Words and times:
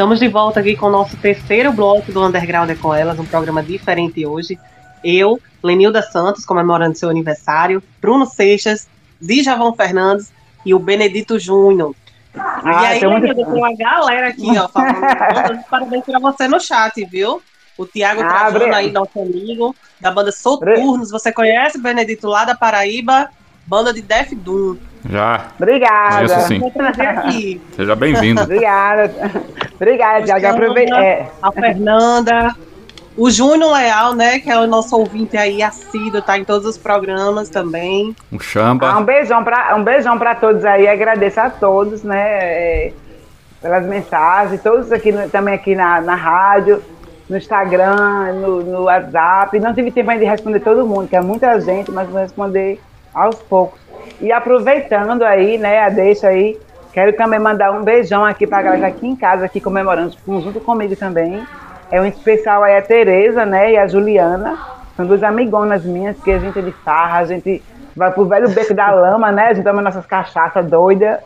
Estamos 0.00 0.18
de 0.18 0.28
volta 0.28 0.60
aqui 0.60 0.74
com 0.74 0.86
o 0.86 0.90
nosso 0.90 1.14
terceiro 1.18 1.70
bloco 1.74 2.10
do 2.10 2.24
Underground 2.24 2.70
é 2.70 2.74
com 2.74 2.94
Elas, 2.94 3.18
um 3.18 3.26
programa 3.26 3.62
diferente 3.62 4.24
hoje. 4.24 4.58
Eu, 5.04 5.38
Lenilda 5.62 6.00
Santos, 6.00 6.42
comemorando 6.46 6.96
seu 6.96 7.10
aniversário, 7.10 7.82
Bruno 8.00 8.24
Seixas, 8.24 8.88
Dijavão 9.20 9.74
Fernandes 9.74 10.32
e 10.64 10.72
o 10.72 10.78
Benedito 10.78 11.38
Júnior. 11.38 11.94
Ah, 12.34 12.62
e 12.64 12.86
aí, 12.86 13.04
Lenilda, 13.04 13.44
tem 13.44 13.44
uma 13.44 13.76
galera 13.76 14.28
aqui, 14.28 14.48
ó, 14.56 14.68
falando 14.68 15.64
parabéns 15.68 16.04
pra 16.06 16.18
você 16.18 16.48
no 16.48 16.58
chat, 16.58 17.04
viu? 17.04 17.42
O 17.76 17.84
Tiago 17.84 18.22
ah, 18.22 18.28
Trajano 18.28 18.74
aí, 18.74 18.90
nosso 18.90 19.20
amigo, 19.20 19.76
da 20.00 20.10
banda 20.10 20.32
Soturnos. 20.32 21.10
Você 21.10 21.30
conhece, 21.30 21.78
Benedito, 21.78 22.26
lá 22.26 22.46
da 22.46 22.54
Paraíba? 22.54 23.28
Banda 23.70 23.94
de 23.94 24.02
Def 24.02 24.32
Doom. 24.34 24.78
Já. 25.08 25.46
Obrigada. 25.56 26.26
Conheço, 26.26 26.48
sim. 26.48 27.60
Seja 27.76 27.94
bem-vindo. 27.94 28.42
Obrigada. 28.42 29.12
Obrigada, 29.76 30.24
Tiago. 30.24 30.46
Aproveitei. 30.48 30.98
É. 30.98 31.30
A 31.40 31.52
Fernanda. 31.52 32.56
O 33.16 33.30
Júnior 33.30 33.72
Leal, 33.72 34.14
né, 34.16 34.40
que 34.40 34.50
é 34.50 34.58
o 34.58 34.66
nosso 34.66 34.96
ouvinte 34.96 35.36
aí 35.36 35.62
assíduo, 35.62 36.20
tá 36.20 36.36
em 36.36 36.44
todos 36.44 36.66
os 36.66 36.76
programas 36.76 37.48
também. 37.48 38.16
Um 38.32 38.40
chamba. 38.40 38.90
Ah, 38.90 38.98
um 38.98 39.04
beijão 39.04 39.44
para 39.44 39.76
um 39.76 39.84
beijão 39.84 40.18
para 40.18 40.34
todos 40.34 40.64
aí, 40.64 40.88
agradeço 40.88 41.38
a 41.38 41.48
todos, 41.50 42.02
né, 42.02 42.18
é, 42.18 42.92
pelas 43.60 43.84
mensagens, 43.84 44.60
todos 44.62 44.90
aqui 44.90 45.12
no, 45.12 45.28
também 45.28 45.54
aqui 45.54 45.76
na, 45.76 46.00
na 46.00 46.14
rádio, 46.16 46.82
no 47.28 47.36
Instagram, 47.36 48.32
no, 48.34 48.62
no 48.62 48.82
WhatsApp. 48.84 49.60
Não 49.60 49.74
tive 49.74 49.92
tempo 49.92 50.10
ainda 50.10 50.24
de 50.24 50.30
responder 50.30 50.58
todo 50.58 50.86
mundo, 50.86 51.06
que 51.08 51.14
é 51.14 51.20
muita 51.20 51.60
gente, 51.60 51.90
mas 51.92 52.08
vou 52.08 52.20
responder 52.20 52.80
aos 53.14 53.36
poucos. 53.36 53.80
E 54.20 54.32
aproveitando 54.32 55.22
aí, 55.22 55.58
né, 55.58 55.80
a 55.80 55.88
deixa 55.88 56.28
aí, 56.28 56.58
quero 56.92 57.12
também 57.14 57.38
mandar 57.38 57.72
um 57.72 57.82
beijão 57.82 58.24
aqui 58.24 58.46
para 58.46 58.58
a 58.58 58.62
galera 58.62 58.86
aqui 58.88 59.06
em 59.06 59.16
casa, 59.16 59.44
aqui 59.44 59.60
comemorando 59.60 60.14
junto 60.26 60.60
comigo 60.60 60.94
também. 60.96 61.42
É 61.90 62.00
um 62.00 62.06
especial 62.06 62.62
aí 62.62 62.76
a 62.76 62.82
Tereza, 62.82 63.44
né, 63.44 63.72
e 63.72 63.76
a 63.76 63.86
Juliana. 63.86 64.58
São 64.96 65.06
duas 65.06 65.22
amigonas 65.22 65.84
minhas, 65.84 66.18
que 66.22 66.30
a 66.30 66.38
gente 66.38 66.58
é 66.58 66.62
de 66.62 66.72
farra, 66.72 67.20
a 67.20 67.24
gente 67.24 67.62
vai 67.96 68.10
pro 68.12 68.26
velho 68.26 68.48
beco 68.50 68.74
da 68.74 68.90
lama, 68.90 69.32
né? 69.32 69.48
A 69.48 69.54
gente 69.54 69.64
toma 69.64 69.82
nossas 69.82 70.06
cachaças 70.06 70.66
doidas. 70.66 71.18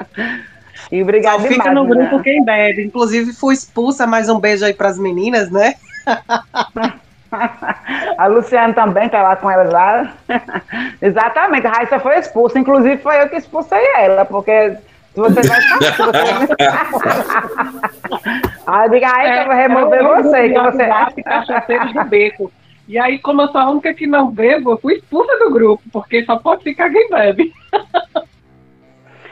e 0.92 1.02
obrigado 1.02 1.40
Só 1.40 1.48
fica 1.48 1.70
demais, 1.70 1.74
no 1.74 1.86
grupo 1.86 2.16
né? 2.16 2.22
quem 2.22 2.44
bebe. 2.44 2.84
Inclusive, 2.84 3.32
fui 3.32 3.54
expulsa, 3.54 4.06
mais 4.06 4.28
um 4.28 4.38
beijo 4.38 4.64
aí 4.64 4.74
pras 4.74 4.98
meninas, 4.98 5.50
né? 5.50 5.74
A 8.18 8.26
Luciana 8.26 8.74
também 8.74 9.08
tá 9.08 9.22
lá 9.22 9.36
com 9.36 9.50
elas 9.50 9.72
lá. 9.72 10.12
Exatamente, 11.00 11.66
a 11.66 11.70
Raíssa 11.70 11.98
foi 11.98 12.18
expulsa. 12.18 12.58
Inclusive, 12.58 12.98
foi 12.98 13.22
eu 13.22 13.28
que 13.28 13.36
expulsei 13.36 13.82
ela, 13.96 14.24
porque 14.24 14.72
se 15.14 15.20
você 15.20 15.40
vai 15.42 15.60
Aí 18.66 18.86
eu 18.86 18.90
digo, 18.90 19.06
aí 19.06 19.26
é, 19.26 19.42
eu 19.42 19.46
vou 19.46 19.54
remover 19.54 20.00
é 20.00 20.22
você. 20.22 20.48
Que 20.48 20.58
você... 20.60 21.22
Cachaceiros 21.22 21.92
do 21.92 22.04
beco. 22.04 22.52
E 22.88 22.98
aí, 22.98 23.18
como 23.20 23.42
eu 23.42 23.48
sou 23.48 23.60
a 23.60 23.70
única 23.70 23.94
que 23.94 24.06
não 24.06 24.30
bebo, 24.30 24.72
eu 24.72 24.78
fui 24.78 24.94
expulsa 24.94 25.38
do 25.38 25.50
grupo, 25.50 25.82
porque 25.92 26.24
só 26.24 26.36
pode 26.38 26.64
ficar 26.64 26.90
quem 26.90 27.08
bebe. 27.08 27.52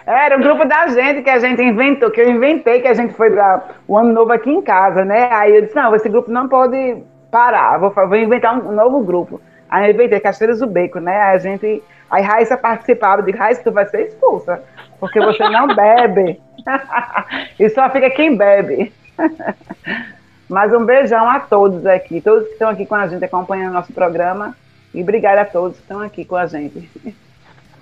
Era 0.07 0.39
um 0.39 0.41
grupo 0.41 0.65
da 0.65 0.87
gente 0.87 1.23
que 1.23 1.29
a 1.29 1.39
gente 1.39 1.61
inventou, 1.61 2.11
que 2.11 2.21
eu 2.21 2.31
inventei, 2.31 2.81
que 2.81 2.89
a 2.89 2.95
gente 2.95 3.13
foi 3.15 3.31
para 3.31 3.75
o 3.87 3.99
ano 3.99 4.13
novo 4.13 4.33
aqui 4.33 4.49
em 4.49 4.63
casa, 4.63 5.05
né? 5.05 5.29
Aí 5.33 5.55
eu 5.55 5.63
disse, 5.63 5.77
não, 5.77 5.95
esse 5.95 6.09
grupo 6.09 6.31
não 6.31 6.49
pode 6.49 7.03
parar, 7.31 7.79
vou, 7.79 7.91
vou 7.91 8.17
inventar 8.17 8.59
um, 8.59 8.71
um, 8.71 8.73
novo 8.73 9.01
grupo. 9.01 9.41
Aí 9.69 9.89
eu 9.89 9.95
inventei 9.95 10.21
Casteiros 10.21 10.61
do 10.61 10.67
Beco, 10.67 10.99
né? 10.99 11.17
Aí 11.17 11.37
a 11.37 11.39
gente. 11.39 11.83
Aí 12.11 12.23
Raíssa 12.23 12.57
participava, 12.57 13.21
eu 13.21 13.27
digo, 13.27 13.39
Raíssa, 13.39 13.63
tu 13.63 13.71
vai 13.71 13.87
ser 13.87 14.07
expulsa, 14.07 14.63
porque 14.99 15.21
você 15.21 15.49
não 15.49 15.69
bebe. 15.77 16.41
e 17.59 17.69
só 17.69 17.91
fica 17.91 18.11
quem 18.11 18.37
bebe. 18.37 18.93
Mas 20.49 20.73
um 20.73 20.85
beijão 20.85 21.29
a 21.29 21.41
todos 21.41 21.85
aqui, 21.85 22.23
todos 22.23 22.47
que 22.47 22.53
estão 22.55 22.71
aqui 22.71 22.87
com 22.87 22.95
a 22.95 23.07
gente 23.07 23.23
acompanhando 23.25 23.71
o 23.71 23.75
nosso 23.75 23.93
programa. 23.93 24.57
E 24.95 25.03
obrigada 25.03 25.43
a 25.43 25.45
todos 25.45 25.77
que 25.77 25.83
estão 25.83 26.01
aqui 26.01 26.25
com 26.25 26.37
a 26.37 26.47
gente. 26.47 26.91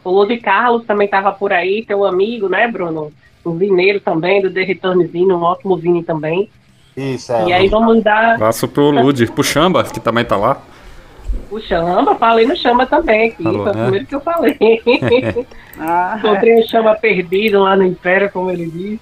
O 0.02 0.10
Ludi 0.10 0.38
Carlos 0.38 0.84
também 0.84 1.04
estava 1.04 1.32
por 1.32 1.52
aí, 1.52 1.84
teu 1.84 2.04
amigo, 2.04 2.48
né, 2.48 2.66
Bruno? 2.66 3.12
O 3.44 3.52
vineiro 3.52 4.00
também, 4.00 4.42
do 4.42 4.52
The 4.52 4.62
Returnzinho, 4.62 5.36
um 5.36 5.42
ótimo 5.42 5.76
vinho 5.76 6.02
também. 6.02 6.50
Isso, 6.96 7.32
é. 7.32 7.48
E 7.48 7.52
aí 7.52 7.68
vamos 7.68 8.02
dar. 8.02 8.34
Abraço 8.34 8.66
pro 8.66 8.90
Lud, 8.90 9.30
pro 9.32 9.44
Chamba, 9.44 9.84
que 9.84 10.00
também 10.00 10.24
tá 10.24 10.36
lá. 10.36 10.58
O 11.50 11.60
Chamba, 11.60 12.14
falei 12.14 12.46
no 12.46 12.56
Chamba 12.56 12.86
também 12.86 13.28
aqui, 13.28 13.42
Falou, 13.42 13.64
foi 13.64 13.72
né? 13.72 13.78
o 13.78 13.82
primeiro 13.82 14.06
que 14.06 14.14
eu 14.14 14.20
falei. 14.20 14.56
ah, 15.78 16.16
Encontrei 16.18 16.60
o 16.60 16.68
Chamba 16.68 16.94
perdido 16.94 17.62
lá 17.62 17.76
no 17.76 17.84
Império, 17.84 18.30
como 18.32 18.50
ele 18.50 18.66
disse. 18.66 19.00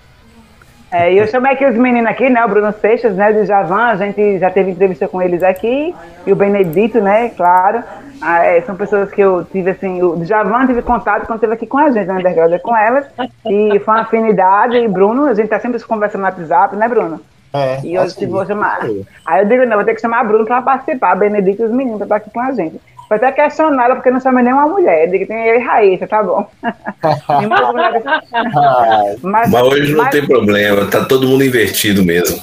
É, 0.91 1.13
e 1.13 1.19
eu 1.19 1.27
chamei 1.27 1.53
aqui 1.53 1.67
os 1.67 1.75
meninos 1.75 2.09
aqui, 2.09 2.29
né? 2.31 2.45
O 2.45 2.49
Bruno 2.49 2.73
Seixas, 2.81 3.17
né? 3.17 3.33
Do 3.33 3.45
Javan, 3.45 3.87
a 3.87 3.97
gente 3.97 4.39
já 4.39 4.49
teve 4.49 4.71
entrevista 4.71 5.09
com 5.09 5.21
eles 5.21 5.43
aqui. 5.43 5.93
E 6.25 6.33
o 6.33 6.37
Benedito, 6.37 7.01
né? 7.01 7.31
Claro. 7.31 7.83
Ah, 8.21 8.45
é, 8.45 8.61
são 8.61 8.77
pessoas 8.77 9.11
que 9.11 9.21
eu 9.21 9.45
tive, 9.45 9.71
assim, 9.71 10.01
o 10.01 10.25
Javan 10.25 10.67
tive 10.69 10.83
contato 10.83 11.27
quando 11.27 11.39
esteve 11.39 11.55
aqui 11.55 11.67
com 11.67 11.79
a 11.79 11.91
gente, 11.91 12.07
na 12.07 12.15
Underground, 12.15 12.61
com 12.61 12.77
elas. 12.77 13.07
E 13.45 13.77
foi 13.81 13.95
uma 13.95 14.03
afinidade. 14.03 14.77
E 14.77 14.87
Bruno, 14.87 15.27
a 15.27 15.35
gente 15.35 15.49
tá 15.49 15.59
sempre 15.59 15.83
conversando 15.83 16.21
no 16.21 16.27
WhatsApp, 16.29 16.77
né, 16.77 16.87
Bruno? 16.87 17.21
É, 17.55 17.79
e 17.85 17.95
eu 17.95 18.05
tipo, 18.09 18.33
vou 18.33 18.45
chamar. 18.45 18.81
Aí 19.25 19.43
eu 19.43 19.47
digo, 19.47 19.65
não, 19.65 19.77
vou 19.77 19.85
ter 19.85 19.95
que 19.95 20.01
chamar 20.01 20.21
a 20.21 20.25
Bruno 20.25 20.45
para 20.45 20.61
participar, 20.61 21.13
a 21.13 21.15
Benedito 21.15 21.63
e 21.63 21.67
os 21.67 21.71
meninos 21.71 21.99
para 21.99 22.07
estar 22.07 22.17
aqui 22.17 22.31
com 22.31 22.41
a 22.41 22.51
gente. 22.51 22.81
Foi 23.07 23.17
até 23.17 23.31
questionar 23.31 23.85
ela 23.85 23.95
porque 23.95 24.11
não 24.11 24.19
chama 24.19 24.43
nenhuma 24.43 24.67
mulher. 24.67 25.05
Eu 25.05 25.13
digo, 25.13 25.27
tem 25.27 25.47
eu 25.47 25.55
e 25.55 25.63
Raíssa, 25.63 26.09
tá 26.09 26.21
bom. 26.21 26.51
mas, 29.23 29.51
mas, 29.51 29.63
hoje 29.63 29.93
não 29.93 30.03
mas... 30.03 30.11
tem 30.11 30.27
problema, 30.27 30.87
tá 30.87 31.05
todo 31.05 31.29
mundo 31.29 31.45
invertido 31.45 32.05
mesmo. 32.05 32.43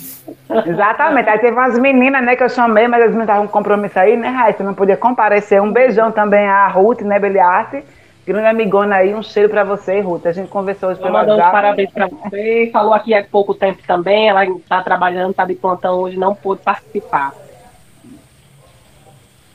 Exatamente. 0.65 1.29
Aí 1.29 1.39
teve 1.39 1.57
umas 1.57 1.77
meninas, 1.77 2.23
né, 2.23 2.37
que 2.37 2.43
eu 2.43 2.49
chamei, 2.49 2.87
mas 2.87 3.01
eles 3.01 3.15
não 3.15 3.23
estavam 3.23 3.47
com 3.47 3.51
compromisso 3.51 3.99
aí, 3.99 4.15
né, 4.15 4.29
Raíssa? 4.29 4.63
Não 4.63 4.73
podia 4.73 4.95
comparecer. 4.95 5.61
Um 5.61 5.73
beijão 5.73 6.09
também 6.11 6.47
a 6.47 6.67
Ruth, 6.67 7.01
né, 7.01 7.19
Beliarte 7.19 7.83
grande 8.25 8.47
amigona 8.47 8.97
aí, 8.97 9.13
um 9.13 9.23
cheiro 9.23 9.49
para 9.49 9.63
você, 9.63 9.99
Ruth. 9.99 10.25
A 10.25 10.31
gente 10.31 10.49
conversou 10.49 10.89
hoje 10.89 10.99
pelo 10.99 11.13
WhatsApp. 11.13 11.37
Mandou 11.37 11.51
parabéns 11.51 11.91
para 11.91 12.07
você. 12.07 12.69
Falou 12.71 12.93
aqui 12.93 13.13
há 13.13 13.23
pouco 13.23 13.53
tempo 13.53 13.81
também. 13.85 14.29
Ela 14.29 14.45
está 14.45 14.81
trabalhando, 14.81 15.31
está 15.31 15.45
de 15.45 15.55
plantão 15.55 15.99
hoje, 15.99 16.17
não 16.17 16.35
pôde 16.35 16.61
participar. 16.61 17.33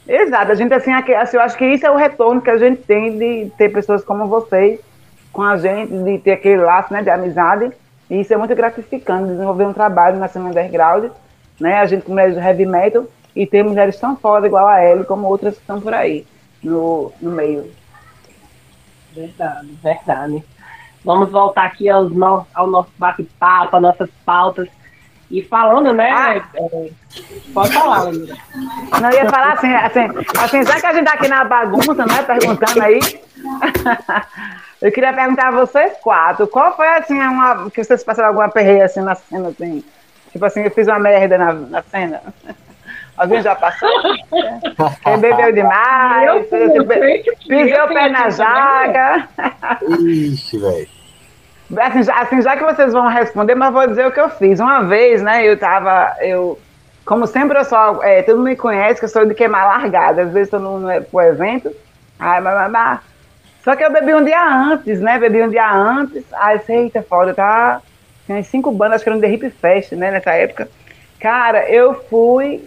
Exato. 0.09 0.53
A 0.53 0.55
gente, 0.55 0.73
assim, 0.73 0.93
assim, 0.93 1.37
eu 1.37 1.43
acho 1.43 1.57
que 1.57 1.67
isso 1.67 1.87
é 1.87 1.91
o 1.91 1.97
retorno 1.97 2.41
que 2.41 2.51
a 2.51 2.59
gente 2.59 2.83
tem 2.83 3.19
de 3.19 3.51
ter 3.57 3.71
pessoas 3.71 4.05
como 4.05 4.27
vocês 4.27 4.81
com 5.33 5.43
a 5.43 5.57
gente, 5.57 5.93
de 5.93 6.19
ter 6.19 6.33
aquele 6.33 6.63
laço 6.63 6.93
né, 6.93 7.03
de 7.03 7.11
amizade. 7.11 7.71
E 8.09 8.21
isso 8.21 8.33
é 8.33 8.37
muito 8.37 8.55
gratificante, 8.55 9.31
desenvolver 9.31 9.65
um 9.65 9.73
trabalho 9.73 10.17
na 10.17 10.29
cena 10.29 10.49
underground, 10.49 11.11
né? 11.61 11.79
A 11.79 11.87
gente 11.87 12.05
com 12.05 12.13
mulheres 12.13 12.37
do 12.37 12.41
heavy 12.41 12.65
metal 12.65 13.05
e 13.35 13.45
ter 13.45 13.65
mulheres 13.65 13.99
tão 13.99 14.17
fodas 14.17 14.47
igual 14.47 14.67
a 14.67 14.85
Ellie, 14.85 15.05
como 15.05 15.27
outras 15.27 15.55
que 15.55 15.61
estão 15.61 15.81
por 15.81 15.93
aí 15.93 16.25
no, 16.63 17.13
no 17.21 17.33
meio. 17.33 17.69
Verdade, 19.17 19.79
verdade. 19.83 20.45
Vamos 21.03 21.31
voltar 21.31 21.65
aqui 21.65 21.89
aos 21.89 22.13
no, 22.13 22.47
ao 22.55 22.67
nosso 22.67 22.91
bate-papo, 22.99 23.77
às 23.77 23.83
nossas 23.83 24.11
pautas. 24.27 24.69
E 25.31 25.43
falando, 25.43 25.93
né? 25.93 26.11
Ah. 26.11 26.37
É, 26.55 26.91
pode 27.53 27.73
falar, 27.73 28.13
Lívia. 28.13 28.37
Não, 29.01 29.11
ia 29.11 29.29
falar 29.29 29.55
assim, 29.55 29.73
assim, 29.73 30.01
assim, 30.39 30.65
já 30.65 30.81
que 30.81 30.87
a 30.87 30.93
gente 30.93 31.05
tá 31.05 31.15
aqui 31.15 31.29
na 31.29 31.45
bagunça, 31.45 32.07
né? 32.07 32.23
Perguntando 32.23 32.83
aí. 32.83 33.01
eu 34.83 34.93
queria 34.93 35.13
perguntar 35.13 35.49
a 35.49 35.53
vocês 35.53 35.95
quatro, 36.03 36.47
qual 36.47 36.77
foi 36.77 36.89
assim, 36.89 37.19
uma. 37.19 37.71
que 37.71 37.83
vocês 37.83 38.05
passaram 38.05 38.29
alguma 38.29 38.49
perreia 38.49 38.85
assim 38.85 39.01
na 39.01 39.15
cena, 39.15 39.49
assim? 39.49 39.83
Tipo 40.31 40.45
assim, 40.45 40.61
eu 40.61 40.71
fiz 40.71 40.87
uma 40.87 40.99
merda 40.99 41.39
na, 41.39 41.53
na 41.53 41.83
cena. 41.83 42.23
Alguém 43.17 43.43
já 43.43 43.55
passou? 43.55 43.89
Quem 45.03 45.19
bebeu 45.19 45.53
demais? 45.53 46.47
Pisou 46.49 47.85
o 47.85 47.89
pé 47.89 48.09
na 48.09 48.31
jaga. 48.31 49.29
Ixi, 50.01 50.59
velho. 50.59 50.97
Assim 51.79 52.03
já, 52.03 52.21
assim, 52.21 52.43
já 52.43 52.57
que 52.57 52.63
vocês 52.63 52.93
vão 52.93 53.09
responder, 53.09 53.55
mas 53.57 53.73
vou 53.73 53.87
dizer 53.89 54.07
o 54.07 54.13
que 54.13 54.21
eu 54.21 54.29
fiz. 54.29 54.61
Uma 54.61 54.85
vez, 54.85 55.21
né, 55.21 55.45
eu 55.45 55.59
tava, 55.59 56.15
eu, 56.21 56.59
como 57.05 57.27
sempre 57.27 57.59
eu 57.59 57.65
sou, 57.65 58.05
é, 58.05 58.23
todo 58.23 58.37
mundo 58.37 58.51
me 58.51 58.57
conhece 58.57 59.01
que 59.01 59.05
eu 59.05 59.09
sou 59.09 59.27
de 59.27 59.35
queimar 59.35 59.67
largada, 59.67 60.23
às 60.23 60.33
vezes 60.33 60.53
eu 60.53 60.61
não 60.61 60.89
é 60.89 61.01
pro 61.01 61.21
evento, 61.23 61.75
ai, 62.21 62.41
mas, 62.41 62.71
mas, 62.71 63.01
só 63.65 63.75
que 63.75 63.83
eu 63.83 63.93
bebi 63.93 64.15
um 64.15 64.25
dia 64.25 64.41
antes, 64.49 65.01
né, 65.01 65.19
bebi 65.19 65.43
um 65.43 65.49
dia 65.49 65.69
antes, 65.69 66.23
aí, 66.35 66.61
eita, 66.69 67.03
foda, 67.03 67.35
tá, 67.35 67.83
tinha 68.27 68.41
cinco 68.45 68.71
bandas, 68.71 68.97
acho 68.97 69.05
que 69.05 69.11
era 69.11 69.19
um 69.19 69.21
The 69.21 69.31
Hip 69.31 69.51
Fest, 69.51 69.91
né, 69.93 70.13
nessa 70.13 70.31
época, 70.35 70.69
cara, 71.19 71.69
eu 71.69 71.95
fui 71.95 72.65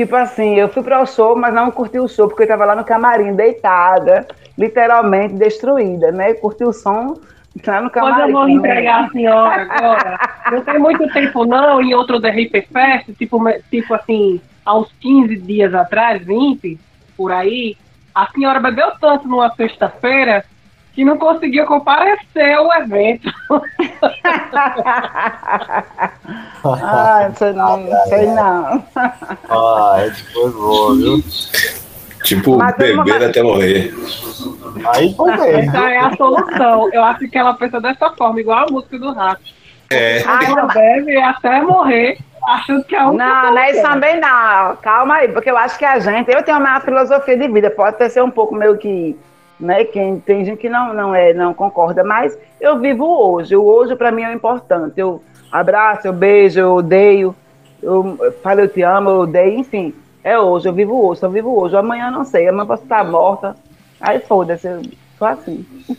Tipo 0.00 0.16
assim, 0.16 0.54
eu 0.54 0.66
fui 0.70 0.82
para 0.82 1.02
o 1.02 1.06
show, 1.06 1.36
mas 1.36 1.52
não 1.52 1.70
curti 1.70 1.98
o 1.98 2.08
show, 2.08 2.26
porque 2.26 2.44
eu 2.44 2.44
estava 2.44 2.64
lá 2.64 2.74
no 2.74 2.86
camarim, 2.86 3.34
deitada, 3.34 4.26
literalmente 4.56 5.34
destruída, 5.34 6.10
né? 6.10 6.32
Curti 6.32 6.64
o 6.64 6.72
som 6.72 7.20
lá 7.66 7.82
no 7.82 7.90
camarim. 7.90 8.14
Pois 8.14 8.28
eu 8.28 8.32
vou 8.32 8.48
entregar 8.48 9.04
a 9.04 9.10
senhora 9.10 9.68
agora. 9.68 10.18
não 10.52 10.62
tem 10.62 10.78
muito 10.78 11.06
tempo, 11.12 11.44
não, 11.44 11.82
em 11.82 11.92
outro 11.92 12.18
The 12.18 12.34
Hip 12.34 12.66
Fest, 12.72 13.14
tipo, 13.18 13.38
tipo 13.70 13.92
assim, 13.92 14.40
há 14.64 14.78
uns 14.78 14.90
15 15.02 15.36
dias 15.36 15.74
atrás, 15.74 16.24
20, 16.24 16.80
por 17.14 17.30
aí, 17.30 17.76
a 18.14 18.26
senhora 18.28 18.58
bebeu 18.58 18.92
tanto 18.98 19.28
numa 19.28 19.50
sexta-feira 19.54 20.46
que 20.92 21.04
não 21.04 21.16
conseguia 21.18 21.64
comparecer 21.66 22.54
ao 22.54 22.72
evento. 22.74 23.30
ah, 26.64 27.30
sei 27.36 27.52
não, 27.52 27.88
sei 28.08 28.26
não. 28.26 28.84
Ah, 29.48 30.04
esse 30.06 30.22
foi 30.32 30.50
bom, 30.50 30.96
viu? 30.96 31.22
Tipo, 32.24 32.58
beber 32.76 33.24
até 33.24 33.42
morrer. 33.42 33.94
Aí 34.94 35.06
mesmo. 35.06 35.30
Essa 35.30 35.90
é 35.90 35.98
a 35.98 36.16
solução. 36.16 36.90
Eu 36.92 37.02
acho 37.04 37.28
que 37.28 37.38
ela 37.38 37.54
pensa 37.54 37.80
dessa 37.80 38.10
forma, 38.10 38.40
igual 38.40 38.66
a 38.68 38.70
música 38.70 38.98
do 38.98 39.12
rato. 39.12 39.42
É. 39.90 40.22
Ela 40.22 40.66
bebe 40.66 41.16
até 41.16 41.60
morrer, 41.62 42.18
achando 42.46 42.84
que 42.84 42.94
é 42.94 43.02
um. 43.04 43.14
Não, 43.14 43.50
não 43.50 43.58
é 43.58 43.72
isso 43.72 43.82
também 43.82 44.20
não. 44.20 44.76
Calma 44.76 45.16
aí, 45.16 45.28
porque 45.28 45.50
eu 45.50 45.56
acho 45.56 45.76
que 45.76 45.84
a 45.84 45.98
gente. 45.98 46.30
Eu 46.30 46.42
tenho 46.44 46.58
uma 46.58 46.80
filosofia 46.80 47.36
de 47.36 47.48
vida, 47.48 47.70
pode 47.70 47.96
até 47.96 48.08
ser 48.08 48.22
um 48.22 48.30
pouco 48.30 48.54
meio 48.54 48.78
que. 48.78 49.18
Né, 49.60 49.84
quem, 49.84 50.18
tem 50.18 50.42
gente 50.44 50.58
que 50.58 50.70
não, 50.70 50.94
não, 50.94 51.14
é, 51.14 51.34
não 51.34 51.52
concorda, 51.52 52.02
mas 52.02 52.36
eu 52.58 52.78
vivo 52.78 53.04
hoje. 53.04 53.54
O 53.54 53.62
hoje 53.62 53.94
para 53.94 54.10
mim 54.10 54.22
é 54.22 54.32
importante. 54.32 54.98
Eu 54.98 55.22
abraço, 55.52 56.06
eu 56.06 56.14
beijo, 56.14 56.58
eu 56.58 56.72
odeio, 56.76 57.36
eu 57.82 58.34
falo 58.42 58.60
eu 58.60 58.68
te 58.68 58.80
amo, 58.80 59.10
eu 59.10 59.18
odeio, 59.20 59.58
enfim. 59.58 59.94
É 60.24 60.38
hoje, 60.38 60.66
eu 60.68 60.72
vivo 60.72 61.06
hoje, 61.06 61.22
eu 61.22 61.30
vivo 61.30 61.60
hoje. 61.60 61.76
Amanhã 61.76 62.10
não 62.10 62.24
sei, 62.24 62.48
amanhã 62.48 62.66
posso 62.66 62.84
estar 62.84 63.04
morta. 63.04 63.54
Aí 64.00 64.18
foda-se, 64.20 64.66
eu 64.66 64.82
sou 65.18 65.28
assim. 65.28 65.66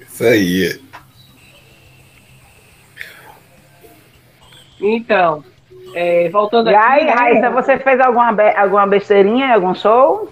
Isso 0.00 0.24
aí. 0.24 0.78
Então, 4.80 5.44
é, 5.94 6.28
voltando 6.30 6.70
e 6.70 6.74
aqui. 6.74 6.90
aí, 6.90 7.04
né? 7.04 7.12
Raíssa, 7.12 7.50
você 7.50 7.78
fez 7.78 8.00
alguma, 8.00 8.32
be 8.32 8.54
alguma 8.56 8.86
besteirinha 8.86 9.46
em 9.46 9.52
algum 9.52 9.74
show? 9.74 10.28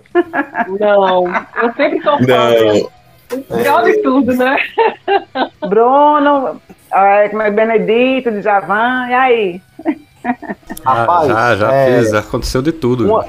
Não, 0.79 1.27
eu 1.63 1.73
sempre 1.77 2.01
tô 2.01 2.19
falando. 2.19 2.91
Pior 3.63 3.85
de 3.85 4.03
tudo, 4.03 4.35
né? 4.35 4.57
Bruno, 5.69 6.61
é, 6.93 7.29
como 7.29 7.43
é 7.43 7.51
Benedito, 7.51 8.33
Djavan, 8.33 9.07
e 9.09 9.15
aí? 9.15 9.63
Rapaz, 10.85 11.29
já, 11.29 11.57
já 11.57 11.73
é, 11.73 11.99
fiz, 11.99 12.13
aconteceu 12.13 12.61
de 12.61 12.73
tudo. 12.73 13.07
Uma, 13.07 13.27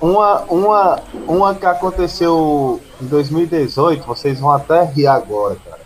uma, 0.00 0.40
uma, 0.42 0.98
uma 1.26 1.54
que 1.54 1.66
aconteceu 1.66 2.80
em 3.00 3.06
2018, 3.06 4.04
vocês 4.06 4.38
vão 4.38 4.50
até 4.50 4.84
rir 4.84 5.06
agora, 5.06 5.56
cara. 5.64 5.78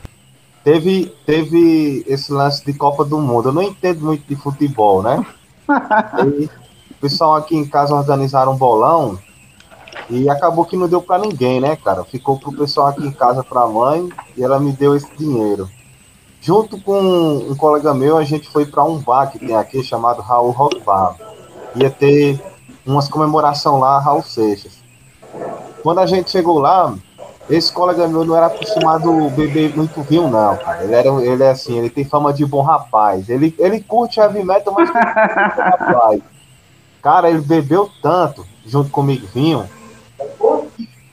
Teve, 0.64 1.12
teve 1.26 2.04
esse 2.06 2.32
lance 2.32 2.64
de 2.64 2.72
Copa 2.72 3.04
do 3.04 3.18
Mundo. 3.18 3.48
Eu 3.48 3.52
não 3.52 3.62
entendo 3.62 4.04
muito 4.04 4.24
de 4.28 4.36
futebol, 4.36 5.02
né? 5.02 5.24
O 5.68 6.94
pessoal 7.00 7.34
aqui 7.34 7.56
em 7.56 7.66
casa 7.66 7.94
organizaram 7.94 8.52
um 8.52 8.56
bolão 8.56 9.18
e 10.08 10.28
acabou 10.28 10.64
que 10.64 10.76
não 10.76 10.88
deu 10.88 11.02
para 11.02 11.22
ninguém, 11.22 11.60
né, 11.60 11.76
cara? 11.76 12.04
Ficou 12.04 12.38
pro 12.38 12.52
pessoal 12.52 12.88
aqui 12.88 13.06
em 13.06 13.12
casa, 13.12 13.42
pra 13.42 13.66
mãe, 13.66 14.08
e 14.36 14.42
ela 14.42 14.60
me 14.60 14.72
deu 14.72 14.94
esse 14.94 15.08
dinheiro. 15.16 15.68
Junto 16.40 16.80
com 16.80 17.00
um 17.48 17.54
colega 17.54 17.94
meu, 17.94 18.18
a 18.18 18.24
gente 18.24 18.48
foi 18.48 18.66
para 18.66 18.84
um 18.84 18.98
bar 18.98 19.30
que 19.30 19.38
tem 19.38 19.54
aqui 19.54 19.82
chamado 19.82 20.20
Raul 20.20 20.50
Rock 20.50 20.80
Bar. 20.80 21.16
Ia 21.76 21.90
ter 21.90 22.40
umas 22.84 23.08
comemoração 23.08 23.78
lá, 23.78 23.98
Raul 24.00 24.22
Seixas. 24.22 24.82
Quando 25.82 26.00
a 26.00 26.06
gente 26.06 26.30
chegou 26.30 26.58
lá, 26.58 26.94
esse 27.50 27.72
colega 27.72 28.06
meu 28.08 28.24
não 28.24 28.36
era 28.36 28.46
acostumado 28.46 29.26
a 29.26 29.30
beber 29.30 29.76
muito 29.76 30.00
vinho, 30.02 30.28
não, 30.28 30.56
cara. 30.56 30.84
Ele, 30.84 30.94
era, 30.94 31.08
ele 31.08 31.42
é 31.42 31.50
assim, 31.50 31.76
ele 31.78 31.90
tem 31.90 32.04
fama 32.04 32.32
de 32.32 32.46
bom 32.46 32.62
rapaz. 32.62 33.28
Ele, 33.28 33.54
ele 33.58 33.80
curte 33.80 34.20
heavy 34.20 34.44
metal, 34.44 34.72
mas 34.74 34.88
rapaz. 34.90 36.20
Cara, 37.02 37.28
ele 37.28 37.40
bebeu 37.40 37.90
tanto, 38.00 38.46
junto 38.64 38.90
comigo, 38.90 39.26
vinho. 39.34 39.68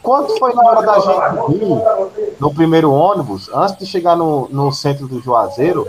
Quando 0.02 0.38
foi 0.38 0.54
na 0.54 0.64
hora 0.64 0.82
da 0.82 1.00
gente 1.00 1.60
vir, 1.60 2.36
no 2.40 2.54
primeiro 2.54 2.92
ônibus, 2.92 3.50
antes 3.54 3.78
de 3.78 3.86
chegar 3.86 4.16
no, 4.16 4.48
no 4.50 4.72
centro 4.72 5.08
do 5.08 5.20
Juazeiro, 5.20 5.86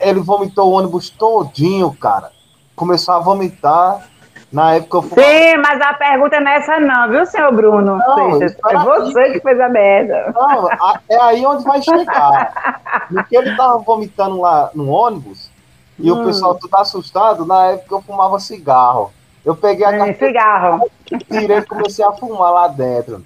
ele 0.00 0.20
vomitou 0.20 0.70
o 0.70 0.72
ônibus 0.72 1.10
todinho, 1.10 1.92
cara. 1.92 2.30
Começou 2.74 3.14
a 3.14 3.18
vomitar. 3.18 4.08
Na 4.52 4.74
época 4.74 4.98
eu 4.98 5.02
fui... 5.02 5.22
Sim, 5.24 5.56
mas 5.56 5.80
a 5.80 5.94
pergunta 5.94 6.38
não 6.40 6.50
é 6.50 6.56
essa 6.56 6.78
não, 6.78 7.08
viu, 7.08 7.24
senhor 7.24 7.52
Bruno? 7.52 7.96
Não, 7.96 8.38
Seixas? 8.38 8.56
é 8.68 8.78
você 8.84 9.30
que 9.32 9.40
fez 9.40 9.58
a 9.58 9.68
merda. 9.68 10.32
Não, 10.34 10.68
é 11.08 11.16
aí 11.22 11.46
onde 11.46 11.64
vai 11.64 11.80
chegar. 11.80 13.06
Porque 13.08 13.34
ele 13.36 13.56
tava 13.56 13.78
vomitando 13.78 14.40
lá 14.40 14.70
no 14.74 14.90
ônibus 14.90 15.50
e 15.98 16.10
Hum. 16.12 16.20
o 16.20 16.24
pessoal 16.24 16.54
tudo 16.56 16.74
assustado. 16.76 17.46
Na 17.46 17.68
época 17.68 17.94
eu 17.94 18.02
fumava 18.02 18.38
cigarro. 18.38 19.10
Eu 19.44 19.56
peguei 19.56 19.86
a 19.86 20.04
Hum, 20.04 20.14
cigarro. 20.18 20.90
tirei 21.30 21.58
e 21.58 21.62
comecei 21.62 22.04
a 22.04 22.12
fumar 22.12 22.52
lá 22.52 22.68
dentro. 22.68 23.24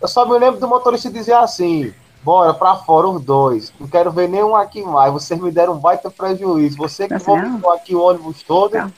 Eu 0.00 0.06
só 0.06 0.26
me 0.26 0.38
lembro 0.38 0.60
do 0.60 0.68
motorista 0.68 1.10
dizer 1.10 1.32
assim: 1.34 1.92
bora 2.22 2.52
pra 2.52 2.76
fora 2.76 3.08
os 3.08 3.22
dois. 3.24 3.72
Não 3.80 3.88
quero 3.88 4.10
ver 4.12 4.28
nenhum 4.28 4.54
aqui 4.54 4.82
mais. 4.82 5.12
Vocês 5.12 5.40
me 5.40 5.50
deram 5.50 5.72
um 5.72 5.78
baita 5.78 6.10
prejuízo. 6.10 6.76
Você 6.76 7.08
que 7.08 7.14
não? 7.14 7.20
vomitou 7.20 7.72
aqui 7.72 7.94
o 7.96 8.02
ônibus 8.02 8.42
todo 8.42 8.76
Não. 8.76 8.92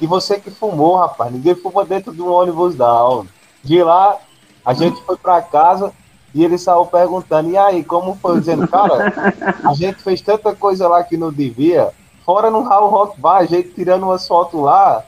E 0.00 0.06
você 0.06 0.38
que 0.38 0.50
fumou, 0.50 0.96
rapaz. 0.96 1.32
Ninguém 1.32 1.54
fuma 1.54 1.84
dentro 1.84 2.12
do 2.12 2.30
ônibus, 2.32 2.76
não. 2.76 3.26
De 3.62 3.82
lá, 3.82 4.16
a 4.64 4.72
gente 4.72 5.00
foi 5.02 5.16
pra 5.16 5.42
casa 5.42 5.92
e 6.34 6.44
ele 6.44 6.56
saiu 6.58 6.86
perguntando: 6.86 7.50
e 7.50 7.56
aí, 7.56 7.82
como 7.84 8.16
foi? 8.16 8.38
Dizendo, 8.38 8.66
cara, 8.68 9.12
a 9.64 9.74
gente 9.74 10.02
fez 10.02 10.20
tanta 10.20 10.54
coisa 10.54 10.88
lá 10.88 11.02
que 11.02 11.16
não 11.16 11.32
devia. 11.32 11.90
Fora 12.24 12.50
no 12.50 12.62
Raul 12.62 12.90
Rock 12.90 13.18
Bar, 13.20 13.38
a 13.38 13.44
gente 13.46 13.70
tirando 13.70 14.02
umas 14.04 14.26
fotos 14.28 14.60
lá, 14.60 15.02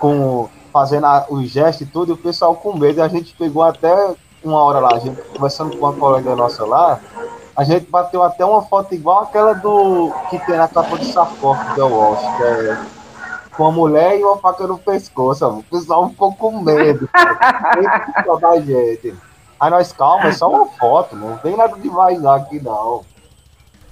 com, 0.00 0.48
fazendo 0.72 1.06
a- 1.06 1.26
os 1.30 1.48
gestos 1.48 1.86
e 1.86 1.90
tudo, 1.90 2.10
e 2.10 2.14
o 2.14 2.16
pessoal 2.16 2.54
com 2.56 2.76
medo. 2.76 3.00
A 3.02 3.08
gente 3.08 3.32
pegou 3.34 3.62
até 3.62 4.14
uma 4.42 4.60
hora 4.62 4.80
lá, 4.80 4.94
a 4.94 4.98
gente 4.98 5.20
conversando 5.22 5.76
com 5.76 5.86
uma 5.86 5.92
colega 5.92 6.34
nossa 6.34 6.64
lá. 6.66 7.00
A 7.56 7.62
gente 7.62 7.88
bateu 7.88 8.20
até 8.24 8.44
uma 8.44 8.62
foto 8.62 8.92
igual 8.92 9.20
aquela 9.22 9.52
do 9.54 10.12
que 10.28 10.38
tem 10.44 10.56
na 10.56 10.66
capa 10.66 10.96
do 10.98 11.04
sarcófago 11.04 11.76
da 11.76 11.86
Walsh, 11.86 12.36
que 12.36 12.42
é 12.42 12.78
com 13.56 13.66
a 13.66 13.72
mulher 13.72 14.18
e 14.18 14.24
uma 14.24 14.38
faca 14.38 14.66
no 14.66 14.78
pescoço. 14.78 15.46
O 15.46 15.62
pessoal 15.64 16.08
ficou 16.10 16.34
com 16.34 16.60
medo. 16.60 17.08
cara. 17.08 17.76
Medo 17.76 18.40
da 18.40 18.60
gente. 18.60 19.14
Aí 19.58 19.70
nós, 19.70 19.92
calma, 19.92 20.26
é 20.26 20.32
só 20.32 20.50
uma 20.50 20.66
foto, 20.66 21.16
não 21.16 21.36
tem 21.38 21.56
nada 21.56 21.78
demais 21.78 22.20
lá 22.20 22.36
aqui 22.36 22.60
não. 22.60 23.02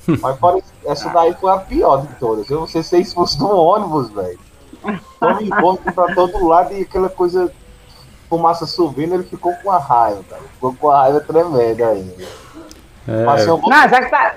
Mas 0.07 0.37
isso, 0.59 0.73
essa 0.85 1.09
daí 1.11 1.33
foi 1.35 1.53
a 1.53 1.59
pior 1.59 2.03
de 2.03 2.15
todas. 2.15 2.51
Eu 2.51 2.61
você 2.61 2.83
ser 2.83 2.99
expulso 2.99 3.39
de 3.39 3.45
um 3.45 3.55
ônibus, 3.55 4.11
velho. 4.11 4.39
Tome 5.21 5.49
vômito 5.49 5.93
pra 5.93 6.13
todo 6.15 6.47
lado 6.47 6.75
e 6.75 6.83
aquela 6.83 7.09
coisa, 7.09 7.53
fumaça 8.29 8.67
subindo, 8.67 9.15
ele 9.15 9.23
ficou 9.23 9.55
com 9.63 9.71
a 9.71 9.79
raiva, 9.79 10.25
cara. 10.29 10.43
Ficou 10.55 10.75
com 10.75 10.91
a 10.91 11.03
raiva 11.03 11.21
tremenda 11.21 11.87
ainda. 11.87 12.25
É, 13.07 13.25
Passei 13.25 13.51
um 13.51 13.61
Não, 13.61 13.89
já 13.89 14.03
que 14.03 14.11
tá. 14.11 14.35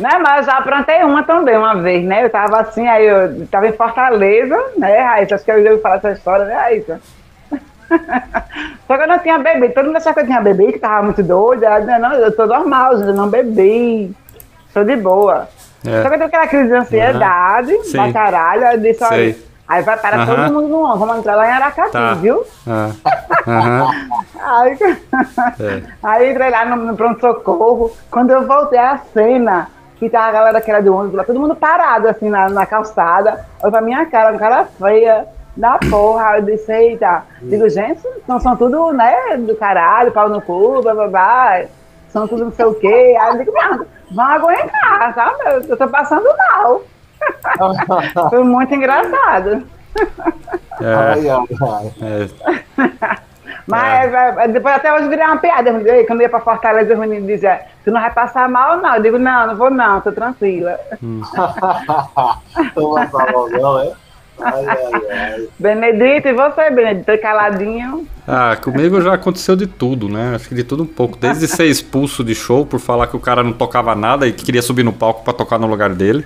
Né, 0.00 0.18
mas 0.18 0.38
eu 0.38 0.52
já 0.52 0.58
aprontei 0.58 1.02
uma 1.04 1.22
também, 1.22 1.56
uma 1.58 1.74
vez, 1.74 2.02
né? 2.04 2.24
Eu 2.24 2.30
tava 2.30 2.60
assim, 2.60 2.88
aí 2.88 3.06
eu 3.06 3.46
tava 3.48 3.68
em 3.68 3.72
Fortaleza, 3.72 4.56
né, 4.78 4.98
Raíssa? 4.98 5.34
Acho 5.34 5.44
que 5.44 5.50
eu 5.50 5.62
já 5.62 5.70
ouvi 5.70 5.82
falar 5.82 5.96
essa 5.96 6.12
história, 6.12 6.44
né, 6.46 6.54
Raíssa? 6.54 7.00
Só 8.86 8.96
que 8.96 9.02
eu 9.02 9.08
não 9.08 9.18
tinha 9.18 9.38
bebido. 9.38 9.74
Todo 9.74 9.86
mundo 9.86 9.96
achava 9.96 10.14
que 10.14 10.20
eu 10.20 10.26
tinha 10.26 10.40
bebido, 10.40 10.72
que 10.72 10.78
tava 10.78 11.02
muito 11.02 11.22
doida. 11.22 11.66
Eu, 11.66 11.98
não, 12.00 12.12
eu 12.14 12.34
tô 12.34 12.46
normal, 12.46 12.94
eu 12.94 13.12
não 13.14 13.28
bebi. 13.28 14.14
Sou 14.72 14.84
de 14.84 14.96
boa. 14.96 15.48
É. 15.84 16.02
Só 16.02 16.08
que 16.08 16.14
eu 16.14 16.18
tenho 16.18 16.24
aquela 16.28 16.46
crise 16.46 16.68
de 16.68 16.74
ansiedade, 16.74 17.84
Sim. 17.84 17.92
pra 17.98 18.12
caralho. 18.12 18.64
Eu 18.64 18.78
disse, 18.78 19.02
olha, 19.04 19.36
aí 19.68 19.82
vai 19.82 19.96
parar 19.98 20.20
Aham. 20.20 20.26
todo 20.36 20.52
mundo 20.54 20.68
no 20.68 20.96
vamos 20.96 21.18
entrar 21.18 21.34
lá 21.36 21.46
em 21.48 21.52
Aracati, 21.52 21.90
Tá. 21.92 22.14
viu? 22.14 22.44
aham, 23.46 23.90
Aí, 24.40 24.78
é. 25.60 25.82
aí 26.02 26.30
entrei 26.30 26.50
lá 26.50 26.64
no, 26.64 26.76
no 26.76 26.96
pronto-socorro. 26.96 27.90
Quando 28.10 28.30
eu 28.30 28.46
voltei 28.46 28.78
à 28.78 28.98
cena, 29.12 29.68
que 30.00 30.08
tava 30.08 30.28
a 30.28 30.32
galera 30.32 30.60
que 30.62 30.70
era 30.70 30.82
do 30.82 30.94
ônibus 30.96 31.18
lá, 31.18 31.24
todo 31.24 31.38
mundo 31.38 31.54
parado 31.54 32.08
assim 32.08 32.30
na, 32.30 32.48
na 32.48 32.64
calçada. 32.64 33.44
Eu 33.62 33.70
pra 33.70 33.82
minha 33.82 34.06
cara, 34.06 34.30
uma 34.30 34.38
cara 34.38 34.64
feia 34.64 35.26
da 35.54 35.78
porra. 35.78 36.38
Eu 36.38 36.42
disse, 36.42 36.72
eita, 36.72 37.22
digo, 37.42 37.68
gente, 37.68 38.00
não 38.26 38.40
são 38.40 38.56
tudo, 38.56 38.94
né, 38.94 39.36
do 39.36 39.54
caralho, 39.56 40.10
pau 40.10 40.26
no 40.30 40.40
cu, 40.40 40.80
blá 40.80 40.94
blá 40.94 41.06
blá. 41.06 41.62
São 42.08 42.26
tudo 42.26 42.46
não 42.46 42.50
sei 42.52 42.64
o 42.64 42.74
quê. 42.74 43.14
Aí 43.20 43.28
eu 43.28 43.38
digo, 43.38 43.52
não, 43.52 43.86
vão 44.10 44.24
aguentar, 44.24 45.14
sabe? 45.14 45.36
Eu, 45.44 45.60
eu 45.68 45.76
tô 45.76 45.86
passando 45.86 46.24
mal. 46.24 46.80
Foi 48.30 48.42
muito 48.42 48.74
engraçado. 48.74 49.62
É, 50.80 50.94
Ai, 50.94 51.28
ai, 51.28 51.46
ai. 52.00 52.30
é. 53.16 53.20
Mas 53.70 54.12
é, 54.12 54.48
depois 54.48 54.74
até 54.74 54.92
hoje 54.94 55.08
virei 55.08 55.24
uma 55.24 55.38
piada. 55.38 55.72
Quando 55.72 56.20
eu 56.20 56.22
ia 56.22 56.28
pra 56.28 56.40
Fortaleza, 56.40 56.92
os 56.92 56.98
meninos 56.98 57.26
diziam, 57.26 57.56
tu 57.84 57.90
não 57.90 58.00
vai 58.00 58.10
passar 58.10 58.48
mal, 58.48 58.78
não. 58.78 58.96
Eu 58.96 59.02
digo, 59.02 59.18
não, 59.18 59.46
não 59.46 59.56
vou 59.56 59.70
não, 59.70 60.00
tô 60.00 60.12
tranquila. 60.12 60.78
Toma 62.74 63.06
salão, 63.08 63.80
é? 63.80 63.92
Ai, 64.42 64.64
ai, 64.66 64.78
ai. 65.10 65.48
Benedito, 65.58 66.28
e 66.28 66.32
você, 66.32 66.70
Benedito, 66.70 67.18
caladinho? 67.20 68.06
Ah, 68.26 68.56
comigo 68.56 69.00
já 69.00 69.14
aconteceu 69.14 69.54
de 69.54 69.66
tudo, 69.66 70.08
né? 70.08 70.34
Acho 70.34 70.48
que 70.48 70.54
de 70.54 70.64
tudo 70.64 70.84
um 70.84 70.86
pouco. 70.86 71.18
Desde 71.18 71.46
ser 71.46 71.66
expulso 71.66 72.24
de 72.24 72.34
show 72.34 72.64
por 72.64 72.80
falar 72.80 73.06
que 73.06 73.16
o 73.16 73.20
cara 73.20 73.42
não 73.42 73.52
tocava 73.52 73.94
nada 73.94 74.26
e 74.26 74.32
que 74.32 74.44
queria 74.44 74.62
subir 74.62 74.82
no 74.82 74.92
palco 74.92 75.22
pra 75.22 75.32
tocar 75.32 75.58
no 75.58 75.66
lugar 75.66 75.90
dele. 75.90 76.24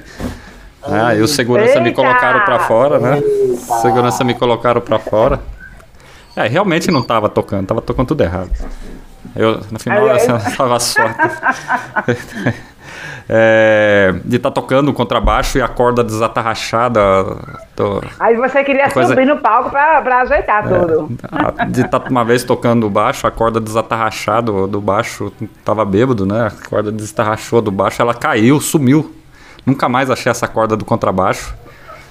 Ah, 0.82 1.14
e 1.14 1.22
os 1.22 1.30
segurança 1.32 1.80
me 1.80 1.88
Eita! 1.88 2.02
colocaram 2.02 2.40
pra 2.40 2.58
fora, 2.60 2.98
né? 2.98 3.18
Eita! 3.18 3.56
Segurança 3.80 4.22
me 4.22 4.34
colocaram 4.34 4.80
pra 4.80 4.98
fora. 4.98 5.40
É, 6.36 6.46
realmente 6.48 6.90
não 6.90 7.02
tava 7.02 7.28
tocando, 7.28 7.66
tava 7.66 7.80
tocando 7.80 8.08
tudo 8.08 8.22
errado. 8.22 8.50
Eu, 9.36 9.60
no 9.70 9.78
final, 9.78 10.04
Aí, 10.04 10.10
aí- 10.10 10.16
essa 10.16 10.38
tava 10.56 10.78
sorte. 10.80 11.16
É, 13.26 14.14
de 14.22 14.36
estar 14.36 14.50
tocando 14.50 14.90
o 14.90 14.92
contrabaixo 14.92 15.56
e 15.56 15.62
a 15.62 15.68
corda 15.68 16.04
desatarrachada. 16.04 17.00
tô- 17.74 18.02
Aí 18.20 18.36
você 18.36 18.62
queria 18.62 18.90
Coisa- 18.90 19.08
subir 19.14 19.24
no 19.26 19.38
palco 19.38 19.70
pra 19.70 20.20
ajeitar 20.20 20.62
tudo. 20.68 21.16
a- 21.32 21.64
de 21.64 21.80
estar 21.80 22.02
uma 22.10 22.22
vez 22.22 22.44
tocando 22.44 22.86
o 22.86 22.90
baixo, 22.90 23.26
a 23.26 23.30
corda 23.30 23.58
desatarrachada 23.60 24.52
do, 24.52 24.66
do 24.66 24.80
baixo, 24.80 25.32
tava 25.64 25.86
bêbado, 25.86 26.26
né? 26.26 26.48
A 26.48 26.68
corda 26.68 26.92
desatarrachou 26.92 27.62
do 27.62 27.70
baixo, 27.70 28.02
ela 28.02 28.12
caiu, 28.12 28.60
sumiu. 28.60 29.14
Nunca 29.64 29.88
mais 29.88 30.10
achei 30.10 30.30
essa 30.30 30.46
corda 30.46 30.76
do 30.76 30.84
contrabaixo. 30.84 31.54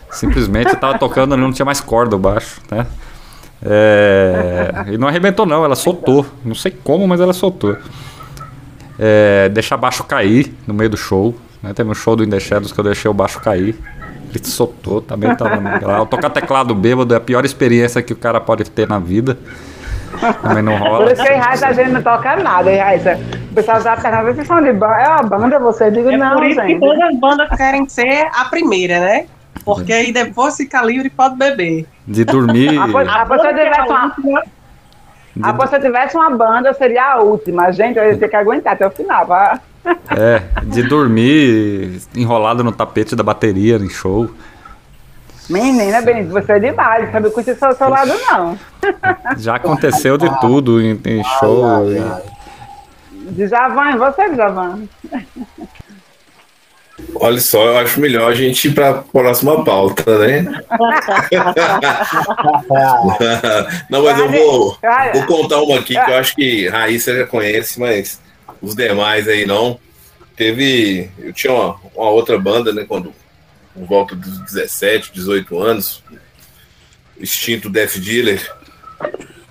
Simplesmente 0.09 0.75
tava 0.77 0.97
tocando, 0.97 1.37
não 1.37 1.51
tinha 1.51 1.65
mais 1.65 1.79
corda 1.79 2.15
o 2.15 2.19
baixo, 2.19 2.59
né? 2.71 2.87
É, 3.65 4.71
e 4.91 4.97
não 4.97 5.07
arrebentou 5.07 5.45
não, 5.45 5.63
ela 5.63 5.75
soltou. 5.75 6.25
Não 6.43 6.55
sei 6.55 6.71
como, 6.83 7.07
mas 7.07 7.21
ela 7.21 7.33
soltou. 7.33 7.77
É, 8.99 9.49
deixar 9.49 9.77
baixo 9.77 10.03
cair 10.03 10.53
no 10.67 10.73
meio 10.73 10.89
do 10.89 10.97
show. 10.97 11.35
Né? 11.61 11.73
Teve 11.73 11.89
um 11.89 11.93
show 11.93 12.15
do 12.15 12.23
In 12.23 12.29
The 12.29 12.39
Shadows 12.39 12.71
que 12.71 12.79
eu 12.79 12.83
deixei 12.83 13.09
o 13.09 13.13
baixo 13.13 13.39
cair. 13.39 13.75
Ele 14.29 14.43
soltou, 14.45 14.99
também 15.01 15.33
tava 15.35 15.55
legal. 15.57 16.05
Tocar 16.07 16.29
teclado 16.29 16.73
bêbado 16.73 17.13
é 17.13 17.17
a 17.17 17.21
pior 17.21 17.45
experiência 17.45 18.01
que 18.01 18.13
o 18.13 18.15
cara 18.15 18.41
pode 18.41 18.63
ter 18.69 18.87
na 18.87 18.97
vida. 18.99 19.37
Também 20.41 20.63
não 20.63 20.77
Por 20.77 20.87
rola. 20.87 21.13
isso 21.13 21.23
que 21.23 21.33
em 21.33 21.37
Raíssa 21.37 21.67
a 21.67 21.73
gente 21.73 21.91
não 21.91 22.01
toca 22.01 22.35
nada, 22.37 22.71
hein, 22.71 22.79
Raíssa? 22.79 23.19
O 23.51 23.53
pessoal 23.55 23.81
já 23.81 23.95
pergunta, 23.95 24.33
vocês 24.33 24.47
são 24.47 24.61
de 24.61 24.73
banda? 24.73 24.95
É 24.95 25.09
uma 25.09 25.23
banda 25.23 25.59
você? 25.59 25.85
Eu 25.85 25.91
digo, 25.91 26.09
É 26.09 26.17
não, 26.17 26.35
por 26.35 26.45
isso 26.45 26.61
que 26.61 26.67
gente. 26.67 26.79
todas 26.79 27.01
as 27.01 27.19
bandas 27.19 27.49
querem 27.57 27.87
ser 27.87 28.27
a 28.33 28.45
primeira, 28.45 28.99
né? 28.99 29.25
Porque 29.63 29.93
aí 29.93 30.11
depois 30.11 30.55
fica 30.55 30.81
livre 30.83 31.07
e 31.07 31.09
pode 31.09 31.35
beber. 31.35 31.87
De 32.07 32.25
dormir. 32.25 32.77
A, 32.77 32.83
a 32.83 33.25
tivesse 33.53 33.89
uma, 33.89 34.15
de- 34.17 34.53
a 35.41 35.53
pessoa 35.53 35.81
tivesse 35.81 36.15
uma 36.17 36.29
banda, 36.29 36.73
seria 36.73 37.13
a 37.13 37.21
última. 37.21 37.71
Gente, 37.71 37.97
eu 37.97 38.05
ia 38.05 38.17
ter 38.17 38.27
que 38.27 38.35
aguentar 38.35 38.73
até 38.73 38.85
o 38.85 38.91
final. 38.91 39.25
Pra... 39.25 39.59
É, 40.11 40.41
de 40.63 40.83
dormir 40.83 42.01
enrolado 42.15 42.63
no 42.63 42.71
tapete 42.71 43.15
da 43.15 43.23
bateria 43.23 43.77
em 43.77 43.89
show. 43.89 44.29
Menina, 45.49 46.01
Benito, 46.01 46.29
você 46.29 46.53
é 46.53 46.59
demais. 46.59 47.11
Sabe 47.11 47.29
com 47.29 47.41
esse 47.41 47.55
seu, 47.55 47.73
seu 47.73 47.89
lado, 47.89 48.11
não. 48.31 48.57
Já 49.37 49.55
aconteceu 49.55 50.17
de 50.17 50.29
tudo 50.39 50.81
em, 50.81 50.99
em 51.05 51.23
show. 51.39 51.65
Ai, 51.65 51.97
ai, 51.97 52.11
ai. 52.15 52.23
Djavan, 53.31 53.97
você, 53.97 54.29
Djavan? 54.29 54.83
Olha 57.15 57.39
só, 57.39 57.65
eu 57.65 57.77
acho 57.77 57.99
melhor 57.99 58.31
a 58.31 58.35
gente 58.35 58.67
ir 58.67 58.73
para 58.73 58.89
a 58.89 58.93
próxima 58.95 59.63
pauta, 59.63 60.17
né? 60.19 60.41
Não, 63.89 64.03
mas 64.03 64.19
eu 64.19 64.29
vou, 64.29 64.77
vou 65.13 65.25
contar 65.25 65.61
uma 65.61 65.79
aqui 65.79 65.93
que 65.93 66.11
eu 66.11 66.15
acho 66.15 66.35
que 66.35 66.67
Raíssa 66.67 67.15
já 67.15 67.25
conhece, 67.27 67.79
mas 67.79 68.19
os 68.61 68.75
demais 68.75 69.27
aí 69.27 69.45
não. 69.45 69.79
Teve. 70.35 71.11
Eu 71.19 71.31
tinha 71.31 71.53
uma, 71.53 71.79
uma 71.95 72.09
outra 72.09 72.39
banda, 72.39 72.73
né? 72.73 72.85
Quando 72.87 73.13
por 73.73 73.85
volta 73.85 74.15
dos 74.15 74.39
17, 74.39 75.11
18 75.13 75.59
anos, 75.59 76.03
extinto 77.19 77.69
Death 77.69 77.97
Dealer. 77.97 78.41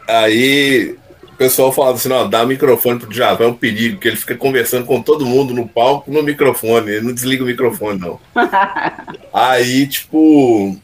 Aí 0.06 0.96
o 1.32 1.36
pessoal 1.36 1.72
falava 1.72 1.96
assim: 1.96 2.08
não, 2.08 2.28
dá 2.28 2.44
microfone 2.44 2.98
pro 2.98 3.08
Djavan, 3.08 3.44
é 3.44 3.48
um 3.48 3.54
perigo, 3.54 3.96
porque 3.96 4.08
ele 4.08 4.16
fica 4.16 4.36
conversando 4.36 4.86
com 4.86 5.02
todo 5.02 5.26
mundo 5.26 5.54
no 5.54 5.66
palco 5.66 6.10
no 6.10 6.22
microfone, 6.22 6.90
ele 6.90 7.06
não 7.06 7.12
desliga 7.12 7.42
o 7.42 7.46
microfone, 7.46 7.98
não. 7.98 8.20
Aí, 9.32 9.86
tipo, 9.86 10.76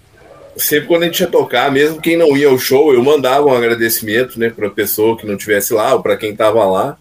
sempre 0.57 0.89
quando 0.89 1.03
a 1.03 1.07
gente 1.07 1.21
ia 1.21 1.27
tocar, 1.27 1.71
mesmo 1.71 2.01
quem 2.01 2.17
não 2.17 2.37
ia 2.37 2.49
ao 2.49 2.59
show, 2.59 2.93
eu 2.93 3.03
mandava 3.03 3.47
um 3.47 3.55
agradecimento, 3.55 4.39
né, 4.39 4.51
pra 4.51 4.71
pessoa 4.71 5.17
que 5.17 5.27
não 5.27 5.37
tivesse 5.37 5.73
lá, 5.73 5.95
ou 5.95 6.03
pra 6.03 6.17
quem 6.17 6.35
tava 6.35 6.65
lá. 6.65 6.97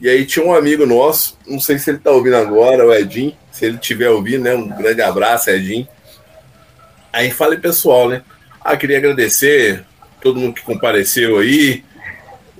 E 0.00 0.08
aí 0.08 0.26
tinha 0.26 0.44
um 0.44 0.52
amigo 0.52 0.84
nosso, 0.84 1.38
não 1.46 1.60
sei 1.60 1.78
se 1.78 1.88
ele 1.88 1.98
tá 1.98 2.10
ouvindo 2.10 2.34
agora, 2.34 2.84
o 2.84 2.92
Edinho, 2.92 3.36
se 3.52 3.66
ele 3.66 3.76
estiver 3.76 4.10
ouvindo, 4.10 4.42
né, 4.42 4.54
um 4.54 4.68
grande 4.68 5.00
abraço, 5.00 5.48
Edinho. 5.48 5.86
Aí 7.12 7.30
falei, 7.30 7.58
pessoal, 7.58 8.08
né, 8.08 8.22
ah, 8.60 8.76
queria 8.76 8.98
agradecer 8.98 9.84
todo 10.20 10.40
mundo 10.40 10.54
que 10.54 10.62
compareceu 10.62 11.38
aí, 11.38 11.84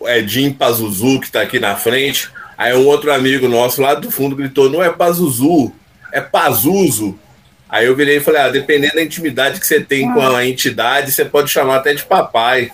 o 0.02 0.08
Edinho 0.08 0.54
Pazuzu, 0.54 1.20
que 1.20 1.30
tá 1.30 1.42
aqui 1.42 1.58
na 1.58 1.76
frente. 1.76 2.30
Aí 2.56 2.74
um 2.74 2.86
outro 2.86 3.12
amigo 3.12 3.48
nosso 3.48 3.80
lá 3.80 3.94
do 3.94 4.10
fundo 4.10 4.36
gritou, 4.36 4.70
não 4.70 4.82
é 4.82 4.90
Pazuzu, 4.90 5.72
é 6.12 6.20
Pazuzu. 6.20 7.18
Aí 7.68 7.86
eu 7.86 7.96
virei 7.96 8.18
e 8.18 8.20
falei, 8.20 8.42
ah, 8.42 8.48
dependendo 8.50 8.96
da 8.96 9.02
intimidade 9.02 9.58
que 9.58 9.66
você 9.66 9.80
tem 9.80 10.12
com 10.12 10.20
a 10.20 10.44
entidade, 10.44 11.10
você 11.10 11.24
pode 11.24 11.50
chamar 11.50 11.76
até 11.76 11.94
de 11.94 12.04
papai. 12.04 12.70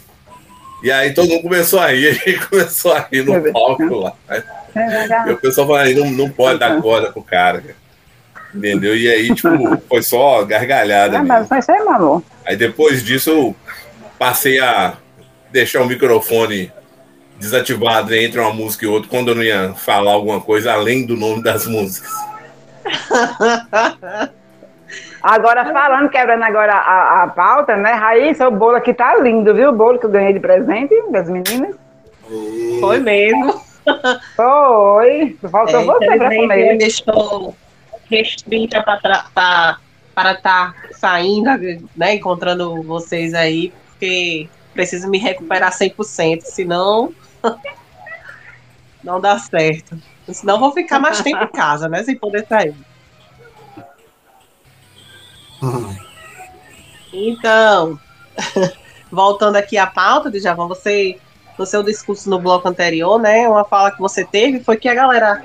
E 0.83 0.91
aí 0.91 1.13
todo 1.15 1.29
mundo 1.29 1.43
começou 1.43 1.79
a 1.79 1.89
rir, 1.89 2.09
a 2.09 2.13
gente 2.15 2.47
começou 2.47 2.93
a 2.93 3.07
rir 3.11 3.25
no 3.25 3.53
palco 3.53 3.85
lá. 4.01 4.13
E 5.27 5.33
o 5.33 5.37
pessoal 5.39 5.67
falou, 5.67 5.95
não, 5.95 6.11
não 6.11 6.31
pode 6.31 6.59
dar 6.59 6.81
corda 6.83 7.13
pro 7.13 7.23
cara. 7.23 7.61
cara. 7.61 7.77
Entendeu? 8.55 8.97
E 8.97 9.09
aí, 9.09 9.35
tipo, 9.35 9.77
foi 9.89 10.03
só 10.03 10.45
gargalhada. 10.45 11.17
É, 11.17 11.19
mesmo. 11.19 11.29
mas 11.29 11.49
não 11.49 11.63
sei, 11.63 11.77
meu 11.77 11.93
amor. 11.93 12.23
Aí 12.45 12.57
depois 12.57 13.05
disso 13.05 13.31
eu 13.31 13.57
passei 14.19 14.59
a 14.59 14.97
deixar 15.53 15.83
o 15.83 15.87
microfone 15.87 16.73
desativado 17.39 18.15
entre 18.15 18.41
uma 18.41 18.53
música 18.53 18.85
e 18.85 18.89
outra 18.89 19.09
quando 19.09 19.29
eu 19.29 19.35
não 19.35 19.43
ia 19.43 19.73
falar 19.75 20.13
alguma 20.13 20.41
coisa 20.41 20.73
além 20.73 21.07
do 21.07 21.17
nome 21.17 21.43
das 21.43 21.67
músicas. 21.67 22.11
Agora, 25.21 25.65
falando, 25.73 26.09
quebrando 26.11 26.45
agora 26.45 26.73
a, 26.75 27.25
a 27.25 27.29
pauta, 27.29 27.77
né? 27.77 27.93
Raíssa, 27.93 28.47
o 28.49 28.53
bolo 28.53 28.77
aqui 28.77 28.95
tá 28.95 29.17
lindo, 29.17 29.53
viu? 29.53 29.71
O 29.71 29.73
bolo 29.73 29.99
que 29.99 30.07
eu 30.07 30.11
ganhei 30.11 30.33
de 30.33 30.39
presente 30.41 30.95
das 31.11 31.29
meninas. 31.29 31.75
Foi 32.81 32.99
mesmo. 33.01 33.61
Foi. 34.37 35.37
Faltou 35.51 35.81
É, 35.81 35.85
você 35.85 36.17
pra 36.19 36.35
comer. 36.37 36.81
eu 36.81 36.87
estou 36.87 37.57
restrita 38.09 38.81
pra 38.83 38.97
tra- 38.99 39.25
pra- 39.35 39.77
para 40.15 40.33
estar 40.33 40.75
saindo, 40.93 41.51
né, 41.97 42.15
encontrando 42.15 42.83
vocês 42.83 43.35
aí, 43.35 43.73
porque 43.91 44.49
preciso 44.75 45.09
me 45.09 45.19
recuperar 45.19 45.71
100%, 45.73 46.43
senão 46.43 47.13
não 49.03 49.21
dá 49.21 49.39
certo. 49.39 49.99
Senão 50.31 50.59
vou 50.61 50.73
ficar 50.73 50.99
mais 50.99 51.23
tempo 51.23 51.43
em 51.43 51.49
casa, 51.49 51.89
né, 51.89 52.03
sem 52.03 52.19
poder 52.19 52.45
sair. 52.47 52.75
Então, 57.13 57.99
voltando 59.11 59.57
aqui 59.57 59.77
à 59.79 59.87
pauta, 59.87 60.31
Djavan, 60.31 60.69
você, 60.69 61.19
no 61.59 61.65
seu 61.67 61.83
discurso 61.83 62.29
no 62.29 62.39
bloco 62.39 62.69
anterior, 62.69 63.19
né, 63.21 63.49
uma 63.49 63.65
fala 63.65 63.91
que 63.91 63.99
você 63.99 64.25
teve 64.25 64.63
foi 64.63 64.77
que 64.77 64.89
a 64.89 64.95
galera 64.95 65.43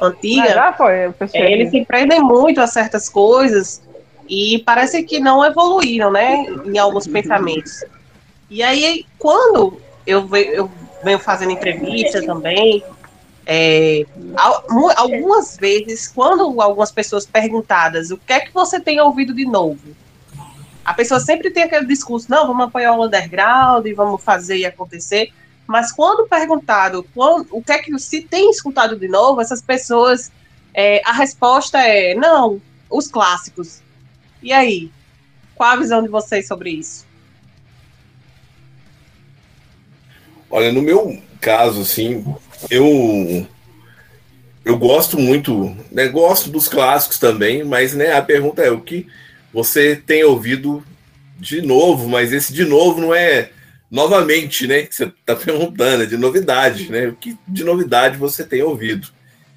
antiga, 0.00 0.48
já 0.52 0.72
foi, 0.74 1.14
é, 1.32 1.52
eles 1.52 1.70
se 1.70 1.84
prendem 1.86 2.20
muito 2.20 2.60
a 2.60 2.66
certas 2.66 3.08
coisas 3.08 3.80
e 4.28 4.62
parece 4.66 5.02
que 5.04 5.18
não 5.18 5.44
evoluíram, 5.44 6.10
né, 6.12 6.36
em 6.66 6.76
alguns 6.78 7.06
pensamentos. 7.06 7.72
E 8.50 8.62
aí, 8.62 9.04
quando 9.18 9.80
eu, 10.06 10.26
ve- 10.26 10.50
eu 10.52 10.70
venho 11.02 11.18
fazendo 11.18 11.52
entrevista 11.52 12.24
também, 12.24 12.82
é, 13.46 14.04
algumas 14.96 15.56
vezes, 15.56 16.08
quando 16.08 16.60
algumas 16.60 16.90
pessoas 16.90 17.24
perguntadas 17.24 18.10
o 18.10 18.18
que 18.18 18.32
é 18.32 18.40
que 18.40 18.52
você 18.52 18.80
tem 18.80 19.00
ouvido 19.00 19.32
de 19.32 19.44
novo, 19.44 19.94
a 20.84 20.92
pessoa 20.92 21.20
sempre 21.20 21.50
tem 21.50 21.62
aquele 21.62 21.86
discurso, 21.86 22.30
não, 22.30 22.46
vamos 22.46 22.66
apoiar 22.66 22.92
o 22.92 23.04
underground, 23.04 23.86
vamos 23.94 24.22
fazer 24.22 24.56
e 24.58 24.66
acontecer. 24.66 25.32
Mas 25.66 25.90
quando 25.90 26.28
perguntado 26.28 27.04
quando, 27.14 27.48
o 27.50 27.62
que 27.62 27.72
é 27.72 27.78
que 27.78 27.96
se 27.98 28.22
tem 28.22 28.50
escutado 28.50 28.96
de 28.96 29.08
novo, 29.08 29.40
essas 29.40 29.62
pessoas, 29.62 30.30
é, 30.72 31.00
a 31.04 31.12
resposta 31.12 31.78
é 31.78 32.14
não, 32.14 32.60
os 32.90 33.08
clássicos. 33.08 33.80
E 34.42 34.52
aí? 34.52 34.90
Qual 35.54 35.70
a 35.70 35.76
visão 35.76 36.02
de 36.02 36.08
vocês 36.08 36.46
sobre 36.46 36.70
isso? 36.70 37.05
Olha, 40.50 40.72
no 40.72 40.82
meu 40.82 41.20
caso, 41.40 41.82
assim, 41.82 42.24
eu 42.70 43.46
eu 44.64 44.76
gosto 44.76 45.16
muito, 45.16 45.76
né, 45.92 46.08
gosto 46.08 46.50
dos 46.50 46.66
clássicos 46.66 47.20
também, 47.20 47.62
mas 47.62 47.94
né, 47.94 48.14
a 48.14 48.22
pergunta 48.22 48.62
é 48.62 48.70
o 48.70 48.80
que 48.80 49.06
você 49.52 49.94
tem 49.94 50.24
ouvido 50.24 50.82
de 51.38 51.62
novo, 51.62 52.08
mas 52.08 52.32
esse 52.32 52.52
de 52.52 52.64
novo 52.64 53.00
não 53.00 53.14
é 53.14 53.50
novamente, 53.88 54.66
né, 54.66 54.82
que 54.82 54.94
você 54.94 55.04
está 55.04 55.36
perguntando, 55.36 56.02
é 56.02 56.06
de 56.06 56.16
novidade, 56.16 56.90
né? 56.90 57.06
O 57.06 57.14
que 57.14 57.36
de 57.46 57.62
novidade 57.62 58.18
você 58.18 58.44
tem 58.44 58.62
ouvido? 58.62 59.08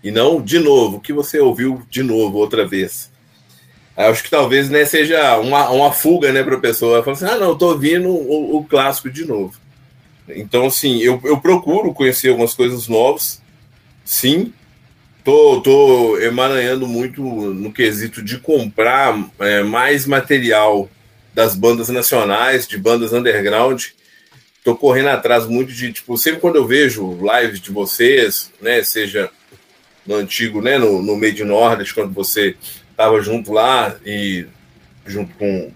E 0.04 0.12
não 0.12 0.42
de 0.42 0.60
novo, 0.60 0.98
o 0.98 1.02
que 1.02 1.12
você 1.12 1.40
ouviu 1.40 1.82
de 1.90 2.04
novo 2.04 2.38
outra 2.38 2.68
vez? 2.68 3.10
Eu 3.98 4.12
acho 4.12 4.24
que 4.24 4.30
talvez 4.30 4.70
né, 4.70 4.86
seja 4.86 5.38
uma, 5.40 5.70
uma 5.72 5.92
fuga 5.92 6.32
né, 6.32 6.42
para 6.42 6.56
a 6.56 6.60
pessoa. 6.60 6.96
Ela 6.96 7.04
fala 7.04 7.18
assim: 7.18 7.26
ah, 7.26 7.38
não, 7.38 7.58
tô 7.58 7.70
ouvindo 7.72 8.08
o, 8.08 8.58
o 8.58 8.64
clássico 8.64 9.10
de 9.10 9.26
novo. 9.26 9.60
Então, 10.36 10.68
assim, 10.68 11.00
eu, 11.00 11.20
eu 11.24 11.40
procuro 11.40 11.94
conhecer 11.94 12.30
algumas 12.30 12.54
coisas 12.54 12.88
novas, 12.88 13.42
sim. 14.04 14.54
Tô, 15.24 15.62
tô 15.62 16.18
emaranhando 16.20 16.88
muito 16.88 17.22
no 17.22 17.72
quesito 17.72 18.22
de 18.22 18.40
comprar 18.40 19.30
é, 19.40 19.64
mais 19.64 20.06
material 20.06 20.90
das 21.34 21.56
bandas 21.56 21.90
nacionais, 21.90 22.68
de 22.68 22.78
bandas 22.78 23.14
underground. 23.14 23.88
tô 24.64 24.76
correndo 24.76 25.10
atrás 25.10 25.46
muito 25.46 25.72
de, 25.72 25.92
tipo, 25.92 26.18
sempre 26.18 26.40
quando 26.40 26.56
eu 26.56 26.66
vejo 26.66 27.18
lives 27.22 27.60
de 27.60 27.72
vocês, 27.72 28.52
né, 28.62 28.84
seja 28.84 29.30
no 30.06 30.16
antigo, 30.16 30.62
né, 30.62 30.78
no, 30.78 31.02
no 31.02 31.16
Made 31.16 31.44
Nordeste, 31.44 31.94
quando 31.94 32.14
você 32.14 32.56
tava 32.98 33.22
junto 33.22 33.54
lá 33.54 33.96
e 34.06 34.46
junto 35.06 35.34
com, 35.36 35.72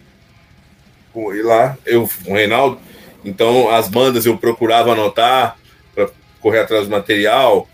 com 1.14 1.34
e 1.34 1.42
lá, 1.42 1.78
eu, 1.86 2.10
com 2.26 2.32
o 2.32 2.36
Reinaldo, 2.36 2.80
então 3.24 3.70
as 3.70 3.88
bandas 3.88 4.26
eu 4.26 4.38
procurava 4.38 4.92
anotar 4.92 5.58
para 5.94 6.10
correr 6.40 6.60
atrás 6.60 6.86
do 6.86 6.92
material, 6.92 7.68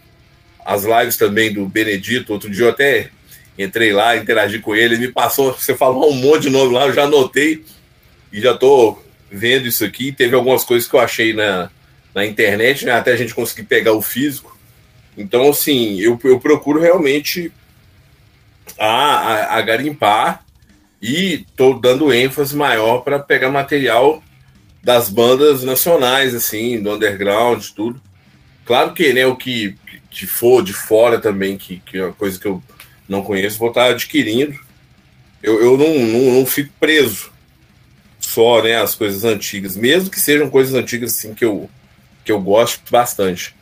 as 0.65 0.83
lives 0.83 1.17
também 1.17 1.51
do 1.51 1.65
Benedito, 1.65 2.33
outro 2.33 2.49
dia 2.49 2.65
eu 2.65 2.69
até 2.69 3.09
entrei 3.57 3.91
lá, 3.91 4.15
interagi 4.15 4.59
com 4.59 4.75
ele, 4.75 4.95
ele 4.95 5.07
me 5.07 5.11
passou, 5.11 5.53
você 5.53 5.75
falou 5.75 6.11
um 6.11 6.15
monte 6.15 6.43
de 6.43 6.49
nome 6.49 6.73
lá, 6.73 6.87
eu 6.87 6.93
já 6.93 7.03
anotei 7.03 7.65
e 8.31 8.39
já 8.39 8.55
tô 8.55 8.97
vendo 9.29 9.67
isso 9.67 9.83
aqui. 9.83 10.11
Teve 10.11 10.35
algumas 10.35 10.63
coisas 10.63 10.87
que 10.87 10.95
eu 10.95 10.99
achei 10.99 11.33
na, 11.33 11.69
na 12.15 12.25
internet, 12.25 12.85
né, 12.85 12.93
até 12.93 13.11
a 13.11 13.17
gente 13.17 13.35
conseguir 13.35 13.63
pegar 13.63 13.93
o 13.93 14.01
físico. 14.01 14.57
Então, 15.17 15.49
assim, 15.49 15.99
eu, 15.99 16.17
eu 16.23 16.39
procuro 16.39 16.79
realmente 16.79 17.51
a, 18.77 18.87
a, 18.87 19.57
a 19.57 19.61
garimpar 19.61 20.45
e 21.01 21.45
tô 21.55 21.73
dando 21.73 22.13
ênfase 22.13 22.55
maior 22.55 22.99
para 22.99 23.19
pegar 23.19 23.49
material 23.49 24.23
das 24.83 25.09
bandas 25.09 25.63
nacionais, 25.63 26.33
assim, 26.33 26.81
do 26.81 26.93
underground, 26.93 27.63
tudo. 27.75 28.01
Claro 28.65 28.93
que, 28.93 29.11
né, 29.13 29.25
o 29.25 29.35
que, 29.35 29.75
que 30.09 30.25
for 30.25 30.63
de 30.63 30.73
fora 30.73 31.19
também, 31.19 31.57
que, 31.57 31.79
que 31.79 31.97
é 31.97 32.05
uma 32.05 32.13
coisa 32.13 32.39
que 32.39 32.47
eu 32.47 32.61
não 33.07 33.23
conheço, 33.23 33.57
vou 33.57 33.69
estar 33.69 33.85
adquirindo. 33.85 34.57
Eu, 35.41 35.61
eu 35.61 35.77
não, 35.77 35.99
não, 35.99 36.33
não 36.39 36.45
fico 36.45 36.71
preso 36.79 37.31
só, 38.19 38.61
né, 38.61 38.75
as 38.75 38.93
coisas 38.93 39.23
antigas, 39.23 39.75
mesmo 39.75 40.09
que 40.09 40.19
sejam 40.19 40.49
coisas 40.49 40.73
antigas 40.75 41.13
assim 41.13 41.33
que 41.33 41.43
eu, 41.43 41.69
que 42.23 42.31
eu 42.31 42.39
gosto 42.39 42.81
bastante. 42.91 43.55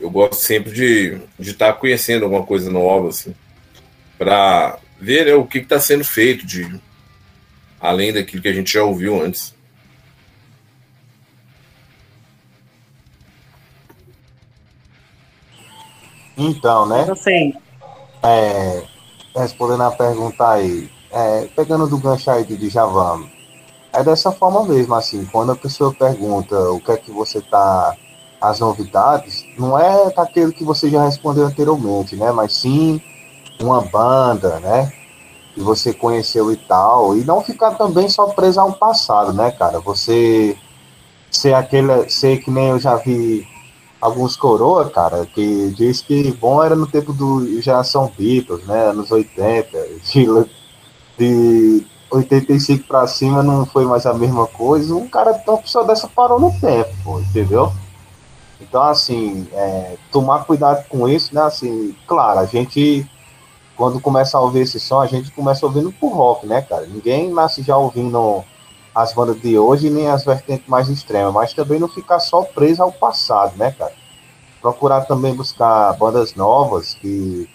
Eu 0.00 0.10
gosto 0.10 0.36
sempre 0.36 0.72
de 0.72 1.18
de 1.38 1.50
estar 1.50 1.72
tá 1.72 1.78
conhecendo 1.78 2.24
alguma 2.24 2.44
coisa 2.44 2.70
nova 2.70 3.08
assim, 3.08 3.34
para 4.18 4.78
ver 5.00 5.26
né, 5.26 5.34
o 5.34 5.46
que 5.46 5.58
está 5.58 5.80
sendo 5.80 6.04
feito 6.04 6.46
de 6.46 6.80
além 7.80 8.12
daquilo 8.12 8.42
que 8.42 8.48
a 8.48 8.52
gente 8.52 8.72
já 8.72 8.82
ouviu 8.82 9.20
antes. 9.22 9.55
Então, 16.36 16.86
né? 16.86 17.04
Eu 17.08 17.16
sei. 17.16 17.54
É, 18.22 18.82
respondendo 19.34 19.82
a 19.82 19.90
pergunta 19.90 20.48
aí, 20.48 20.90
é, 21.10 21.48
pegando 21.54 21.86
do 21.86 21.98
gancho 21.98 22.30
aí 22.30 22.44
de 22.44 22.56
Djavan, 22.56 23.24
é 23.92 24.04
dessa 24.04 24.30
forma 24.30 24.64
mesmo, 24.64 24.94
assim, 24.94 25.24
quando 25.26 25.52
a 25.52 25.56
pessoa 25.56 25.94
pergunta 25.94 26.54
o 26.70 26.80
que 26.80 26.92
é 26.92 26.96
que 26.96 27.10
você 27.10 27.40
tá, 27.40 27.96
as 28.40 28.60
novidades, 28.60 29.46
não 29.58 29.78
é 29.78 30.12
aquele 30.16 30.52
que 30.52 30.64
você 30.64 30.90
já 30.90 31.04
respondeu 31.04 31.46
anteriormente, 31.46 32.14
né, 32.14 32.30
mas 32.30 32.52
sim 32.52 33.00
uma 33.58 33.80
banda, 33.80 34.60
né, 34.60 34.92
que 35.54 35.60
você 35.60 35.94
conheceu 35.94 36.52
e 36.52 36.56
tal, 36.56 37.16
e 37.16 37.24
não 37.24 37.42
ficar 37.42 37.72
também 37.76 38.08
só 38.08 38.26
preso 38.26 38.60
ao 38.60 38.74
passado, 38.74 39.32
né, 39.32 39.50
cara, 39.52 39.80
você 39.80 40.56
ser 41.30 41.54
aquele, 41.54 42.08
ser 42.10 42.38
que 42.42 42.50
nem 42.50 42.68
eu 42.68 42.78
já 42.78 42.96
vi 42.96 43.46
alguns 44.06 44.36
coroa, 44.36 44.88
cara, 44.88 45.26
que 45.26 45.70
diz 45.76 46.00
que 46.00 46.32
bom 46.32 46.62
era 46.62 46.76
no 46.76 46.86
tempo 46.86 47.12
do 47.12 47.60
geração 47.60 48.10
Beatles, 48.16 48.64
né, 48.64 48.90
anos 48.90 49.10
80, 49.10 49.78
de, 50.04 50.46
de 51.18 51.86
85 52.10 52.86
para 52.86 53.06
cima 53.08 53.42
não 53.42 53.66
foi 53.66 53.84
mais 53.84 54.06
a 54.06 54.14
mesma 54.14 54.46
coisa. 54.46 54.94
Um 54.94 55.08
cara, 55.08 55.42
uma 55.46 55.58
pessoa 55.58 55.84
dessa 55.84 56.06
parou 56.08 56.38
no 56.38 56.52
tempo, 56.60 57.20
entendeu? 57.20 57.72
Então, 58.60 58.82
assim, 58.82 59.46
é, 59.52 59.96
tomar 60.12 60.44
cuidado 60.44 60.86
com 60.88 61.08
isso, 61.08 61.34
né? 61.34 61.42
Assim, 61.42 61.94
claro, 62.06 62.38
a 62.38 62.46
gente, 62.46 63.04
quando 63.76 64.00
começa 64.00 64.38
a 64.38 64.40
ouvir 64.40 64.60
esse 64.60 64.78
som, 64.78 65.00
a 65.00 65.06
gente 65.06 65.32
começa 65.32 65.66
ouvindo 65.66 65.90
por 65.92 66.12
rock, 66.12 66.46
né, 66.46 66.62
cara? 66.62 66.86
Ninguém 66.86 67.32
nasce 67.32 67.62
já 67.62 67.76
ouvindo 67.76 68.44
as 68.96 69.12
bandas 69.12 69.38
de 69.42 69.58
hoje, 69.58 69.90
nem 69.90 70.08
as 70.08 70.24
vertentes 70.24 70.66
mais 70.66 70.88
extremas, 70.88 71.34
mas 71.34 71.52
também 71.52 71.78
não 71.78 71.86
ficar 71.86 72.18
só 72.18 72.40
preso 72.40 72.82
ao 72.82 72.90
passado, 72.90 73.54
né, 73.54 73.70
cara? 73.70 73.92
Procurar 74.62 75.02
também 75.02 75.34
buscar 75.34 75.92
bandas 75.98 76.34
novas 76.34 76.94
que 76.94 77.46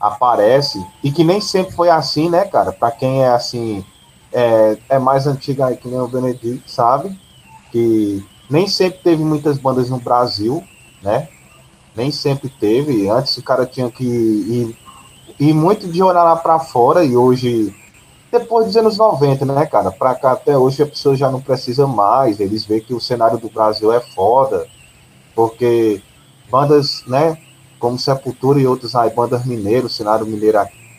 aparece, 0.00 0.80
e 1.02 1.10
que 1.10 1.24
nem 1.24 1.40
sempre 1.40 1.74
foi 1.74 1.90
assim, 1.90 2.30
né, 2.30 2.44
cara? 2.44 2.70
Para 2.70 2.92
quem 2.92 3.24
é 3.24 3.30
assim, 3.30 3.84
é, 4.32 4.78
é 4.88 4.98
mais 5.00 5.26
antiga 5.26 5.66
aí 5.66 5.76
que 5.76 5.88
nem 5.88 5.98
o 5.98 6.06
Benedict, 6.06 6.70
sabe? 6.70 7.18
Que 7.72 8.24
nem 8.48 8.68
sempre 8.68 9.00
teve 9.00 9.24
muitas 9.24 9.58
bandas 9.58 9.90
no 9.90 9.98
Brasil, 9.98 10.62
né? 11.02 11.28
Nem 11.96 12.12
sempre 12.12 12.48
teve. 12.48 13.08
Antes 13.08 13.36
o 13.36 13.42
cara 13.42 13.66
tinha 13.66 13.90
que 13.90 14.04
ir, 14.04 14.78
ir 15.36 15.52
muito 15.52 15.88
de 15.88 16.00
olhar 16.00 16.22
lá 16.22 16.36
para 16.36 16.60
fora, 16.60 17.04
e 17.04 17.16
hoje, 17.16 17.74
depois 18.30 18.66
dos 18.66 18.76
anos 18.76 18.96
90, 18.96 19.44
né, 19.44 19.66
cara? 19.66 19.90
Para 19.90 20.14
cá 20.14 20.32
até 20.32 20.56
hoje 20.56 20.82
a 20.82 20.86
pessoa 20.86 21.16
já 21.16 21.30
não 21.30 21.40
precisa 21.40 21.86
mais, 21.86 22.40
eles 22.40 22.64
veem 22.64 22.80
que 22.80 22.94
o 22.94 23.00
cenário 23.00 23.38
do 23.38 23.50
Brasil 23.50 23.92
é 23.92 24.00
foda, 24.00 24.66
porque 25.34 26.02
bandas, 26.50 27.04
né? 27.06 27.36
como 27.80 27.98
Sepultura 27.98 28.60
e 28.60 28.66
outros 28.66 28.94
aí, 28.94 29.10
bandas 29.10 29.44
mineiros, 29.46 29.96
cenário 29.96 30.26
mineiro 30.26 30.58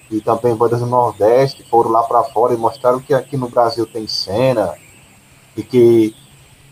e 0.10 0.20
também 0.20 0.56
bandas 0.56 0.80
do 0.80 0.88
Nordeste, 0.88 1.64
foram 1.70 1.92
lá 1.92 2.04
para 2.04 2.24
fora 2.24 2.54
e 2.54 2.58
mostraram 2.58 3.00
que 3.00 3.14
aqui 3.14 3.38
no 3.38 3.48
Brasil 3.48 3.86
tem 3.86 4.08
cena 4.08 4.74
e 5.56 5.64
que 5.64 6.14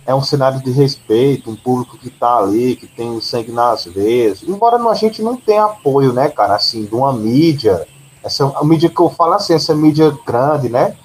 é 0.06 0.14
um 0.14 0.22
cenário 0.22 0.62
de 0.62 0.72
respeito, 0.72 1.52
um 1.52 1.56
público 1.56 1.98
que 1.98 2.10
tá 2.10 2.40
ali, 2.40 2.76
que 2.76 2.88
tem 2.88 3.12
o 3.12 3.22
sangue 3.22 3.52
nas 3.52 3.86
veias. 3.86 4.42
Embora 4.42 4.78
a 4.78 4.94
gente 4.96 5.22
não 5.22 5.38
tenha 5.38 5.66
apoio, 5.66 6.12
né, 6.12 6.28
cara, 6.30 6.56
assim, 6.56 6.84
de 6.84 6.96
uma 6.96 7.14
mídia, 7.14 7.88
essa 8.24 8.46
a 8.58 8.64
mídia 8.64 8.90
que 8.90 9.00
eu 9.00 9.10
falo 9.10 9.34
assim, 9.34 9.54
essa 9.54 9.76
mídia 9.76 10.16
grande, 10.26 10.70
né? 10.70 10.96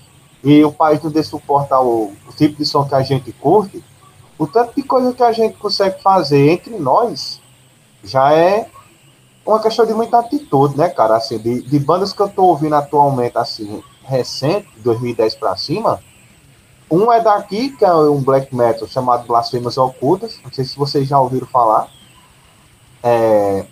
E 0.43 0.65
o 0.65 0.73
país 0.73 1.03
não 1.03 1.11
dê 1.11 1.23
suporte 1.23 1.73
ao 1.73 1.87
o 1.87 2.15
tipo 2.37 2.57
de 2.57 2.65
som 2.65 2.85
que 2.85 2.95
a 2.95 3.03
gente 3.03 3.33
curte, 3.33 3.83
o 4.39 4.47
tanto 4.47 4.75
de 4.75 4.83
coisa 4.83 5.13
que 5.13 5.23
a 5.23 5.33
gente 5.33 5.57
consegue 5.57 6.03
fazer 6.03 6.51
entre 6.51 6.77
nós 6.79 7.41
já 8.03 8.33
é 8.33 8.69
uma 9.47 9.61
questão 9.61 9.87
de 9.87 9.95
muita 9.95 10.19
atitude, 10.19 10.77
né, 10.77 10.89
cara? 10.89 11.17
Assim, 11.17 11.39
de, 11.39 11.63
de 11.63 11.79
bandas 11.79 12.13
que 12.13 12.21
eu 12.21 12.29
tô 12.29 12.45
ouvindo 12.45 12.75
atualmente, 12.75 13.37
assim, 13.37 13.83
recente, 14.03 14.69
2010 14.79 15.35
para 15.37 15.57
cima, 15.57 16.01
um 16.91 17.11
é 17.13 17.21
daqui, 17.21 17.71
que 17.71 17.85
é 17.85 17.93
um 17.93 18.23
black 18.23 18.55
metal 18.55 18.87
chamado 18.87 19.27
Blasfemas 19.27 19.77
Ocultas, 19.77 20.39
não 20.45 20.53
sei 20.53 20.65
se 20.65 20.77
vocês 20.77 21.09
já 21.09 21.19
ouviram 21.19 21.47
falar. 21.47 21.89
É, 23.03 23.67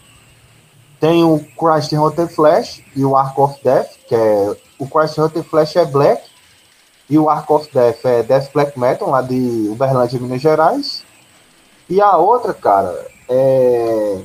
tem 1.03 1.25
o 1.25 1.41
Christ 1.59 1.93
Hunter 1.95 2.29
Flash 2.29 2.81
e 2.95 3.05
o 3.05 3.17
Ark 3.17 3.41
of 3.41 3.59
Death, 3.65 3.89
que 4.07 4.15
é 4.15 4.57
o 4.79 4.87
Christ 4.87 5.19
Hunter 5.19 5.43
Flash 5.43 5.75
é 5.75 5.85
black 5.85 6.23
e 7.11 7.19
o 7.19 7.29
Ark 7.29 7.53
of 7.53 7.69
Death 7.75 8.05
é 8.05 8.23
Death 8.23 8.53
Black 8.53 8.79
Metal, 8.79 9.11
lá 9.11 9.21
de 9.21 9.67
Uberlândia, 9.69 10.21
Minas 10.21 10.41
Gerais. 10.41 11.05
E 11.91 12.01
a 12.01 12.17
outra, 12.17 12.55
cara, 12.55 13.05
é 13.29 14.23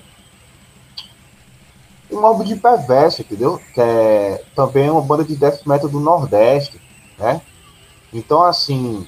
e 2.12 2.14
Morbid 2.14 2.56
Perverso, 2.58 3.24
entendeu? 3.24 3.60
Que 3.74 3.82
é 3.82 4.44
também 4.56 4.88
uma 4.88 5.02
banda 5.02 5.24
de 5.24 5.36
death 5.36 5.66
metal 5.66 5.90
do 5.90 6.00
Nordeste, 6.00 6.80
né? 7.18 7.42
Então, 8.14 8.44
assim, 8.44 9.08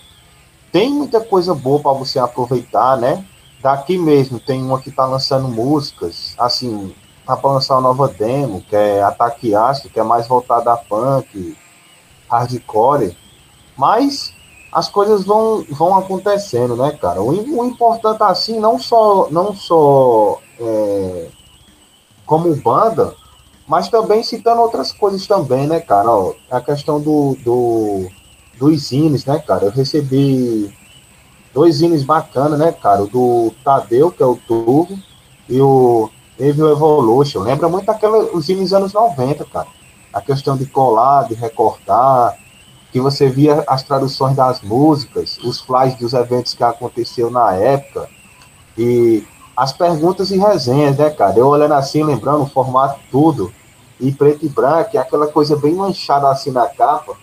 tem 0.72 0.92
muita 0.92 1.22
coisa 1.22 1.54
boa 1.54 1.80
para 1.80 1.94
você 1.94 2.18
aproveitar, 2.18 2.98
né? 2.98 3.24
Daqui 3.62 3.96
mesmo 3.96 4.40
tem 4.40 4.60
uma 4.64 4.82
que 4.82 4.90
tá 4.90 5.06
lançando 5.06 5.48
músicas, 5.48 6.34
assim, 6.36 6.96
tá 7.30 7.38
para 7.38 7.52
lançar 7.52 7.76
uma 7.76 7.82
nova 7.82 8.08
demo, 8.08 8.64
que 8.68 8.76
é 8.76 9.04
Ataque 9.04 9.54
Ácido, 9.54 9.90
que 9.90 10.00
é 10.00 10.04
mais 10.04 10.28
voltada 10.28 10.74
a 10.74 10.78
punk, 10.78 11.56
hardcore, 12.28 13.16
mas 13.78 14.34
as 14.72 14.90
coisas 14.90 15.24
vão, 15.26 15.64
vão 15.70 15.96
acontecendo, 15.96 16.76
né, 16.76 16.92
cara? 17.00 17.22
O, 17.22 17.30
o 17.30 17.66
importante 17.66 18.24
assim, 18.24 18.60
não 18.60 18.80
só, 18.80 19.28
não 19.30 19.54
só 19.54 20.40
é, 20.60 21.28
como 22.26 22.56
banda, 22.56 23.14
mas 23.68 23.90
também 23.90 24.24
citando 24.24 24.62
outras 24.62 24.92
coisas 24.92 25.28
também, 25.28 25.68
né, 25.68 25.80
cara? 25.80 26.10
Ó, 26.10 26.34
a 26.50 26.60
questão 26.60 27.00
do, 27.00 27.38
do, 27.46 28.08
dos 28.58 28.88
zines, 28.88 29.24
né, 29.26 29.38
cara? 29.38 29.66
Eu 29.66 29.72
recebi 29.72 30.76
dois 31.54 31.76
zines 31.76 32.04
bacanas, 32.04 32.58
né, 32.58 32.72
cara? 32.72 33.04
O 33.04 33.08
do 33.08 33.54
Tadeu, 33.64 34.10
que 34.10 34.24
é 34.24 34.26
o 34.26 34.36
Turbo, 34.36 34.98
e 35.48 35.62
o 35.62 36.10
Evil 36.40 36.72
Evolution. 36.72 37.42
Lembra 37.42 37.68
muito 37.68 37.86
daqueles 37.86 38.46
zines 38.46 38.72
anos 38.74 38.94
90, 38.94 39.46
cara. 39.46 39.68
A 40.14 40.22
questão 40.22 40.58
de 40.58 40.66
colar, 40.66 41.28
de 41.28 41.36
recortar, 41.36 42.38
que 42.92 43.00
você 43.00 43.30
via 43.30 43.64
as 43.68 43.84
traduções 43.84 44.36
das 44.36 44.62
músicas, 44.62 45.38
os 45.44 45.60
flyers 45.60 45.96
dos 45.96 46.14
eventos 46.14 46.54
que 46.54 46.64
aconteceu 46.64 47.30
na 47.30 47.54
época. 47.54 48.10
E 48.78 49.24
as 49.56 49.74
perguntas 49.74 50.32
e 50.32 50.38
resenhas, 50.38 50.98
né, 50.98 51.10
cara? 51.10 51.38
Eu 51.38 51.48
olhando 51.48 51.74
assim, 51.74 52.04
lembrando 52.04 52.44
o 52.44 52.50
formato 52.50 53.00
tudo, 53.12 53.52
e 54.00 54.12
preto 54.12 54.46
e 54.46 54.50
branco, 54.50 54.92
e 54.94 54.98
aquela 54.98 55.28
coisa 55.28 55.58
bem 55.58 55.74
manchada 55.74 56.30
assim 56.30 56.52
na 56.52 56.68
capa. 56.68 57.14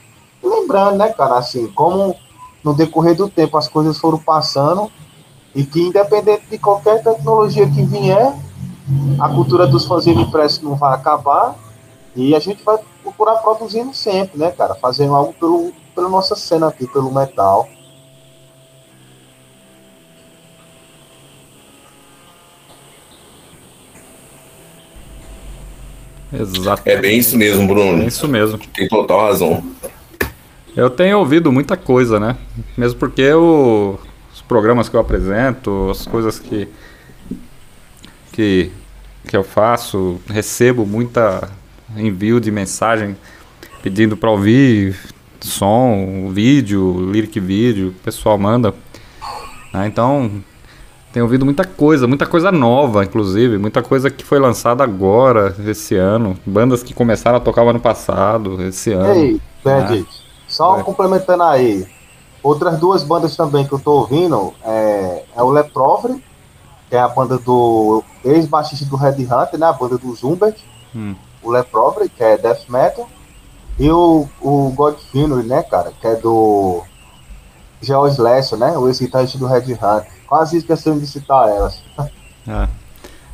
Lembrando, 0.43 0.99
né, 0.99 1.09
cara, 1.09 1.39
assim, 1.39 1.67
como 1.69 2.15
no 2.63 2.75
decorrer 2.75 3.17
do 3.17 3.29
tempo 3.29 3.57
as 3.57 3.69
coisas 3.69 3.97
foram 3.97 4.19
passando 4.19 4.91
E 5.55 5.65
que 5.65 5.81
independente 5.81 6.43
de 6.51 6.59
qualquer 6.59 7.03
tecnologia 7.03 7.67
que 7.67 7.83
vier, 7.83 8.35
a 9.21 9.29
cultura 9.29 9.67
dos 9.67 9.85
fanzines 9.85 10.27
impressos 10.27 10.63
não 10.63 10.77
vai 10.77 10.95
acabar 10.95 11.57
e 12.15 12.35
a 12.35 12.39
gente 12.39 12.63
vai 12.63 12.79
procurar 13.03 13.37
produzindo 13.37 13.93
sempre, 13.95 14.39
né, 14.39 14.51
cara? 14.51 14.75
Fazendo 14.75 15.15
algo 15.15 15.33
pelo, 15.35 15.73
pela 15.95 16.09
nossa 16.09 16.37
cena 16.37 16.69
aqui, 16.69 16.87
pelo 16.87 17.13
metal. 17.13 17.69
Exato. 26.33 26.83
É 26.85 26.97
bem 26.97 27.19
isso 27.19 27.37
mesmo, 27.37 27.67
Bruno. 27.67 28.03
É 28.03 28.07
isso 28.07 28.27
mesmo. 28.29 28.59
Tem 28.59 28.89
total 28.89 29.27
razão. 29.27 29.63
Eu 30.77 30.91
tenho 30.91 31.19
ouvido 31.19 31.51
muita 31.51 31.77
coisa, 31.77 32.21
né? 32.21 32.37
Mesmo 32.77 32.99
porque 32.99 33.33
o, 33.33 33.99
os 34.33 34.43
programas 34.43 34.89
que 34.89 34.97
eu 34.97 35.01
apresento, 35.01 35.89
as 35.91 36.07
coisas 36.07 36.39
que, 36.39 36.69
que, 38.37 38.71
que 39.27 39.35
eu 39.35 39.43
faço, 39.43 40.21
recebo 40.29 40.85
muita 40.85 41.49
envio 41.97 42.39
de 42.39 42.51
mensagem 42.51 43.17
pedindo 43.83 44.15
para 44.15 44.31
ouvir 44.31 44.95
som, 45.41 46.29
vídeo, 46.31 47.11
lyric 47.11 47.41
vídeo, 47.41 47.89
o 47.89 48.05
pessoal 48.05 48.37
manda. 48.37 48.75
Ah, 49.73 49.87
então, 49.87 50.31
tenho 51.15 51.25
ouvido 51.25 51.47
muita 51.47 51.65
coisa, 51.65 52.07
muita 52.07 52.27
coisa 52.27 52.53
nova, 52.53 53.05
inclusive, 53.05 53.57
muita 53.57 53.83
coisa 53.83 54.11
que 54.11 54.23
foi 54.23 54.39
lançada 54.39 54.85
agora, 54.85 55.57
esse 55.67 55.95
ano. 55.95 56.37
Bandas 56.45 56.83
que 56.83 56.93
começaram 56.93 57.39
a 57.39 57.41
tocar 57.41 57.67
ano 57.67 57.81
passado, 57.81 58.63
esse 58.65 58.93
ano. 58.93 59.15
Ei, 59.15 59.41
Bad, 59.65 60.01
né? 60.01 60.07
só 60.47 60.79
é. 60.79 60.83
complementando 60.83 61.43
aí. 61.45 61.87
Outras 62.43 62.79
duas 62.79 63.03
bandas 63.03 63.35
também 63.35 63.67
que 63.67 63.73
eu 63.73 63.79
tô 63.79 63.93
ouvindo 63.93 64.53
é, 64.63 65.25
é 65.35 65.43
o 65.43 65.51
Leprovre, 65.51 66.23
que 66.89 66.97
é 66.97 67.01
a 67.01 67.09
banda 67.09 67.39
do 67.39 68.03
ex-baixista 68.25 68.85
do 68.87 68.97
Red 68.97 69.23
Hunter, 69.23 69.59
né? 69.59 69.67
A 69.67 69.73
banda 69.73 69.99
do 69.99 70.15
Zumbert. 70.15 70.57
Hum 70.95 71.15
o 71.47 71.51
Leprobre, 71.51 72.09
que 72.09 72.23
é 72.23 72.37
Death 72.37 72.69
Metal, 72.69 73.09
e 73.79 73.89
o, 73.91 74.29
o 74.41 74.73
God 74.75 74.97
né, 75.45 75.63
cara, 75.63 75.93
que 76.01 76.07
é 76.07 76.17
do 76.17 76.83
George 77.81 78.21
Lesser, 78.21 78.59
né, 78.59 78.77
o 78.77 78.89
ex-guitarrista 78.89 79.39
do 79.39 79.47
Red 79.47 79.79
Hat. 79.81 80.09
Quase 80.27 80.57
esquecendo 80.57 80.99
de 80.99 81.07
citar 81.07 81.49
elas. 81.49 81.83
É. 82.49 82.69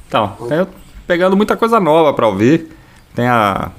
Então, 0.08 0.34
tenho 0.48 0.66
pegando 1.06 1.36
muita 1.36 1.54
coisa 1.54 1.78
nova 1.78 2.14
para 2.14 2.26
ouvir. 2.26 2.74
Tem 3.14 3.28
a, 3.28 3.70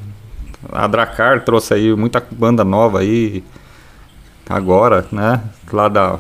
a 0.72 0.86
Dracar 0.86 1.44
trouxe 1.44 1.74
aí 1.74 1.96
muita 1.96 2.24
banda 2.30 2.64
nova 2.64 3.00
aí 3.00 3.44
agora, 4.48 5.08
né? 5.12 5.42
Lá 5.72 5.90
da, 5.90 6.20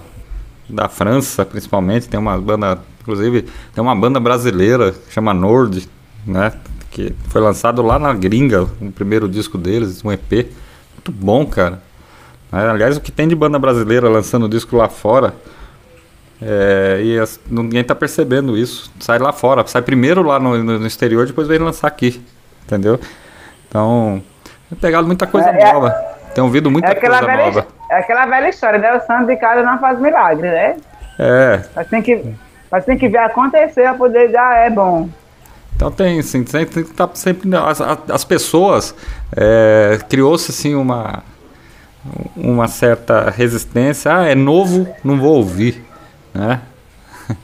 da 0.67 0.89
França, 0.89 1.45
principalmente, 1.45 2.09
tem 2.09 2.19
uma 2.19 2.35
banda, 2.41 2.79
inclusive, 3.03 3.43
tem 3.75 3.83
uma 3.83 3.95
banda 3.95 4.19
brasileira 4.19 4.91
que 4.91 5.13
chama 5.13 5.33
Nord, 5.33 5.87
né? 6.25 6.51
que 6.93 7.13
foi 7.29 7.41
lançado 7.41 7.81
lá 7.81 7.97
na 7.97 8.13
gringa, 8.13 8.63
o 8.79 8.91
primeiro 8.91 9.27
disco 9.27 9.57
deles, 9.57 10.03
um 10.05 10.11
EP. 10.11 10.31
Muito 10.93 11.11
bom, 11.11 11.45
cara. 11.45 11.81
É, 12.51 12.69
aliás, 12.69 12.95
o 12.95 13.01
que 13.01 13.11
tem 13.11 13.27
de 13.27 13.35
banda 13.35 13.57
brasileira 13.57 14.07
lançando 14.07 14.47
disco 14.47 14.77
lá 14.77 14.87
fora, 14.87 15.33
é, 16.39 17.01
e 17.03 17.19
as, 17.19 17.39
ninguém 17.49 17.83
tá 17.83 17.95
percebendo 17.95 18.55
isso. 18.55 18.91
Sai 18.99 19.17
lá 19.17 19.33
fora, 19.33 19.65
sai 19.65 19.81
primeiro 19.81 20.21
lá 20.21 20.39
no, 20.39 20.63
no 20.63 20.85
exterior, 20.85 21.25
depois 21.25 21.47
vem 21.47 21.57
lançar 21.57 21.87
aqui, 21.87 22.23
entendeu? 22.63 22.99
Então, 23.67 24.21
tem 24.69 24.77
pegado 24.77 25.07
muita 25.07 25.25
coisa 25.25 25.49
é, 25.49 25.61
é 25.61 25.73
nova. 25.73 25.89
tem 26.35 26.43
ouvido 26.43 26.69
muita 26.69 26.89
é 26.89 26.95
coisa 26.95 27.21
velha, 27.21 27.45
nova. 27.45 27.67
É 27.89 27.97
aquela 27.97 28.27
velha 28.27 28.49
história, 28.49 28.77
né? 28.77 28.95
O 28.95 29.01
santo 29.01 29.25
de 29.25 29.35
casa 29.37 29.63
não 29.63 29.79
faz 29.79 29.99
milagre, 29.99 30.47
né? 30.47 30.77
É. 31.17 31.63
Mas 31.75 31.87
tem 31.87 32.03
que, 32.03 32.23
mas 32.73 32.85
tem 32.85 32.97
que 32.97 33.07
ver 33.07 33.19
acontecer 33.19 33.85
a 33.85 33.93
poder 33.93 34.25
dizer, 34.25 34.39
ah, 34.39 34.55
é 34.55 34.67
bom. 34.67 35.07
Então 35.75 35.91
tem, 35.91 36.19
assim, 36.19 36.43
tem, 36.43 36.65
tem 36.65 36.83
que 36.83 36.89
estar 36.89 37.05
tá 37.05 37.13
sempre. 37.13 37.47
As, 37.55 37.79
as 37.79 38.23
pessoas. 38.23 38.95
É, 39.35 39.99
Criou-se 40.09 40.49
assim 40.49 40.73
uma. 40.73 41.21
Uma 42.35 42.67
certa 42.67 43.29
resistência. 43.29 44.17
Ah, 44.17 44.25
é 44.25 44.33
novo, 44.33 44.87
não 45.03 45.19
vou 45.19 45.35
ouvir. 45.35 45.85
Né? 46.33 46.61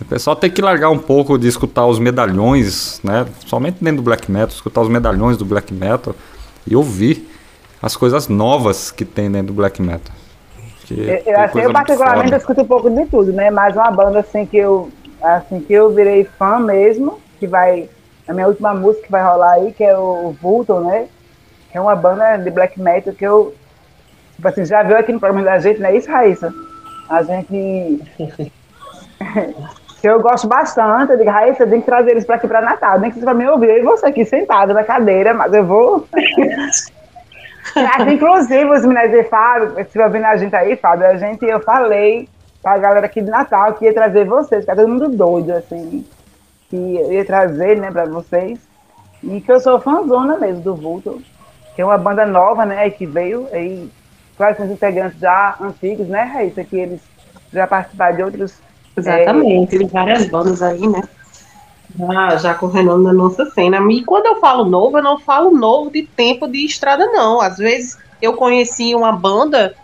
O 0.00 0.04
pessoal 0.06 0.34
tem 0.36 0.50
que 0.50 0.62
largar 0.62 0.90
um 0.90 0.98
pouco 0.98 1.38
de 1.38 1.48
escutar 1.48 1.84
os 1.86 1.98
medalhões, 1.98 3.00
né? 3.04 3.26
Somente 3.46 3.82
dentro 3.82 3.98
do 3.98 4.02
black 4.02 4.30
metal, 4.30 4.48
escutar 4.48 4.80
os 4.82 4.88
medalhões 4.88 5.36
do 5.36 5.44
black 5.44 5.72
metal 5.74 6.14
e 6.66 6.76
ouvir 6.76 7.28
as 7.82 7.96
coisas 7.96 8.28
novas 8.28 8.90
que 8.90 9.04
tem 9.04 9.30
dentro 9.30 9.48
do 9.48 9.52
black 9.54 9.80
metal. 9.80 10.14
Eu, 10.94 11.40
assim, 11.40 11.60
eu 11.60 11.72
particularmente 11.72 12.34
escuto 12.34 12.62
um 12.62 12.66
pouco 12.66 12.90
de 12.90 13.06
tudo, 13.06 13.32
né? 13.32 13.50
Mas 13.50 13.74
uma 13.74 13.90
banda 13.90 14.20
assim 14.20 14.46
que 14.46 14.56
eu 14.56 14.90
assim, 15.22 15.60
que 15.60 15.72
eu 15.72 15.90
virei 15.90 16.24
fã 16.24 16.58
mesmo, 16.58 17.18
que 17.38 17.46
vai. 17.46 17.88
A 18.28 18.32
minha 18.32 18.48
última 18.48 18.74
música 18.74 19.06
que 19.06 19.12
vai 19.12 19.22
rolar 19.22 19.52
aí, 19.52 19.72
que 19.72 19.84
é 19.84 19.96
o 19.96 20.34
Vulton, 20.40 20.80
né? 20.80 21.06
Que 21.70 21.78
é 21.78 21.80
uma 21.80 21.94
banda 21.94 22.36
de 22.36 22.50
black 22.50 22.80
metal 22.80 23.14
que 23.14 23.24
eu. 23.24 23.54
Tipo 24.34 24.48
assim, 24.48 24.64
já 24.64 24.82
viu 24.82 24.96
aqui 24.96 25.12
no 25.12 25.20
programa 25.20 25.44
da 25.44 25.58
gente, 25.58 25.80
não 25.80 25.88
é 25.88 25.96
isso, 25.96 26.10
Raíssa? 26.10 26.52
A 27.08 27.22
gente. 27.22 28.02
que 30.00 30.08
eu 30.08 30.20
gosto 30.20 30.46
bastante, 30.46 31.12
eu 31.12 31.18
digo, 31.18 31.30
Raíssa, 31.30 31.66
tem 31.66 31.80
que 31.80 31.86
trazer 31.86 32.10
eles 32.10 32.24
para 32.24 32.36
aqui 32.36 32.46
para 32.46 32.60
Natal, 32.60 32.98
nem 32.98 33.10
que 33.10 33.14
seja 33.14 33.26
para 33.26 33.34
me 33.34 33.48
ouvir, 33.48 33.78
e 33.78 33.82
você 33.82 34.06
aqui 34.06 34.24
sentada 34.24 34.74
na 34.74 34.84
cadeira, 34.84 35.32
mas 35.32 35.52
eu 35.52 35.64
vou. 35.64 36.06
Inclusive, 38.12 38.64
os 38.70 38.84
meninos 38.84 39.10
de 39.10 39.24
Fábio, 39.24 39.74
se 39.74 39.82
estiver 39.82 40.06
ouvindo 40.06 40.24
a 40.24 40.36
gente 40.36 40.54
aí, 40.54 40.76
Fábio, 40.76 41.06
a 41.06 41.16
gente, 41.16 41.44
eu 41.44 41.60
falei 41.60 42.28
pra 42.62 42.78
galera 42.78 43.06
aqui 43.06 43.20
de 43.20 43.30
Natal, 43.30 43.74
que 43.74 43.84
ia 43.84 43.94
trazer 43.94 44.24
vocês, 44.24 44.60
que 44.62 44.66
tá 44.66 44.74
todo 44.74 44.88
mundo 44.88 45.08
doido, 45.08 45.52
assim, 45.52 46.04
que 46.68 46.76
ia 46.76 47.24
trazer, 47.24 47.78
né, 47.78 47.90
pra 47.90 48.06
vocês. 48.06 48.58
E 49.22 49.40
que 49.40 49.50
eu 49.50 49.60
sou 49.60 49.80
fãzona 49.80 50.36
mesmo 50.38 50.62
do 50.62 50.74
Vulto, 50.74 51.22
que 51.74 51.82
é 51.82 51.84
uma 51.84 51.98
banda 51.98 52.26
nova, 52.26 52.66
né, 52.66 52.88
que 52.90 53.06
veio 53.06 53.48
aí, 53.52 53.90
quase 54.36 54.56
com 54.56 54.64
os 54.64 54.70
integrantes 54.70 55.18
já 55.18 55.56
antigos, 55.60 56.08
né, 56.08 56.22
Raíssa, 56.22 56.64
que 56.64 56.76
eles 56.76 57.00
já 57.52 57.66
participaram 57.66 58.16
de 58.16 58.22
outros. 58.22 58.60
Exatamente, 58.96 59.76
é, 59.76 59.78
tem 59.78 59.88
várias 59.88 60.26
bandas 60.26 60.62
aí, 60.62 60.86
né? 60.88 61.02
Já, 61.98 62.36
já 62.36 62.54
com 62.54 62.66
renome 62.66 63.04
na 63.04 63.12
nossa 63.12 63.46
cena. 63.50 63.78
E 63.90 64.04
quando 64.04 64.26
eu 64.26 64.40
falo 64.40 64.64
novo, 64.64 64.98
eu 64.98 65.02
não 65.02 65.18
falo 65.18 65.50
novo 65.50 65.90
de 65.90 66.02
tempo 66.02 66.46
de 66.46 66.64
estrada, 66.64 67.06
não. 67.06 67.40
Às 67.40 67.56
vezes 67.56 67.98
eu 68.20 68.34
conheci 68.34 68.94
uma 68.94 69.12
banda 69.12 69.74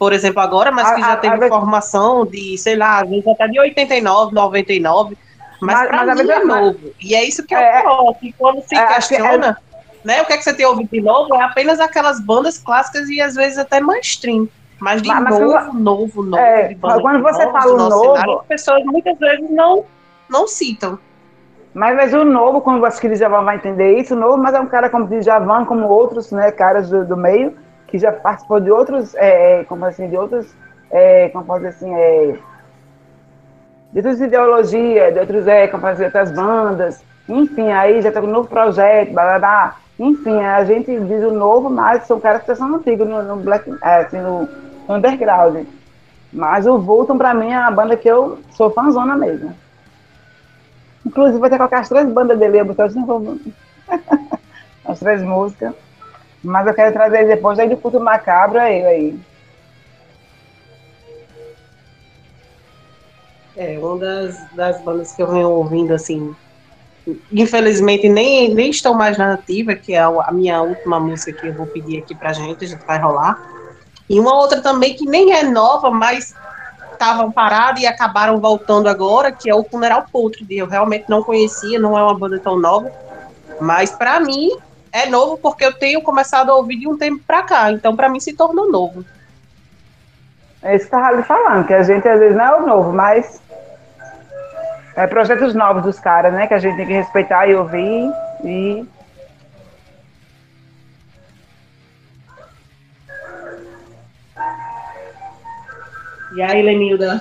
por 0.00 0.14
exemplo, 0.14 0.40
agora, 0.40 0.72
mas 0.72 0.90
que 0.94 1.00
já 1.02 1.12
a, 1.12 1.16
teve 1.18 1.44
a, 1.44 1.48
formação 1.48 2.24
de, 2.24 2.56
sei 2.56 2.74
lá, 2.74 3.02
às 3.02 3.10
vezes 3.10 3.28
até 3.28 3.46
de 3.46 3.60
89, 3.60 4.34
99, 4.34 5.14
mas, 5.60 5.76
mas 5.76 5.88
pra 5.88 6.06
mas 6.06 6.22
mim 6.22 6.30
é 6.30 6.42
novo. 6.42 6.80
E 6.98 7.14
é 7.14 7.22
isso 7.22 7.46
que 7.46 7.54
eu 7.54 7.58
é, 7.58 7.82
coloco. 7.82 8.18
E 8.24 8.32
quando 8.32 8.62
se 8.66 8.74
é, 8.74 8.86
questiona, 8.94 9.58
é, 9.58 10.06
né, 10.06 10.22
o 10.22 10.24
que 10.24 10.32
é 10.32 10.38
que 10.38 10.42
você 10.42 10.54
tem 10.54 10.64
ouvido 10.64 10.88
de 10.90 11.02
novo, 11.02 11.34
é 11.34 11.42
apenas 11.42 11.78
aquelas 11.80 12.18
bandas 12.18 12.56
clássicas 12.56 13.10
e 13.10 13.20
às 13.20 13.34
vezes 13.34 13.58
até 13.58 13.78
mainstream. 13.78 14.48
Mas 14.78 15.02
de 15.02 15.08
mas, 15.08 15.38
novo, 15.38 15.52
mas, 15.52 15.74
novo, 15.74 16.22
novo, 16.22 16.36
é, 16.38 16.74
Quando 16.80 17.22
você 17.22 17.44
novos, 17.44 17.62
fala 17.62 17.74
o 17.74 17.76
novo, 17.76 18.14
cenário, 18.14 18.38
as 18.38 18.46
pessoas 18.46 18.82
muitas 18.86 19.18
vezes 19.18 19.50
não, 19.50 19.84
não 20.30 20.48
citam. 20.48 20.98
Mas, 21.72 21.96
mas 21.96 22.12
o 22.12 22.24
novo, 22.24 22.60
como 22.60 22.84
acho 22.84 23.00
que 23.00 23.06
o 23.06 23.14
Djavan 23.14 23.44
vai 23.44 23.56
entender 23.56 23.98
isso, 23.98 24.14
o 24.14 24.18
novo, 24.18 24.36
mas 24.36 24.54
é 24.54 24.60
um 24.60 24.66
cara 24.66 24.90
como 24.90 25.04
o 25.04 25.20
Djavan, 25.20 25.64
como 25.64 25.86
outros 25.86 26.32
né, 26.32 26.50
caras 26.50 26.90
do, 26.90 27.04
do 27.04 27.16
meio, 27.16 27.56
que 27.86 27.98
já 27.98 28.12
participou 28.12 28.60
de 28.60 28.70
outros, 28.70 29.14
é, 29.14 29.60
é, 29.60 29.64
como 29.64 29.84
assim, 29.84 30.08
de 30.08 30.16
outros, 30.16 30.52
é, 30.90 31.28
como 31.28 31.44
pode 31.44 31.64
dizer 31.64 31.76
assim, 31.76 31.94
é, 31.94 32.36
de 33.92 33.98
outras 33.98 34.20
ideologias, 34.20 35.12
de 35.12 35.20
outros, 35.20 35.46
é, 35.46 35.68
como 35.68 35.86
dizer, 35.90 36.06
outras 36.06 36.32
bandas, 36.32 37.04
enfim, 37.28 37.70
aí 37.70 38.02
já 38.02 38.10
tem 38.10 38.22
um 38.22 38.26
novo 38.26 38.48
projeto, 38.48 39.12
blá, 39.12 39.24
blá, 39.24 39.38
blá. 39.38 39.76
enfim, 39.98 40.40
a 40.40 40.64
gente 40.64 40.98
diz 41.00 41.22
o 41.22 41.30
novo, 41.30 41.70
mas 41.70 42.04
são 42.04 42.18
caras 42.18 42.42
que 42.42 42.54
são 42.54 42.74
antigos 42.74 43.06
no, 43.06 43.22
no 43.22 43.36
black, 43.36 43.72
é, 43.82 44.00
assim, 44.00 44.18
no, 44.18 44.48
no 44.88 44.94
underground. 44.96 45.64
Mas 46.32 46.66
o 46.66 46.78
Vulton, 46.78 47.16
pra 47.16 47.34
mim, 47.34 47.52
é 47.52 47.58
uma 47.58 47.70
banda 47.70 47.96
que 47.96 48.08
eu 48.08 48.38
sou 48.50 48.70
fãzona 48.70 49.16
mesmo. 49.16 49.54
Inclusive, 51.04 51.38
vai 51.38 51.50
ter 51.50 51.56
colocar 51.56 51.80
as 51.80 51.88
três 51.88 52.08
bandas 52.10 52.38
dele, 52.38 52.60
eu 52.60 52.64
botar 52.64 52.84
as 54.84 55.00
três 55.00 55.22
músicas. 55.22 55.74
Mas 56.42 56.66
eu 56.66 56.74
quero 56.74 56.92
trazer 56.92 57.26
depois 57.26 57.58
aí 57.58 57.68
do 57.68 57.76
culto 57.76 58.00
macabro 58.00 58.58
aí, 58.58 58.84
aí. 58.84 59.20
É, 63.56 63.78
uma 63.78 63.98
das, 63.98 64.38
das 64.54 64.80
bandas 64.82 65.12
que 65.12 65.22
eu 65.22 65.30
venho 65.30 65.50
ouvindo, 65.50 65.92
assim, 65.92 66.34
infelizmente 67.32 68.08
nem, 68.08 68.54
nem 68.54 68.70
estão 68.70 68.94
mais 68.94 69.18
na 69.18 69.34
ativa, 69.34 69.74
que 69.74 69.92
é 69.92 70.00
a 70.00 70.32
minha 70.32 70.62
última 70.62 70.98
música 70.98 71.32
que 71.32 71.46
eu 71.46 71.52
vou 71.52 71.66
pedir 71.66 71.98
aqui 71.98 72.14
pra 72.14 72.32
gente, 72.32 72.66
já 72.66 72.78
vai 72.86 72.98
rolar. 72.98 73.38
E 74.08 74.18
uma 74.18 74.34
outra 74.34 74.62
também 74.62 74.94
que 74.94 75.04
nem 75.04 75.32
é 75.32 75.42
nova, 75.42 75.90
mas 75.90 76.34
estavam 77.00 77.32
parados 77.32 77.80
e 77.80 77.86
acabaram 77.86 78.38
voltando 78.38 78.86
agora, 78.86 79.32
que 79.32 79.48
é 79.48 79.54
o 79.54 79.64
Funeral 79.64 80.04
Putrid. 80.12 80.50
Eu 80.50 80.66
realmente 80.66 81.06
não 81.08 81.22
conhecia, 81.22 81.78
não 81.78 81.98
é 81.98 82.02
uma 82.02 82.18
banda 82.18 82.38
tão 82.38 82.58
nova, 82.58 82.92
mas 83.58 83.90
para 83.90 84.20
mim 84.20 84.50
é 84.92 85.06
novo 85.06 85.38
porque 85.38 85.64
eu 85.64 85.72
tenho 85.72 86.02
começado 86.02 86.50
a 86.50 86.54
ouvir 86.54 86.76
de 86.76 86.86
um 86.86 86.98
tempo 86.98 87.22
para 87.26 87.42
cá, 87.42 87.72
então 87.72 87.96
para 87.96 88.08
mim 88.08 88.20
se 88.20 88.34
tornou 88.34 88.70
novo. 88.70 89.02
É 90.62 90.76
isso 90.76 90.88
que 90.88 90.94
eu 90.94 90.98
estava 90.98 91.22
falando, 91.22 91.66
que 91.66 91.72
a 91.72 91.82
gente 91.82 92.06
às 92.06 92.20
vezes 92.20 92.36
não 92.36 92.44
é 92.44 92.56
o 92.56 92.66
novo, 92.66 92.92
mas 92.92 93.40
é 94.94 95.06
projetos 95.06 95.54
novos 95.54 95.82
dos 95.82 95.98
caras, 95.98 96.34
né? 96.34 96.46
Que 96.46 96.52
a 96.52 96.58
gente 96.58 96.76
tem 96.76 96.86
que 96.86 96.92
respeitar 96.92 97.46
e 97.46 97.54
ouvir 97.54 98.12
e. 98.44 98.86
E 106.32 106.42
aí, 106.42 106.62
Lenilda, 106.62 107.20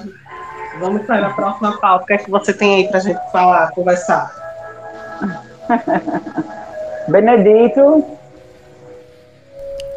vamos 0.79 1.03
para 1.03 1.27
a 1.27 1.33
próxima 1.33 1.77
pauta. 1.77 2.03
O 2.03 2.07
que 2.07 2.13
é 2.13 2.17
que 2.17 2.29
você 2.29 2.53
tem 2.53 2.75
aí 2.75 2.87
para 2.87 2.97
a 2.97 3.01
gente 3.01 3.31
falar, 3.31 3.71
conversar? 3.71 4.31
Benedito. 7.09 8.05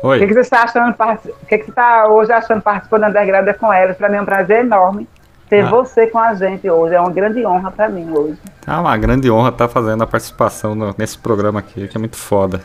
Oi. 0.03 0.17
O 0.17 0.21
que, 0.21 0.27
que 0.27 0.35
você 0.35 0.41
está 0.41 0.63
achando? 0.63 0.91
O 0.91 1.47
que, 1.47 1.59
que 1.59 1.65
você 1.65 1.71
está 1.71 2.09
hoje 2.09 2.33
achando 2.33 2.63
participando 2.63 3.03
da 3.03 3.09
Underground 3.09 3.49
com 3.59 3.73
elas? 3.73 3.97
Para 3.97 4.09
mim 4.09 4.17
é 4.17 4.23
um 4.23 4.25
prazer 4.25 4.65
enorme 4.65 5.07
ter 5.49 5.61
ah. 5.67 5.69
você 5.69 6.07
com 6.07 6.19
a 6.19 6.35
gente 6.35 6.69
hoje. 6.69 6.95
É 6.95 7.01
uma 7.01 7.11
grande 7.11 7.45
honra 7.47 7.71
para 7.71 7.89
mim 7.89 8.11
hoje. 8.11 8.39
É 8.67 8.73
uma 8.73 8.97
grande 8.97 9.31
honra 9.31 9.51
estar 9.51 9.69
tá 9.69 9.73
fazendo 9.73 10.03
a 10.03 10.07
participação 10.07 10.75
no, 10.75 10.95
nesse 10.97 11.19
programa 11.19 11.61
aqui, 11.61 11.87
que 11.87 11.97
é 11.97 12.01
muito 12.01 12.17
foda. 12.17 12.63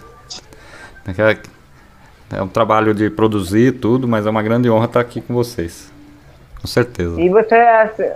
É, 1.05 2.37
é 2.37 2.41
um 2.41 2.47
trabalho 2.47 2.93
de 2.93 3.09
produzir 3.09 3.73
tudo, 3.73 4.07
mas 4.07 4.25
é 4.25 4.29
uma 4.29 4.41
grande 4.41 4.69
honra 4.69 4.85
estar 4.85 5.01
aqui 5.01 5.21
com 5.21 5.33
vocês. 5.33 5.91
Com 6.59 6.67
certeza. 6.67 7.19
E 7.19 7.29
você, 7.29 7.55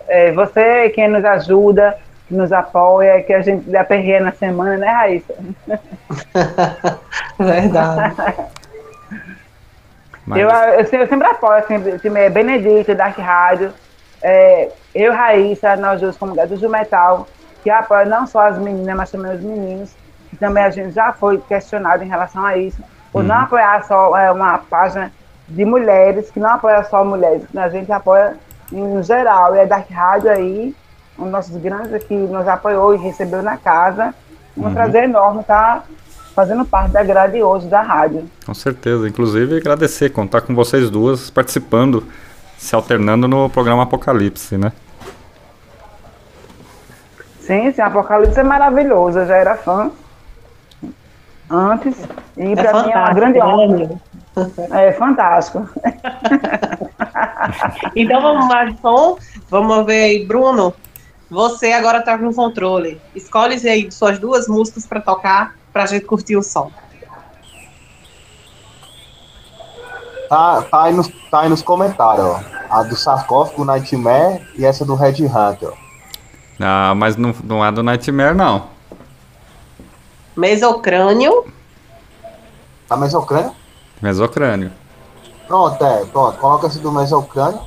é, 0.08 0.32
você 0.32 0.90
quem 0.90 1.08
nos 1.08 1.24
ajuda, 1.24 1.98
que 2.28 2.34
nos 2.34 2.52
apoia, 2.52 3.22
que 3.24 3.34
a 3.34 3.42
gente 3.42 3.76
aperreia 3.76 4.22
na 4.22 4.32
semana, 4.32 4.78
né, 4.78 4.88
Raíssa? 4.88 5.34
Verdade. 7.38 8.16
Mas... 10.26 10.40
Eu, 10.40 10.50
eu, 10.50 11.02
eu, 11.02 11.08
sempre 11.08 11.28
apoio, 11.28 11.56
assim, 11.56 12.18
é 12.18 12.30
Benedito, 12.30 12.96
Dark 12.96 13.18
Rádio, 13.18 13.74
é, 14.22 14.70
eu, 14.94 15.14
Raíssa, 15.14 15.76
nós 15.76 16.00
duas 16.00 16.18
como 16.18 16.36
do 16.36 16.70
Metal, 16.70 17.28
que 17.64 17.70
apoia 17.70 18.06
não 18.06 18.28
só 18.28 18.48
as 18.48 18.58
meninas, 18.58 18.96
mas 18.96 19.12
também 19.12 19.34
os 19.34 19.42
meninos, 19.42 19.96
que 20.30 20.36
também 20.38 20.64
a 20.64 20.70
gente 20.70 20.94
já 20.94 21.12
foi 21.12 21.40
questionado 21.40 22.04
em 22.04 22.08
relação 22.08 22.46
a 22.46 22.56
isso, 22.58 22.82
por 23.12 23.22
uhum. 23.22 23.28
não 23.28 23.36
apoiar 23.36 23.84
só 23.84 24.16
é, 24.18 24.32
uma 24.32 24.58
página 24.60 25.12
de 25.52 25.66
mulheres, 25.66 26.32
que 26.32 26.40
não 26.40 26.50
apoia 26.50 26.84
só 26.86 27.04
mulheres, 27.04 27.44
a 27.56 27.70
gente 27.70 27.92
apoia 27.92 28.36
em 28.72 29.04
geral, 29.04 29.56
e 29.56 29.60
a 29.60 29.66
Dark 29.66 29.90
Rádio 29.90 30.32
aí, 30.32 30.74
um 31.20 31.24
dos 31.24 31.32
nossos 31.32 31.58
grandes 31.58 31.94
aqui 31.94 32.16
nos 32.16 32.48
apoiou 32.48 32.96
e 32.96 32.98
recebeu 32.98 33.44
na 33.44 33.58
casa, 33.58 34.14
um 34.58 34.66
uhum. 34.66 34.74
prazer 34.74 35.04
enorme 35.04 35.42
estar 35.42 35.80
tá 35.80 35.84
fazendo 36.34 36.64
parte 36.64 36.92
da 36.92 37.04
grade 37.04 37.44
hoje 37.44 37.68
da 37.68 37.82
rádio. 37.82 38.24
Com 38.46 38.54
certeza, 38.54 39.08
inclusive 39.08 39.58
agradecer, 39.58 40.10
contar 40.10 40.42
com 40.42 40.56
vocês 40.56 40.90
duas 40.90 41.30
participando, 41.30 42.06
se 42.58 42.74
alternando 42.74 43.28
no 43.28 43.50
programa 43.50 43.84
Apocalipse, 43.84 44.58
né? 44.58 44.72
Sim, 47.42 47.72
sim, 47.72 47.82
Apocalipse 47.82 48.40
é 48.40 48.44
maravilhoso, 48.44 49.20
eu 49.20 49.28
já 49.28 49.36
era 49.36 49.56
fã 49.56 49.92
antes, 51.52 51.98
e 52.38 52.54
é 52.54 52.56
para 52.56 52.84
mim 52.84 52.92
é 52.92 52.98
uma 52.98 53.14
grande 53.14 53.40
né, 53.40 53.46
honra. 53.46 53.90
É 54.72 54.94
fantástico. 54.94 55.70
então 57.94 58.22
vamos 58.22 58.48
mais 58.48 58.80
som. 58.80 59.18
Vamos 59.50 59.86
ver 59.86 60.04
aí, 60.04 60.26
Bruno. 60.26 60.74
Você 61.30 61.74
agora 61.74 62.00
está 62.00 62.18
no 62.18 62.34
controle. 62.34 63.02
Escolhe 63.14 63.56
aí 63.68 63.92
suas 63.92 64.20
duas 64.20 64.48
músicas 64.48 64.86
para 64.86 65.02
tocar 65.02 65.54
pra 65.74 65.86
gente 65.86 66.06
curtir 66.06 66.38
o 66.38 66.44
som. 66.44 66.72
Tá, 70.30 70.62
tá, 70.62 70.84
aí, 70.84 70.94
nos, 70.94 71.10
tá 71.30 71.42
aí 71.42 71.50
nos 71.50 71.62
comentários, 71.62 72.26
ó. 72.26 72.40
A 72.70 72.84
do 72.84 72.96
sarcófago 72.96 73.66
Nightmare 73.66 74.48
e 74.58 74.64
essa 74.64 74.86
do 74.86 74.96
Red 74.96 75.26
Hunter. 75.26 75.74
Ah, 76.58 76.94
mas 76.96 77.18
não, 77.18 77.36
não 77.44 77.66
é 77.66 77.70
do 77.70 77.84
Nightmare, 77.84 78.34
não. 78.34 78.71
Mesocrânio. 80.42 81.46
Tá 82.88 82.98
mesocrânio? 82.98 83.52
Mesocrânio. 84.02 84.72
Pronto, 85.48 85.86
é, 85.86 86.04
pronto. 86.06 86.40
Coloca 86.40 86.66
esse 86.66 86.80
do 86.80 86.92
mesocrânio. 86.92 87.62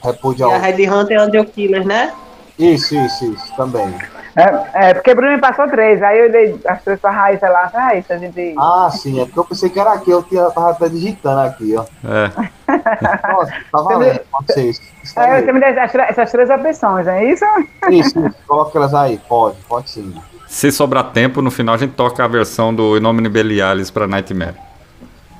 Repudia 0.00 0.46
e 0.46 0.52
a 0.52 0.58
Red 0.58 0.88
Hunter 0.88 1.18
é 1.18 1.40
o 1.40 1.44
Killer, 1.44 1.84
né? 1.84 2.14
Isso, 2.56 2.94
isso, 2.94 3.32
isso, 3.32 3.56
também. 3.56 3.92
É, 4.36 4.90
é, 4.90 4.94
porque 4.94 5.12
Bruno 5.14 5.32
me 5.32 5.40
passou 5.40 5.68
três, 5.68 6.00
aí 6.00 6.20
eu 6.20 6.30
dei 6.30 6.60
as 6.64 6.80
três 6.84 7.00
pra 7.00 7.10
Raíssa 7.10 7.48
lá, 7.48 7.66
Raíssa, 7.66 8.14
a 8.14 8.18
gente. 8.18 8.54
Ah, 8.56 8.88
sim, 8.92 9.20
é 9.20 9.24
porque 9.24 9.40
eu 9.40 9.44
pensei 9.44 9.68
que 9.68 9.80
era 9.80 9.92
aqui, 9.92 10.10
eu 10.10 10.22
tinha, 10.22 10.48
tava 10.50 10.70
até 10.70 10.88
digitando 10.88 11.40
aqui, 11.40 11.74
ó. 11.76 11.84
É. 12.04 12.30
Nossa, 13.32 13.52
tá 13.72 13.82
valendo, 13.82 14.20
pode 14.30 14.52
ser 14.52 14.70
isso. 14.70 14.80
É, 15.16 15.42
você 15.42 15.52
me 15.52 15.58
deu 15.58 15.68
essas 15.70 16.30
três 16.30 16.48
opções, 16.48 17.06
é 17.08 17.24
isso? 17.24 17.44
Isso, 17.90 18.18
isso, 18.20 18.36
coloca 18.46 18.78
elas 18.78 18.94
aí, 18.94 19.18
pode, 19.28 19.56
pode 19.68 19.90
sim. 19.90 20.14
Se 20.50 20.72
sobrar 20.72 21.12
tempo, 21.12 21.40
no 21.40 21.48
final 21.48 21.76
a 21.76 21.78
gente 21.78 21.92
toca 21.92 22.24
a 22.24 22.26
versão 22.26 22.74
do 22.74 22.96
Inomine 22.96 23.28
Belialis 23.28 23.88
pra 23.88 24.08
Nightmare. 24.08 24.56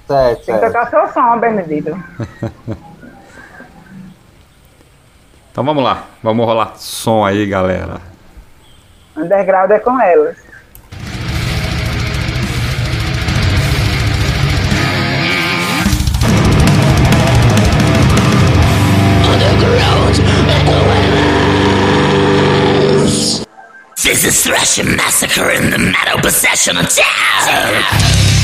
Certo, 0.07 0.45
certo. 0.45 0.47
Tem 0.47 0.55
que 0.55 0.61
tocar 0.67 0.89
seu 0.89 1.09
som, 1.09 1.37
Benedito. 1.37 2.01
então 5.51 5.65
vamos 5.65 5.83
lá, 5.83 6.05
vamos 6.23 6.47
rolar 6.47 6.77
som 6.77 7.25
aí, 7.25 7.45
galera. 7.45 8.01
Underground 9.17 9.73
é 9.73 9.81
com 9.81 10.01
elas. 10.01 10.37
This 24.03 24.25
is 24.25 24.43
Thrash 24.45 24.83
Massacre 24.83 25.51
in 25.51 25.69
the 25.69 25.79
Metal 25.79 26.19
Possession 26.21 26.79
of 26.79 26.89
Town! 26.89 28.40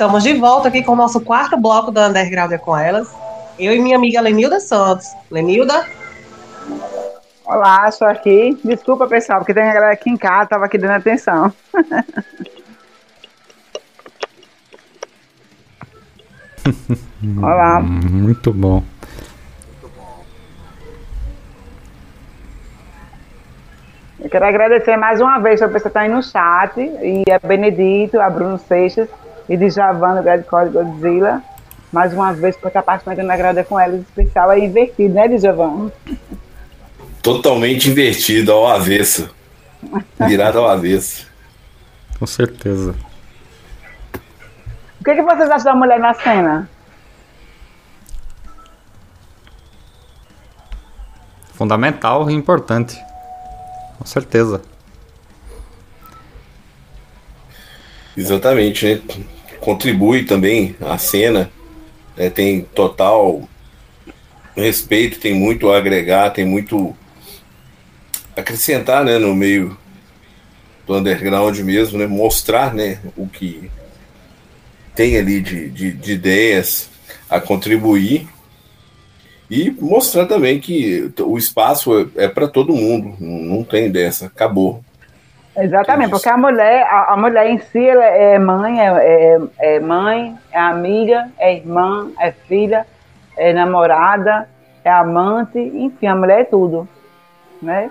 Estamos 0.00 0.22
de 0.22 0.32
volta 0.32 0.68
aqui 0.68 0.82
com 0.82 0.92
o 0.92 0.96
nosso 0.96 1.20
quarto 1.20 1.58
bloco 1.58 1.90
da 1.90 2.08
Underground 2.08 2.50
é 2.52 2.56
com 2.56 2.74
elas. 2.74 3.14
Eu 3.58 3.74
e 3.74 3.78
minha 3.78 3.98
amiga 3.98 4.18
Lenilda 4.18 4.58
Santos. 4.58 5.06
Lenilda? 5.30 5.86
Olá, 7.44 7.86
estou 7.86 8.08
aqui. 8.08 8.58
Desculpa, 8.64 9.06
pessoal, 9.06 9.40
porque 9.40 9.52
tem 9.52 9.62
a 9.62 9.74
galera 9.74 9.92
aqui 9.92 10.08
em 10.08 10.16
casa, 10.16 10.44
estava 10.44 10.64
aqui 10.64 10.78
dando 10.78 10.92
atenção. 10.92 11.52
Olá. 17.36 17.80
Muito 17.84 18.54
bom. 18.54 18.82
Eu 24.18 24.30
quero 24.30 24.46
agradecer 24.46 24.96
mais 24.96 25.20
uma 25.20 25.38
vez 25.40 25.60
a 25.60 25.68
pessoa 25.68 25.82
que 25.82 25.88
está 25.88 26.00
aí 26.00 26.08
no 26.08 26.22
chat, 26.22 26.80
e 26.80 27.22
a 27.30 27.38
Benedito, 27.46 28.18
a 28.18 28.30
Bruno 28.30 28.56
Seixas 28.56 29.06
e 29.50 29.56
de 29.56 29.68
Javan, 29.68 30.14
do 30.14 30.22
Grande 30.22 30.44
Código 30.44 30.84
Godzilla. 30.84 31.42
Mais 31.92 32.14
uma 32.14 32.32
vez 32.32 32.56
por 32.56 32.68
estar 32.68 32.82
participando 32.82 33.26
na 33.26 33.36
Grada 33.36 33.64
com 33.64 33.78
elas, 33.78 34.00
especial 34.02 34.52
é 34.52 34.60
invertido, 34.60 35.12
né, 35.12 35.26
Djavan? 35.26 35.90
Totalmente 37.20 37.90
invertido, 37.90 38.52
ao 38.52 38.68
avesso. 38.68 39.28
Virado 40.20 40.60
ao 40.60 40.68
avesso. 40.68 41.26
Com 42.16 42.26
certeza. 42.26 42.94
O 45.00 45.04
que, 45.04 45.14
que 45.16 45.22
vocês 45.22 45.50
acham 45.50 45.72
da 45.72 45.74
mulher 45.74 45.98
na 45.98 46.14
cena? 46.14 46.70
Fundamental 51.54 52.30
e 52.30 52.34
importante. 52.34 52.96
Com 53.98 54.06
certeza. 54.06 54.62
Exatamente, 58.16 58.86
né? 58.86 59.26
Contribui 59.60 60.24
também 60.24 60.74
a 60.80 60.96
cena, 60.98 61.50
né? 62.16 62.30
tem 62.30 62.62
total 62.62 63.48
respeito, 64.56 65.20
tem 65.20 65.34
muito 65.34 65.70
a 65.70 65.78
agregar, 65.78 66.30
tem 66.30 66.44
muito 66.44 66.96
acrescentar 68.36 69.04
né? 69.04 69.18
no 69.18 69.34
meio 69.34 69.76
do 70.86 70.96
underground 70.96 71.58
mesmo, 71.58 71.98
né? 71.98 72.06
mostrar 72.06 72.74
né? 72.74 73.00
o 73.16 73.26
que 73.26 73.70
tem 74.94 75.16
ali 75.16 75.40
de, 75.40 75.68
de, 75.68 75.92
de 75.92 76.12
ideias 76.12 76.88
a 77.28 77.40
contribuir 77.40 78.28
e 79.50 79.70
mostrar 79.70 80.26
também 80.26 80.60
que 80.60 81.10
o 81.18 81.36
espaço 81.36 82.10
é, 82.16 82.24
é 82.24 82.28
para 82.28 82.46
todo 82.46 82.72
mundo, 82.72 83.16
não 83.18 83.64
tem 83.64 83.90
dessa, 83.90 84.26
acabou. 84.26 84.84
Exatamente, 85.56 86.10
porque 86.10 86.28
a 86.28 86.36
mulher, 86.36 86.82
a, 86.84 87.12
a, 87.12 87.16
mulher 87.16 87.48
em 87.48 87.58
si 87.58 87.88
ela 87.88 88.04
é 88.04 88.38
mãe, 88.38 88.80
é, 88.80 88.86
é, 88.86 89.38
é, 89.58 89.80
mãe, 89.80 90.38
é 90.52 90.58
amiga, 90.58 91.30
é 91.38 91.56
irmã, 91.56 92.10
é 92.18 92.30
filha, 92.30 92.86
é 93.36 93.52
namorada, 93.52 94.48
é 94.84 94.90
amante, 94.90 95.58
enfim, 95.58 96.06
a 96.06 96.14
mulher 96.14 96.40
é 96.40 96.44
tudo, 96.44 96.88
né? 97.60 97.90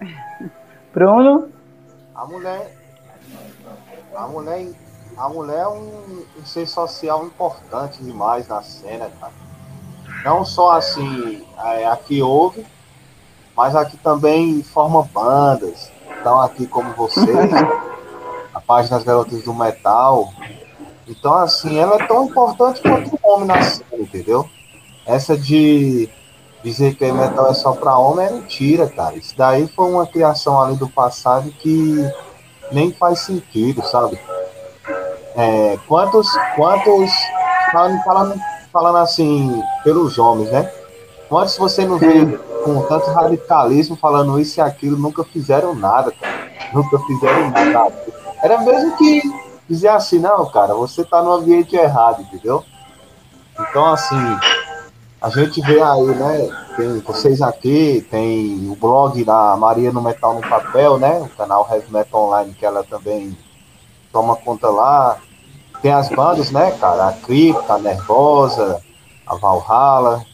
Bruno? 0.92 1.48
A 2.14 2.26
mulher, 2.26 2.76
a 4.14 4.26
mulher, 4.26 4.66
a 5.16 5.28
mulher 5.28 5.60
é 5.60 5.68
um, 5.68 6.24
um 6.38 6.44
ser 6.44 6.66
social 6.66 7.24
importante 7.24 8.02
demais 8.02 8.46
na 8.48 8.62
cena, 8.62 9.10
cara 9.18 9.32
não 10.24 10.44
só 10.44 10.72
assim, 10.72 11.44
é, 11.58 11.86
aqui 11.86 12.22
houve, 12.22 12.66
mas 13.60 13.76
aqui 13.76 13.98
também 13.98 14.62
forma 14.62 15.06
bandas. 15.12 15.92
Então 16.18 16.40
aqui 16.40 16.66
como 16.66 16.94
vocês, 16.94 17.28
a 18.54 18.58
página 18.58 18.96
das 18.96 19.04
garotas 19.04 19.42
do 19.42 19.52
metal. 19.52 20.32
Então 21.06 21.34
assim, 21.34 21.78
ela 21.78 21.96
é 21.96 22.06
tão 22.06 22.24
importante 22.24 22.80
quanto 22.80 23.14
o 23.14 23.18
homem 23.22 23.46
na 23.46 23.62
cena, 23.62 23.84
entendeu? 23.92 24.48
Essa 25.04 25.36
de 25.36 26.08
dizer 26.64 26.94
que 26.94 27.12
metal 27.12 27.50
é 27.50 27.54
só 27.54 27.72
para 27.72 27.98
homem 27.98 28.28
é 28.28 28.30
mentira, 28.30 28.88
cara. 28.88 29.14
Isso 29.16 29.36
daí 29.36 29.68
foi 29.68 29.90
uma 29.90 30.06
criação 30.06 30.58
ali 30.58 30.76
do 30.76 30.88
passado 30.88 31.50
que 31.50 32.10
nem 32.72 32.90
faz 32.94 33.18
sentido, 33.20 33.84
sabe? 33.86 34.18
É, 35.36 35.78
quantos, 35.86 36.30
quantos, 36.56 37.10
falando, 37.70 38.02
falando 38.04 38.40
falando 38.72 38.98
assim, 38.98 39.62
pelos 39.84 40.16
homens, 40.16 40.50
né? 40.50 40.72
Quantos 41.28 41.58
você 41.58 41.84
não 41.84 41.98
vê 41.98 42.24
com 42.64 42.82
tanto 42.82 43.10
radicalismo 43.10 43.96
falando 43.96 44.38
isso 44.38 44.58
e 44.58 44.62
aquilo, 44.62 44.96
nunca 44.96 45.24
fizeram 45.24 45.74
nada, 45.74 46.12
cara. 46.12 46.50
Nunca 46.72 46.98
fizeram 47.00 47.50
nada. 47.50 47.92
Era 48.42 48.60
mesmo 48.60 48.96
que 48.96 49.22
dizer 49.68 49.88
assim, 49.88 50.18
não, 50.18 50.46
cara, 50.50 50.74
você 50.74 51.04
tá 51.04 51.22
no 51.22 51.32
ambiente 51.32 51.76
errado, 51.76 52.22
entendeu? 52.22 52.64
Então, 53.58 53.86
assim, 53.86 54.16
a 55.20 55.28
gente 55.28 55.60
vê 55.60 55.80
aí, 55.80 56.06
né? 56.06 56.48
Tem 56.76 56.98
vocês 57.00 57.42
aqui, 57.42 58.06
tem 58.10 58.68
o 58.70 58.74
blog 58.74 59.22
da 59.22 59.54
Maria 59.56 59.92
no 59.92 60.00
Metal 60.00 60.34
no 60.34 60.40
Papel, 60.40 60.98
né? 60.98 61.20
O 61.20 61.28
canal 61.36 61.68
Heavy 61.70 61.92
Metal 61.92 62.20
Online, 62.20 62.54
que 62.54 62.64
ela 62.64 62.82
também 62.82 63.36
toma 64.10 64.34
conta 64.36 64.68
lá. 64.68 65.18
Tem 65.82 65.92
as 65.92 66.08
bandas, 66.08 66.50
né, 66.50 66.70
cara? 66.72 67.08
A 67.08 67.12
Cripta, 67.12 67.74
a 67.74 67.78
Nervosa, 67.78 68.80
a 69.26 69.36
Valhalla, 69.36 70.24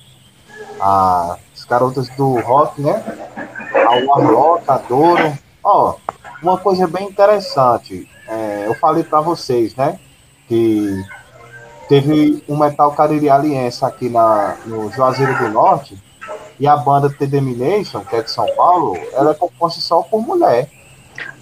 a, 0.80 1.36
garotas 1.68 2.08
do 2.10 2.40
rock, 2.40 2.80
né? 2.80 3.02
A 3.74 4.04
Warlock, 4.06 4.64
a 4.68 4.78
Doro. 4.78 5.32
Ó, 5.62 5.94
uma 6.42 6.58
coisa 6.58 6.86
bem 6.86 7.08
interessante. 7.08 8.08
É, 8.28 8.64
eu 8.66 8.74
falei 8.74 9.04
para 9.04 9.20
vocês, 9.20 9.74
né? 9.74 9.98
Que 10.48 11.04
teve 11.88 12.42
um 12.48 12.56
metal 12.56 12.92
cariri 12.92 13.28
aliense 13.28 13.84
aqui 13.84 14.08
na, 14.08 14.56
no 14.64 14.90
Juazeiro 14.90 15.36
do 15.38 15.48
Norte 15.48 16.00
e 16.58 16.66
a 16.66 16.76
banda 16.76 17.10
The 17.10 17.26
Domination, 17.26 18.00
que 18.00 18.16
é 18.16 18.22
de 18.22 18.30
São 18.30 18.46
Paulo, 18.56 18.96
ela 19.12 19.32
é 19.32 19.34
composta 19.34 19.80
só 19.80 20.02
por 20.02 20.22
mulher. 20.22 20.68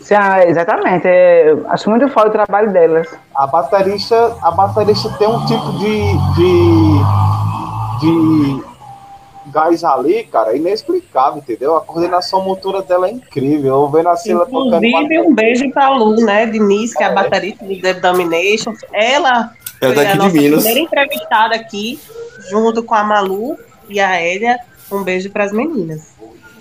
Sim, 0.00 0.14
exatamente. 0.46 1.06
É, 1.06 1.54
acho 1.68 1.88
muito 1.88 2.08
foda 2.08 2.28
o 2.28 2.32
trabalho 2.32 2.72
delas. 2.72 3.08
A 3.34 3.46
baterista, 3.46 4.36
a 4.42 4.50
baterista 4.50 5.08
tem 5.18 5.28
um 5.28 5.44
tipo 5.46 5.72
de, 5.78 6.12
de, 6.34 6.98
de 8.00 8.64
gás 9.54 9.84
ali, 9.84 10.24
cara, 10.24 10.56
inexplicável, 10.56 11.38
entendeu? 11.38 11.76
A 11.76 11.80
coordenação 11.80 12.42
motora 12.42 12.82
dela 12.82 13.08
é 13.08 13.12
incrível. 13.12 13.74
Eu 13.74 13.88
vendo 13.88 14.08
assim 14.08 14.32
ela 14.32 14.44
tocando. 14.44 14.84
Inclusive, 14.84 15.20
um 15.20 15.34
beijo 15.34 15.70
pra 15.70 15.90
Lu, 15.90 16.16
né? 16.16 16.46
Denise, 16.46 16.96
que 16.96 17.02
é 17.02 17.06
a 17.06 17.10
é. 17.10 17.14
baterista 17.14 17.64
do 17.64 17.80
The 17.80 17.94
Domination. 17.94 18.74
Ela 18.92 19.52
é 19.80 19.94
foi 19.94 20.06
a 20.06 20.14
nossa 20.16 20.30
primeira 20.30 20.80
entrevistada 20.80 21.54
aqui, 21.54 22.00
junto 22.50 22.82
com 22.82 22.94
a 22.94 23.04
Malu 23.04 23.56
e 23.88 24.00
a 24.00 24.20
Elia. 24.20 24.58
Um 24.90 25.02
beijo 25.02 25.30
pras 25.30 25.52
meninas. 25.52 26.14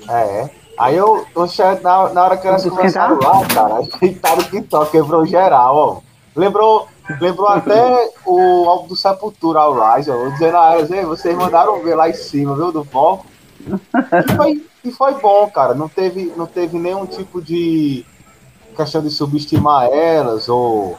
É. 0.07 0.49
Aí 0.77 0.95
eu, 0.95 1.25
eu 1.35 1.47
na, 1.81 2.13
na 2.13 2.23
hora 2.25 2.37
que 2.37 2.47
elas 2.47 2.65
começaram 2.65 3.19
lá, 3.19 3.45
cara, 3.45 3.81
deitaram 3.99 4.39
o 4.39 4.43
TikTok, 4.43 4.91
quebrou 4.91 5.25
geral, 5.25 5.75
ó. 5.75 6.13
Lembrou, 6.35 6.87
lembrou 7.19 7.47
até 7.47 8.11
o 8.25 8.69
álbum 8.69 8.87
do 8.87 8.95
Sepultura, 8.95 9.59
All 9.59 9.95
Rise, 9.95 10.09
ó. 10.09 10.29
Dizendo 10.29 10.57
a 10.57 10.73
elas, 10.73 10.89
vocês 11.07 11.35
mandaram 11.35 11.81
ver 11.81 11.95
lá 11.95 12.09
em 12.09 12.13
cima, 12.13 12.55
viu, 12.55 12.71
do 12.71 12.85
palco. 12.85 13.25
E 13.67 14.35
foi, 14.35 14.65
e 14.85 14.91
foi 14.91 15.13
bom, 15.15 15.49
cara. 15.49 15.73
Não 15.73 15.87
teve, 15.87 16.33
não 16.35 16.45
teve 16.45 16.77
nenhum 16.77 17.05
tipo 17.05 17.41
de 17.41 18.05
questão 18.75 19.01
de 19.01 19.09
subestimar 19.09 19.87
elas 19.91 20.49
ou 20.49 20.97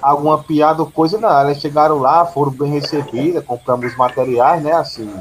alguma 0.00 0.42
piada 0.42 0.82
ou 0.82 0.90
coisa, 0.90 1.18
não. 1.18 1.28
Elas 1.28 1.60
chegaram 1.60 1.98
lá, 1.98 2.24
foram 2.24 2.52
bem 2.52 2.70
recebidas, 2.70 3.44
compramos 3.44 3.86
os 3.86 3.96
materiais, 3.96 4.62
né, 4.62 4.72
assim 4.72 5.12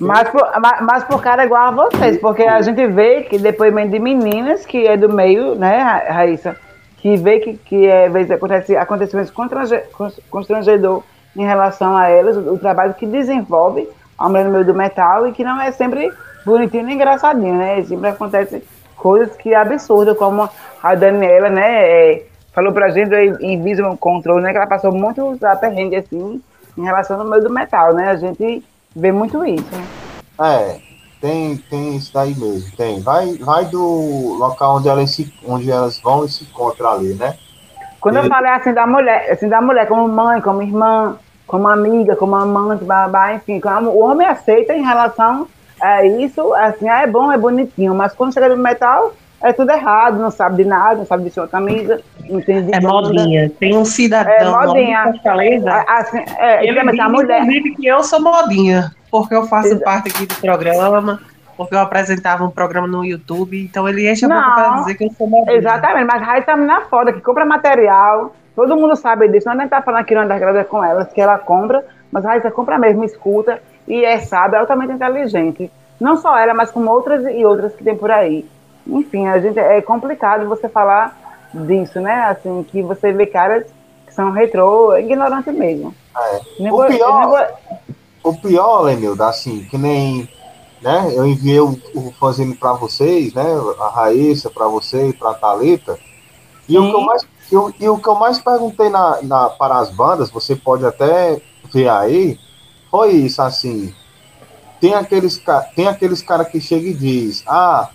mas, 0.00 0.28
por, 0.30 0.50
mas, 0.60 0.82
mas 0.82 1.04
por 1.04 1.22
cara 1.22 1.44
igual 1.44 1.68
a 1.68 1.70
vocês, 1.70 2.18
porque 2.18 2.42
a 2.42 2.60
gente 2.60 2.84
vê 2.88 3.22
que 3.22 3.38
depoimento 3.38 3.92
de 3.92 4.00
meninas 4.00 4.66
que 4.66 4.86
é 4.86 4.96
do 4.96 5.08
meio, 5.08 5.54
né, 5.54 5.80
Raíssa? 6.08 6.56
Que 7.00 7.16
vê 7.16 7.40
que, 7.40 7.56
que 7.56 7.86
é, 7.86 8.08
vezes 8.08 8.30
acontece 8.30 8.76
acontecimentos 8.76 9.32
constrangedor 10.30 11.02
em 11.36 11.44
relação 11.44 11.96
a 11.96 12.08
elas, 12.08 12.36
o, 12.36 12.54
o, 12.54 12.58
trabalho 12.58 12.94
que 12.94 13.06
desenvolve 13.06 13.88
a 14.18 14.28
mulher 14.28 14.44
no 14.44 14.52
meio 14.52 14.64
do 14.64 14.74
metal 14.74 15.26
e 15.26 15.32
que 15.32 15.44
não 15.44 15.60
é 15.60 15.70
sempre 15.72 16.12
bonitinho 16.44 16.84
nem 16.84 16.96
engraçadinho, 16.96 17.54
né? 17.54 17.82
Sempre 17.82 18.08
acontece 18.08 18.62
coisas 18.96 19.34
que 19.36 19.54
absurdas, 19.54 20.16
como 20.16 20.48
a 20.82 20.94
Daniela, 20.94 21.48
né, 21.48 22.12
é, 22.12 22.26
falou 22.52 22.72
pra 22.72 22.90
gente 22.90 23.14
em 23.40 23.62
Visual 23.62 23.96
Control, 23.96 24.40
né, 24.40 24.50
que 24.50 24.58
ela 24.58 24.66
passou 24.66 24.92
muito 24.92 25.38
perrengue 25.60 25.96
assim 25.96 26.40
em 26.76 26.84
relação 26.84 27.18
ao 27.18 27.26
meio 27.26 27.42
do 27.42 27.50
metal, 27.50 27.94
né? 27.94 28.10
A 28.10 28.16
gente 28.16 28.62
vê 28.94 29.10
muito 29.10 29.44
isso. 29.44 29.64
É, 30.38 30.89
tem, 31.20 31.56
tem 31.56 31.96
isso 31.96 32.12
daí 32.12 32.34
mesmo, 32.34 32.70
tem. 32.76 33.00
Vai, 33.00 33.34
vai 33.34 33.66
do 33.66 34.36
local 34.38 34.76
onde 34.76 34.88
elas, 34.88 35.10
se, 35.10 35.32
onde 35.46 35.70
elas 35.70 35.98
vão 36.00 36.24
e 36.24 36.28
se 36.28 36.44
encontram 36.44 36.90
ali, 36.90 37.14
né? 37.14 37.36
Quando 38.00 38.16
e... 38.16 38.18
eu 38.18 38.28
falei 38.28 38.50
assim 38.52 38.72
da 38.72 38.86
mulher, 38.86 39.30
assim 39.30 39.48
da 39.48 39.60
mulher 39.60 39.86
como 39.86 40.08
mãe, 40.08 40.40
como 40.40 40.62
irmã, 40.62 41.18
como 41.46 41.68
amiga, 41.68 42.16
como 42.16 42.36
amante, 42.36 42.84
babá, 42.84 43.34
enfim, 43.34 43.60
o 43.92 43.98
homem 43.98 44.26
aceita 44.26 44.72
em 44.72 44.82
relação 44.82 45.46
a 45.80 46.04
isso, 46.04 46.54
assim, 46.54 46.88
ah, 46.88 47.02
é 47.02 47.06
bom, 47.06 47.32
é 47.32 47.36
bonitinho, 47.36 47.94
mas 47.94 48.14
quando 48.14 48.32
chega 48.32 48.48
no 48.48 48.62
metal, 48.62 49.12
é 49.42 49.52
tudo 49.52 49.70
errado, 49.70 50.18
não 50.18 50.30
sabe 50.30 50.62
de 50.62 50.68
nada, 50.68 50.96
não 50.96 51.06
sabe 51.06 51.24
vestir 51.24 51.40
uma 51.40 51.48
camisa, 51.48 52.00
não 52.28 52.40
entende 52.40 52.74
É 52.74 52.80
modinha. 52.80 53.50
Tem 53.58 53.76
um 53.76 53.84
cidadão 53.84 54.60
é, 54.60 54.66
modinha. 54.66 55.04
Fortaleza. 55.04 55.84
Assim, 55.88 56.18
é, 56.38 56.66
ele 56.66 56.90
diz, 56.90 57.00
a 57.00 57.08
mulher. 57.08 57.42
Inclusive 57.42 57.74
que 57.76 57.86
eu 57.86 58.02
sou 58.02 58.20
modinha, 58.20 58.90
porque 59.10 59.34
eu 59.34 59.46
faço 59.46 59.68
Exato. 59.68 59.84
parte 59.84 60.08
aqui 60.10 60.26
do 60.26 60.34
programa, 60.36 61.20
porque 61.56 61.74
eu 61.74 61.78
apresentava 61.78 62.44
um 62.44 62.50
programa 62.50 62.86
no 62.86 63.04
YouTube, 63.04 63.62
então 63.64 63.88
ele 63.88 64.10
enche 64.10 64.26
a 64.26 64.28
boca 64.28 64.50
para 64.52 64.80
dizer 64.80 64.94
que 64.94 65.04
eu 65.04 65.10
sou 65.12 65.26
modinha. 65.26 65.56
Exatamente, 65.56 66.06
mas 66.06 66.22
Raíssa 66.22 66.46
tá 66.46 66.56
na 66.56 66.82
foda, 66.82 67.12
que 67.12 67.20
compra 67.20 67.46
material, 67.46 68.34
todo 68.54 68.76
mundo 68.76 68.94
sabe 68.94 69.26
disso, 69.28 69.48
nós 69.48 69.56
nem 69.56 69.68
tá 69.68 69.80
falando 69.80 70.02
aqui 70.02 70.14
no 70.14 70.22
Underground 70.22 70.62
com 70.66 70.84
elas, 70.84 71.10
que 71.12 71.20
ela 71.20 71.38
compra, 71.38 71.82
mas 72.12 72.26
a 72.26 72.30
Raíssa 72.30 72.50
compra 72.50 72.78
mesmo, 72.78 73.04
escuta, 73.04 73.62
e 73.88 74.04
é 74.04 74.20
sábia, 74.20 74.58
é 74.58 74.60
altamente 74.60 74.92
inteligente. 74.92 75.70
Não 75.98 76.16
só 76.16 76.38
ela, 76.38 76.54
mas 76.54 76.70
como 76.70 76.90
outras 76.90 77.24
e 77.26 77.44
outras 77.44 77.74
que 77.74 77.84
tem 77.84 77.96
por 77.96 78.10
aí. 78.10 78.46
Enfim, 78.86 79.26
a 79.26 79.38
gente 79.38 79.58
é 79.58 79.80
complicado 79.80 80.48
você 80.48 80.68
falar 80.68 81.48
disso, 81.52 82.00
né? 82.00 82.24
Assim, 82.24 82.62
que 82.62 82.82
você 82.82 83.12
vê 83.12 83.26
caras 83.26 83.66
que 84.06 84.14
são 84.14 84.30
retrô, 84.30 84.96
ignorantes 84.96 85.54
mesmo. 85.54 85.94
É. 86.16 86.40
O, 86.70 86.86
pior, 86.86 87.52
o 88.22 88.34
pior, 88.34 88.80
Lenilda, 88.82 89.28
assim, 89.28 89.64
que 89.64 89.78
nem 89.78 90.28
né, 90.80 91.12
eu 91.14 91.26
enviei 91.26 91.60
o, 91.60 91.78
o 91.94 92.12
fanzine 92.18 92.54
para 92.54 92.72
vocês, 92.72 93.34
né? 93.34 93.44
A 93.80 93.88
Raíssa 93.88 94.50
para 94.50 94.66
você 94.66 95.08
e 95.08 95.12
para 95.12 95.30
a 95.30 95.34
Thalita. 95.34 95.98
E 96.68 96.78
o, 96.78 96.88
que 96.88 96.94
eu 96.94 97.00
mais, 97.00 97.26
eu, 97.50 97.74
e 97.80 97.88
o 97.88 97.98
que 97.98 98.08
eu 98.08 98.14
mais 98.14 98.38
perguntei 98.38 98.88
na, 98.88 99.20
na, 99.22 99.50
para 99.50 99.78
as 99.78 99.90
bandas, 99.90 100.30
você 100.30 100.54
pode 100.54 100.86
até 100.86 101.40
ver 101.72 101.88
aí, 101.88 102.38
foi 102.90 103.10
isso, 103.12 103.42
assim. 103.42 103.94
Tem 104.80 104.94
aqueles, 104.94 105.42
tem 105.74 105.88
aqueles 105.88 106.22
caras 106.22 106.48
que 106.48 106.60
chegam 106.60 106.90
e 106.90 106.94
diz, 106.94 107.44
ah, 107.46 107.90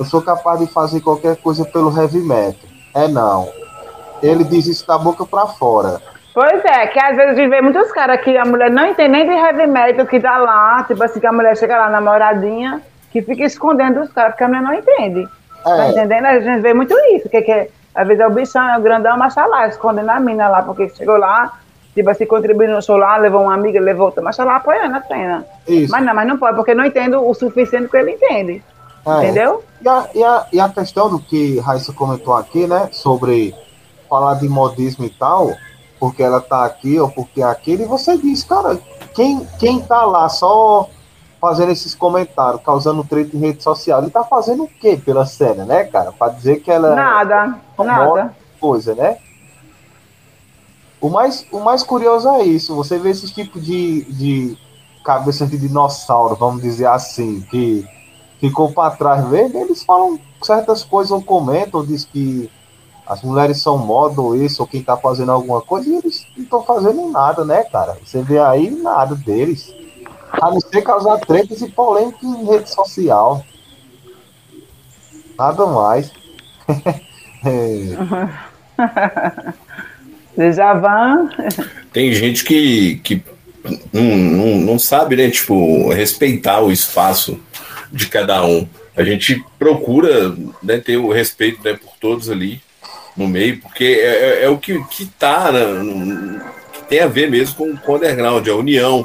eu 0.00 0.06
sou 0.06 0.22
capaz 0.22 0.58
de 0.58 0.66
fazer 0.66 1.02
qualquer 1.02 1.36
coisa 1.36 1.62
pelo 1.62 1.94
heavy 1.94 2.20
metal. 2.20 2.54
É 2.94 3.06
não. 3.06 3.50
Ele 4.22 4.42
diz 4.44 4.66
isso 4.66 4.86
da 4.86 4.96
boca 4.96 5.26
para 5.26 5.46
fora. 5.46 6.00
Pois 6.32 6.64
é, 6.64 6.86
que 6.86 6.98
às 6.98 7.14
vezes 7.14 7.32
a 7.32 7.34
gente 7.34 7.50
vê 7.50 7.60
muitos 7.60 7.92
caras 7.92 8.18
que 8.22 8.34
a 8.34 8.46
mulher 8.46 8.70
não 8.70 8.86
entende 8.86 9.10
nem 9.10 9.28
de 9.28 9.34
heavy 9.34 9.66
metal, 9.66 10.06
que 10.06 10.18
dá 10.18 10.38
lá, 10.38 10.82
tipo 10.84 11.04
assim, 11.04 11.20
que 11.20 11.26
a 11.26 11.32
mulher 11.32 11.54
chega 11.54 11.76
lá 11.76 11.90
namoradinha, 11.90 12.80
que 13.12 13.20
fica 13.20 13.44
escondendo 13.44 14.00
os 14.00 14.10
caras, 14.10 14.32
porque 14.32 14.44
a 14.44 14.48
mulher 14.48 14.62
não 14.62 14.72
entende. 14.72 15.28
É. 15.66 15.76
Tá 15.76 15.88
entendendo? 15.90 16.24
A 16.24 16.40
gente 16.40 16.62
vê 16.62 16.72
muito 16.72 16.94
isso, 17.14 17.28
que, 17.28 17.42
que 17.42 17.68
às 17.94 18.08
vezes 18.08 18.22
é 18.22 18.26
o 18.26 18.30
bichão, 18.30 18.66
é 18.70 18.78
o 18.78 18.80
grandão, 18.80 19.18
mas 19.18 19.34
tá 19.34 19.44
lá, 19.44 19.68
escondendo 19.68 20.08
a 20.08 20.18
mina 20.18 20.48
lá, 20.48 20.62
porque 20.62 20.88
chegou 20.88 21.18
lá, 21.18 21.58
tipo 21.94 22.08
assim, 22.08 22.24
contribuindo 22.24 22.72
no 22.72 22.82
show 22.82 22.96
lá, 22.96 23.18
levou 23.18 23.42
uma 23.42 23.52
amiga, 23.52 23.78
levou 23.78 24.06
outra, 24.06 24.22
mas 24.22 24.34
tá 24.34 24.44
lá 24.44 24.56
apoiando 24.56 24.96
a 24.96 25.02
cena. 25.02 25.44
Isso. 25.68 25.92
Mas 25.92 26.02
não, 26.02 26.14
mas 26.14 26.26
não 26.26 26.38
pode, 26.38 26.56
porque 26.56 26.74
não 26.74 26.86
entendo 26.86 27.22
o 27.22 27.34
suficiente 27.34 27.88
que 27.88 27.96
ele 27.98 28.12
entende. 28.12 28.62
É. 29.18 29.24
Entendeu? 29.24 29.64
E 29.80 29.88
a, 29.88 30.08
e, 30.14 30.24
a, 30.24 30.46
e 30.52 30.60
a 30.60 30.68
questão 30.68 31.10
do 31.10 31.18
que 31.18 31.58
Raíssa 31.60 31.92
comentou 31.92 32.34
aqui, 32.34 32.66
né? 32.66 32.88
Sobre 32.92 33.54
falar 34.08 34.34
de 34.34 34.48
modismo 34.48 35.04
e 35.04 35.10
tal, 35.10 35.52
porque 35.98 36.22
ela 36.22 36.40
tá 36.40 36.64
aqui 36.64 36.98
ou 36.98 37.10
porque 37.10 37.40
é 37.40 37.44
aquele, 37.44 37.84
e 37.84 37.86
você 37.86 38.18
diz, 38.18 38.42
cara, 38.42 38.78
quem, 39.14 39.46
quem 39.58 39.80
tá 39.80 40.04
lá 40.04 40.28
só 40.28 40.88
fazendo 41.40 41.72
esses 41.72 41.94
comentários, 41.94 42.62
causando 42.62 43.04
treta 43.04 43.34
em 43.34 43.40
rede 43.40 43.62
social, 43.62 44.02
ele 44.02 44.10
tá 44.10 44.22
fazendo 44.24 44.64
o 44.64 44.68
quê 44.68 45.00
pela 45.02 45.24
cena, 45.24 45.64
né, 45.64 45.84
cara? 45.84 46.12
Pra 46.12 46.28
dizer 46.28 46.60
que 46.60 46.70
ela. 46.70 46.94
Nada, 46.94 47.58
é 47.78 47.82
nada. 47.82 48.34
Coisa, 48.60 48.94
né? 48.94 49.16
O 51.00 51.08
mais, 51.08 51.46
o 51.50 51.60
mais 51.60 51.82
curioso 51.82 52.28
é 52.28 52.42
isso, 52.42 52.74
você 52.74 52.98
vê 52.98 53.10
esse 53.10 53.32
tipo 53.32 53.58
de, 53.58 54.04
de 54.12 54.58
cabeça 55.02 55.46
de 55.46 55.56
dinossauro, 55.56 56.36
vamos 56.36 56.60
dizer 56.60 56.86
assim, 56.86 57.40
que 57.50 57.88
ficou 58.40 58.72
para 58.72 58.96
trás 58.96 59.28
mesmo, 59.28 59.60
eles 59.60 59.82
falam 59.82 60.18
certas 60.42 60.82
coisas 60.82 61.10
ou 61.10 61.22
comentam, 61.22 61.84
diz 61.84 62.04
que 62.04 62.50
as 63.06 63.22
mulheres 63.22 63.60
são 63.60 63.76
moda 63.76 64.20
ou 64.20 64.36
isso, 64.36 64.62
ou 64.62 64.68
quem 64.68 64.82
tá 64.82 64.96
fazendo 64.96 65.32
alguma 65.32 65.60
coisa, 65.60 65.88
e 65.88 65.96
eles 65.96 66.26
não 66.36 66.44
estão 66.44 66.62
fazendo 66.62 67.10
nada, 67.10 67.44
né, 67.44 67.64
cara? 67.64 67.98
Você 68.04 68.22
vê 68.22 68.38
aí 68.38 68.70
nada 68.70 69.14
deles. 69.14 69.74
A 70.32 70.48
não 70.48 70.60
ser 70.60 70.82
causar 70.82 71.18
tretas 71.18 71.60
e 71.60 71.68
polêmica 71.68 72.24
em 72.24 72.46
rede 72.46 72.70
social. 72.70 73.44
Nada 75.36 75.66
mais. 75.66 76.12
Já 80.54 80.74
vão. 80.74 81.28
Tem 81.92 82.12
gente 82.12 82.44
que, 82.44 83.00
que 83.02 83.24
não, 83.92 84.02
não, 84.02 84.56
não 84.58 84.78
sabe, 84.78 85.16
né? 85.16 85.30
Tipo, 85.30 85.88
respeitar 85.88 86.60
o 86.60 86.70
espaço 86.70 87.40
de 87.92 88.06
cada 88.06 88.44
um. 88.44 88.68
A 88.96 89.02
gente 89.02 89.44
procura 89.58 90.34
né, 90.62 90.78
ter 90.78 90.96
o 90.96 91.12
respeito 91.12 91.62
né, 91.62 91.74
por 91.74 91.94
todos 92.00 92.30
ali 92.30 92.60
no 93.16 93.26
meio, 93.26 93.60
porque 93.60 93.84
é, 93.84 94.40
é, 94.40 94.44
é 94.44 94.48
o 94.48 94.58
que, 94.58 94.82
que 94.84 95.06
tá, 95.06 95.50
né, 95.52 95.64
no, 95.64 96.40
que 96.72 96.82
tem 96.88 97.00
a 97.00 97.06
ver 97.06 97.30
mesmo 97.30 97.56
com, 97.56 97.76
com 97.76 97.92
o 97.92 97.96
underground, 97.96 98.46
a 98.46 98.54
união, 98.54 99.04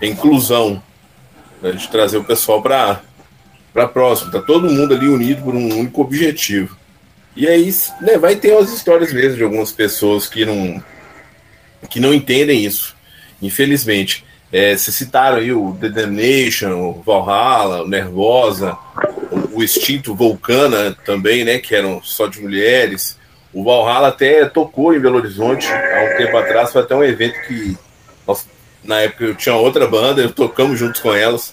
a 0.00 0.06
inclusão, 0.06 0.82
né, 1.60 1.72
de 1.72 1.88
trazer 1.88 2.18
o 2.18 2.24
pessoal 2.24 2.62
para 2.62 3.02
próximo. 3.92 4.30
Tá 4.30 4.40
todo 4.40 4.70
mundo 4.70 4.94
ali 4.94 5.08
unido 5.08 5.42
por 5.42 5.54
um 5.54 5.78
único 5.78 6.02
objetivo. 6.02 6.76
E 7.36 7.48
aí 7.48 7.74
né, 8.00 8.16
vai 8.16 8.36
ter 8.36 8.56
as 8.56 8.72
histórias 8.72 9.12
mesmo 9.12 9.36
de 9.36 9.42
algumas 9.42 9.72
pessoas 9.72 10.28
que 10.28 10.44
não, 10.44 10.82
que 11.90 11.98
não 11.98 12.14
entendem 12.14 12.64
isso, 12.64 12.94
infelizmente. 13.42 14.24
É, 14.56 14.76
se 14.76 14.92
citaram 14.92 15.38
aí 15.38 15.52
o 15.52 15.76
The 15.80 15.88
Damnation, 15.88 16.74
o 16.74 17.02
Valhalla, 17.04 17.82
o 17.82 17.88
Nervosa, 17.88 18.78
o, 19.28 19.58
o 19.58 19.64
Extinto 19.64 20.14
Vulcana 20.14 20.96
também, 21.04 21.42
né? 21.42 21.58
Que 21.58 21.74
eram 21.74 22.00
só 22.04 22.28
de 22.28 22.40
mulheres. 22.40 23.18
O 23.52 23.64
Valhalla 23.64 24.06
até 24.06 24.44
tocou 24.44 24.94
em 24.94 25.00
Belo 25.00 25.16
Horizonte 25.16 25.66
há 25.66 26.08
um 26.08 26.16
tempo 26.16 26.36
atrás, 26.36 26.70
foi 26.70 26.82
até 26.82 26.94
um 26.94 27.02
evento 27.02 27.34
que 27.48 27.76
nós, 28.24 28.46
na 28.84 29.00
época 29.00 29.24
eu 29.24 29.34
tinha 29.34 29.56
outra 29.56 29.88
banda, 29.88 30.22
eu 30.22 30.30
tocamos 30.30 30.78
juntos 30.78 31.00
com 31.00 31.12
elas 31.12 31.52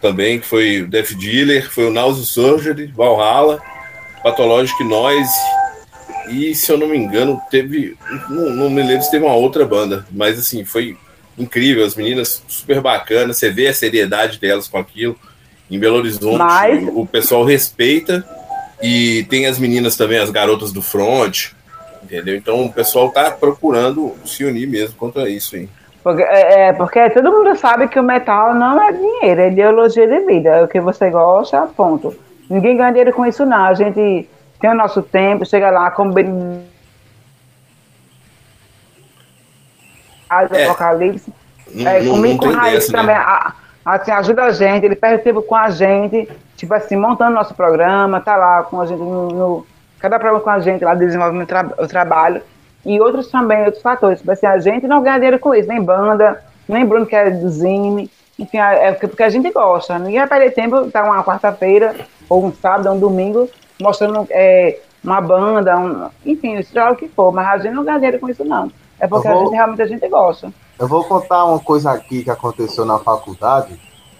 também, 0.00 0.38
que 0.38 0.46
foi 0.46 0.82
o 0.82 0.86
Death 0.86 1.14
Dealer, 1.14 1.68
foi 1.68 1.88
o 1.88 1.92
Nausea 1.92 2.24
Surgery, 2.24 2.92
Valhalla, 2.94 3.60
Pathologic 4.22 4.84
Noise, 4.84 5.34
e 6.28 6.54
se 6.54 6.70
eu 6.70 6.78
não 6.78 6.86
me 6.86 6.96
engano, 6.96 7.42
teve. 7.50 7.96
Não, 8.30 8.50
não 8.50 8.70
me 8.70 8.84
lembro 8.84 9.02
se 9.02 9.10
teve 9.10 9.24
uma 9.24 9.34
outra 9.34 9.66
banda, 9.66 10.06
mas 10.12 10.38
assim, 10.38 10.64
foi 10.64 10.96
incrível, 11.38 11.84
as 11.84 11.94
meninas 11.94 12.42
super 12.48 12.80
bacanas, 12.80 13.36
você 13.36 13.50
vê 13.50 13.68
a 13.68 13.74
seriedade 13.74 14.38
delas 14.38 14.68
com 14.68 14.78
aquilo. 14.78 15.16
Em 15.70 15.78
Belo 15.80 15.96
Horizonte, 15.96 16.38
Mas... 16.38 16.88
o 16.94 17.04
pessoal 17.04 17.44
respeita 17.44 18.24
e 18.80 19.24
tem 19.28 19.46
as 19.46 19.58
meninas 19.58 19.96
também, 19.96 20.18
as 20.18 20.30
garotas 20.30 20.70
do 20.72 20.80
front, 20.80 21.48
entendeu? 22.04 22.36
Então 22.36 22.64
o 22.64 22.72
pessoal 22.72 23.10
tá 23.10 23.32
procurando 23.32 24.14
se 24.24 24.44
unir 24.44 24.68
mesmo 24.68 24.94
contra 24.96 25.28
isso 25.28 25.56
aí. 25.56 25.68
Porque, 26.04 26.22
é, 26.22 26.68
é, 26.68 26.72
porque 26.72 27.10
todo 27.10 27.32
mundo 27.32 27.56
sabe 27.56 27.88
que 27.88 27.98
o 27.98 28.02
metal 28.02 28.54
não 28.54 28.80
é 28.80 28.92
dinheiro, 28.92 29.40
é 29.40 29.48
ideologia 29.48 30.06
de 30.06 30.20
vida. 30.20 30.50
É 30.50 30.62
o 30.62 30.68
que 30.68 30.80
você 30.80 31.10
gosta, 31.10 31.68
ponto. 31.76 32.14
Ninguém 32.48 32.76
ganha 32.76 32.90
dinheiro 32.90 33.12
com 33.12 33.26
isso, 33.26 33.44
não. 33.44 33.64
A 33.64 33.74
gente 33.74 34.28
tem 34.60 34.70
o 34.70 34.74
nosso 34.74 35.02
tempo, 35.02 35.44
chega 35.44 35.68
lá, 35.68 35.90
como 40.28 40.60
é. 40.60 40.64
Apocalipse. 40.64 41.32
Não, 41.74 41.90
é, 41.90 42.02
não, 42.02 42.14
comigo 42.14 42.38
com 42.38 42.50
Raiz 42.50 42.86
também. 42.86 43.14
Né? 43.14 43.20
A, 43.20 43.54
assim, 43.84 44.10
ajuda 44.10 44.44
a 44.44 44.50
gente, 44.50 44.84
ele 44.84 44.96
perde 44.96 45.22
tempo 45.22 45.42
com 45.42 45.54
a 45.54 45.70
gente, 45.70 46.28
tipo 46.56 46.74
assim, 46.74 46.96
montando 46.96 47.34
nosso 47.34 47.54
programa, 47.54 48.20
tá 48.20 48.36
lá 48.36 48.62
com 48.64 48.80
a 48.80 48.86
gente 48.86 48.98
no, 48.98 49.28
no 49.28 49.66
cada 49.98 50.18
programa 50.18 50.42
com 50.42 50.50
a 50.50 50.60
gente 50.60 50.84
lá 50.84 50.94
desenvolvendo 50.94 51.42
o, 51.42 51.46
tra 51.46 51.66
o 51.78 51.86
trabalho. 51.86 52.42
E 52.84 53.00
outros 53.00 53.28
também, 53.30 53.64
outros 53.64 53.82
fatores. 53.82 54.20
Tipo 54.20 54.30
assim, 54.30 54.46
a 54.46 54.58
gente 54.58 54.86
não 54.86 55.02
ganha 55.02 55.16
dinheiro 55.16 55.38
com 55.38 55.54
isso, 55.54 55.68
nem 55.68 55.82
banda, 55.82 56.42
nem 56.68 56.84
Bruno 56.84 57.06
que 57.06 57.16
é 57.16 57.30
do 57.30 57.48
Zine. 57.48 58.10
Enfim, 58.38 58.58
é 58.58 58.92
porque 58.92 59.22
a 59.22 59.28
gente 59.28 59.50
gosta. 59.50 59.98
Ninguém 59.98 60.20
vai 60.20 60.28
perder 60.28 60.50
tempo, 60.52 60.90
tá 60.90 61.02
uma 61.02 61.24
quarta-feira, 61.24 61.96
ou 62.28 62.44
um 62.44 62.52
sábado, 62.52 62.88
ou 62.88 62.94
um 62.94 62.98
domingo, 63.00 63.48
mostrando 63.80 64.26
é, 64.30 64.78
uma 65.02 65.20
banda, 65.20 65.76
um, 65.76 66.08
enfim, 66.24 66.62
seja 66.62 66.90
o 66.90 66.96
que 66.96 67.08
for, 67.08 67.32
mas 67.32 67.46
a 67.48 67.58
gente 67.58 67.74
não 67.74 67.84
ganha 67.84 67.98
dinheiro 67.98 68.20
com 68.20 68.28
isso, 68.28 68.44
não. 68.44 68.70
É 68.98 69.06
porque 69.06 69.28
vou, 69.28 69.36
a 69.36 69.44
gente 69.44 69.54
realmente 69.54 69.82
a 69.82 69.86
gente 69.86 70.08
gosta. 70.08 70.52
Eu 70.78 70.88
vou 70.88 71.04
contar 71.04 71.44
uma 71.44 71.58
coisa 71.58 71.92
aqui 71.92 72.24
que 72.24 72.30
aconteceu 72.30 72.84
na 72.84 72.98
faculdade. 72.98 73.78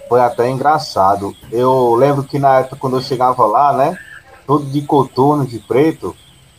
Foi 0.09 0.21
até 0.21 0.49
engraçado. 0.49 1.35
Eu 1.51 1.95
lembro 1.95 2.25
que 2.25 2.39
na 2.39 2.61
época, 2.61 2.77
quando 2.77 2.97
eu 2.97 3.03
chegava 3.03 3.45
lá, 3.47 3.73
né? 3.73 3.99
Todo 4.47 4.65
de 4.65 4.83
coturno, 4.83 5.45
de 5.45 5.59
preto, 5.59 6.15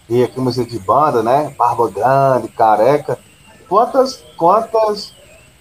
e 0.09 0.23
aqui 0.23 0.39
música 0.39 0.69
de 0.69 0.79
banda, 0.79 1.23
né? 1.23 1.53
Barba 1.57 1.89
grande, 1.89 2.47
careca. 2.49 3.17
Quantas, 3.69 4.23
quantas 4.37 5.13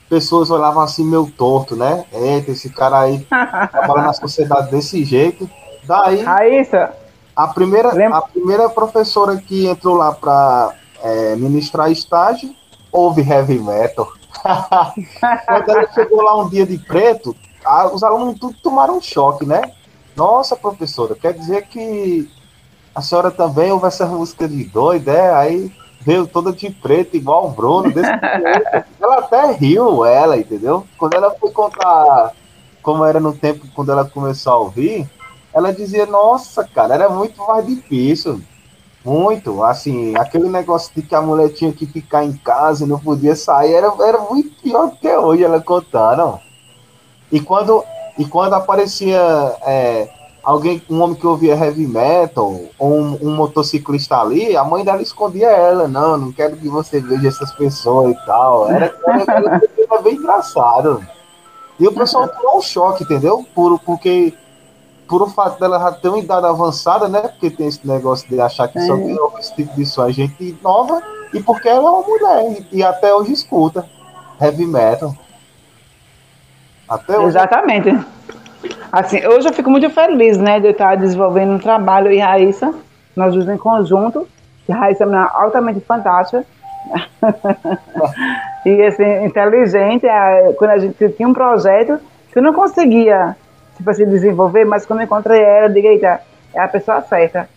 pessoas 0.09 0.50
olhavam 0.50 0.82
assim 0.82 1.04
meio 1.04 1.30
torto, 1.30 1.76
né? 1.76 2.04
Eita, 2.12 2.52
esse 2.52 2.70
cara 2.70 3.00
aí 3.00 3.20
trabalha 3.70 4.02
na 4.02 4.12
sociedade 4.12 4.70
desse 4.70 5.04
jeito. 5.04 5.48
Daí. 5.84 6.22
Raíssa. 6.22 6.92
A 7.34 7.48
primeira, 7.48 7.90
a 8.16 8.22
primeira 8.22 8.68
professora 8.68 9.36
que 9.36 9.66
entrou 9.66 9.94
lá 9.96 10.12
para 10.12 10.72
é, 11.03 11.36
ministrar 11.36 11.90
estágio, 11.90 12.55
houve 12.90 13.22
heavy 13.22 13.59
metal. 13.59 14.09
Quando 15.47 15.68
ela 15.70 15.92
chegou 15.92 16.22
lá 16.22 16.40
um 16.42 16.49
dia 16.49 16.66
de 16.66 16.78
preto, 16.78 17.34
a, 17.64 17.86
os 17.88 18.03
alunos 18.03 18.38
tudo 18.38 18.57
tomaram 18.62 18.99
um 18.99 19.03
choque, 19.03 19.44
né? 19.44 19.72
Nossa, 20.14 20.57
professora, 20.57 21.14
quer 21.14 21.34
dizer 21.34 21.66
que 21.66 22.30
a 22.94 23.03
senhora 23.03 23.30
também 23.30 23.70
ouve 23.70 23.86
essa 23.86 24.07
música 24.07 24.49
de 24.49 24.64
doida, 24.64 25.12
é? 25.12 25.34
Aí 25.34 25.72
veio 26.01 26.26
toda 26.26 26.53
de 26.53 26.70
preto, 26.70 27.16
igual 27.16 27.47
o 27.47 27.51
Bruno, 27.51 27.92
desse 27.92 28.09
Ela 29.01 29.18
até 29.18 29.53
riu, 29.53 30.05
ela, 30.05 30.38
entendeu? 30.38 30.86
Quando 30.97 31.14
ela 31.14 31.30
foi 31.32 31.51
contar 31.51 32.32
como 32.82 33.05
era 33.05 33.18
no 33.18 33.34
tempo 33.34 33.66
quando 33.74 33.90
ela 33.90 34.05
começou 34.05 34.53
a 34.53 34.59
ouvir, 34.59 35.11
ela 35.53 35.72
dizia, 35.72 36.07
nossa, 36.07 36.62
cara, 36.62 36.94
era 36.94 37.09
muito 37.09 37.44
mais 37.44 37.66
difícil. 37.66 38.40
Muito, 39.07 39.62
assim, 39.62 40.16
aquele 40.16 40.48
negócio 40.48 40.92
de 40.92 41.00
que 41.00 41.14
a 41.14 41.22
mulher 41.22 41.50
tinha 41.50 41.72
que 41.72 41.86
ficar 41.86 42.24
em 42.24 42.32
casa 42.32 42.84
e 42.84 42.88
não 42.88 42.98
podia 42.98 43.36
sair, 43.36 43.72
era, 43.72 43.86
era 44.00 44.18
muito 44.18 44.50
pior 44.61 44.90
que 45.00 45.09
hoje 45.09 45.44
ela 45.44 45.61
contando. 45.61 46.40
E 47.30 47.38
quando, 47.38 47.84
e 48.18 48.24
quando 48.24 48.54
aparecia 48.54 49.16
é, 49.64 50.09
alguém, 50.42 50.82
um 50.90 51.00
homem 51.00 51.14
que 51.14 51.24
ouvia 51.24 51.54
heavy 51.54 51.86
metal, 51.86 52.52
ou 52.76 52.92
um, 52.92 53.18
um, 53.22 53.36
motociclista 53.36 54.20
ali, 54.20 54.57
a 54.57 54.64
mãe 54.64 54.84
dela 54.84 55.00
escondia 55.00 55.50
ela, 55.50 55.86
não, 55.86 56.16
não 56.16 56.32
quero 56.32 56.57
que 56.57 56.68
você 56.68 57.00
veja 57.00 57.28
essas 57.28 57.52
pessoas 57.52 58.11
e 58.11 58.26
tal. 58.26 58.68
Era, 58.68 58.92
era, 59.07 59.62
era 59.88 60.02
bem 60.02 60.16
engraçado. 60.16 61.07
E 61.78 61.86
o 61.86 61.92
pessoal 61.92 62.26
tomou 62.26 62.59
um 62.59 62.62
choque, 62.62 63.04
entendeu? 63.04 63.46
Por, 63.54 63.78
porque 63.78 64.34
por 65.09 65.22
o 65.22 65.26
fato 65.26 65.59
dela 65.61 65.78
já 65.78 65.92
ter 65.92 66.09
uma 66.09 66.18
idade 66.18 66.46
avançada, 66.46 67.09
né? 67.09 67.20
Porque 67.20 67.50
tem 67.50 67.66
esse 67.66 67.86
negócio 67.86 68.28
de 68.28 68.40
achar 68.40 68.68
que 68.68 68.78
é. 68.78 68.82
só 68.82 68.96
tem 68.96 69.16
esse 69.38 69.54
tipo 69.54 69.74
de 69.74 69.86
som 69.86 70.02
a 70.02 70.11
gente 70.11 70.57
nova, 70.62 71.02
e 71.32 71.42
porque 71.42 71.68
ela 71.68 71.88
é 71.88 71.90
uma 71.90 72.02
mulher, 72.02 72.66
e, 72.72 72.78
e 72.78 72.82
até 72.82 73.14
hoje 73.14 73.32
escuta 73.32 73.86
heavy 74.40 74.66
metal. 74.66 75.14
Até 76.88 77.18
hoje. 77.18 77.28
Exatamente. 77.28 77.98
Assim, 78.90 79.24
hoje 79.26 79.48
eu 79.48 79.52
fico 79.52 79.70
muito 79.70 79.88
feliz, 79.90 80.38
né, 80.38 80.61
de 80.61 80.66
eu 80.68 80.72
estar 80.72 80.96
desenvolvendo 80.96 81.52
um 81.52 81.59
trabalho 81.59 82.11
e 82.11 82.18
Raíssa, 82.18 82.74
nós 83.14 83.34
dois 83.34 83.48
em 83.48 83.57
conjunto, 83.57 84.26
e 84.68 84.72
Raíssa 84.72 85.04
é 85.04 85.07
uma 85.07 85.28
altamente 85.28 85.80
fantástica, 85.80 86.44
e 88.64 88.82
assim, 88.82 89.24
inteligente, 89.24 90.07
quando 90.57 90.70
a 90.70 90.78
gente 90.78 91.09
tinha 91.11 91.28
um 91.28 91.32
projeto 91.32 91.98
que 92.32 92.38
eu 92.38 92.42
não 92.42 92.52
conseguia 92.52 93.36
tipo 93.77 93.89
assim, 93.91 94.07
desenvolver, 94.07 94.64
mas 94.64 94.87
quando 94.87 95.03
encontrei 95.03 95.41
ela, 95.41 95.66
eu 95.66 95.72
digo, 95.72 95.87
eita, 95.87 96.20
é 96.55 96.61
a 96.61 96.68
pessoa 96.68 97.03
certa 97.03 97.49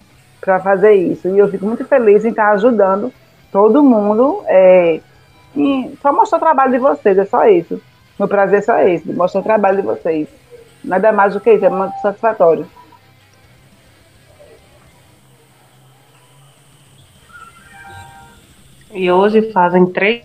para 0.41 0.59
fazer 0.59 0.93
isso. 0.93 1.27
E 1.27 1.37
eu 1.37 1.49
fico 1.49 1.65
muito 1.65 1.85
feliz 1.85 2.25
em 2.25 2.29
estar 2.29 2.51
ajudando 2.51 3.11
todo 3.51 3.83
mundo. 3.83 4.43
É, 4.47 4.99
só 6.01 6.13
mostrar 6.13 6.37
o 6.37 6.41
trabalho 6.41 6.71
de 6.71 6.79
vocês, 6.79 7.17
é 7.17 7.25
só 7.25 7.47
isso. 7.47 7.81
Meu 8.17 8.27
prazer 8.27 8.59
é 8.59 8.61
só 8.61 8.77
esse, 8.79 9.11
mostrar 9.11 9.41
o 9.41 9.43
trabalho 9.43 9.77
de 9.77 9.83
vocês. 9.83 10.27
Nada 10.83 11.11
mais 11.11 11.33
do 11.33 11.39
que 11.39 11.51
isso, 11.51 11.65
é 11.65 11.69
muito 11.69 11.93
satisfatório. 12.01 12.65
E 18.91 19.11
hoje 19.11 19.51
fazem 19.51 19.85
três 19.85 20.23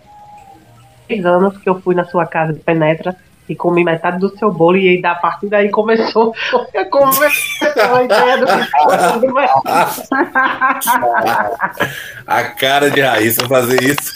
anos 1.25 1.59
que 1.59 1.69
eu 1.69 1.81
fui 1.81 1.95
na 1.95 2.05
sua 2.05 2.27
casa 2.27 2.53
de 2.53 2.61
Penetra 2.61 3.15
e 3.49 3.55
comi 3.55 3.85
metade 3.85 4.19
do 4.19 4.37
seu 4.37 4.53
bolo 4.53 4.77
e 4.77 4.89
aí 4.89 5.01
da 5.01 5.15
partir 5.15 5.49
daí 5.49 5.71
começou 5.71 6.35
a 6.77 6.85
começou 6.87 7.97
a 7.97 8.05
ideia 8.05 8.39
do 8.39 8.47
A 12.27 12.43
cara 12.45 12.91
de 12.91 13.01
Raíssa 13.01 13.47
fazer 13.47 13.83
isso. 13.83 14.13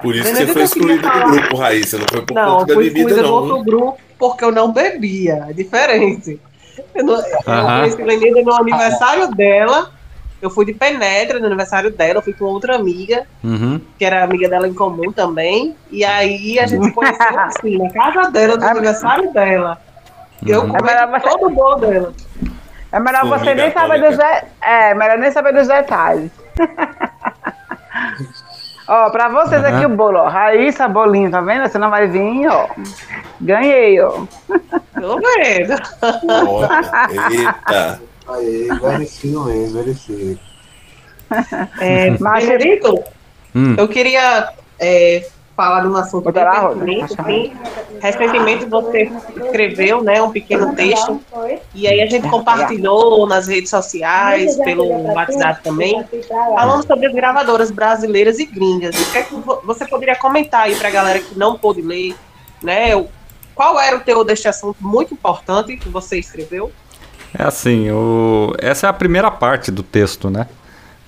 Por 0.00 0.16
isso 0.16 0.30
que 0.30 0.34
você 0.34 0.46
foi 0.48 0.62
excluído 0.62 1.08
do 1.08 1.30
grupo, 1.30 1.56
Raíssa, 1.56 1.98
não 1.98 2.06
foi 2.10 2.22
por 2.22 2.34
não, 2.34 2.58
conta 2.58 2.74
da 2.74 2.80
bebida, 2.80 3.22
não. 3.22 3.22
Não, 3.22 3.48
fui 3.48 3.58
do 3.58 3.64
grupo 3.64 3.98
porque 4.18 4.44
eu 4.44 4.52
não 4.52 4.72
bebia, 4.72 5.46
é 5.48 5.52
diferente. 5.52 6.40
Eu, 6.94 7.04
não, 7.04 7.14
eu 7.16 7.96
conheci 7.96 8.42
no 8.42 8.54
aniversário 8.54 9.30
dela. 9.34 9.90
Eu 10.40 10.50
fui 10.50 10.64
de 10.64 10.72
penetra 10.72 11.38
no 11.38 11.46
aniversário 11.46 11.92
dela, 11.92 12.18
eu 12.18 12.22
fui 12.22 12.32
com 12.32 12.46
outra 12.46 12.74
amiga, 12.74 13.24
uhum. 13.44 13.80
que 13.96 14.04
era 14.04 14.24
amiga 14.24 14.48
dela 14.48 14.66
em 14.66 14.74
comum 14.74 15.12
também. 15.12 15.76
E 15.88 16.04
aí 16.04 16.58
a 16.58 16.66
gente 16.66 16.86
se 16.86 16.92
conheceu 16.92 17.40
assim, 17.40 17.78
na 17.78 17.90
casa 17.92 18.28
dela, 18.28 18.56
no 18.56 18.64
aniversário 18.64 19.32
dela. 19.32 19.78
Eu 20.44 20.62
uhum. 20.62 20.68
comi 20.68 20.90
é 20.90 21.20
todo 21.20 21.46
o 21.46 21.50
bolo 21.50 21.76
dela. 21.76 22.12
É 22.90 22.98
melhor 22.98 23.24
você 23.26 23.54
nem 23.54 23.72
saber 23.72 24.00
dos, 24.00 24.18
é, 24.60 24.94
melhor 24.94 25.18
nem 25.18 25.30
saber 25.30 25.54
dos 25.54 25.68
detalhes. 25.68 26.30
ó, 28.92 29.10
pra 29.10 29.28
vocês 29.28 29.62
uhum. 29.62 29.68
aqui 29.68 29.86
o 29.86 29.96
bolo, 29.96 30.18
ó. 30.18 30.28
Raíssa, 30.28 30.88
bolinho, 30.88 31.30
tá 31.30 31.40
vendo? 31.40 31.68
Você 31.68 31.78
não 31.78 31.90
vai 31.90 32.06
vir, 32.06 32.48
ó. 32.48 32.68
Ganhei, 33.40 34.00
ó. 34.00 34.24
Tô 35.00 35.18
vendo. 35.18 35.72
Eita. 37.32 38.00
Aí, 38.28 38.68
merecido 38.80 39.44
mesmo, 39.44 39.78
merecido. 39.78 40.38
É, 41.80 42.10
Margarito, 42.18 43.02
hum. 43.54 43.74
eu 43.78 43.88
queria 43.88 44.52
é, 44.78 45.26
falar 45.56 45.82
de 45.82 45.88
um 45.88 45.96
assunto 45.96 46.30
bem 46.32 46.44
pertinente. 46.44 47.20
Assim. 47.20 47.52
Recentemente 48.00 48.64
você 48.64 49.10
escreveu 49.36 50.02
né, 50.02 50.20
um 50.22 50.30
pequeno 50.30 50.74
texto 50.74 51.20
e 51.74 51.86
aí 51.86 52.00
a 52.00 52.06
gente 52.06 52.28
compartilhou 52.28 53.26
nas 53.26 53.48
redes 53.48 53.70
sociais, 53.70 54.56
pelo 54.56 54.88
WhatsApp 55.12 55.62
também, 55.62 56.04
falando 56.54 56.86
sobre 56.86 57.06
as 57.06 57.14
gravadoras 57.14 57.70
brasileiras 57.70 58.38
e 58.38 58.46
gringas. 58.46 58.96
O 58.98 59.12
que, 59.12 59.18
é 59.18 59.22
que 59.22 59.34
você 59.64 59.86
poderia 59.86 60.16
comentar 60.16 60.62
aí 60.62 60.74
para 60.74 60.88
a 60.88 60.92
galera 60.92 61.20
que 61.20 61.38
não 61.38 61.56
pôde 61.56 61.82
ler, 61.82 62.14
né? 62.62 62.90
Qual 63.54 63.78
era 63.78 63.96
o 63.96 64.00
teor 64.00 64.24
deste 64.24 64.48
assunto 64.48 64.76
muito 64.80 65.14
importante 65.14 65.76
que 65.76 65.88
você 65.88 66.18
escreveu? 66.18 66.72
É 67.38 67.44
assim, 67.44 67.90
o... 67.90 68.54
essa 68.58 68.86
é 68.86 68.90
a 68.90 68.92
primeira 68.92 69.30
parte 69.30 69.70
do 69.70 69.82
texto, 69.82 70.28
né? 70.28 70.46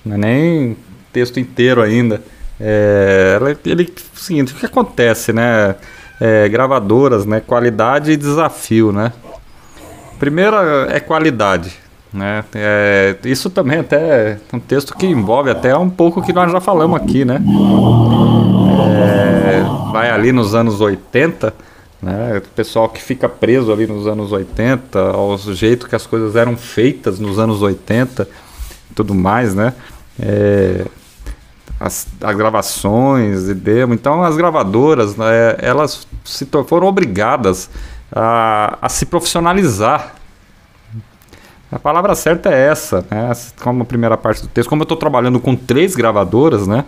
Não 0.03 0.15
é 0.15 0.17
nem 0.17 0.77
texto 1.11 1.39
inteiro 1.39 1.81
ainda. 1.81 2.21
É, 2.59 3.37
ele, 3.65 3.91
seguinte, 4.13 4.53
o 4.53 4.55
que 4.55 4.65
acontece, 4.65 5.33
né? 5.33 5.75
É, 6.19 6.47
gravadoras, 6.47 7.25
né? 7.25 7.41
Qualidade 7.41 8.11
e 8.11 8.17
desafio, 8.17 8.91
né? 8.91 9.11
Primeiro 10.17 10.55
é 10.89 10.99
qualidade, 11.01 11.73
né? 12.13 12.43
É, 12.53 13.17
isso 13.25 13.49
também 13.49 13.79
até 13.79 14.39
é 14.51 14.55
um 14.55 14.59
texto 14.59 14.95
que 14.95 15.05
envolve 15.05 15.49
até 15.49 15.75
um 15.75 15.89
pouco 15.89 16.21
que 16.21 16.31
nós 16.31 16.49
já 16.51 16.61
falamos 16.61 16.95
aqui, 16.95 17.25
né? 17.25 17.41
É, 19.45 19.91
vai 19.91 20.09
ali 20.09 20.31
nos 20.31 20.55
anos 20.55 20.79
80, 20.79 21.53
né? 22.01 22.37
O 22.37 22.49
pessoal 22.55 22.87
que 22.87 23.01
fica 23.01 23.27
preso 23.27 23.73
ali 23.73 23.85
nos 23.85 24.07
anos 24.07 24.31
80, 24.31 24.97
ao 24.97 25.37
jeito 25.37 25.89
que 25.89 25.95
as 25.95 26.07
coisas 26.07 26.37
eram 26.37 26.55
feitas 26.55 27.19
nos 27.19 27.37
anos 27.37 27.61
80 27.61 28.25
tudo 28.95 29.13
mais, 29.13 29.53
né? 29.53 29.73
É, 30.17 30.85
as, 31.79 32.07
as, 32.21 32.35
gravações 32.35 33.49
e 33.49 33.53
demo. 33.53 33.93
Então 33.93 34.23
as 34.23 34.37
gravadoras, 34.37 35.15
né, 35.15 35.55
elas 35.59 36.07
se 36.23 36.47
foram 36.67 36.87
obrigadas 36.87 37.69
a, 38.11 38.77
a, 38.81 38.89
se 38.89 39.05
profissionalizar. 39.05 40.15
A 41.71 41.79
palavra 41.79 42.15
certa 42.15 42.49
é 42.49 42.67
essa, 42.67 43.05
né? 43.09 43.31
Como 43.61 43.83
a 43.83 43.85
primeira 43.85 44.15
parte 44.15 44.41
do 44.41 44.47
texto, 44.47 44.69
como 44.69 44.81
eu 44.81 44.85
estou 44.85 44.97
trabalhando 44.97 45.39
com 45.39 45.55
três 45.55 45.95
gravadoras, 45.95 46.67
né? 46.67 46.85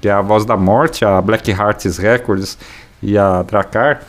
Que 0.00 0.08
é 0.08 0.12
a 0.12 0.20
Voz 0.20 0.44
da 0.44 0.56
Morte, 0.56 1.04
a 1.04 1.20
Black 1.20 1.50
Hearts 1.50 1.98
Records 1.98 2.56
e 3.02 3.18
a 3.18 3.42
Dracar, 3.42 4.02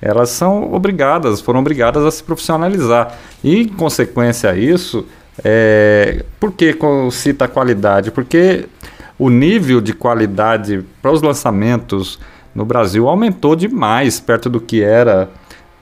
elas 0.00 0.30
são 0.30 0.72
obrigadas, 0.72 1.40
foram 1.40 1.60
obrigadas 1.60 2.04
a 2.04 2.10
se 2.10 2.22
profissionalizar. 2.24 3.16
E 3.44 3.62
em 3.62 3.68
consequência 3.68 4.50
a 4.50 4.56
isso, 4.56 5.06
é, 5.44 6.24
por 6.38 6.52
que 6.52 6.76
cita 7.12 7.44
a 7.44 7.48
qualidade? 7.48 8.10
Porque 8.10 8.66
o 9.20 9.28
nível 9.28 9.82
de 9.82 9.92
qualidade 9.92 10.82
para 11.02 11.12
os 11.12 11.20
lançamentos 11.20 12.18
no 12.54 12.64
Brasil 12.64 13.06
aumentou 13.06 13.54
demais 13.54 14.18
perto 14.18 14.48
do 14.48 14.58
que 14.58 14.82
era 14.82 15.28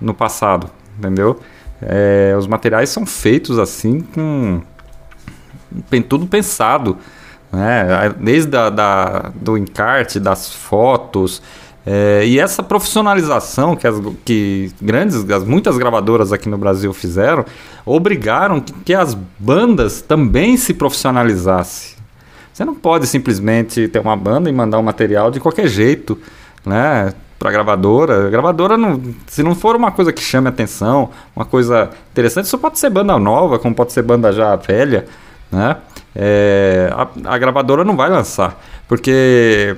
no 0.00 0.12
passado, 0.12 0.68
entendeu? 0.98 1.38
É, 1.80 2.34
os 2.36 2.48
materiais 2.48 2.90
são 2.90 3.06
feitos 3.06 3.56
assim 3.56 4.00
com 4.00 4.60
tem 5.88 6.02
tudo 6.02 6.26
pensado, 6.26 6.96
né? 7.52 8.12
Desde 8.18 8.56
a, 8.56 8.70
da, 8.70 9.30
do 9.36 9.56
encarte, 9.56 10.18
das 10.18 10.52
fotos, 10.52 11.40
é, 11.86 12.26
e 12.26 12.40
essa 12.40 12.60
profissionalização 12.60 13.76
que, 13.76 13.86
as, 13.86 13.94
que 14.24 14.72
grandes, 14.82 15.30
as, 15.30 15.44
muitas 15.44 15.78
gravadoras 15.78 16.32
aqui 16.32 16.48
no 16.48 16.58
Brasil 16.58 16.92
fizeram, 16.92 17.44
obrigaram 17.86 18.60
que, 18.60 18.72
que 18.72 18.94
as 18.94 19.14
bandas 19.38 20.02
também 20.02 20.56
se 20.56 20.74
profissionalizassem. 20.74 21.97
Você 22.58 22.64
não 22.64 22.74
pode 22.74 23.06
simplesmente 23.06 23.86
ter 23.86 24.00
uma 24.00 24.16
banda 24.16 24.50
e 24.50 24.52
mandar 24.52 24.80
um 24.80 24.82
material 24.82 25.30
de 25.30 25.38
qualquer 25.38 25.68
jeito, 25.68 26.18
né? 26.66 27.14
Para 27.38 27.52
gravadora, 27.52 28.26
a 28.26 28.30
gravadora 28.30 28.76
não, 28.76 29.00
se 29.28 29.44
não 29.44 29.54
for 29.54 29.76
uma 29.76 29.92
coisa 29.92 30.12
que 30.12 30.20
chame 30.20 30.48
atenção, 30.48 31.10
uma 31.36 31.44
coisa 31.44 31.88
interessante, 32.10 32.46
isso 32.46 32.58
pode 32.58 32.80
ser 32.80 32.90
banda 32.90 33.16
nova, 33.16 33.60
como 33.60 33.76
pode 33.76 33.92
ser 33.92 34.02
banda 34.02 34.32
já 34.32 34.56
velha, 34.56 35.06
né? 35.52 35.76
É, 36.16 36.92
a, 36.92 37.34
a 37.34 37.38
gravadora 37.38 37.84
não 37.84 37.94
vai 37.94 38.10
lançar, 38.10 38.60
porque 38.88 39.76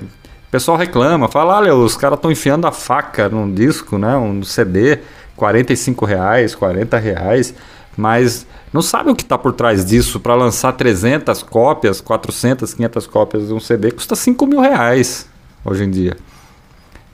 pessoal 0.49 0.75
reclama, 0.75 1.27
fala, 1.27 1.57
olha, 1.57 1.75
os 1.75 1.95
caras 1.95 2.17
estão 2.17 2.31
enfiando 2.31 2.65
a 2.65 2.71
faca 2.71 3.29
num 3.29 3.53
disco, 3.53 3.99
né? 3.99 4.17
Um 4.17 4.41
CD, 4.41 4.97
45 5.35 6.03
reais, 6.03 6.55
40 6.55 6.97
reais, 6.97 7.53
mas 8.01 8.47
não 8.73 8.81
sabe 8.81 9.11
o 9.11 9.15
que 9.15 9.21
está 9.21 9.37
por 9.37 9.53
trás 9.53 9.85
disso. 9.85 10.19
Para 10.19 10.33
lançar 10.33 10.71
300 10.71 11.43
cópias, 11.43 12.01
400, 12.01 12.73
500 12.73 13.05
cópias 13.05 13.47
de 13.47 13.53
um 13.53 13.59
CD, 13.59 13.91
custa 13.91 14.15
5 14.15 14.47
mil 14.47 14.59
reais 14.59 15.29
hoje 15.63 15.83
em 15.83 15.91
dia. 15.91 16.17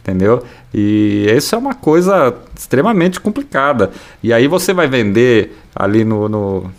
Entendeu? 0.01 0.41
E 0.73 1.27
isso 1.35 1.53
é 1.53 1.57
uma 1.57 1.73
coisa 1.73 2.33
extremamente 2.57 3.19
complicada. 3.19 3.91
E 4.23 4.31
aí 4.31 4.47
você 4.47 4.73
vai 4.73 4.87
vender 4.87 5.61
ali 5.75 6.05
no, 6.05 6.29
no, 6.29 6.71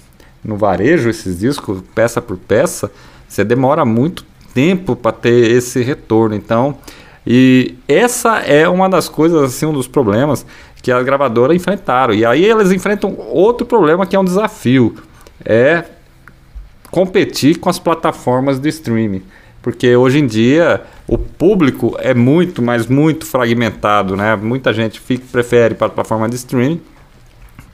no 0.42 0.56
varejo 0.56 1.11
esses 1.11 1.40
discos, 1.40 1.82
peça 1.94 2.22
por 2.22 2.38
peça, 2.38 2.90
você 3.28 3.44
demora 3.44 3.84
muito 3.84 4.24
tempo 4.54 4.96
para 4.96 5.12
ter 5.12 5.50
esse 5.50 5.82
retorno. 5.82 6.34
Então, 6.34 6.78
e 7.26 7.74
essa 7.86 8.38
é 8.38 8.66
uma 8.66 8.88
das 8.88 9.06
coisas, 9.06 9.42
assim, 9.42 9.66
um 9.66 9.72
dos 9.74 9.86
problemas 9.86 10.46
que 10.83 10.91
a 10.93 11.03
gravadora 11.03 11.55
enfrentaram. 11.55 12.14
E 12.14 12.24
aí 12.24 12.45
eles 12.45 12.72
enfrentam 12.72 13.14
outro 13.18 13.66
problema 13.66 14.07
que 14.07 14.16
é 14.16 14.18
um 14.18 14.24
desafio, 14.24 14.95
é 15.45 15.85
competir 16.91 17.59
com 17.59 17.68
as 17.68 17.79
plataformas 17.79 18.59
de 18.59 18.68
streaming. 18.68 19.22
Porque 19.61 19.95
hoje 19.97 20.18
em 20.18 20.26
dia 20.26 20.83
o 21.07 21.18
público 21.18 21.97
é 21.99 22.14
muito, 22.14 22.62
mas 22.62 22.87
muito 22.87 23.26
fragmentado, 23.26 24.16
né? 24.16 24.37
Muita 24.37 24.72
gente 24.72 25.01
fica, 25.01 25.24
prefere 25.31 25.74
para 25.74 25.89
a 25.89 25.91
plataforma 25.91 26.29
de 26.29 26.37
streaming 26.37 26.81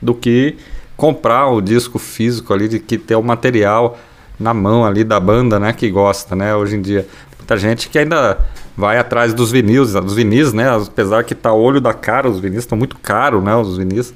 do 0.00 0.14
que 0.14 0.56
comprar 0.96 1.48
o 1.48 1.60
disco 1.60 1.98
físico 1.98 2.52
ali, 2.52 2.68
de 2.68 2.78
que 2.78 2.96
ter 2.96 3.16
o 3.16 3.22
material 3.22 3.98
na 4.38 4.52
mão 4.52 4.84
ali 4.84 5.04
da 5.04 5.20
banda, 5.20 5.58
né? 5.60 5.72
Que 5.72 5.90
gosta, 5.90 6.34
né? 6.34 6.54
Hoje 6.54 6.76
em 6.76 6.82
dia. 6.82 7.06
Muita 7.44 7.58
gente 7.58 7.90
que 7.90 7.98
ainda 7.98 8.38
vai 8.74 8.96
atrás 8.96 9.34
dos 9.34 9.52
vinis, 9.52 9.92
dos 9.92 10.14
vinis, 10.14 10.54
né? 10.54 10.66
Apesar 10.74 11.22
que 11.24 11.34
tá 11.34 11.52
olho 11.52 11.78
da 11.78 11.92
cara, 11.92 12.26
os 12.26 12.40
vinis 12.40 12.60
estão 12.60 12.76
muito 12.78 12.98
caros, 12.98 13.44
né? 13.44 13.54
Os 13.54 13.76
vinis. 13.76 14.14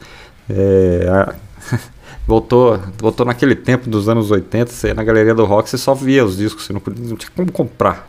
É, 0.48 1.34
voltou, 2.26 2.80
voltou 2.98 3.26
naquele 3.26 3.54
tempo 3.54 3.90
dos 3.90 4.08
anos 4.08 4.30
80, 4.30 4.72
você, 4.72 4.94
na 4.94 5.04
galeria 5.04 5.34
do 5.34 5.44
rock 5.44 5.68
você 5.68 5.76
só 5.76 5.92
via 5.92 6.24
os 6.24 6.38
discos, 6.38 6.64
você 6.64 6.72
não, 6.72 6.80
podia, 6.80 7.04
não 7.06 7.16
tinha 7.18 7.30
como 7.36 7.52
comprar. 7.52 8.08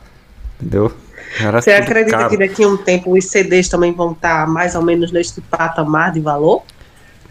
Entendeu? 0.55 0.89
Era 1.37 1.61
você 1.61 1.71
acredita 1.71 2.15
caro. 2.15 2.29
que 2.29 2.37
daqui 2.37 2.63
a 2.63 2.67
um 2.69 2.77
tempo 2.77 3.11
os 3.11 3.25
CDs 3.25 3.67
também 3.67 3.91
vão 3.91 4.13
estar 4.13 4.47
mais 4.47 4.73
ou 4.73 4.81
menos 4.81 5.11
neste 5.11 5.41
patamar 5.41 6.13
de 6.13 6.21
valor? 6.21 6.63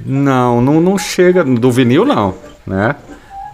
Não, 0.04 0.60
não, 0.60 0.78
não 0.78 0.98
chega. 0.98 1.42
Do 1.42 1.72
vinil 1.72 2.04
não, 2.04 2.34
né? 2.66 2.94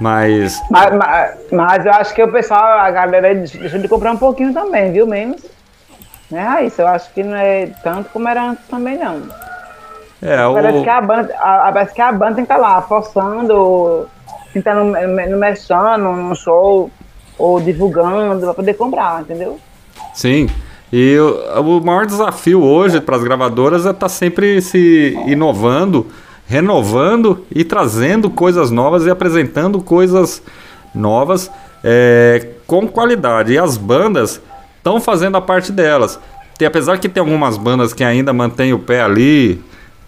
Mas... 0.00 0.60
mas. 0.70 0.92
Mas, 0.94 1.36
mas. 1.52 1.86
eu 1.86 1.92
acho 1.92 2.14
que 2.14 2.22
o 2.22 2.30
pessoal, 2.30 2.78
a 2.78 2.90
galera 2.90 3.34
deixa 3.34 3.78
de 3.78 3.88
comprar 3.88 4.12
um 4.12 4.16
pouquinho 4.16 4.52
também, 4.52 4.92
viu? 4.92 5.06
Menos. 5.06 5.42
Né, 6.30 6.42
Raíssa? 6.42 6.82
Eu 6.82 6.88
acho 6.88 7.12
que 7.12 7.22
não 7.22 7.36
é 7.36 7.66
tanto 7.82 8.10
como 8.10 8.28
era 8.28 8.50
antes 8.50 8.66
também, 8.66 8.98
não. 8.98 9.22
É, 10.22 10.36
parece, 10.36 10.78
o... 10.78 10.82
que 10.82 10.88
a 10.88 11.00
banda, 11.00 11.34
a, 11.38 11.72
parece 11.72 11.94
que 11.94 12.00
a 12.00 12.12
banda 12.12 12.36
tem 12.36 12.46
que 12.46 12.52
estar 12.52 12.54
tá 12.54 12.60
lá, 12.60 12.82
forçando, 12.82 14.08
tentando, 14.52 14.84
no 14.84 15.36
mexendo 15.36 15.98
no 15.98 16.34
show, 16.34 16.90
ou 17.38 17.60
divulgando, 17.60 18.40
para 18.40 18.54
poder 18.54 18.74
comprar, 18.74 19.20
entendeu? 19.20 19.60
Sim. 20.14 20.48
E 20.92 21.18
o, 21.18 21.60
o 21.60 21.84
maior 21.84 22.06
desafio 22.06 22.62
hoje 22.62 23.00
para 23.00 23.16
as 23.16 23.22
gravadoras 23.22 23.84
é 23.84 23.90
estar 23.90 24.00
tá 24.00 24.08
sempre 24.08 24.62
se 24.62 25.18
inovando 25.26 26.06
renovando 26.46 27.44
e 27.50 27.64
trazendo 27.64 28.30
coisas 28.30 28.70
novas 28.70 29.06
e 29.06 29.10
apresentando 29.10 29.80
coisas 29.80 30.42
novas 30.94 31.50
é, 31.82 32.48
com 32.66 32.86
qualidade. 32.86 33.52
E 33.52 33.58
as 33.58 33.76
bandas 33.76 34.40
estão 34.76 35.00
fazendo 35.00 35.36
a 35.36 35.40
parte 35.40 35.72
delas. 35.72 36.18
E 36.60 36.64
apesar 36.64 36.98
que 36.98 37.08
tem 37.08 37.20
algumas 37.20 37.56
bandas 37.56 37.92
que 37.92 38.04
ainda 38.04 38.32
mantêm 38.32 38.72
o 38.72 38.78
pé 38.78 39.02
ali 39.02 39.60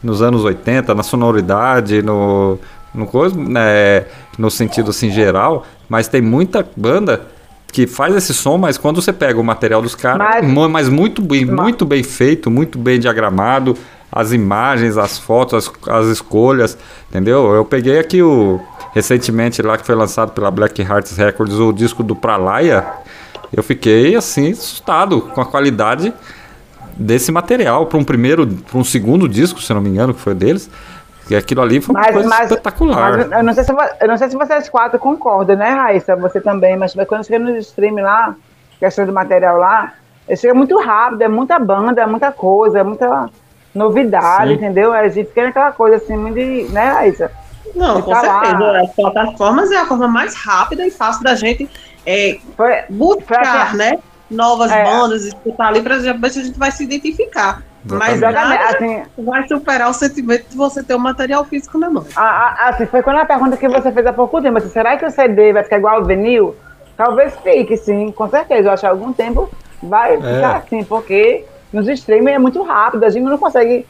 nos 0.03 0.23
anos 0.23 0.45
80, 0.45 0.95
na 0.95 1.03
sonoridade, 1.03 2.03
no, 2.03 2.59
no, 2.95 3.07
coisa, 3.07 3.37
né, 3.37 4.05
no 4.39 4.51
sentido 4.51 4.91
assim 4.91 5.11
geral, 5.11 5.65
mas 5.89 6.07
tem 6.07 6.23
muita 6.23 6.67
banda 6.77 7.27
que 7.73 7.87
faz 7.87 8.15
esse 8.15 8.33
som, 8.33 8.57
mas 8.57 8.79
quando 8.79 9.03
você 9.03 9.13
pega 9.13 9.41
o 9.41 9.45
material 9.45 9.83
dos 9.83 9.95
caras, 9.95 10.47
mas, 10.47 10.71
mas 10.71 10.89
muito 10.89 11.21
bem, 11.21 11.45
muito 11.45 11.85
bem 11.85 12.03
feito, 12.03 12.51
muito 12.51 12.79
bem 12.79 13.01
diagramado, 13.01 13.77
as 14.17 14.33
imagens, 14.33 14.97
as 14.97 15.19
fotos, 15.19 15.69
as, 15.69 15.89
as 15.95 16.07
escolhas, 16.07 16.79
entendeu? 17.11 17.55
Eu 17.55 17.67
peguei 17.67 17.99
aqui 17.99 18.23
o 18.23 18.59
recentemente 18.95 19.61
lá 19.61 19.77
que 19.77 19.85
foi 19.85 19.95
lançado 19.95 20.33
pela 20.33 20.51
Black 20.51 20.81
Hearts 20.81 21.19
Records 21.19 21.57
o 21.57 21.71
disco 21.71 22.03
do 22.03 22.17
Pralaya. 22.17 22.87
Eu 23.55 23.63
fiquei 23.63 24.17
assim 24.17 24.53
assustado 24.53 25.21
com 25.21 25.41
a 25.43 25.45
qualidade 25.45 26.15
desse 26.97 27.31
material 27.31 27.85
para 27.85 27.99
um 27.99 28.05
primeiro, 28.05 28.47
para 28.47 28.79
um 28.79 28.85
segundo 28.85 29.29
disco, 29.29 29.61
se 29.61 29.75
não 29.75 29.83
me 29.83 29.91
engano, 29.91 30.15
que 30.15 30.21
foi 30.21 30.35
deles. 30.35 30.71
E 31.29 31.37
aquilo 31.37 31.61
ali 31.61 31.83
foi 31.83 31.95
uma 31.95 32.01
mas, 32.01 32.13
coisa 32.15 32.29
mas, 32.29 32.51
espetacular. 32.51 33.19
Mas 33.19 33.33
eu, 33.33 33.43
não 33.43 33.53
sei 33.53 33.65
se, 33.65 33.73
eu 34.01 34.09
não 34.09 34.17
sei 34.17 34.31
se 34.31 34.37
vocês 34.37 34.69
quatro 34.71 34.99
concordam, 34.99 35.57
né, 35.57 35.69
Raíssa? 35.73 36.17
Você 36.17 36.41
também, 36.41 36.75
mas 36.75 36.95
quando 37.07 37.27
chega 37.27 37.39
no 37.39 37.55
stream 37.59 37.97
lá, 37.97 38.35
questão 38.81 39.05
do 39.05 39.13
material 39.13 39.59
lá, 39.59 39.93
chega 40.35 40.55
muito 40.55 40.81
rápido, 40.81 41.21
é 41.21 41.29
muita 41.29 41.59
banda, 41.59 42.01
é 42.01 42.07
muita 42.07 42.33
coisa, 42.33 42.79
é 42.79 42.83
muita 42.83 43.29
novidade, 43.77 44.51
Sim. 44.51 44.57
entendeu? 44.57 44.93
A 44.93 45.07
gente 45.09 45.29
fica 45.29 45.45
naquela 45.45 45.73
coisa 45.73 45.97
assim, 45.97 46.33
de, 46.33 46.65
né, 46.73 46.91
Raíssa? 46.91 47.31
Não, 47.75 48.01
com 48.01 48.15
certeza. 48.15 48.59
Lá. 48.59 48.81
As 48.81 48.95
plataformas 48.95 49.71
é 49.71 49.77
a 49.77 49.87
forma 49.87 50.09
mais 50.09 50.35
rápida 50.35 50.87
e 50.87 50.91
fácil 50.91 51.23
da 51.23 51.35
gente 51.35 51.69
é, 52.07 52.39
foi, 52.57 52.83
buscar, 52.89 53.71
foi 53.71 53.79
né? 53.79 53.99
Novas 54.31 54.73
é. 54.73 54.83
bandas, 54.83 55.25
escutar 55.25 55.69
ali 55.69 55.83
para 55.83 55.99
ver 55.99 56.31
se 56.31 56.41
a 56.41 56.43
gente 56.43 56.59
vai 56.59 56.71
se 56.71 56.85
identificar. 56.85 57.63
Mas 57.85 58.21
nada 58.21 58.41
assim, 58.71 59.03
vai 59.19 59.47
superar 59.47 59.89
o 59.89 59.93
sentimento 59.93 60.49
de 60.49 60.57
você 60.57 60.83
ter 60.83 60.95
o 60.95 60.97
um 60.97 61.01
material 61.01 61.45
físico 61.45 61.79
na 61.79 61.89
mão. 61.89 62.05
assim, 62.17 62.87
foi 62.87 63.03
quando 63.03 63.19
a 63.19 63.25
pergunta 63.25 63.57
que 63.57 63.69
você 63.69 63.93
fez 63.93 64.07
há 64.07 64.13
pouco 64.13 64.43
tempo, 64.43 64.59
assim, 64.59 64.71
será 64.71 64.97
que 64.97 65.05
o 65.05 65.11
CD 65.11 65.53
vai 65.53 65.63
ficar 65.63 65.79
igual 65.79 65.97
ao 65.97 66.05
vinil? 66.05 66.57
Talvez 66.97 67.37
fique, 67.45 67.77
sim, 67.77 68.11
com 68.11 68.29
certeza. 68.29 68.69
Eu 68.69 68.73
acho 68.73 68.81
que 68.81 68.87
algum 68.87 69.13
tempo 69.13 69.49
vai 69.83 70.15
é. 70.15 70.17
ficar 70.17 70.57
assim, 70.57 70.83
porque 70.83 71.45
nos 71.77 71.89
streaming 71.89 72.33
é 72.33 72.39
muito 72.39 72.63
rápido, 72.63 73.05
a 73.05 73.11
gente 73.11 73.25
não 73.25 73.37
consegue 73.37 73.87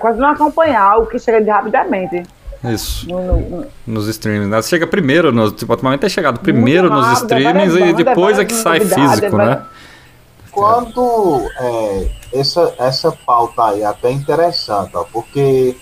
quase 0.00 0.18
não 0.18 0.28
acompanhar 0.28 0.98
o 0.98 1.06
que 1.06 1.18
chega 1.18 1.40
de 1.40 1.48
rapidamente. 1.48 2.22
Isso. 2.62 3.08
No, 3.08 3.40
no, 3.40 3.66
nos 3.86 4.08
streamings. 4.08 4.48
Né? 4.48 4.62
Chega 4.62 4.86
primeiro, 4.86 5.32
no, 5.32 5.50
tipo, 5.50 5.72
atualmente 5.72 6.04
é 6.04 6.08
chegado 6.08 6.40
primeiro 6.40 6.90
nos 6.90 7.04
rápido, 7.04 7.22
streamings 7.22 7.74
e 7.74 7.92
depois 7.92 8.38
é 8.38 8.44
que 8.44 8.54
sai 8.54 8.80
físico, 8.80 9.36
né? 9.36 9.62
Quando 10.50 11.42
é, 11.58 12.10
essa, 12.32 12.74
essa 12.78 13.12
pauta 13.26 13.64
aí 13.64 13.82
é 13.82 13.86
até 13.86 14.10
interessante, 14.10 14.92
ó, 14.94 15.04
porque 15.04 15.76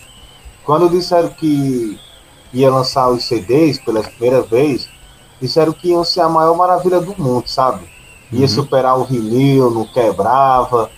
quando 0.64 0.88
disseram 0.88 1.28
que 1.28 1.98
ia 2.52 2.70
lançar 2.70 3.08
os 3.08 3.24
CDs 3.26 3.78
pela 3.78 4.02
primeira 4.02 4.42
vez, 4.42 4.88
disseram 5.40 5.72
que 5.72 5.88
iam 5.88 6.04
ser 6.04 6.20
a 6.20 6.28
maior 6.28 6.56
maravilha 6.56 7.00
do 7.00 7.14
mundo, 7.20 7.46
sabe? 7.48 7.84
Ia 8.32 8.42
uhum. 8.42 8.48
superar 8.48 8.98
o 8.98 9.04
vinil, 9.04 9.70
não 9.70 9.86
quebrava 9.86 10.90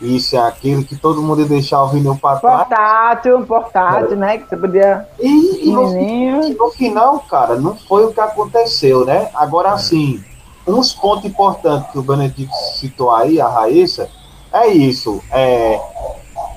isso 0.00 0.34
e 0.34 0.38
aquilo, 0.38 0.84
que 0.84 0.96
todo 0.96 1.22
mundo 1.22 1.42
ia 1.42 1.48
deixar 1.48 1.82
o 1.82 1.88
vinil 1.88 2.16
para 2.16 2.38
trás. 2.38 2.58
Portátil, 2.68 3.46
portátil, 3.46 4.12
é. 4.12 4.16
né? 4.16 4.38
Que 4.38 4.48
você 4.48 4.56
podia. 4.56 5.08
E, 5.18 5.68
e, 5.68 5.72
no, 5.72 5.96
e, 5.96 6.54
no, 6.54 6.70
final, 6.70 7.20
cara, 7.20 7.56
não 7.56 7.76
foi 7.76 8.04
o 8.04 8.12
que 8.12 8.20
aconteceu, 8.20 9.04
né? 9.04 9.30
Agora, 9.34 9.76
sim, 9.78 10.22
uns 10.66 10.92
pontos 10.92 11.24
importantes 11.26 11.90
que 11.90 11.98
o 11.98 12.02
Benedito 12.02 12.52
citou 12.78 13.14
aí, 13.14 13.40
a 13.40 13.48
Raíssa, 13.48 14.08
é 14.52 14.68
isso. 14.68 15.22
É, 15.30 15.80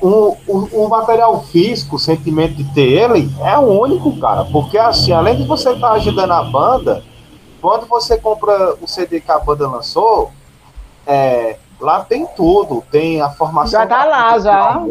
o, 0.02 0.36
o, 0.48 0.86
o, 0.86 0.89
material 0.89 1.44
físico, 1.44 1.98
o 1.98 2.00
sentimento 2.00 2.56
de 2.56 2.64
ter 2.74 2.89
ele, 2.89 3.30
é 3.41 3.58
o 3.58 3.82
único, 3.82 4.20
cara. 4.20 4.46
Porque, 4.46 4.78
assim, 4.78 5.12
além 5.12 5.38
de 5.38 5.48
você 5.48 5.72
estar 5.72 5.89
tá 5.89 5.94
ajudando 5.94 6.32
a 6.32 6.44
banda, 6.44 7.04
quando 7.62 7.88
você 7.88 8.18
compra 8.18 8.76
o 8.82 8.88
CD 8.88 9.22
que 9.22 9.32
a 9.32 9.39
banda 9.39 9.68
lançou, 9.68 10.32
é, 11.06 11.58
Lá 11.84 11.99
tem 11.99 12.25
tudo, 12.25 12.81
tem 12.89 13.21
a 13.21 13.29
formação. 13.29 13.81
Já 13.81 13.86
tá 13.86 14.05
lá, 14.05 14.39
já. 14.39 14.81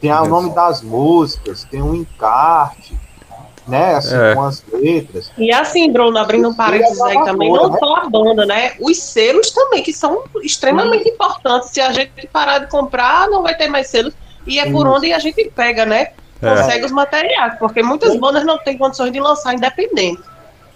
Tem 0.00 0.12
o 0.12 0.26
nome 0.26 0.50
das 0.50 0.80
músicas, 0.80 1.64
tem 1.64 1.82
um 1.82 1.92
encarte, 1.94 2.96
né? 3.66 3.96
Assim, 3.96 4.14
é. 4.14 4.34
com 4.34 4.42
as 4.42 4.64
letras. 4.72 5.32
E 5.36 5.52
assim, 5.52 5.90
Bruno, 5.92 6.16
abrindo 6.18 6.48
um 6.48 6.54
parênteses 6.54 7.00
aí 7.00 7.24
também, 7.24 7.52
não 7.52 7.68
né? 7.68 7.78
só 7.80 7.96
a 7.96 8.08
banda, 8.08 8.46
né? 8.46 8.74
Os 8.80 8.96
selos 8.98 9.50
também, 9.50 9.82
que 9.82 9.92
são 9.92 10.22
extremamente 10.42 11.08
hum. 11.08 11.14
importantes. 11.14 11.70
Se 11.70 11.80
a 11.80 11.90
gente 11.92 12.28
parar 12.28 12.60
de 12.60 12.68
comprar, 12.68 13.28
não 13.28 13.42
vai 13.42 13.56
ter 13.56 13.66
mais 13.66 13.88
selos. 13.88 14.14
E 14.46 14.60
é 14.60 14.70
por 14.70 14.86
onde 14.86 15.12
a 15.12 15.18
gente 15.18 15.50
pega, 15.50 15.84
né? 15.84 16.12
É. 16.40 16.48
Consegue 16.48 16.82
é. 16.82 16.86
os 16.86 16.92
materiais, 16.92 17.58
porque 17.58 17.82
muitas 17.82 18.16
bandas 18.16 18.44
não 18.44 18.58
têm 18.58 18.78
condições 18.78 19.12
de 19.12 19.18
lançar 19.18 19.54
independente. 19.54 20.22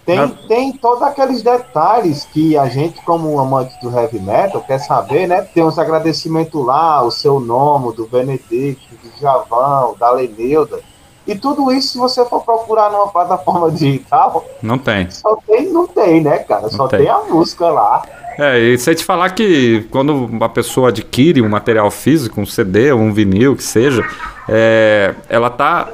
Tem, 0.07 0.25
tem 0.47 0.71
todos 0.71 1.03
aqueles 1.03 1.43
detalhes 1.43 2.23
que 2.23 2.57
a 2.57 2.69
gente, 2.69 3.01
como 3.01 3.37
amante 3.37 3.77
do 3.81 3.93
heavy 3.93 4.21
metal, 4.21 4.63
quer 4.65 4.79
saber, 4.79 5.27
né? 5.27 5.41
Tem 5.41 5.65
uns 5.65 5.77
agradecimentos 5.77 6.65
lá, 6.65 7.03
o 7.03 7.11
seu 7.11 7.41
nome, 7.41 7.93
do 7.93 8.07
Benedito, 8.07 8.79
do 9.03 9.19
Javão, 9.19 9.97
da 9.99 10.09
Leneuda. 10.11 10.79
E 11.27 11.35
tudo 11.35 11.73
isso, 11.73 11.89
se 11.89 11.97
você 11.97 12.23
for 12.23 12.41
procurar 12.41 12.89
numa 12.89 13.09
plataforma 13.09 13.69
digital, 13.75 14.45
não 14.63 14.77
tem. 14.77 15.11
Só 15.11 15.37
tem, 15.45 15.67
não 15.73 15.85
tem, 15.85 16.21
né, 16.21 16.37
cara? 16.37 16.61
Não 16.61 16.69
só 16.69 16.87
tem. 16.87 16.99
tem 16.99 17.09
a 17.09 17.23
música 17.23 17.67
lá. 17.69 18.01
É, 18.39 18.57
e 18.59 18.77
se 18.77 18.95
te 18.95 19.03
falar 19.03 19.31
que 19.31 19.85
quando 19.91 20.13
uma 20.13 20.47
pessoa 20.47 20.87
adquire 20.87 21.41
um 21.41 21.49
material 21.49 21.91
físico, 21.91 22.39
um 22.39 22.45
CD, 22.45 22.93
um 22.93 23.11
vinil, 23.11 23.57
que 23.57 23.63
seja, 23.63 24.07
é, 24.47 25.13
ela 25.27 25.49
tá 25.49 25.89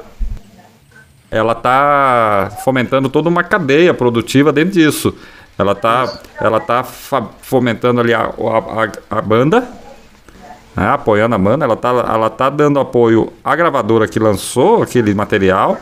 ela 1.30 1.54
tá 1.54 2.50
fomentando 2.64 3.08
toda 3.08 3.28
uma 3.28 3.42
cadeia 3.42 3.92
produtiva 3.92 4.52
dentro 4.52 4.74
disso. 4.74 5.14
Ela 5.58 5.74
tá, 5.74 6.12
ela 6.40 6.60
tá 6.60 6.82
fomentando 6.82 8.00
ali 8.00 8.12
a, 8.12 8.22
a, 8.22 9.18
a 9.18 9.22
banda, 9.22 9.60
né, 10.74 10.88
apoiando 10.88 11.34
a 11.34 11.38
banda, 11.38 11.64
ela 11.64 11.76
tá, 11.76 11.88
ela 11.90 12.30
tá 12.30 12.50
dando 12.50 12.80
apoio 12.80 13.32
à 13.44 13.54
gravadora 13.54 14.08
que 14.08 14.18
lançou 14.18 14.82
aquele 14.82 15.14
material. 15.14 15.78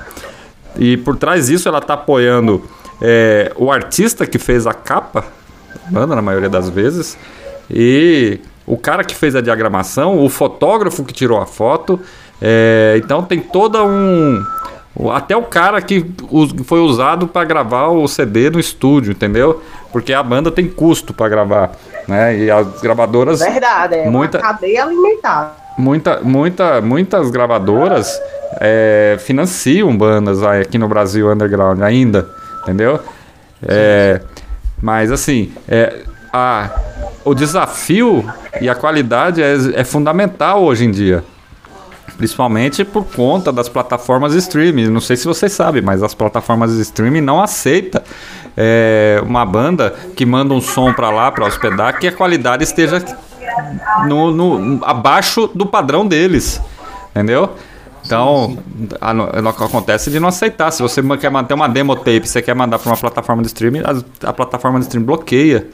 E 0.77 0.97
por 0.99 1.17
trás 1.17 1.47
disso 1.47 1.69
ela 1.69 1.81
tá 1.81 1.95
apoiando 1.95 2.63
é, 3.01 3.53
o 3.57 3.73
artista 3.73 4.27
que 4.27 4.39
fez 4.39 4.67
a 4.67 4.75
capa, 4.75 5.25
banda 5.91 6.15
na 6.15 6.23
maioria 6.23 6.49
das 6.49 6.69
vezes, 6.69 7.17
e 7.71 8.41
o 8.67 8.77
cara 8.77 9.05
que 9.05 9.15
fez 9.15 9.35
a 9.35 9.41
diagramação, 9.41 10.23
o 10.23 10.29
fotógrafo 10.29 11.05
que 11.05 11.13
tirou 11.13 11.41
a 11.41 11.47
foto. 11.47 11.99
É, 12.41 12.95
então 13.03 13.23
tem 13.23 13.41
toda 13.41 13.85
um 13.85 14.45
até 15.13 15.37
o 15.37 15.43
cara 15.43 15.81
que 15.81 16.05
foi 16.65 16.81
usado 16.81 17.27
para 17.27 17.45
gravar 17.45 17.89
o 17.89 18.07
CD 18.07 18.51
no 18.51 18.61
estúdio, 18.61 19.13
entendeu? 19.13 19.63
Porque 19.91 20.13
a 20.13 20.23
banda 20.23 20.51
tem 20.51 20.69
custo 20.69 21.15
para 21.15 21.29
gravar, 21.29 21.73
né? 22.07 22.37
E 22.37 22.51
as 22.51 22.81
gravadoras. 22.81 23.41
Verdade, 23.41 23.95
é 23.95 24.11
muita, 24.11 24.39
uma 24.39 24.45
cadeia 24.45 24.85
alimentar. 24.85 25.57
Muita, 25.79 26.21
muita, 26.21 26.81
muitas 26.83 27.31
gravadoras 27.31 28.21
é, 28.61 29.17
financiam 29.21 29.97
bandas 29.97 30.43
aqui 30.43 30.77
no 30.77 30.87
Brasil 30.89 31.31
underground 31.33 31.81
ainda, 31.81 32.29
entendeu? 32.63 33.01
É, 33.67 34.21
mas 34.81 35.11
assim, 35.11 35.53
é, 35.69 36.01
a, 36.33 36.69
o 37.25 37.35
desafio 37.35 38.25
e 38.61 38.69
a 38.69 38.75
qualidade 38.75 39.43
é, 39.43 39.55
é 39.75 39.85
fundamental 39.85 40.63
hoje 40.63 40.85
em 40.85 40.91
dia. 40.91 41.25
Principalmente 42.23 42.85
por 42.85 43.05
conta 43.05 43.51
das 43.51 43.69
plataformas 43.69 44.31
de 44.31 44.39
streaming. 44.39 44.87
Não 44.87 45.01
sei 45.01 45.17
se 45.17 45.25
vocês 45.25 45.53
sabem, 45.53 45.83
mas 45.83 46.05
as 46.05 46.15
plataformas 46.15 46.73
de 46.73 46.81
streaming 46.81 47.21
não 47.21 47.43
aceitam 47.43 48.01
é, 48.57 49.21
uma 49.27 49.45
banda 49.45 49.93
que 50.15 50.25
manda 50.25 50.55
um 50.55 50.61
som 50.61 50.93
para 50.93 51.11
lá 51.11 51.33
para 51.33 51.45
hospedar 51.45 51.99
que 51.99 52.07
a 52.07 52.13
qualidade 52.13 52.63
esteja 52.63 53.05
no, 54.07 54.31
no, 54.31 54.85
abaixo 54.85 55.51
do 55.53 55.67
padrão 55.67 56.07
deles. 56.07 56.61
Entendeu? 57.11 57.57
Então, 58.07 58.57
a, 59.01 59.11
a, 59.11 59.49
acontece 59.51 60.09
de 60.09 60.21
não 60.21 60.29
aceitar. 60.29 60.71
Se 60.71 60.81
você 60.81 61.03
quer 61.17 61.29
manter 61.29 61.55
uma 61.55 61.69
demo 61.69 61.97
tape, 61.97 62.29
você 62.29 62.41
quer 62.41 62.55
mandar 62.55 62.79
para 62.79 62.89
uma 62.89 62.97
plataforma 62.97 63.43
de 63.43 63.49
streaming, 63.49 63.81
a, 63.81 64.29
a, 64.29 64.33
plataforma 64.33 64.79
de 64.79 64.85
streaming 64.85 65.07
bloqueia. 65.07 65.67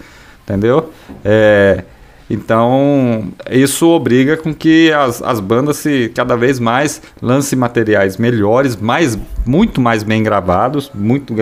Entendeu? 0.45 0.91
É, 1.23 1.85
então, 2.31 3.29
isso 3.51 3.89
obriga 3.89 4.37
com 4.37 4.55
que 4.55 4.93
as, 4.93 5.23
as 5.23 5.41
bandas 5.41 5.79
se 5.79 6.13
cada 6.15 6.37
vez 6.37 6.61
mais 6.61 7.01
lancem 7.23 7.59
materiais 7.59 8.19
melhores, 8.19 8.77
mais, 8.77 9.19
muito 9.47 9.81
mais 9.81 10.03
bem 10.03 10.23
gravados, 10.23 10.91
muito 10.95 11.35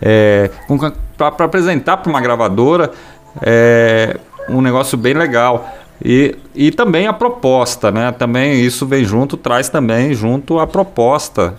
é, 0.00 0.50
para 1.16 1.44
apresentar 1.44 1.98
para 1.98 2.08
uma 2.08 2.20
gravadora 2.20 2.90
é, 3.42 4.18
um 4.48 4.62
negócio 4.62 4.96
bem 4.96 5.12
legal. 5.12 5.70
E, 6.04 6.34
e 6.54 6.70
também 6.70 7.06
a 7.06 7.12
proposta, 7.12 7.90
né? 7.92 8.10
Também 8.10 8.60
isso 8.60 8.86
vem 8.86 9.04
junto, 9.04 9.36
traz 9.36 9.68
também 9.68 10.14
junto 10.14 10.58
a 10.58 10.66
proposta 10.66 11.54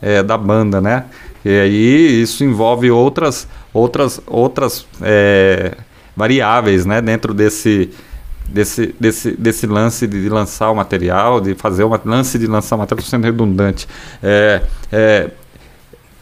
é, 0.00 0.22
da 0.22 0.38
banda, 0.38 0.80
né? 0.80 1.04
E 1.44 1.50
aí 1.50 2.22
isso 2.22 2.42
envolve 2.44 2.90
outras, 2.90 3.46
outras, 3.74 4.20
outras 4.26 4.86
é, 5.02 5.72
variáveis, 6.16 6.86
né, 6.86 7.00
dentro 7.00 7.34
desse 7.34 7.90
desse, 8.48 8.94
desse, 9.00 9.32
desse 9.32 9.66
lance 9.66 10.06
de 10.06 10.28
lançar 10.28 10.70
o 10.70 10.74
material, 10.74 11.40
de 11.40 11.54
fazer 11.54 11.84
o 11.84 12.00
lance 12.04 12.38
de 12.38 12.46
lançar 12.46 12.76
o 12.76 12.78
material, 12.78 13.00
estou 13.00 13.18
sendo 13.18 13.24
redundante, 13.24 13.88
é, 14.22 14.62
é, 14.92 15.30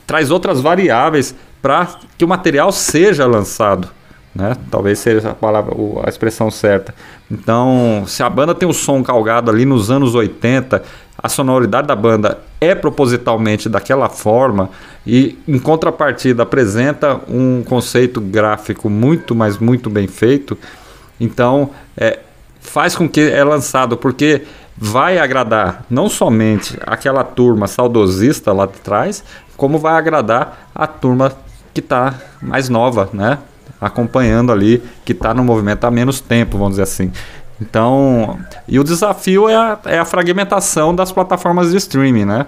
traz 0.06 0.30
outras 0.30 0.60
variáveis 0.60 1.34
para 1.60 1.88
que 2.16 2.24
o 2.24 2.28
material 2.28 2.72
seja 2.72 3.26
lançado. 3.26 3.88
Né? 4.34 4.56
Talvez 4.70 4.98
seja 4.98 5.30
a 5.30 5.34
palavra, 5.34 5.74
a 6.04 6.08
expressão 6.08 6.50
certa. 6.50 6.94
Então, 7.30 8.04
se 8.06 8.22
a 8.22 8.30
banda 8.30 8.54
tem 8.54 8.66
um 8.66 8.72
som 8.72 9.02
calgado 9.02 9.50
ali 9.50 9.64
nos 9.66 9.90
anos 9.90 10.14
80, 10.14 10.82
a 11.22 11.28
sonoridade 11.28 11.86
da 11.86 11.94
banda 11.94 12.40
é 12.60 12.74
propositalmente 12.74 13.68
daquela 13.68 14.08
forma 14.08 14.70
e 15.06 15.38
em 15.46 15.58
contrapartida 15.58 16.42
apresenta 16.42 17.20
um 17.28 17.62
conceito 17.62 18.20
gráfico 18.20 18.90
muito, 18.90 19.34
mas 19.34 19.58
muito 19.58 19.88
bem 19.88 20.08
feito, 20.08 20.58
então 21.20 21.70
é, 21.96 22.18
faz 22.60 22.96
com 22.96 23.08
que 23.08 23.20
é 23.20 23.44
lançado, 23.44 23.96
porque 23.96 24.42
vai 24.76 25.18
agradar 25.18 25.84
não 25.88 26.08
somente 26.08 26.76
aquela 26.84 27.22
turma 27.22 27.66
saudosista 27.66 28.52
lá 28.52 28.66
de 28.66 28.78
trás, 28.80 29.22
como 29.56 29.78
vai 29.78 29.94
agradar 29.94 30.70
a 30.74 30.86
turma 30.86 31.32
que 31.72 31.80
está 31.80 32.14
mais 32.40 32.68
nova, 32.68 33.08
né? 33.12 33.38
Acompanhando 33.80 34.52
ali, 34.52 34.82
que 35.04 35.12
está 35.12 35.34
no 35.34 35.44
movimento 35.44 35.84
há 35.84 35.90
menos 35.90 36.20
tempo, 36.20 36.56
vamos 36.56 36.72
dizer 36.72 36.82
assim. 36.82 37.12
Então, 37.62 38.38
e 38.66 38.78
o 38.80 38.84
desafio 38.84 39.48
é 39.48 39.54
a, 39.54 39.78
é 39.86 39.98
a 39.98 40.04
fragmentação 40.04 40.92
das 40.94 41.12
plataformas 41.12 41.70
de 41.70 41.76
streaming, 41.76 42.24
né? 42.24 42.46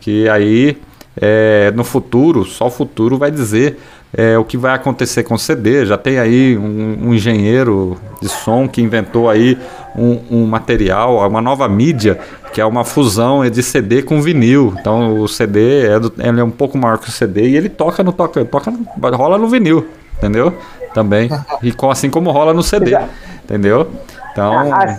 Que 0.00 0.26
aí, 0.28 0.78
é, 1.20 1.70
no 1.74 1.84
futuro, 1.84 2.44
só 2.44 2.68
o 2.68 2.70
futuro 2.70 3.18
vai 3.18 3.30
dizer 3.30 3.78
é, 4.16 4.38
o 4.38 4.44
que 4.44 4.56
vai 4.56 4.74
acontecer 4.74 5.22
com 5.22 5.34
o 5.34 5.38
CD. 5.38 5.84
Já 5.84 5.98
tem 5.98 6.18
aí 6.18 6.56
um, 6.56 7.08
um 7.08 7.14
engenheiro 7.14 7.98
de 8.22 8.28
som 8.28 8.66
que 8.66 8.80
inventou 8.80 9.28
aí 9.28 9.58
um, 9.94 10.20
um, 10.30 10.46
material, 10.46 11.28
uma 11.28 11.42
nova 11.42 11.68
mídia, 11.68 12.18
que 12.52 12.60
é 12.60 12.64
uma 12.64 12.84
fusão 12.84 13.48
de 13.48 13.62
CD 13.62 14.02
com 14.02 14.22
vinil. 14.22 14.74
Então 14.80 15.20
o 15.20 15.28
CD 15.28 15.86
é, 15.88 16.00
do, 16.00 16.12
ele 16.18 16.40
é 16.40 16.44
um 16.44 16.50
pouco 16.50 16.78
maior 16.78 16.98
que 16.98 17.08
o 17.08 17.12
CD 17.12 17.50
e 17.50 17.56
ele 17.56 17.68
toca 17.68 18.02
no 18.02 18.12
toca, 18.12 18.44
toca 18.44 18.72
rola 19.14 19.36
no 19.36 19.48
vinil, 19.48 19.86
entendeu? 20.16 20.56
Também. 20.94 21.28
E 21.62 21.74
assim 21.90 22.08
como 22.08 22.30
rola 22.30 22.54
no 22.54 22.62
CD, 22.62 22.96
entendeu? 23.44 23.90
Então. 24.34 24.74
Ah, 24.74 24.98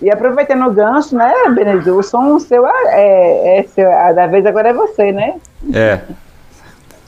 e, 0.00 0.10
aproveitando 0.10 0.66
o 0.66 0.72
gancho, 0.72 1.14
né, 1.14 1.30
Benedito, 1.54 1.92
o 1.92 2.02
som 2.02 2.38
seu 2.38 2.66
é, 2.66 2.72
é, 2.86 3.58
é 3.58 3.62
seu, 3.64 3.92
a 3.92 4.12
da 4.12 4.26
vez 4.26 4.46
agora 4.46 4.70
é 4.70 4.72
você, 4.72 5.12
né? 5.12 5.34
É. 5.74 6.00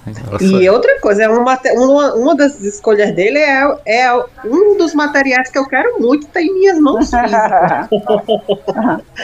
Nossa. 0.07 0.45
E 0.45 0.69
outra 0.69 1.01
coisa, 1.01 1.23
é 1.23 1.29
uma, 1.29 1.59
uma, 1.73 2.15
uma 2.15 2.37
das 2.37 2.61
escolhas 2.61 3.15
dele 3.15 3.39
é, 3.39 3.63
é 3.87 4.15
um 4.45 4.77
dos 4.77 4.93
materiais 4.95 5.51
que 5.51 5.59
eu 5.59 5.67
quero 5.67 5.99
muito 5.99 6.27
ter 6.27 6.43
em 6.43 6.53
minhas 6.53 6.79
mãos. 6.79 7.11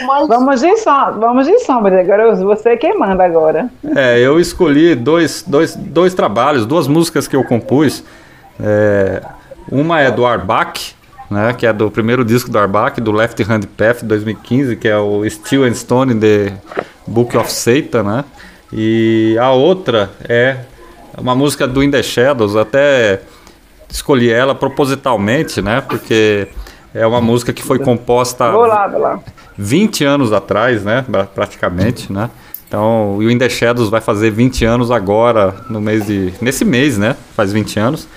Mas... 0.07 0.27
Vamos 0.27 0.63
em 0.63 0.75
som, 0.77 1.11
vamos 1.19 1.47
em 1.47 1.59
sombra. 1.59 2.01
Agora 2.01 2.33
você 2.35 2.75
quem 2.75 2.97
manda 2.97 3.23
agora. 3.23 3.69
É, 3.95 4.17
eu 4.17 4.39
escolhi 4.39 4.95
dois, 4.95 5.43
dois, 5.45 5.75
dois 5.75 6.15
trabalhos, 6.15 6.65
duas 6.65 6.87
músicas 6.87 7.27
que 7.27 7.35
eu 7.35 7.43
compus. 7.43 8.03
É, 8.59 9.21
uma 9.71 10.01
é 10.01 10.09
do 10.09 10.25
Arbach, 10.25 10.95
né, 11.31 11.53
que 11.53 11.65
é 11.65 11.71
do 11.71 11.89
primeiro 11.89 12.25
disco 12.25 12.51
do 12.51 12.59
Arbach, 12.59 12.99
do 12.99 13.11
Left 13.13 13.41
Hand 13.43 13.61
Path 13.77 14.03
2015, 14.03 14.75
que 14.75 14.87
é 14.89 14.97
o 14.97 15.27
Steel 15.27 15.63
and 15.63 15.73
Stone 15.73 16.15
The 16.15 16.53
Book 17.07 17.37
of 17.37 17.49
Satan, 17.51 18.03
né? 18.03 18.25
E 18.73 19.37
a 19.39 19.51
outra 19.51 20.11
é 20.27 20.57
uma 21.17 21.33
música 21.33 21.65
do 21.65 21.81
In 21.81 21.89
The 21.89 22.03
Shadows, 22.03 22.57
até 22.57 23.21
escolhi 23.89 24.29
ela 24.29 24.53
propositalmente, 24.53 25.61
né? 25.61 25.79
Porque 25.79 26.49
é 26.93 27.07
uma 27.07 27.21
música 27.21 27.53
que 27.53 27.63
foi 27.63 27.79
composta 27.79 28.51
vou 28.51 28.65
lá, 28.65 28.87
vou 28.87 28.99
lá. 28.99 29.19
20 29.57 30.03
anos 30.03 30.33
atrás, 30.33 30.83
né? 30.83 31.05
Praticamente, 31.33 32.11
né? 32.11 32.29
Então, 32.67 33.15
o 33.15 33.31
In 33.31 33.37
The 33.37 33.49
Shadows 33.49 33.89
vai 33.89 34.01
fazer 34.01 34.31
20 34.31 34.65
anos 34.65 34.91
agora, 34.91 35.55
no 35.69 35.79
mês 35.79 36.05
de. 36.05 36.33
Nesse 36.41 36.65
mês, 36.65 36.97
né? 36.97 37.15
Faz 37.35 37.53
20 37.53 37.79
anos. 37.79 38.07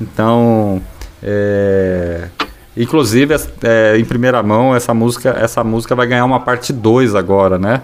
Então. 0.00 0.82
É, 1.22 2.28
inclusive, 2.76 3.34
é, 3.62 3.96
em 3.98 4.04
primeira 4.04 4.42
mão, 4.42 4.74
essa 4.74 4.92
música, 4.92 5.30
essa 5.30 5.64
música 5.64 5.94
vai 5.94 6.06
ganhar 6.06 6.24
uma 6.24 6.40
parte 6.40 6.72
2 6.72 7.14
agora, 7.14 7.58
né? 7.58 7.82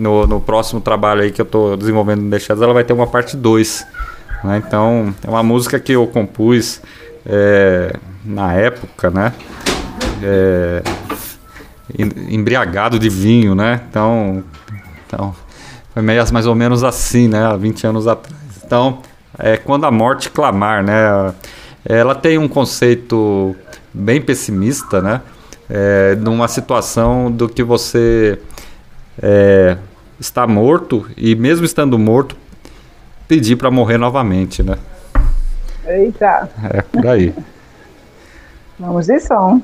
no, 0.00 0.26
no 0.26 0.40
próximo 0.40 0.80
trabalho 0.80 1.20
aí 1.20 1.30
que 1.30 1.42
eu 1.42 1.44
estou 1.44 1.76
desenvolvendo 1.76 2.22
no 2.22 2.30
The 2.30 2.38
Shadows, 2.38 2.62
ela 2.62 2.72
vai 2.72 2.82
ter 2.82 2.94
uma 2.94 3.06
parte 3.06 3.36
2. 3.36 3.86
Né? 4.42 4.62
Então, 4.66 5.14
é 5.22 5.28
uma 5.28 5.42
música 5.42 5.78
que 5.78 5.92
eu 5.92 6.06
compus 6.06 6.80
é, 7.26 7.94
na 8.24 8.54
época, 8.54 9.10
né? 9.10 9.34
É, 10.22 10.82
embriagado 12.28 12.98
de 12.98 13.10
vinho, 13.10 13.54
né? 13.54 13.82
Então, 13.90 14.42
então 15.06 15.34
foi 15.92 16.02
meio, 16.02 16.24
mais 16.32 16.46
ou 16.46 16.54
menos 16.54 16.82
assim, 16.82 17.28
né? 17.28 17.44
Há 17.44 17.56
20 17.56 17.86
anos 17.86 18.06
atrás. 18.06 18.34
Então, 18.64 19.00
é 19.38 19.58
quando 19.58 19.84
a 19.84 19.90
morte 19.90 20.30
clamar, 20.30 20.82
né? 20.82 21.34
Ela 21.84 22.14
tem 22.14 22.38
um 22.38 22.48
conceito 22.48 23.54
bem 23.92 24.20
pessimista, 24.20 25.00
né? 25.00 25.20
É, 25.68 26.16
numa 26.16 26.48
situação 26.48 27.30
do 27.30 27.48
que 27.48 27.62
você 27.62 28.40
é, 29.22 29.76
está 30.18 30.46
morto 30.46 31.08
e 31.16 31.34
mesmo 31.34 31.64
estando 31.64 31.98
morto, 31.98 32.36
pedir 33.28 33.56
para 33.56 33.70
morrer 33.70 33.98
novamente, 33.98 34.62
né? 34.62 34.76
Eita. 35.86 36.48
É, 36.72 36.82
por 36.82 37.06
aí. 37.06 37.32
vamos 38.78 39.06
de 39.06 39.20
som. 39.20 39.62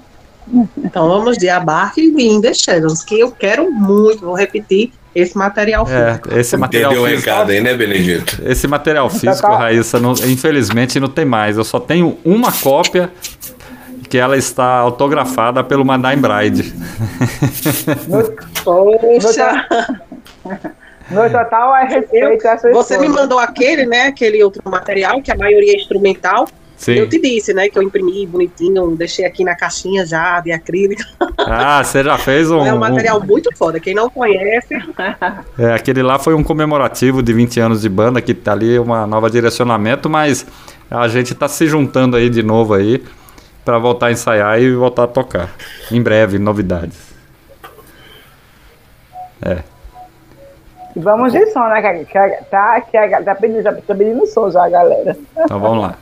Então 0.78 1.08
vamos 1.08 1.36
de 1.38 1.48
Abarque 1.48 2.00
e 2.00 2.28
In 2.28 2.40
The 2.40 2.54
Shadows, 2.54 3.02
que 3.02 3.18
eu 3.18 3.32
quero 3.32 3.70
muito, 3.70 4.24
vou 4.24 4.34
repetir, 4.34 4.92
esse 5.12 5.36
material 5.36 5.86
é, 5.88 6.08
físico. 6.08 6.38
Esse 6.38 6.56
material 6.56 6.92
Entendeu 6.92 7.10
físico. 7.10 7.30
recado 7.30 7.50
aí, 7.50 7.60
né, 7.60 7.74
Benedito? 7.74 8.42
Esse 8.44 8.68
material 8.68 9.08
físico, 9.08 9.48
Raíssa, 9.48 9.98
não, 9.98 10.12
infelizmente 10.12 11.00
não 11.00 11.08
tem 11.08 11.24
mais. 11.24 11.56
Eu 11.56 11.64
só 11.64 11.80
tenho 11.80 12.18
uma 12.22 12.52
cópia 12.52 13.10
que 14.08 14.18
ela 14.18 14.36
está 14.36 14.78
autografada 14.78 15.62
pelo 15.64 15.84
Madame 15.84 16.22
Bride. 16.22 16.74
Poxa! 18.64 19.66
No 21.10 21.30
total, 21.30 21.76
é 21.76 21.84
respeito 21.84 22.48
a 22.48 22.58
sua 22.58 22.72
Você 22.72 22.98
me 22.98 23.08
mandou 23.08 23.38
aquele, 23.38 23.86
né? 23.86 24.08
Aquele 24.08 24.42
outro 24.42 24.60
material, 24.64 25.22
que 25.22 25.30
a 25.30 25.36
maioria 25.36 25.72
é 25.72 25.76
instrumental. 25.76 26.46
Sim. 26.76 26.92
Eu 26.92 27.08
te 27.08 27.18
disse, 27.18 27.54
né, 27.54 27.70
que 27.70 27.78
eu 27.78 27.82
imprimi 27.82 28.26
bonitinho, 28.26 28.94
deixei 28.96 29.24
aqui 29.24 29.42
na 29.42 29.56
caixinha 29.56 30.04
já 30.04 30.40
de 30.40 30.52
acrílico. 30.52 31.02
Ah, 31.38 31.82
você 31.82 32.04
já 32.04 32.18
fez 32.18 32.50
um. 32.50 32.66
É 32.66 32.72
um 32.72 32.78
material 32.78 33.18
muito 33.24 33.50
foda. 33.56 33.80
Quem 33.80 33.94
não 33.94 34.10
conhece. 34.10 34.74
É, 35.58 35.72
aquele 35.72 36.02
lá 36.02 36.18
foi 36.18 36.34
um 36.34 36.42
comemorativo 36.42 37.22
de 37.22 37.32
20 37.32 37.60
anos 37.60 37.80
de 37.80 37.88
banda, 37.88 38.20
que 38.20 38.34
tá 38.34 38.52
ali 38.52 38.78
uma 38.78 39.06
nova 39.06 39.30
direcionamento, 39.30 40.08
mas 40.08 40.46
a 40.90 41.08
gente 41.08 41.34
tá 41.34 41.48
se 41.48 41.66
juntando 41.66 42.16
aí 42.16 42.28
de 42.28 42.42
novo 42.42 42.74
aí 42.74 43.02
para 43.66 43.78
voltar 43.78 44.06
a 44.06 44.12
ensaiar 44.12 44.60
e 44.60 44.72
voltar 44.72 45.02
a 45.02 45.08
tocar. 45.08 45.50
Em 45.90 46.00
breve, 46.00 46.38
novidades. 46.38 47.12
É. 49.42 49.58
Vamos 50.94 51.32
de 51.32 51.44
som, 51.46 51.66
né? 51.68 51.82
Que, 51.82 52.04
que, 52.04 52.44
tá, 52.44 52.80
que, 52.80 53.24
tá, 53.24 53.34
pedindo, 53.34 53.64
tá 53.64 53.94
pedindo 53.94 54.24
som 54.28 54.48
já, 54.52 54.68
galera. 54.68 55.16
Então 55.36 55.58
vamos 55.58 55.82
lá. 55.82 55.96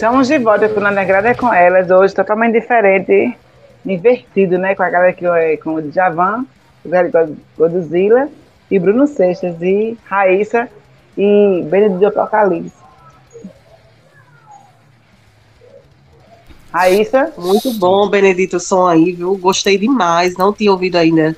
Estamos 0.00 0.28
de 0.28 0.38
volta 0.38 0.66
com 0.66 0.80
a 0.80 0.90
Negrada 0.90 1.34
com 1.34 1.52
elas, 1.52 1.90
hoje 1.90 2.14
totalmente 2.14 2.58
diferente, 2.58 3.36
invertido, 3.84 4.56
né? 4.56 4.74
Com 4.74 4.82
a 4.82 4.88
galera 4.88 5.12
que 5.12 5.26
é 5.26 5.58
com 5.58 5.74
o 5.74 5.82
Djavan, 5.82 6.46
o 6.82 6.88
Godzilla, 7.58 8.26
e 8.70 8.78
Bruno 8.78 9.06
Seixas, 9.06 9.60
e 9.60 9.98
Raíssa, 10.06 10.70
e 11.18 11.62
Benedito 11.68 12.06
Apocalipse. 12.06 12.72
Raíssa? 16.72 17.34
Muito 17.36 17.70
bom, 17.74 18.08
Benedito, 18.08 18.56
o 18.56 18.60
som 18.60 18.86
aí, 18.86 19.12
viu? 19.12 19.36
Gostei 19.36 19.76
demais, 19.76 20.34
não 20.34 20.50
tinha 20.50 20.72
ouvido 20.72 20.96
ainda 20.96 21.36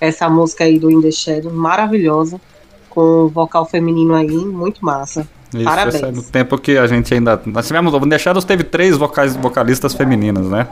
essa 0.00 0.30
música 0.30 0.64
aí 0.64 0.78
do 0.78 0.90
In 0.90 1.02
The 1.02 1.10
Shadow, 1.10 1.52
maravilhosa, 1.52 2.40
com 2.88 3.28
vocal 3.28 3.66
feminino 3.66 4.14
aí, 4.14 4.30
muito 4.30 4.82
massa. 4.82 5.28
Isso, 5.54 5.64
Parabéns. 5.64 6.02
É 6.02 6.10
no 6.10 6.22
tempo 6.22 6.58
que 6.58 6.76
a 6.76 6.86
gente 6.86 7.12
ainda. 7.12 7.40
Nós 7.46 7.66
tivemos. 7.66 7.92
O 7.94 8.00
The 8.00 8.18
Shadows 8.18 8.44
teve 8.44 8.64
três 8.64 8.96
vocais, 8.96 9.34
vocalistas 9.36 9.94
femininas, 9.94 10.46
né? 10.46 10.68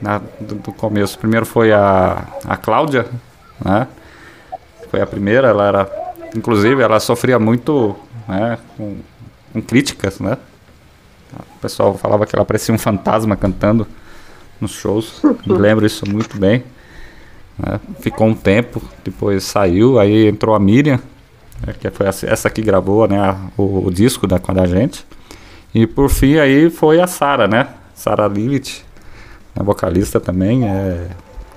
Na, 0.00 0.18
do, 0.40 0.56
do, 0.56 0.72
começo. 0.72 1.18
Primeiro 1.18 1.46
foi 1.46 1.72
a, 1.72 2.24
a 2.44 2.56
Cláudia, 2.56 3.06
né? 3.64 3.88
Foi 4.90 5.00
a 5.00 5.06
primeira, 5.06 5.48
ela 5.48 5.66
era. 5.66 6.02
Inclusive, 6.34 6.82
ela 6.82 6.98
sofria 6.98 7.38
muito 7.38 7.94
né, 8.26 8.58
com, 8.76 8.96
com 9.52 9.60
críticas, 9.60 10.18
né? 10.18 10.38
O 11.56 11.60
pessoal 11.60 11.96
falava 11.96 12.26
que 12.26 12.34
ela 12.34 12.44
parecia 12.44 12.74
um 12.74 12.78
fantasma 12.78 13.36
cantando 13.36 13.86
nos 14.60 14.72
shows. 14.72 15.20
Me 15.46 15.58
lembro 15.58 15.84
isso 15.84 16.08
muito 16.08 16.38
bem. 16.38 16.64
Né? 17.58 17.80
Ficou 18.00 18.26
um 18.28 18.34
tempo, 18.34 18.82
depois 19.04 19.44
saiu, 19.44 19.98
aí 19.98 20.26
entrou 20.26 20.54
a 20.54 20.60
Miriam, 20.60 21.00
né, 21.66 21.74
que 21.78 21.90
foi 21.90 22.06
essa 22.06 22.50
que 22.50 22.62
gravou 22.62 23.06
né, 23.08 23.36
o, 23.56 23.86
o 23.86 23.90
disco 23.90 24.26
da, 24.26 24.38
com 24.38 24.52
a 24.52 24.66
gente. 24.66 25.06
E 25.74 25.86
por 25.86 26.10
fim 26.10 26.36
aí 26.36 26.68
foi 26.68 27.00
a 27.00 27.06
Sara, 27.06 27.48
né? 27.48 27.68
Sara 27.94 28.26
Lilith, 28.26 28.84
a 29.58 29.62
vocalista 29.62 30.20
também, 30.20 30.68
é, 30.68 31.08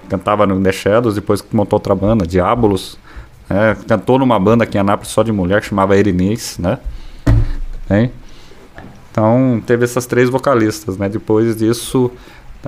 cantava 0.08 0.46
no 0.46 0.62
The 0.62 0.72
Shadows, 0.72 1.16
depois 1.16 1.44
montou 1.52 1.78
outra 1.78 1.94
banda, 1.94 2.26
Diabolos, 2.26 2.98
é, 3.50 3.76
cantou 3.88 4.18
numa 4.18 4.40
banda 4.40 4.64
aqui 4.64 4.78
em 4.78 4.82
Anápolis 4.82 5.12
só 5.12 5.22
de 5.22 5.32
mulher, 5.32 5.62
que 5.62 5.68
chamava 5.68 5.98
Erinês, 5.98 6.58
né? 6.58 6.80
Hein? 7.90 8.12
Então 9.12 9.62
teve 9.66 9.84
essas 9.84 10.06
três 10.06 10.30
vocalistas, 10.30 10.98
né? 10.98 11.10
Depois 11.10 11.56
disso, 11.56 12.12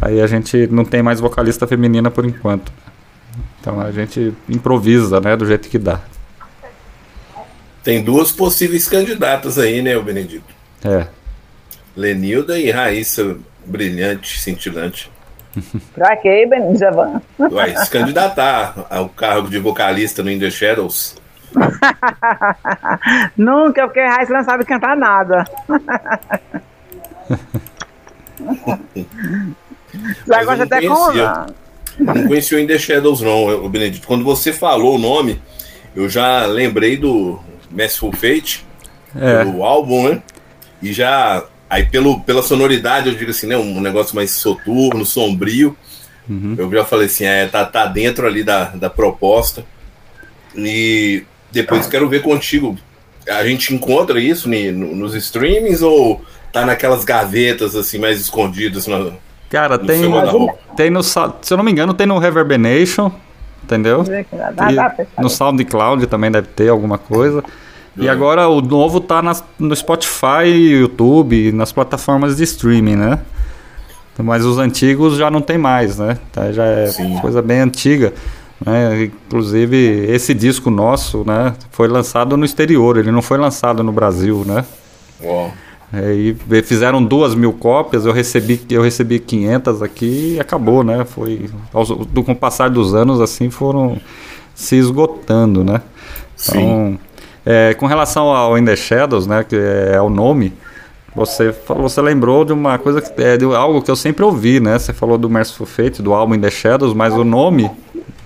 aí 0.01 0.21
a 0.21 0.27
gente 0.27 0.67
não 0.67 0.85
tem 0.85 1.01
mais 1.01 1.19
vocalista 1.19 1.65
feminina 1.65 2.11
por 2.11 2.25
enquanto. 2.25 2.71
Então 3.59 3.79
a 3.79 3.91
gente 3.91 4.33
improvisa, 4.49 5.19
né? 5.19 5.35
Do 5.35 5.45
jeito 5.45 5.67
que 5.69 5.77
dá. 5.77 5.99
Tem 7.87 8.03
duas 8.03 8.33
possíveis 8.33 8.85
candidatas 8.85 9.57
aí, 9.57 9.81
né, 9.81 9.95
o 9.95 10.03
Benedito? 10.03 10.53
É. 10.83 11.07
Lenilda 11.95 12.59
e 12.59 12.69
Raíssa, 12.69 13.37
brilhante, 13.65 14.41
cintilante. 14.41 15.09
pra 15.95 16.17
quê, 16.17 16.45
Benedito? 16.45 16.83
Vai 17.49 17.77
se 17.77 17.89
candidatar 17.89 18.87
ao 18.89 19.07
cargo 19.07 19.49
de 19.49 19.57
vocalista 19.57 20.21
no 20.21 20.29
In 20.29 20.37
The 20.37 20.51
Shadows. 20.51 21.15
Nunca, 23.37 23.87
porque 23.87 24.01
a 24.01 24.17
Raíssa 24.17 24.33
não 24.33 24.43
sabe 24.43 24.65
cantar 24.65 24.97
nada. 24.97 25.45
Já 30.27 30.43
gosta 30.43 30.63
até 30.65 30.81
com. 30.85 32.03
Não 32.03 32.27
conheci 32.27 32.53
o 32.53 32.59
In 32.59 32.67
The 32.67 32.77
Shadows, 32.77 33.21
não, 33.21 33.63
o 33.63 33.69
Benedito. 33.69 34.05
Quando 34.05 34.25
você 34.25 34.51
falou 34.51 34.95
o 34.95 34.99
nome, 34.99 35.41
eu 35.95 36.09
já 36.09 36.45
lembrei 36.45 36.97
do 36.97 37.39
Massful 37.71 38.11
Fate, 38.13 38.65
é. 39.15 39.43
o 39.45 39.63
álbum, 39.63 40.09
né? 40.09 40.21
E 40.81 40.93
já. 40.93 41.43
Aí 41.69 41.85
pelo, 41.85 42.21
pela 42.21 42.41
sonoridade, 42.41 43.09
eu 43.09 43.15
digo 43.15 43.31
assim, 43.31 43.47
né? 43.47 43.57
Um 43.57 43.81
negócio 43.81 44.15
mais 44.15 44.31
soturno, 44.31 45.05
sombrio. 45.05 45.75
Uhum. 46.29 46.55
Eu 46.57 46.71
já 46.71 46.85
falei 46.85 47.07
assim, 47.07 47.25
é, 47.25 47.47
tá, 47.47 47.65
tá 47.65 47.85
dentro 47.85 48.25
ali 48.25 48.43
da, 48.43 48.65
da 48.65 48.89
proposta. 48.89 49.65
E 50.55 51.23
depois 51.51 51.87
quero 51.87 52.07
ver 52.07 52.21
contigo. 52.21 52.77
A 53.27 53.45
gente 53.45 53.73
encontra 53.73 54.19
isso 54.19 54.49
no, 54.49 54.95
nos 54.95 55.13
streamings 55.13 55.81
ou 55.81 56.21
tá 56.51 56.65
naquelas 56.65 57.03
gavetas 57.03 57.75
assim 57.75 57.97
mais 57.97 58.19
escondidas 58.19 58.87
no, 58.87 59.13
Cara, 59.49 59.77
no 59.77 59.85
tem, 59.85 60.01
tem 60.75 60.89
no. 60.89 61.03
Se 61.03 61.19
eu 61.19 61.57
não 61.57 61.63
me 61.63 61.71
engano, 61.71 61.93
tem 61.93 62.07
no 62.07 62.17
Reverberation 62.17 63.11
entendeu? 63.67 64.03
E 65.17 65.21
no 65.21 65.29
SoundCloud 65.29 66.07
também 66.07 66.31
deve 66.31 66.47
ter 66.47 66.69
alguma 66.69 66.97
coisa. 66.97 67.43
E 67.97 68.07
agora 68.07 68.47
o 68.47 68.61
novo 68.61 69.01
tá 69.01 69.21
nas, 69.21 69.43
no 69.59 69.75
Spotify, 69.75 70.47
YouTube, 70.47 71.51
nas 71.51 71.71
plataformas 71.71 72.37
de 72.37 72.43
streaming, 72.43 72.95
né? 72.95 73.19
Mas 74.19 74.45
os 74.45 74.57
antigos 74.57 75.17
já 75.17 75.29
não 75.29 75.41
tem 75.41 75.57
mais, 75.57 75.97
né? 75.97 76.17
Tá, 76.31 76.51
já 76.51 76.63
é 76.63 76.87
Sim. 76.87 77.17
coisa 77.19 77.41
bem 77.41 77.59
antiga. 77.59 78.13
Né? 78.63 79.03
Inclusive, 79.05 80.05
esse 80.09 80.33
disco 80.33 80.69
nosso 80.69 81.23
né, 81.25 81.53
foi 81.71 81.87
lançado 81.87 82.35
no 82.37 82.45
exterior, 82.45 82.97
ele 82.97 83.11
não 83.11 83.21
foi 83.21 83.37
lançado 83.37 83.83
no 83.83 83.91
Brasil, 83.91 84.43
né? 84.45 84.65
Uau. 85.21 85.51
É, 85.93 86.13
e 86.13 86.35
fizeram 86.63 87.03
duas 87.03 87.33
mil 87.33 87.53
cópias, 87.53 88.05
eu 88.05 88.11
recebi, 88.11 88.61
eu 88.69 88.81
recebi 88.81 89.19
500 89.19 89.81
aqui 89.81 90.33
e 90.35 90.39
acabou, 90.39 90.83
né? 90.83 91.05
Foi, 91.05 91.49
do, 92.11 92.23
com 92.23 92.33
o 92.33 92.35
passar 92.35 92.69
dos 92.69 92.93
anos, 92.93 93.21
assim, 93.21 93.49
foram 93.49 93.97
se 94.53 94.75
esgotando, 94.75 95.63
né? 95.63 95.81
Então, 96.37 96.99
é, 97.45 97.73
com 97.73 97.85
relação 97.85 98.27
ao 98.33 98.57
In 98.57 98.65
The 98.65 98.75
Shadows, 98.75 99.25
né, 99.25 99.43
que 99.43 99.55
é 99.55 100.01
o 100.01 100.09
nome, 100.09 100.53
você 101.15 101.53
falou, 101.53 101.87
você 101.87 102.01
lembrou 102.01 102.43
de 102.43 102.51
uma 102.51 102.77
coisa 102.77 103.01
que 103.01 103.21
é 103.21 103.37
de 103.37 103.45
algo 103.45 103.81
que 103.81 103.89
eu 103.89 103.95
sempre 103.95 104.23
ouvi, 104.23 104.59
né? 104.59 104.77
Você 104.77 104.93
falou 104.93 105.17
do 105.17 105.29
Merciful 105.29 105.65
Fate, 105.65 106.01
do 106.01 106.13
álbum 106.13 106.35
In 106.35 106.41
The 106.41 106.51
Shadows, 106.51 106.93
mas 106.93 107.13
o 107.13 107.23
nome 107.23 107.71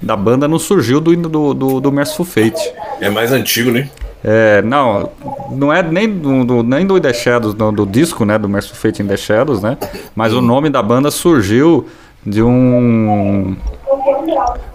da 0.01 0.15
banda 0.17 0.47
não 0.47 0.57
surgiu 0.57 0.99
do, 0.99 1.15
do, 1.15 1.53
do, 1.53 1.79
do 1.79 1.91
Merciful 1.91 2.25
Fate. 2.25 2.73
É 2.99 3.09
mais 3.09 3.31
antigo, 3.31 3.71
né? 3.71 3.89
É, 4.23 4.61
não, 4.61 5.09
não 5.51 5.73
é 5.73 5.81
nem 5.81 6.07
do, 6.07 6.43
do, 6.43 6.63
nem 6.63 6.85
do 6.85 6.99
The 6.99 7.13
Shadows, 7.13 7.53
do, 7.53 7.71
do 7.71 7.85
disco, 7.85 8.23
né, 8.23 8.37
do 8.37 8.47
Merciful 8.47 8.77
Fate 8.77 9.01
in 9.01 9.07
The 9.07 9.17
Shadows, 9.17 9.61
né? 9.61 9.77
Mas 10.15 10.33
o 10.33 10.41
nome 10.41 10.69
da 10.69 10.81
banda 10.81 11.09
surgiu 11.09 11.87
de 12.25 12.43
um 12.43 13.55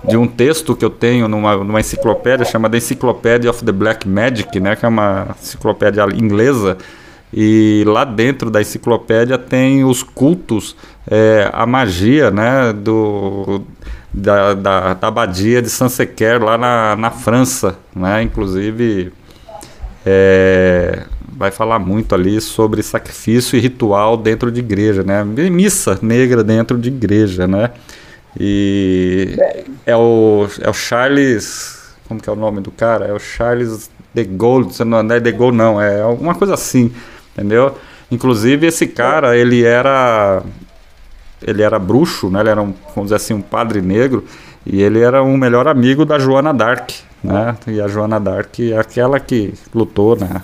de 0.05 0.17
um 0.17 0.27
texto 0.27 0.75
que 0.75 0.85
eu 0.85 0.91
tenho 0.91 1.29
numa, 1.29 1.57
numa 1.57 1.81
enciclopédia 1.81 2.45
chamada 2.45 2.77
Encyclopedia 2.77 3.51
of 3.51 3.65
the 3.65 3.73
Black 3.73 4.09
Magic, 4.09 4.59
né, 4.61 4.77
que 4.77 4.85
é 4.85 4.89
uma 4.89 5.29
enciclopédia 5.41 6.05
inglesa. 6.15 6.77
E 7.33 7.85
lá 7.87 8.05
dentro 8.05 8.51
da 8.51 8.61
enciclopédia 8.61 9.37
tem 9.37 9.85
os 9.85 10.03
cultos, 10.03 10.77
é, 11.11 11.51
a 11.53 11.67
magia, 11.67 12.31
né, 12.31 12.73
do 12.73 13.63
da, 14.13 14.55
da, 14.55 14.95
da 14.95 15.09
abadia 15.09 15.61
de 15.61 15.69
Saint-Sequer 15.69 16.43
lá 16.43 16.57
na, 16.57 16.97
na 16.97 17.11
França, 17.11 17.77
né? 17.95 18.23
Inclusive 18.23 19.13
é, 20.09 21.03
vai 21.37 21.51
falar 21.51 21.81
muito 21.81 22.15
ali 22.15 22.41
sobre 22.41 22.81
sacrifício 22.81 23.57
e 23.57 23.61
ritual 23.61 24.17
dentro 24.17 24.53
de 24.53 24.61
igreja, 24.61 25.03
né? 25.03 25.25
Missa 25.25 25.99
negra 26.01 26.45
dentro 26.45 26.79
de 26.79 26.89
igreja, 26.89 27.49
né? 27.49 27.73
E 28.39 29.37
é 29.85 29.97
o, 29.97 30.47
é 30.61 30.71
o 30.71 30.73
Charles. 30.73 31.95
Como 32.07 32.21
que 32.21 32.31
é 32.31 32.33
o 32.33 32.37
nome 32.37 32.61
do 32.61 32.71
cara? 32.71 33.07
É 33.07 33.13
o 33.13 33.19
Charles 33.19 33.91
de 34.15 34.23
Gaulle. 34.25 34.69
Não 34.85 35.01
é 35.13 35.19
de 35.19 35.33
Gaulle, 35.33 35.57
não. 35.57 35.83
É 35.83 36.03
alguma 36.03 36.37
coisa 36.37 36.55
assim, 36.55 36.93
entendeu? 37.33 37.77
Inclusive, 38.11 38.69
esse 38.69 38.87
cara, 38.87 39.37
ele 39.37 39.65
era. 39.65 40.43
Ele 41.43 41.63
era 41.63 41.79
bruxo, 41.79 42.31
né? 42.31 42.41
Ele 42.41 42.51
era, 42.51 42.63
um, 42.63 42.73
vamos 42.95 43.07
dizer 43.07 43.17
assim, 43.17 43.35
um 43.35 43.43
padre 43.43 43.83
negro. 43.83 44.25
E 44.65 44.81
ele 44.81 45.01
era 45.01 45.23
um 45.23 45.37
melhor 45.37 45.67
amigo 45.67 46.05
da 46.05 46.19
Joana 46.19 46.53
Dark, 46.53 46.91
né? 47.27 47.57
E 47.67 47.81
a 47.81 47.89
Joana 47.89 48.21
Dark 48.21 48.59
é 48.61 48.79
aquela 48.79 49.19
que 49.21 49.55
lutou 49.75 50.17
na 50.17 50.43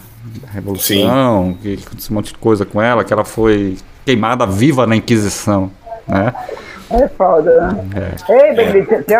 Revolução, 0.50 1.52
Sim. 1.52 1.58
que 1.62 1.82
aconteceu 1.86 2.12
um 2.12 2.14
monte 2.14 2.32
de 2.32 2.38
coisa 2.38 2.64
com 2.64 2.80
ela, 2.80 3.04
que 3.04 3.12
ela 3.12 3.24
foi 3.24 3.78
queimada 4.04 4.46
viva 4.46 4.86
na 4.86 4.96
Inquisição, 4.96 5.70
né? 6.06 6.34
É 6.90 7.08
foda, 7.08 7.72
né? 7.72 8.16
É. 8.28 8.48
Ei, 8.48 8.54
Benedito, 8.54 8.94
é. 8.94 9.02
tem, 9.02 9.18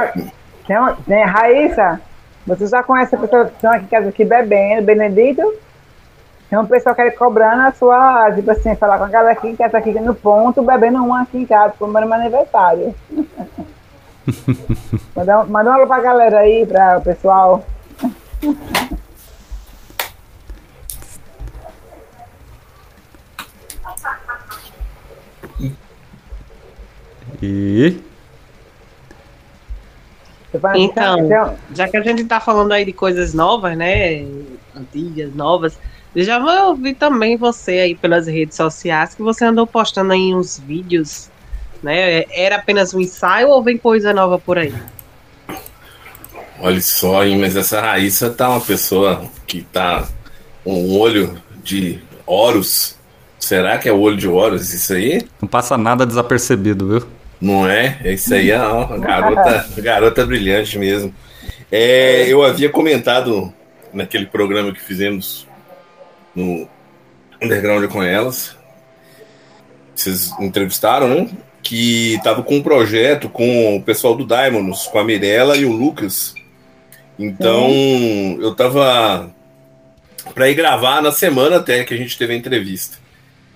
tem, 0.66 0.76
tem, 1.06 1.24
Raíssa, 1.24 2.00
você 2.46 2.66
já 2.66 2.82
conhece 2.82 3.14
a 3.14 3.18
pessoa 3.18 3.46
que 3.46 3.54
estão 3.54 3.72
aqui 3.72 3.86
casa 3.86 4.08
aqui 4.08 4.24
bebendo, 4.24 4.82
Benedito? 4.82 5.42
Tem 6.50 6.58
um 6.58 6.66
pessoal 6.66 6.94
que 6.94 7.02
quer 7.02 7.12
cobrando 7.12 7.62
a 7.62 7.72
sua, 7.72 8.30
tipo 8.34 8.50
assim, 8.50 8.74
falar 8.76 8.98
com 8.98 9.04
a 9.04 9.08
galera 9.08 9.32
aqui 9.32 9.56
que 9.56 9.62
está 9.62 9.78
aqui 9.78 9.92
no 9.92 10.14
ponto, 10.14 10.62
bebendo 10.62 11.02
uma 11.02 11.22
aqui 11.22 11.38
em 11.38 11.46
casa, 11.46 11.72
comemorando 11.78 12.10
meu 12.10 12.20
aniversário. 12.20 12.94
manda, 15.16 15.44
manda 15.44 15.70
um 15.70 15.72
alô 15.74 15.86
pra 15.86 16.00
galera 16.00 16.38
aí, 16.40 16.66
pra 16.66 16.98
o 16.98 17.02
pessoal. 17.02 17.66
E. 27.42 28.00
Então, 30.76 31.56
já 31.74 31.88
que 31.88 31.96
a 31.96 32.02
gente 32.02 32.24
tá 32.24 32.38
falando 32.38 32.72
aí 32.72 32.84
de 32.84 32.92
coisas 32.92 33.32
novas, 33.32 33.76
né? 33.76 34.22
Antigas, 34.76 35.34
novas, 35.34 35.78
Já 36.14 36.38
vou 36.38 36.68
ouvir 36.68 36.94
também 36.94 37.36
você 37.36 37.72
aí 37.72 37.94
pelas 37.94 38.26
redes 38.26 38.56
sociais, 38.56 39.14
que 39.14 39.22
você 39.22 39.46
andou 39.46 39.66
postando 39.66 40.12
aí 40.12 40.34
uns 40.34 40.58
vídeos, 40.58 41.30
né? 41.82 42.24
Era 42.30 42.56
apenas 42.56 42.94
um 42.94 43.00
ensaio 43.00 43.48
ou 43.48 43.62
vem 43.62 43.76
coisa 43.76 44.12
nova 44.12 44.38
por 44.38 44.58
aí? 44.58 44.72
Olha 46.60 46.80
só, 46.80 47.24
hein, 47.24 47.38
mas 47.38 47.56
essa 47.56 47.80
Raíssa 47.80 48.30
tá 48.30 48.48
uma 48.48 48.60
pessoa 48.60 49.24
que 49.46 49.62
tá 49.62 50.06
com 50.62 50.74
um 50.74 50.96
olho 50.96 51.42
de 51.62 52.00
Horus. 52.24 52.96
Será 53.38 53.78
que 53.78 53.88
é 53.88 53.92
o 53.92 53.98
olho 53.98 54.16
de 54.16 54.28
Horus 54.28 54.72
isso 54.72 54.92
aí? 54.92 55.26
Não 55.40 55.48
passa 55.48 55.76
nada 55.76 56.06
desapercebido, 56.06 56.86
viu? 56.86 57.08
Não 57.40 57.68
é? 57.68 57.98
Isso 58.04 58.32
aí 58.32 58.52
é 58.52 58.62
uma 58.62 58.96
garota, 58.96 59.66
garota 59.78 60.24
brilhante 60.24 60.78
mesmo. 60.78 61.12
É, 61.70 62.28
eu 62.28 62.44
havia 62.44 62.68
comentado 62.70 63.52
naquele 63.92 64.26
programa 64.26 64.72
que 64.72 64.80
fizemos 64.80 65.48
no 66.34 66.68
Underground 67.42 67.90
com 67.90 68.00
elas. 68.00 68.56
Vocês 69.94 70.32
entrevistaram, 70.38 71.08
né? 71.08 71.28
Que 71.62 72.18
tava 72.24 72.42
com 72.42 72.56
um 72.56 72.62
projeto 72.62 73.28
com 73.28 73.76
o 73.76 73.82
pessoal 73.82 74.14
do 74.14 74.26
Diamonds, 74.26 74.86
com 74.86 74.98
a 74.98 75.04
Mirella 75.04 75.56
e 75.56 75.64
o 75.64 75.72
Lucas. 75.72 76.34
Então, 77.18 77.70
uhum. 77.70 78.38
eu 78.40 78.54
tava 78.54 79.30
para 80.34 80.48
ir 80.48 80.54
gravar 80.54 81.00
na 81.02 81.12
semana 81.12 81.56
até 81.56 81.84
que 81.84 81.94
a 81.94 81.96
gente 81.96 82.16
teve 82.16 82.32
a 82.32 82.36
entrevista. 82.36 82.98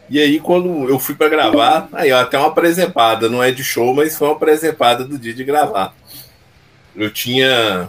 E 0.09 0.21
aí, 0.21 0.39
quando 0.39 0.89
eu 0.89 0.99
fui 0.99 1.17
para 1.17 1.29
gravar, 1.29 1.89
aí 1.93 2.13
ó, 2.13 2.21
até 2.21 2.39
uma 2.39 2.55
presepada, 2.55 3.29
não 3.29 3.43
é 3.43 3.51
de 3.51 3.65
show, 3.65 3.93
mas 3.93 4.17
foi 4.17 4.29
uma 4.29 4.39
presepada 4.39 5.05
do 5.05 5.19
dia 5.19 5.35
de 5.35 5.43
gravar. 5.43 5.95
Eu 6.95 7.11
tinha 7.11 7.89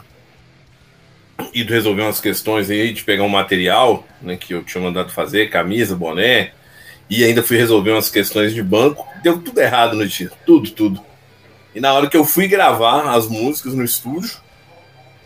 ido 1.54 1.72
resolver 1.72 2.02
umas 2.02 2.20
questões 2.20 2.70
aí 2.72 2.92
de 2.92 3.04
pegar 3.04 3.24
um 3.24 3.30
material 3.30 4.04
né, 4.22 4.36
que 4.36 4.54
eu 4.54 4.64
tinha 4.64 4.84
mandado 4.84 5.12
fazer, 5.12 5.52
camisa, 5.52 5.96
boné, 5.96 6.52
e 7.10 7.24
ainda 7.24 7.44
fui 7.44 7.58
resolver 7.58 7.92
umas 7.92 8.10
questões 8.10 8.54
de 8.54 8.62
banco. 8.62 9.08
Deu 9.24 9.40
tudo 9.40 9.60
errado 9.60 9.96
no 9.96 10.06
dia, 10.06 10.32
tudo, 10.46 10.70
tudo. 10.72 11.02
E 11.74 11.80
na 11.80 11.94
hora 11.94 12.10
que 12.10 12.18
eu 12.18 12.26
fui 12.26 12.48
gravar 12.48 13.16
as 13.16 13.28
músicas 13.28 13.74
no 13.74 13.84
estúdio, 13.84 14.38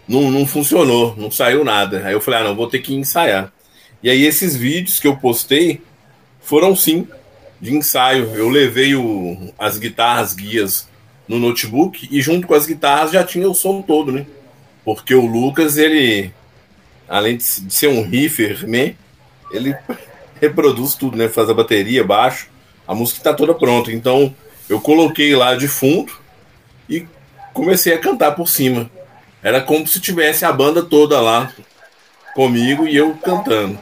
não, 0.08 0.30
não 0.30 0.46
funcionou, 0.46 1.16
não 1.18 1.32
saiu 1.32 1.64
nada. 1.64 2.06
Aí 2.06 2.14
eu 2.14 2.22
falei, 2.22 2.42
ah, 2.42 2.44
não, 2.44 2.56
vou 2.56 2.68
ter 2.68 2.80
que 2.80 2.94
ensaiar. 2.94 3.52
E 4.04 4.10
aí 4.10 4.26
esses 4.26 4.56
vídeos 4.56 5.00
que 5.00 5.08
eu 5.08 5.16
postei 5.16 5.82
foram 6.42 6.76
sim 6.76 7.08
de 7.60 7.74
ensaio. 7.74 8.36
Eu 8.36 8.50
levei 8.50 8.96
o, 8.96 9.54
as 9.58 9.78
guitarras 9.78 10.34
guias 10.34 10.90
no 11.28 11.40
notebook 11.40 12.08
e 12.12 12.22
junto 12.22 12.48
com 12.48 12.54
as 12.54 12.66
guitarras 12.66 13.12
já 13.12 13.24
tinha 13.24 13.50
o 13.50 13.54
som 13.54 13.82
todo, 13.82 14.12
né? 14.12 14.26
Porque 14.84 15.14
o 15.14 15.26
Lucas, 15.26 15.78
ele, 15.78 16.34
além 17.08 17.38
de 17.38 17.44
ser 17.44 17.88
um 17.88 18.02
riffer, 18.04 18.68
né? 18.68 18.96
Ele 19.52 19.76
reproduz 20.42 20.96
tudo, 20.96 21.16
né? 21.16 21.30
Faz 21.30 21.50
a 21.50 21.54
bateria, 21.54 22.04
baixo, 22.04 22.48
a 22.88 22.96
música 22.96 23.20
está 23.20 23.34
toda 23.34 23.54
pronta. 23.54 23.92
Então 23.92 24.36
eu 24.68 24.82
coloquei 24.82 25.36
lá 25.36 25.56
de 25.56 25.68
fundo 25.68 26.12
e 26.90 27.06
comecei 27.54 27.94
a 27.94 28.00
cantar 28.00 28.32
por 28.32 28.50
cima. 28.50 28.90
Era 29.44 29.62
como 29.62 29.88
se 29.88 30.00
tivesse 30.00 30.44
a 30.44 30.52
banda 30.52 30.82
toda 30.84 31.22
lá 31.22 31.54
comigo 32.34 32.88
e 32.88 32.96
eu 32.96 33.14
cantando. 33.16 33.78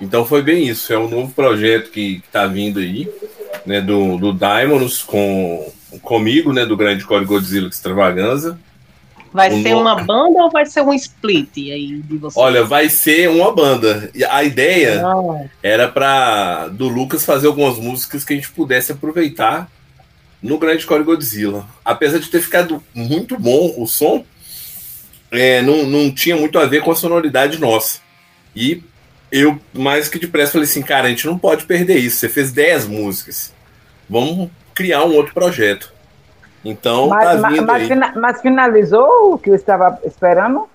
Então 0.00 0.24
foi 0.24 0.42
bem 0.42 0.68
isso. 0.68 0.92
É 0.92 0.98
um 0.98 1.08
novo 1.08 1.32
projeto 1.32 1.90
que 1.90 2.22
está 2.24 2.46
vindo 2.46 2.78
aí, 2.78 3.10
né? 3.64 3.80
Do, 3.80 4.18
do 4.18 4.32
Diamonds 4.32 5.02
com, 5.02 5.72
comigo, 6.02 6.52
né? 6.52 6.66
Do 6.66 6.76
Grande 6.76 7.04
Core 7.04 7.24
Godzilla 7.24 7.68
Extravaganza. 7.68 8.58
Vai 9.32 9.50
ser 9.50 9.70
no... 9.70 9.80
uma 9.80 9.96
banda 9.96 10.42
ou 10.42 10.50
vai 10.50 10.66
ser 10.66 10.82
um 10.82 10.92
split 10.94 11.56
aí 11.56 12.00
de 12.02 12.16
você? 12.16 12.38
Olha, 12.38 12.64
vai 12.64 12.88
ser 12.88 13.28
uma 13.28 13.52
banda. 13.52 14.10
A 14.30 14.42
ideia 14.42 15.02
ah. 15.06 15.44
era 15.62 15.88
para 15.88 16.68
do 16.68 16.88
Lucas 16.88 17.24
fazer 17.24 17.46
algumas 17.46 17.78
músicas 17.78 18.24
que 18.24 18.32
a 18.32 18.36
gente 18.36 18.50
pudesse 18.50 18.92
aproveitar 18.92 19.70
no 20.42 20.58
Grande 20.58 20.86
Core 20.86 21.04
Godzilla. 21.04 21.66
Apesar 21.84 22.18
de 22.18 22.28
ter 22.28 22.40
ficado 22.40 22.82
muito 22.94 23.38
bom 23.38 23.74
o 23.76 23.86
som, 23.86 24.24
é, 25.30 25.60
não, 25.62 25.84
não 25.84 26.10
tinha 26.10 26.36
muito 26.36 26.58
a 26.58 26.66
ver 26.66 26.82
com 26.82 26.90
a 26.90 26.96
sonoridade 26.96 27.58
nossa. 27.58 28.00
E 28.54 28.82
eu, 29.30 29.58
mais 29.74 30.08
que 30.08 30.18
depressa, 30.18 30.52
falei 30.52 30.66
assim, 30.66 30.82
cara, 30.82 31.06
a 31.06 31.10
gente 31.10 31.26
não 31.26 31.38
pode 31.38 31.64
perder 31.64 31.98
isso. 31.98 32.16
Você 32.16 32.28
fez 32.28 32.50
10 32.52 32.86
músicas. 32.86 33.52
Vamos 34.08 34.50
criar 34.74 35.04
um 35.04 35.14
outro 35.14 35.34
projeto. 35.34 35.92
Então, 36.64 37.08
mas, 37.08 37.40
tá 37.40 37.48
vindo 37.48 37.66
mas, 37.66 37.88
mas, 37.88 38.14
mas 38.14 38.40
finalizou 38.40 39.34
o 39.34 39.38
que 39.38 39.50
eu 39.50 39.54
estava 39.54 39.98
esperando? 40.04 40.68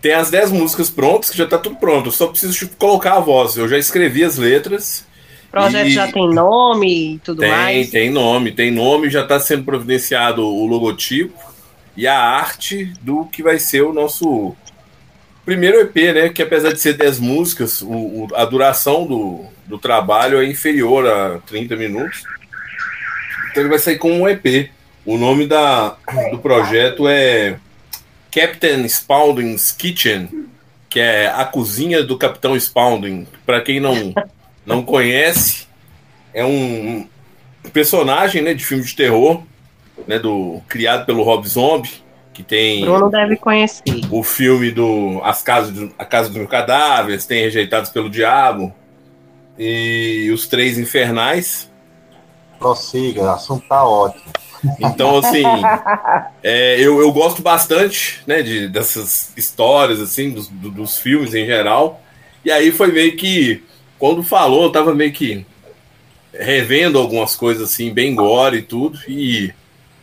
Tem 0.00 0.12
as 0.12 0.30
10 0.30 0.52
músicas 0.52 0.90
prontas, 0.90 1.30
que 1.30 1.38
já 1.38 1.46
tá 1.46 1.56
tudo 1.56 1.76
pronto. 1.76 2.08
Eu 2.08 2.12
só 2.12 2.26
preciso 2.26 2.52
tipo, 2.52 2.76
colocar 2.76 3.14
a 3.14 3.20
voz. 3.20 3.56
Eu 3.56 3.66
já 3.66 3.78
escrevi 3.78 4.22
as 4.22 4.36
letras. 4.36 5.06
O 5.48 5.50
projeto 5.50 5.86
e... 5.86 5.92
já 5.92 6.12
tem 6.12 6.28
nome 6.28 7.14
e 7.14 7.18
tudo 7.20 7.40
tem, 7.40 7.50
mais? 7.50 7.90
Tem, 7.90 8.02
tem 8.02 8.10
nome. 8.10 8.52
Tem 8.52 8.70
nome, 8.70 9.08
já 9.08 9.22
está 9.22 9.40
sendo 9.40 9.64
providenciado 9.64 10.44
o 10.44 10.66
logotipo 10.66 11.32
e 11.96 12.06
a 12.06 12.18
arte 12.18 12.92
do 13.00 13.24
que 13.24 13.42
vai 13.42 13.58
ser 13.58 13.82
o 13.82 13.92
nosso 13.92 14.54
primeiro 15.44 15.80
EP, 15.80 15.96
né? 16.14 16.28
Que 16.28 16.42
apesar 16.42 16.72
de 16.72 16.80
ser 16.80 16.94
10 16.94 17.20
músicas, 17.20 17.80
o, 17.80 17.88
o, 17.88 18.28
a 18.34 18.44
duração 18.44 19.06
do, 19.06 19.46
do 19.66 19.78
trabalho 19.78 20.38
é 20.38 20.44
inferior 20.44 21.06
a 21.06 21.38
30 21.46 21.76
minutos. 21.76 22.24
Então 23.50 23.62
ele 23.62 23.70
vai 23.70 23.78
sair 23.78 23.96
com 23.96 24.10
um 24.10 24.28
EP. 24.28 24.70
O 25.06 25.18
nome 25.18 25.46
da, 25.46 25.96
do 26.30 26.38
projeto 26.38 27.06
é 27.06 27.58
Captain 28.30 28.84
Spaulding's 28.88 29.70
Kitchen, 29.70 30.48
que 30.88 30.98
é 30.98 31.26
a 31.28 31.44
cozinha 31.44 32.02
do 32.02 32.16
Capitão 32.16 32.56
Spaulding. 32.58 33.26
Para 33.44 33.60
quem 33.60 33.80
não, 33.80 34.14
não 34.64 34.82
conhece, 34.82 35.66
é 36.32 36.44
um 36.44 37.06
personagem 37.72 38.42
né, 38.42 38.54
de 38.54 38.64
filme 38.64 38.82
de 38.82 38.94
terror 38.94 39.42
né, 40.06 40.18
do 40.18 40.60
criado 40.68 41.04
pelo 41.04 41.22
Rob 41.22 41.46
Zombie, 41.46 42.02
que 42.32 42.42
tem 42.42 42.84
Bruno 42.84 43.10
deve 43.10 43.36
conhecer. 43.36 43.82
O 44.10 44.22
filme 44.22 44.70
do 44.70 45.20
As 45.22 45.42
Casas 45.42 45.72
do, 45.72 45.92
A 45.98 46.04
Casa 46.04 46.30
dos 46.30 46.48
Cadáveres, 46.48 47.26
tem 47.26 47.42
Rejeitados 47.42 47.90
pelo 47.90 48.10
Diabo 48.10 48.74
e 49.58 50.30
Os 50.32 50.46
Três 50.48 50.78
Infernais. 50.78 51.70
Prossiga, 52.58 53.22
o 53.22 53.30
assunto 53.30 53.68
tá 53.68 53.84
ótimo. 53.84 54.32
Então, 54.80 55.18
assim, 55.18 55.42
é, 56.42 56.80
eu, 56.80 57.00
eu 57.00 57.12
gosto 57.12 57.42
bastante 57.42 58.22
né, 58.26 58.42
de, 58.42 58.68
dessas 58.68 59.32
histórias, 59.36 60.00
assim, 60.00 60.30
dos, 60.30 60.48
dos 60.48 60.98
filmes 60.98 61.34
em 61.34 61.46
geral. 61.46 62.02
E 62.44 62.50
aí 62.50 62.70
foi 62.70 62.92
meio 62.92 63.16
que, 63.16 63.62
quando 63.98 64.22
falou, 64.22 64.64
eu 64.64 64.72
tava 64.72 64.94
meio 64.94 65.12
que 65.12 65.44
revendo 66.32 66.98
algumas 66.98 67.36
coisas, 67.36 67.70
assim, 67.70 67.92
bem 67.92 68.14
gore 68.14 68.58
e 68.58 68.62
tudo. 68.62 68.98
E 69.08 69.52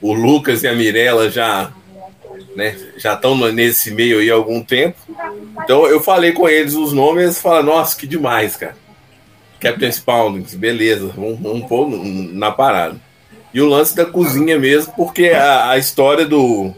o 0.01 0.13
Lucas 0.13 0.63
e 0.63 0.67
a 0.67 0.73
Mirella 0.73 1.29
já 1.29 1.71
né, 2.55 2.75
já 2.97 3.13
estão 3.13 3.35
nesse 3.51 3.91
meio 3.91 4.19
aí 4.19 4.29
há 4.29 4.33
algum 4.33 4.63
tempo. 4.63 4.97
Então 5.63 5.85
eu 5.88 6.01
falei 6.01 6.31
com 6.31 6.47
eles 6.47 6.73
os 6.73 6.93
nomes 6.93 7.21
e 7.21 7.25
eles 7.25 7.41
falaram, 7.41 7.67
nossa, 7.67 7.97
que 7.97 8.07
demais, 8.07 8.55
cara. 8.55 8.75
Captain 9.59 9.91
Spaulding, 9.91 10.43
beleza, 10.57 11.13
vamos, 11.15 11.39
vamos 11.39 11.67
pôr 11.67 11.88
na 12.33 12.51
parada. 12.51 12.99
E 13.53 13.61
o 13.61 13.68
lance 13.68 13.95
da 13.95 14.06
cozinha 14.06 14.57
mesmo, 14.57 14.94
porque 14.94 15.30
a, 15.30 15.72
a 15.72 15.78
história 15.78 16.26
do, 16.26 16.73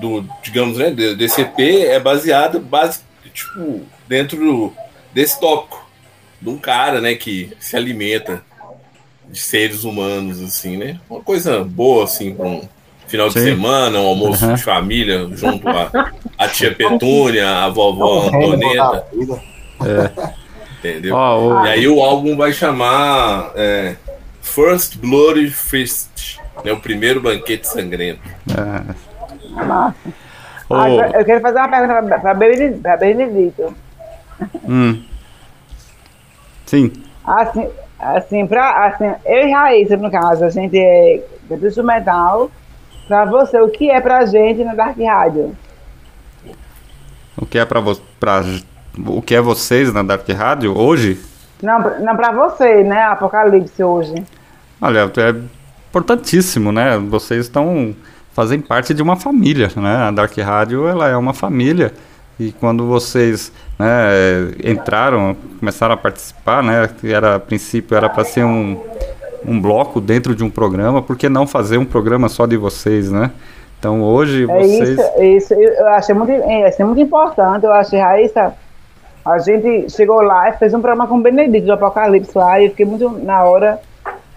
do, 0.00 0.24
digamos, 0.42 0.78
né, 0.78 0.88
EP 0.88 1.58
é 1.58 2.00
baseada, 2.00 2.58
base, 2.58 3.00
tipo, 3.34 3.82
dentro 4.06 4.38
do, 4.38 4.72
desse 5.12 5.38
tópico 5.38 5.86
de 6.40 6.48
um 6.48 6.56
cara, 6.56 7.00
né, 7.00 7.14
que 7.14 7.52
se 7.58 7.76
alimenta 7.76 8.42
de 9.28 9.38
seres 9.38 9.84
humanos, 9.84 10.40
assim, 10.40 10.76
né? 10.76 10.98
Uma 11.08 11.20
coisa 11.20 11.62
boa, 11.62 12.04
assim, 12.04 12.34
para 12.34 12.46
um 12.46 12.66
final 13.06 13.30
Sim. 13.30 13.40
de 13.40 13.44
semana, 13.44 13.98
um 13.98 14.06
almoço 14.06 14.46
uhum. 14.46 14.54
de 14.54 14.62
família, 14.62 15.28
junto 15.32 15.68
a, 15.68 16.12
a 16.38 16.48
tia 16.48 16.74
Petúnia, 16.74 17.64
a 17.64 17.68
vovó 17.68 18.28
Antoneta. 18.28 19.06
É. 19.84 20.38
Entendeu? 20.78 21.16
Oh, 21.16 21.60
oh. 21.60 21.66
E 21.66 21.70
aí 21.70 21.88
o 21.88 22.00
álbum 22.00 22.36
vai 22.36 22.52
chamar 22.52 23.52
é, 23.56 23.96
First 24.48 24.98
Bloody 24.98 25.50
Feast, 25.50 26.40
né? 26.64 26.72
O 26.72 26.80
primeiro 26.80 27.20
banquete 27.20 27.66
sangrento. 27.66 28.20
É. 28.50 28.94
Oh. 30.70 30.74
Ah, 30.74 30.90
eu 30.90 31.24
quero 31.24 31.40
fazer 31.40 31.58
uma 31.58 31.68
pergunta 31.68 32.18
para 32.18 32.34
Benedito. 32.34 33.74
Hum. 34.68 35.02
Sim. 36.66 36.92
Assim, 37.24 37.68
Assim, 37.98 38.46
pra, 38.46 38.86
assim, 38.86 39.12
eu 39.26 39.48
e 39.48 39.50
Raíssa, 39.50 39.96
no 39.96 40.10
caso, 40.10 40.44
a 40.44 40.50
gente 40.50 40.78
é 40.78 41.20
do 41.48 41.66
instrumental. 41.66 42.48
Pra 43.08 43.24
você, 43.24 43.60
o 43.60 43.68
que 43.68 43.90
é 43.90 44.00
pra 44.00 44.24
gente 44.24 44.62
na 44.62 44.74
Dark 44.74 44.96
Rádio? 44.98 45.56
O 47.36 47.44
que 47.44 47.58
é 47.58 47.64
pra, 47.64 47.80
vo 47.80 47.96
pra 48.20 48.42
o 49.06 49.22
que 49.22 49.34
é 49.34 49.40
vocês 49.40 49.92
na 49.92 50.02
Dark 50.02 50.28
Rádio 50.28 50.78
hoje? 50.78 51.20
Não, 51.60 51.78
não 51.98 52.16
pra 52.16 52.30
você, 52.30 52.84
né? 52.84 53.02
Apocalipse 53.02 53.82
hoje. 53.82 54.14
Olha, 54.80 55.00
é 55.00 55.34
importantíssimo, 55.88 56.70
né? 56.70 56.98
Vocês 56.98 57.46
estão 57.46 57.94
fazem 58.32 58.60
parte 58.60 58.94
de 58.94 59.02
uma 59.02 59.16
família, 59.16 59.68
né? 59.76 59.96
A 59.96 60.10
Dark 60.12 60.36
Rádio 60.38 60.86
ela 60.86 61.08
é 61.08 61.16
uma 61.16 61.34
família 61.34 61.92
E 62.38 62.52
quando 62.52 62.86
vocês 62.86 63.50
né, 63.76 63.90
entraram, 64.64 65.36
começaram 65.58 65.94
a 65.94 65.96
participar, 65.96 66.62
né, 66.62 66.88
era, 67.02 67.34
a 67.34 67.40
princípio 67.40 67.96
era 67.96 68.08
para 68.08 68.22
ser 68.24 68.44
um, 68.44 68.80
um 69.44 69.60
bloco 69.60 70.00
dentro 70.00 70.36
de 70.36 70.44
um 70.44 70.50
programa, 70.50 71.02
por 71.02 71.16
que 71.16 71.28
não 71.28 71.48
fazer 71.48 71.78
um 71.78 71.84
programa 71.84 72.28
só 72.28 72.46
de 72.46 72.56
vocês, 72.56 73.10
né? 73.10 73.32
Então 73.76 74.02
hoje 74.02 74.44
é 74.44 74.46
vocês. 74.46 74.90
Isso, 74.90 75.12
isso 75.24 75.54
eu 75.54 75.88
achei 75.88 76.14
muito, 76.14 76.30
é, 76.30 76.84
muito 76.84 77.00
importante. 77.00 77.64
Eu 77.64 77.72
achei, 77.72 77.98
Raíssa, 77.98 78.54
a 79.24 79.38
gente 79.38 79.90
chegou 79.90 80.22
lá 80.22 80.48
e 80.50 80.52
fez 80.58 80.72
um 80.72 80.80
programa 80.80 81.08
com 81.08 81.18
o 81.18 81.20
Benedito 81.20 81.66
do 81.66 81.72
Apocalipse 81.72 82.38
lá 82.38 82.60
e 82.60 82.66
eu 82.66 82.70
fiquei 82.70 82.86
muito 82.86 83.10
na 83.10 83.42
hora 83.42 83.80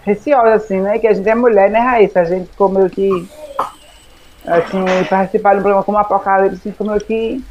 receosa, 0.04 0.54
assim, 0.54 0.80
né? 0.80 0.98
Que 0.98 1.06
a 1.06 1.14
gente 1.14 1.28
é 1.28 1.34
mulher, 1.34 1.70
né, 1.70 1.78
Raíssa? 1.78 2.20
A 2.20 2.24
gente 2.24 2.48
ficou 2.50 2.68
meio 2.68 2.90
que. 2.90 3.28
Assim, 4.46 4.84
participar 5.08 5.52
de 5.52 5.60
um 5.60 5.62
programa 5.62 5.84
como 5.84 5.98
Apocalipse, 5.98 6.70
ficou 6.70 6.86
meio 6.86 7.00
que. 7.00 7.42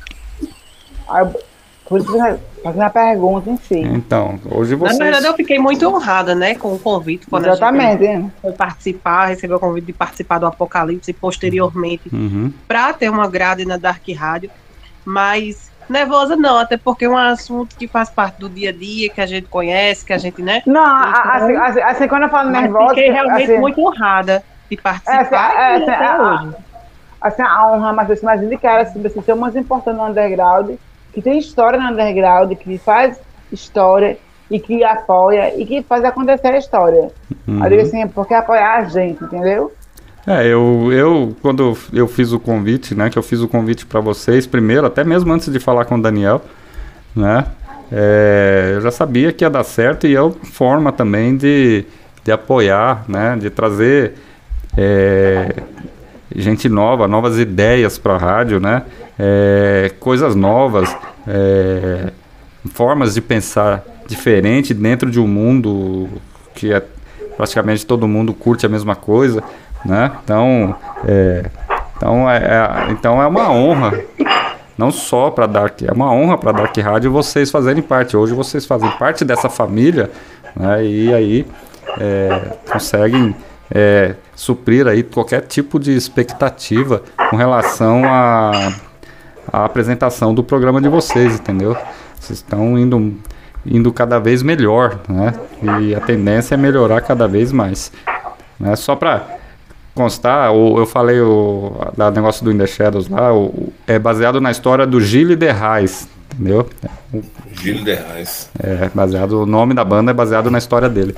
Por 1.85 1.99
isso, 1.99 2.13
fazendo 2.63 2.83
a 2.83 2.89
pergunta 2.89 3.49
em 3.49 3.57
si. 3.57 3.79
Então, 3.79 4.39
hoje 4.49 4.75
vocês... 4.75 4.97
Na 4.97 5.05
verdade, 5.05 5.25
eu 5.25 5.33
fiquei 5.33 5.59
muito 5.59 5.85
honrada, 5.87 6.33
né, 6.33 6.55
com 6.55 6.73
o 6.73 6.79
convite. 6.79 7.27
Quando 7.27 7.47
Exatamente. 7.47 8.07
A 8.07 8.13
gente 8.13 8.31
foi 8.41 8.51
participar, 8.53 9.25
recebeu 9.25 9.57
o 9.57 9.59
convite 9.59 9.87
de 9.87 9.93
participar 9.93 10.39
do 10.39 10.45
Apocalipse 10.45 11.11
e 11.11 11.13
posteriormente 11.13 12.09
uhum. 12.13 12.53
para 12.67 12.93
ter 12.93 13.09
uma 13.09 13.27
grade 13.27 13.65
na 13.65 13.77
Dark 13.77 14.07
Rádio. 14.15 14.49
Mas 15.03 15.70
nervosa 15.91 16.35
não, 16.35 16.57
até 16.57 16.77
porque 16.77 17.05
é 17.05 17.09
um 17.09 17.17
assunto 17.17 17.75
que 17.75 17.87
faz 17.87 18.09
parte 18.09 18.39
do 18.39 18.49
dia 18.49 18.69
a 18.69 18.73
dia, 18.73 19.09
que 19.09 19.21
a 19.21 19.25
gente 19.25 19.47
conhece, 19.47 20.05
que 20.05 20.13
a 20.13 20.17
gente, 20.17 20.41
né? 20.41 20.63
Não, 20.65 20.81
então, 20.81 21.31
assim, 21.31 21.55
assim, 21.55 21.81
assim, 21.81 22.07
quando 22.07 22.23
eu 22.23 22.29
falo 22.29 22.49
nervosa... 22.49 22.89
Fiquei 22.89 23.11
realmente 23.11 23.51
assim, 23.51 23.59
muito 23.59 23.81
honrada 23.81 24.43
de 24.69 24.77
participar 24.77 25.13
é, 25.13 25.75
assim, 25.75 25.89
é, 25.89 25.93
assim, 25.93 26.21
hoje. 26.21 26.55
Assim, 27.21 27.41
a 27.43 27.67
honra, 27.67 27.93
mas 27.93 28.09
assim, 28.09 28.21
imagina 28.23 28.57
que 28.57 28.65
era 28.65 28.81
assim, 28.81 29.21
ser 29.21 29.33
o 29.33 29.37
mais 29.37 29.55
importante 29.55 29.97
no 29.97 30.07
underground 30.07 30.77
que 31.13 31.21
tem 31.21 31.37
história 31.37 31.79
no 31.79 31.89
underground, 31.89 32.53
que 32.55 32.77
faz 32.77 33.19
história 33.51 34.17
e 34.49 34.59
que 34.59 34.83
apoia 34.83 35.57
e 35.59 35.65
que 35.65 35.81
faz 35.83 36.03
acontecer 36.03 36.47
a 36.47 36.57
história. 36.57 37.11
Uhum. 37.47 37.63
Eu 37.63 37.69
digo 37.69 37.81
assim, 37.81 38.07
porque 38.07 38.33
apoiar 38.33 38.77
a 38.77 38.83
gente, 38.85 39.23
entendeu? 39.23 39.71
É, 40.31 40.47
eu, 40.47 40.89
eu 40.93 41.35
quando 41.41 41.77
eu 41.91 42.07
fiz 42.07 42.31
o 42.31 42.39
convite, 42.39 42.95
né, 42.95 43.09
que 43.09 43.17
eu 43.17 43.23
fiz 43.23 43.41
o 43.41 43.47
convite 43.47 43.85
para 43.85 43.99
vocês 43.99 44.47
primeiro, 44.47 44.87
até 44.87 45.03
mesmo 45.03 45.33
antes 45.33 45.51
de 45.51 45.59
falar 45.59 45.83
com 45.83 45.95
o 45.95 46.01
Daniel, 46.01 46.41
né, 47.13 47.47
é, 47.91 48.71
eu 48.75 48.81
já 48.81 48.91
sabia 48.91 49.33
que 49.33 49.43
ia 49.43 49.49
dar 49.49 49.65
certo 49.65 50.07
e 50.07 50.15
é 50.15 50.21
uma 50.21 50.31
forma 50.31 50.91
também 50.91 51.35
de, 51.35 51.83
de 52.23 52.31
apoiar, 52.31 53.03
né, 53.09 53.35
de 53.37 53.49
trazer 53.49 54.13
é, 54.77 55.53
gente 56.33 56.69
nova, 56.69 57.07
novas 57.07 57.37
ideias 57.37 57.97
para 57.97 58.13
a 58.13 58.17
rádio, 58.17 58.59
né? 58.59 58.83
É, 59.19 59.91
coisas 59.99 60.35
novas, 60.35 60.95
é, 61.27 62.11
formas 62.73 63.13
de 63.13 63.21
pensar 63.21 63.83
diferente 64.07 64.73
dentro 64.73 65.11
de 65.11 65.19
um 65.19 65.27
mundo 65.27 66.07
que 66.55 66.71
é 66.71 66.81
praticamente 67.35 67.85
todo 67.85 68.07
mundo 68.07 68.33
curte 68.33 68.65
a 68.65 68.69
mesma 68.69 68.95
coisa, 68.95 69.43
né? 69.85 70.11
Então, 70.23 70.75
é, 71.07 71.45
então, 71.97 72.29
é, 72.29 72.37
é 72.37 72.91
então 72.91 73.21
é 73.21 73.27
uma 73.27 73.51
honra, 73.51 73.99
não 74.77 74.91
só 74.91 75.29
para 75.29 75.45
Dark, 75.45 75.81
é 75.83 75.91
uma 75.91 76.11
honra 76.11 76.37
para 76.37 76.51
Dark 76.51 76.75
Rádio 76.77 77.11
vocês 77.11 77.51
fazerem 77.51 77.81
parte. 77.81 78.17
Hoje 78.17 78.33
vocês 78.33 78.65
fazem 78.65 78.89
parte 78.91 79.23
dessa 79.23 79.49
família, 79.49 80.09
né? 80.55 80.83
E 80.83 81.13
aí 81.13 81.47
é, 81.99 82.53
conseguem 82.71 83.35
é, 83.69 84.15
suprir 84.35 84.87
aí 84.87 85.03
qualquer 85.03 85.41
tipo 85.41 85.79
de 85.79 85.95
expectativa 85.95 87.01
com 87.29 87.35
relação 87.35 88.03
à, 88.05 88.73
à 89.51 89.65
apresentação 89.65 90.33
do 90.33 90.43
programa 90.43 90.81
de 90.81 90.89
vocês, 90.89 91.35
entendeu? 91.35 91.75
Vocês 92.19 92.39
estão 92.39 92.77
indo, 92.77 93.15
indo 93.65 93.91
cada 93.93 94.19
vez 94.19 94.43
melhor, 94.43 94.99
né? 95.07 95.33
E 95.81 95.95
a 95.95 95.99
tendência 95.99 96.55
é 96.55 96.57
melhorar 96.57 97.01
cada 97.01 97.27
vez 97.27 97.51
mais. 97.51 97.91
Né? 98.59 98.75
Só 98.75 98.95
para 98.95 99.40
constar, 99.93 100.53
o, 100.53 100.77
eu 100.77 100.85
falei 100.85 101.19
o 101.19 101.73
da 101.97 102.09
negócio 102.11 102.43
do 102.43 102.51
In 102.51 102.57
The 102.57 102.67
Shadows 102.67 103.07
lá, 103.07 103.33
o, 103.33 103.73
é 103.87 103.99
baseado 103.99 104.39
na 104.39 104.51
história 104.51 104.85
do 104.85 104.99
Gilles 105.01 105.37
de 105.37 105.51
Reis, 105.51 106.07
entendeu? 106.33 106.69
Gilles 107.53 107.83
de 107.83 107.93
Reis. 107.93 108.49
É, 108.61 108.89
baseado, 108.93 109.41
o 109.41 109.45
nome 109.45 109.73
da 109.73 109.83
banda 109.83 110.11
é 110.11 110.13
baseado 110.13 110.49
na 110.49 110.57
história 110.57 110.89
dele 110.89 111.15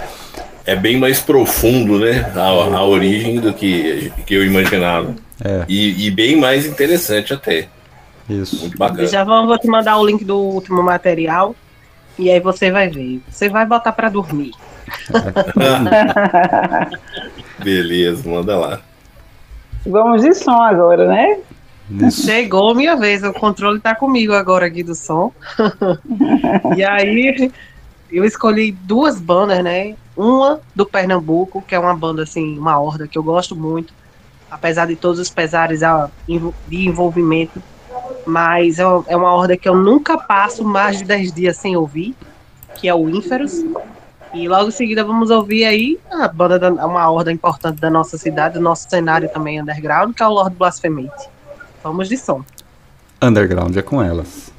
é 0.65 0.75
bem 0.75 0.97
mais 0.97 1.19
profundo, 1.19 1.99
né? 1.99 2.31
A, 2.35 2.77
a 2.77 2.85
origem 2.85 3.39
do 3.39 3.53
que, 3.53 4.11
que 4.25 4.33
eu 4.33 4.45
imaginava. 4.45 5.13
É. 5.43 5.65
E, 5.67 6.07
e, 6.07 6.11
bem 6.11 6.37
mais 6.37 6.65
interessante 6.65 7.33
até. 7.33 7.67
Isso. 8.29 8.59
Muito 8.61 8.77
bacana. 8.77 9.07
Já 9.07 9.23
vou, 9.23 9.45
vou 9.45 9.57
te 9.57 9.67
mandar 9.67 9.97
o 9.97 10.05
link 10.05 10.23
do 10.23 10.37
último 10.37 10.81
material. 10.81 11.55
E 12.17 12.29
aí 12.29 12.39
você 12.39 12.71
vai 12.71 12.87
ver. 12.89 13.21
Você 13.29 13.49
vai 13.49 13.65
botar 13.65 13.91
para 13.91 14.07
dormir. 14.07 14.51
Beleza, 17.63 18.29
manda 18.29 18.57
lá. 18.57 18.81
Vamos 19.85 20.21
de 20.21 20.33
som 20.33 20.61
agora, 20.61 21.07
né? 21.07 21.39
Isso. 21.89 22.23
Chegou 22.23 22.73
minha 22.73 22.95
vez, 22.95 23.23
o 23.23 23.33
controle 23.33 23.79
tá 23.79 23.93
comigo 23.93 24.33
agora 24.33 24.65
aqui 24.65 24.83
do 24.83 24.95
som. 24.95 25.31
e 26.75 26.83
aí 26.83 27.51
eu 28.11 28.23
escolhi 28.23 28.71
duas 28.71 29.19
bandas, 29.19 29.63
né? 29.63 29.95
Uma 30.15 30.61
do 30.75 30.85
Pernambuco, 30.85 31.61
que 31.61 31.75
é 31.75 31.79
uma 31.79 31.95
banda, 31.95 32.23
assim, 32.23 32.57
uma 32.57 32.79
horda 32.79 33.07
que 33.07 33.17
eu 33.17 33.23
gosto 33.23 33.55
muito, 33.55 33.93
apesar 34.49 34.87
de 34.87 34.95
todos 34.95 35.19
os 35.19 35.29
pesares 35.29 35.81
de 36.67 36.87
envolvimento, 36.87 37.61
mas 38.25 38.79
é, 38.79 38.83
é 39.07 39.17
uma 39.17 39.33
horda 39.33 39.57
que 39.57 39.67
eu 39.67 39.75
nunca 39.75 40.17
passo 40.17 40.63
mais 40.63 40.99
de 40.99 41.03
10 41.03 41.33
dias 41.33 41.57
sem 41.57 41.75
ouvir, 41.75 42.15
que 42.75 42.87
é 42.87 42.93
o 42.93 43.09
Ínferos. 43.09 43.63
E 44.33 44.47
logo 44.47 44.69
em 44.69 44.71
seguida 44.71 45.03
vamos 45.03 45.29
ouvir 45.29 45.63
aí 45.63 45.99
a 46.11 46.27
banda, 46.27 46.57
da, 46.57 46.71
uma 46.71 47.09
horda 47.11 47.31
importante 47.31 47.79
da 47.79 47.89
nossa 47.89 48.17
cidade, 48.17 48.55
do 48.55 48.61
nosso 48.61 48.89
cenário 48.89 49.29
também 49.29 49.61
underground, 49.61 50.15
que 50.15 50.23
é 50.23 50.27
o 50.27 50.31
Lord 50.31 50.55
Blasphemate. 50.55 51.29
Vamos 51.83 52.09
de 52.09 52.17
som. 52.17 52.43
Underground 53.21 53.77
é 53.77 53.81
com 53.83 54.01
elas. 54.01 54.51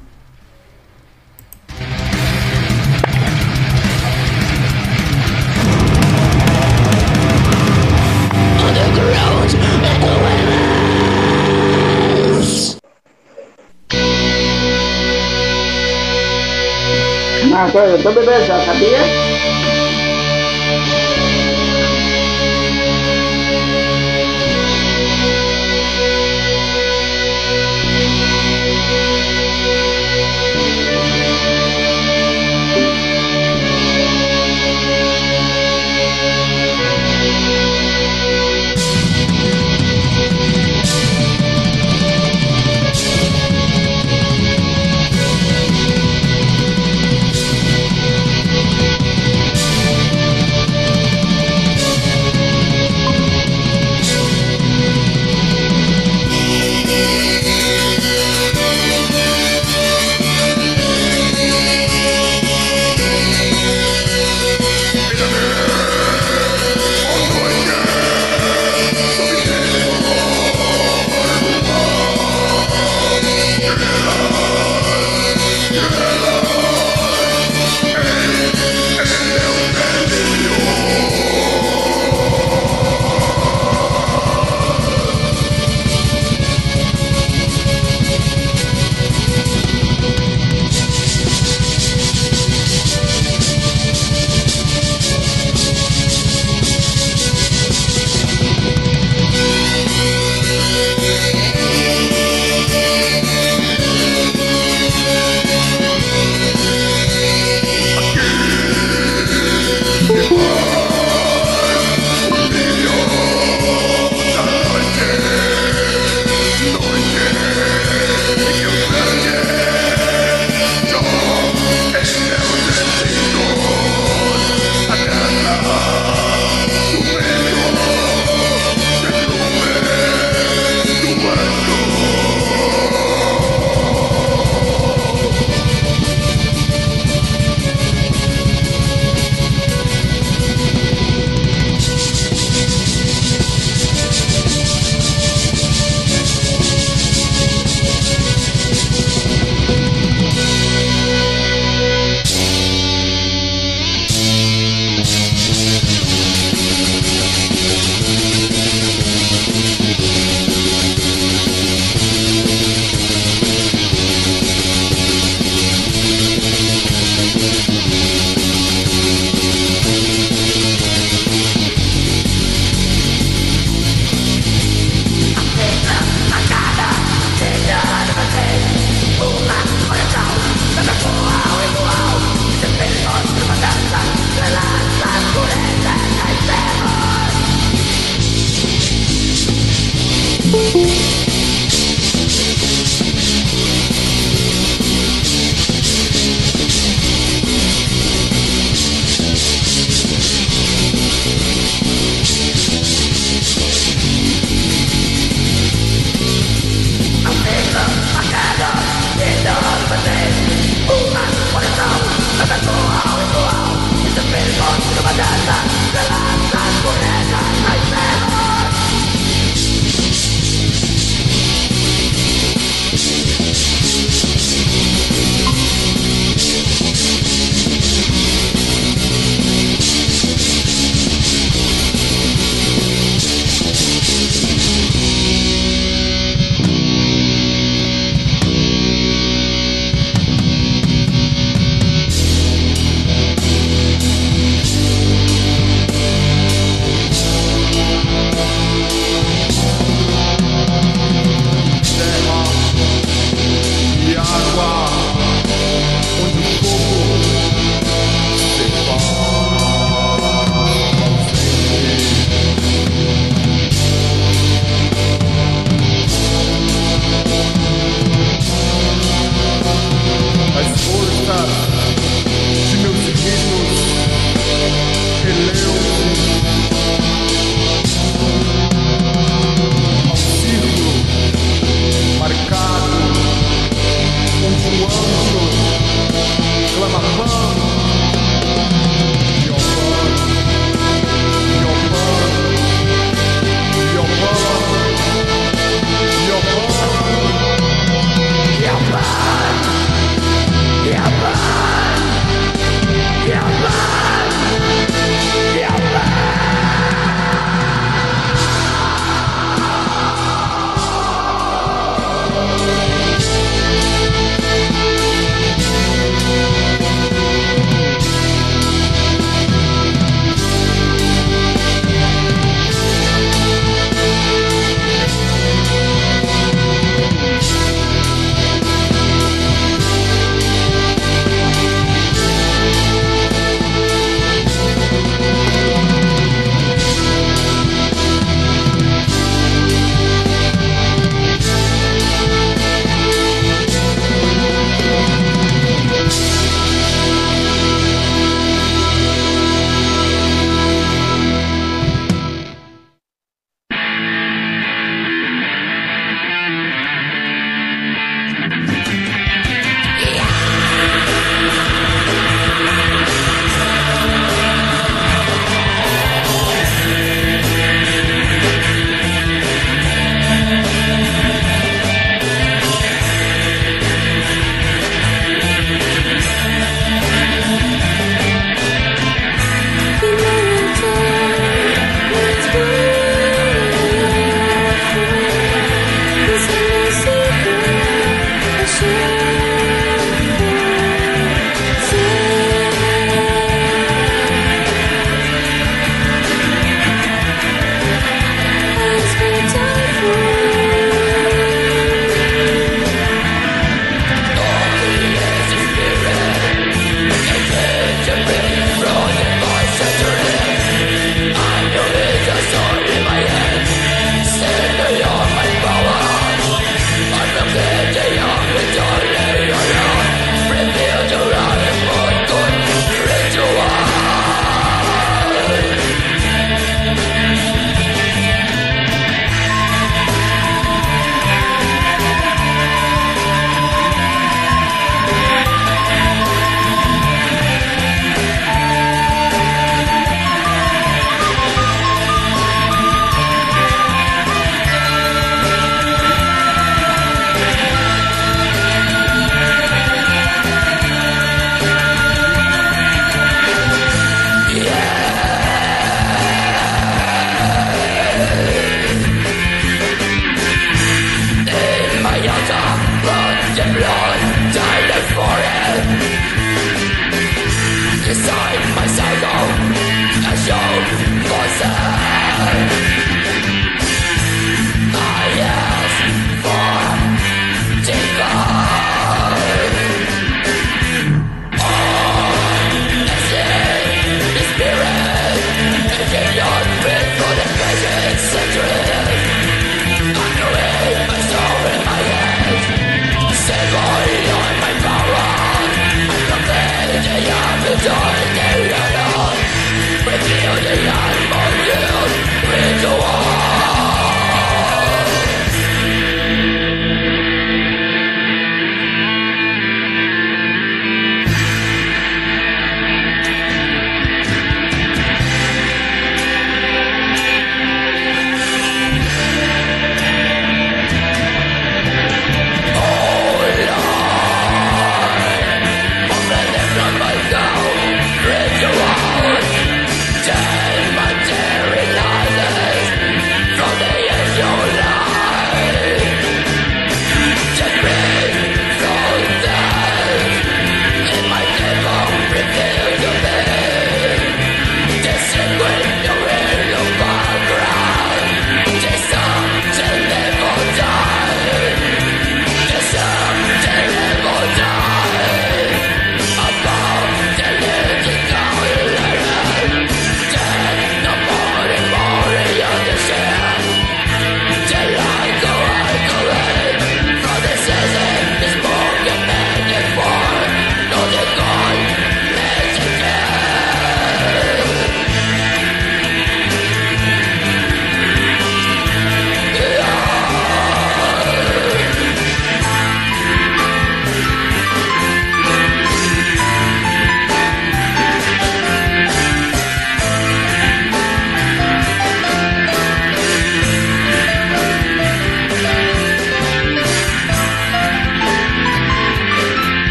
Ah, 17.57 17.77
eu 17.77 18.01
tô 18.03 18.11
bebendo 18.11 18.45
já, 18.45 18.57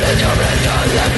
in 0.00 0.18
your 0.20 0.30
return 0.30 1.17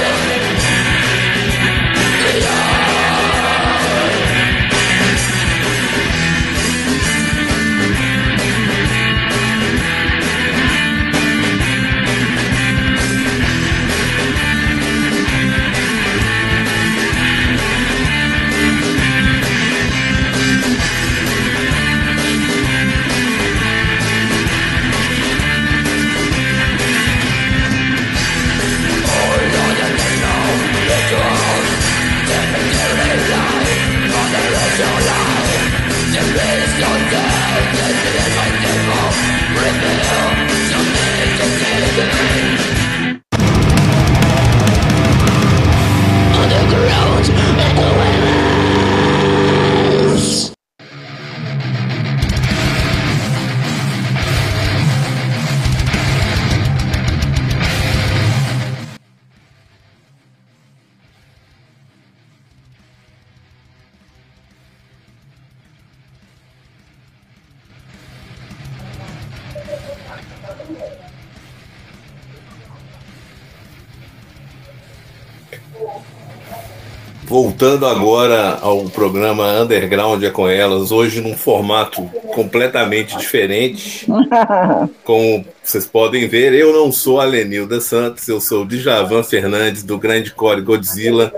Voltando 77.61 77.85
agora 77.85 78.57
ao 78.59 78.85
programa 78.85 79.61
Underground 79.61 80.23
é 80.23 80.31
com 80.31 80.49
elas, 80.49 80.91
hoje 80.91 81.21
num 81.21 81.37
formato 81.37 82.01
completamente 82.33 83.15
diferente. 83.15 84.07
Como 85.05 85.45
vocês 85.61 85.85
podem 85.85 86.27
ver, 86.27 86.55
eu 86.55 86.73
não 86.73 86.91
sou 86.91 87.21
a 87.21 87.23
Lenilda 87.23 87.79
Santos, 87.79 88.27
eu 88.27 88.41
sou 88.41 88.63
o 88.63 88.65
Djavan 88.65 89.21
Fernandes 89.21 89.83
do 89.83 89.99
Grande 89.99 90.31
Core 90.31 90.63
Godzilla, 90.63 91.31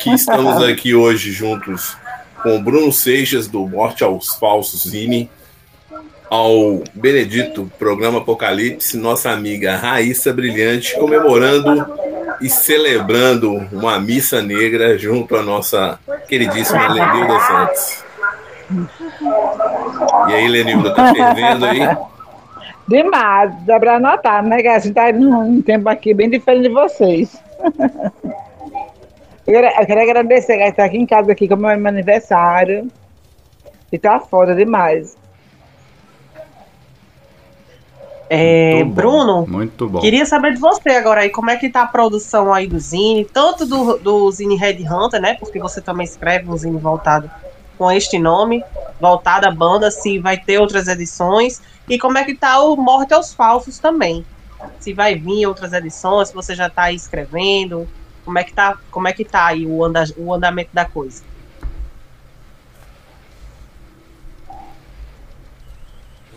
que 0.00 0.10
estamos 0.10 0.56
aqui 0.66 0.92
hoje 0.92 1.30
juntos 1.30 1.96
com 2.42 2.56
o 2.56 2.60
Bruno 2.60 2.92
Seixas 2.92 3.46
do 3.46 3.64
Morte 3.64 4.02
aos 4.02 4.34
Falsos 4.34 4.90
Zine, 4.90 5.30
ao 6.28 6.82
Benedito, 6.92 7.70
programa 7.78 8.18
Apocalipse, 8.18 8.96
nossa 8.96 9.30
amiga 9.30 9.76
Raíssa 9.76 10.32
Brilhante, 10.32 10.98
comemorando 10.98 11.86
e 12.40 12.48
celebrando 12.48 13.54
uma 13.72 13.98
missa 14.00 14.40
negra 14.40 14.98
junto 14.98 15.36
à 15.36 15.42
nossa 15.42 15.98
queridíssima 16.28 16.88
Lenilda 16.88 17.40
Santos. 17.40 18.04
E 20.28 20.32
aí, 20.32 20.48
Lenilda, 20.48 20.94
tá 20.94 21.12
fervendo 21.12 21.66
aí? 21.66 21.80
Demais, 22.88 23.52
dá 23.64 23.78
pra 23.78 24.00
notar, 24.00 24.42
né? 24.42 24.62
Que 24.62 24.68
a 24.68 24.78
gente 24.78 24.94
tá 24.94 25.12
num 25.12 25.62
tempo 25.62 25.88
aqui 25.88 26.14
bem 26.14 26.30
diferente 26.30 26.68
de 26.68 26.74
vocês. 26.74 27.36
Eu 29.46 29.86
quero 29.86 30.00
agradecer 30.00 30.56
que 30.56 30.62
estar 30.62 30.84
aqui 30.84 30.96
em 30.96 31.06
casa 31.06 31.30
aqui 31.32 31.46
com 31.46 31.54
o 31.54 31.58
meu 31.58 31.70
aniversário. 31.70 32.88
E 33.92 33.98
tá 33.98 34.20
foda 34.20 34.54
demais. 34.54 35.16
É, 38.32 38.84
muito 38.84 38.94
Bruno, 38.94 39.44
muito 39.44 39.88
bom. 39.88 39.98
Queria 39.98 40.24
saber 40.24 40.54
de 40.54 40.60
você 40.60 40.90
agora 40.90 41.22
aí, 41.22 41.30
como 41.30 41.50
é 41.50 41.56
que 41.56 41.68
tá 41.68 41.82
a 41.82 41.86
produção 41.86 42.54
aí 42.54 42.68
do 42.68 42.78
Zine, 42.78 43.24
tanto 43.24 43.66
do, 43.66 43.98
do 43.98 44.30
Zine 44.30 44.54
Red 44.54 44.86
Hunter, 44.88 45.20
né? 45.20 45.34
Porque 45.34 45.58
você 45.58 45.80
também 45.80 46.04
escreve 46.04 46.48
um 46.48 46.56
Zine 46.56 46.78
voltado 46.78 47.28
com 47.76 47.90
este 47.90 48.20
nome, 48.20 48.62
voltado 49.00 49.48
à 49.48 49.50
banda, 49.50 49.90
se 49.90 50.20
vai 50.20 50.38
ter 50.38 50.60
outras 50.60 50.86
edições, 50.86 51.60
e 51.88 51.98
como 51.98 52.18
é 52.18 52.24
que 52.24 52.36
tá 52.36 52.62
o 52.62 52.76
Morte 52.76 53.12
aos 53.12 53.34
Falsos 53.34 53.80
também. 53.80 54.24
Se 54.78 54.92
vai 54.92 55.16
vir 55.16 55.46
outras 55.46 55.72
edições, 55.72 56.28
se 56.28 56.34
você 56.34 56.54
já 56.54 56.70
tá 56.70 56.84
aí 56.84 56.94
escrevendo, 56.94 57.88
como 58.24 58.38
é 58.38 58.44
que 58.44 58.52
tá, 58.52 58.78
como 58.92 59.08
é 59.08 59.12
que 59.12 59.24
tá 59.24 59.46
aí 59.46 59.66
o, 59.66 59.84
anda, 59.84 60.04
o 60.16 60.32
andamento 60.32 60.70
da 60.72 60.84
coisa? 60.84 61.24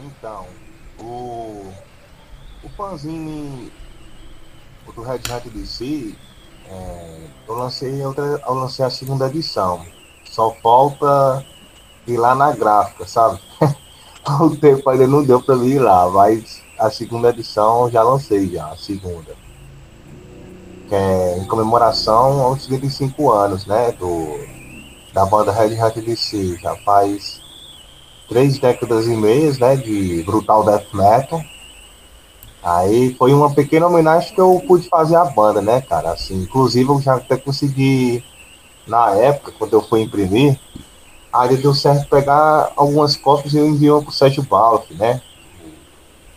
Então, 0.04 0.48
fanzine 2.76 3.72
do 4.96 5.02
Red 5.02 5.22
Hat 5.32 5.50
DC, 5.50 6.16
é, 6.70 7.28
eu, 7.48 7.56
lancei 7.56 8.06
outra, 8.06 8.24
eu 8.46 8.54
lancei 8.54 8.86
a 8.86 8.90
segunda 8.90 9.28
edição. 9.28 9.86
Só 10.26 10.52
falta 10.62 11.46
ir 12.08 12.18
lá 12.18 12.36
na 12.36 12.52
gráfica, 12.52 13.08
sabe? 13.08 13.40
o 14.42 14.56
tempo 14.56 14.90
ainda 14.90 15.08
não 15.08 15.24
deu 15.24 15.42
para 15.42 15.56
ir 15.56 15.80
lá, 15.80 16.10
mas 16.10 16.62
a 16.80 16.90
segunda 16.90 17.30
edição 17.30 17.84
eu 17.84 17.92
já 17.92 18.04
lancei 18.04 18.50
já, 18.50 18.68
a 18.68 18.78
segunda. 18.78 19.36
Que 20.90 20.96
é 20.96 21.38
em 21.38 21.48
comemoração 21.48 22.42
aos 22.42 22.68
25 22.68 23.32
anos, 23.32 23.66
né? 23.66 23.92
Do, 23.94 24.40
da 25.14 25.26
banda 25.26 25.52
Red 25.52 25.80
Hat 25.80 26.00
DC. 26.00 26.58
Já 26.58 26.76
faz 26.78 27.42
três 28.28 28.60
décadas 28.60 29.08
e 29.08 29.16
meias, 29.16 29.60
né? 29.60 29.76
De 29.76 30.24
brutal 30.24 30.64
death 30.66 30.94
metal. 30.94 31.42
Aí 32.64 33.14
foi 33.16 33.34
uma 33.34 33.54
pequena 33.54 33.88
homenagem 33.88 34.34
que 34.34 34.40
eu 34.40 34.64
pude 34.66 34.88
fazer 34.88 35.18
à 35.18 35.26
banda, 35.26 35.62
né, 35.62 35.82
cara? 35.82 36.12
Assim, 36.12 36.44
inclusive 36.44 36.90
eu 36.90 37.02
já 37.02 37.16
até 37.16 37.36
consegui, 37.36 38.24
na 38.88 39.12
época, 39.12 39.52
quando 39.60 39.74
eu 39.74 39.82
fui 39.82 40.02
imprimir, 40.02 40.58
aí 41.32 41.58
deu 41.58 41.74
certo 41.74 42.08
pegar 42.08 42.72
algumas 42.78 43.18
cópias 43.18 43.54
e 43.54 43.58
eu 43.58 43.68
enviei 43.68 43.92
para 43.92 44.10
o 44.10 44.14
Sérgio 44.14 44.44
Balf, 44.44 44.90
né? 44.92 45.22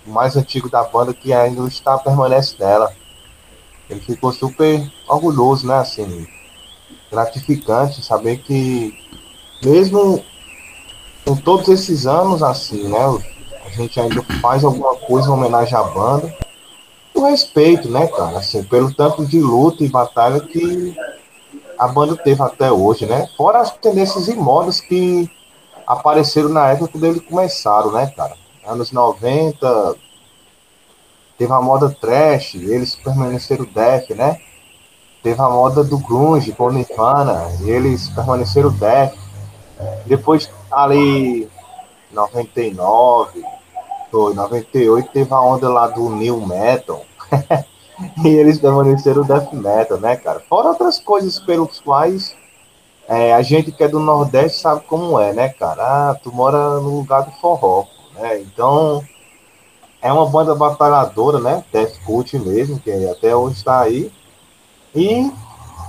O 0.04 0.10
mais 0.10 0.36
antigo 0.36 0.68
da 0.68 0.82
banda 0.82 1.14
que 1.14 1.32
ainda 1.32 1.66
está 1.68 1.96
permanece 1.96 2.56
nela. 2.58 2.92
Ele 3.88 4.00
ficou 4.00 4.32
super 4.32 4.90
orgulhoso, 5.06 5.64
né? 5.64 5.76
Assim, 5.76 6.26
gratificante 7.08 8.04
saber 8.04 8.38
que 8.38 8.92
mesmo 9.62 10.24
com 11.24 11.36
todos 11.36 11.68
esses 11.68 12.04
anos 12.06 12.42
assim, 12.42 12.88
né? 12.88 13.35
A 13.66 13.70
gente 13.70 14.00
ainda 14.00 14.22
faz 14.40 14.64
alguma 14.64 14.94
coisa 14.96 15.28
em 15.28 15.32
homenagem 15.32 15.76
à 15.76 15.82
banda. 15.82 16.32
O 17.14 17.24
respeito, 17.24 17.90
né, 17.90 18.06
cara? 18.06 18.38
Assim, 18.38 18.62
pelo 18.62 18.94
tanto 18.94 19.26
de 19.26 19.40
luta 19.40 19.82
e 19.82 19.88
batalha 19.88 20.40
que 20.40 20.96
a 21.78 21.88
banda 21.88 22.16
teve 22.16 22.42
até 22.42 22.70
hoje, 22.70 23.06
né? 23.06 23.28
Fora 23.36 23.60
as 23.60 23.70
tendências 23.70 24.28
e 24.28 24.34
modas 24.34 24.80
que 24.80 25.30
apareceram 25.86 26.48
na 26.48 26.68
época 26.68 26.92
quando 26.92 27.04
eles 27.04 27.22
começaram, 27.22 27.92
né, 27.92 28.12
cara? 28.16 28.34
Anos 28.66 28.92
90, 28.92 29.96
teve 31.38 31.52
a 31.52 31.60
moda 31.60 31.94
trash, 32.00 32.54
eles 32.54 32.94
permaneceram 32.96 33.64
death, 33.64 34.10
né? 34.10 34.38
Teve 35.22 35.40
a 35.40 35.48
moda 35.48 35.82
do 35.82 35.98
grunge 35.98 36.52
com 36.52 36.70
Nirvana, 36.70 37.50
eles 37.62 38.08
permaneceram 38.10 38.70
death. 38.70 39.14
Depois 40.06 40.50
ali 40.70 41.48
99, 42.16 43.44
foi, 44.10 44.34
98 44.34 45.10
teve 45.12 45.32
a 45.32 45.40
onda 45.40 45.68
lá 45.68 45.88
do 45.88 46.08
New 46.08 46.40
Metal. 46.46 47.04
e 48.24 48.28
eles 48.28 48.58
permaneceram 48.58 49.22
Death 49.22 49.52
Metal, 49.52 49.98
né, 49.98 50.16
cara? 50.16 50.40
Fora 50.48 50.68
outras 50.68 50.98
coisas 50.98 51.38
pelos 51.38 51.78
quais 51.80 52.34
é, 53.06 53.34
a 53.34 53.42
gente 53.42 53.70
que 53.70 53.84
é 53.84 53.88
do 53.88 54.00
Nordeste 54.00 54.60
sabe 54.60 54.80
como 54.86 55.20
é, 55.20 55.32
né, 55.32 55.50
cara? 55.50 55.82
Ah, 55.82 56.14
tu 56.20 56.32
mora 56.32 56.80
no 56.80 56.96
lugar 56.96 57.22
do 57.22 57.30
forró, 57.32 57.84
né? 58.14 58.40
Então, 58.40 59.04
é 60.00 60.12
uma 60.12 60.26
banda 60.26 60.54
batalhadora, 60.54 61.38
né? 61.38 61.62
Death 61.72 61.98
Cult 62.04 62.38
mesmo, 62.38 62.80
que 62.80 62.90
até 63.08 63.36
hoje 63.36 63.56
está 63.56 63.80
aí. 63.80 64.10
E 64.94 65.30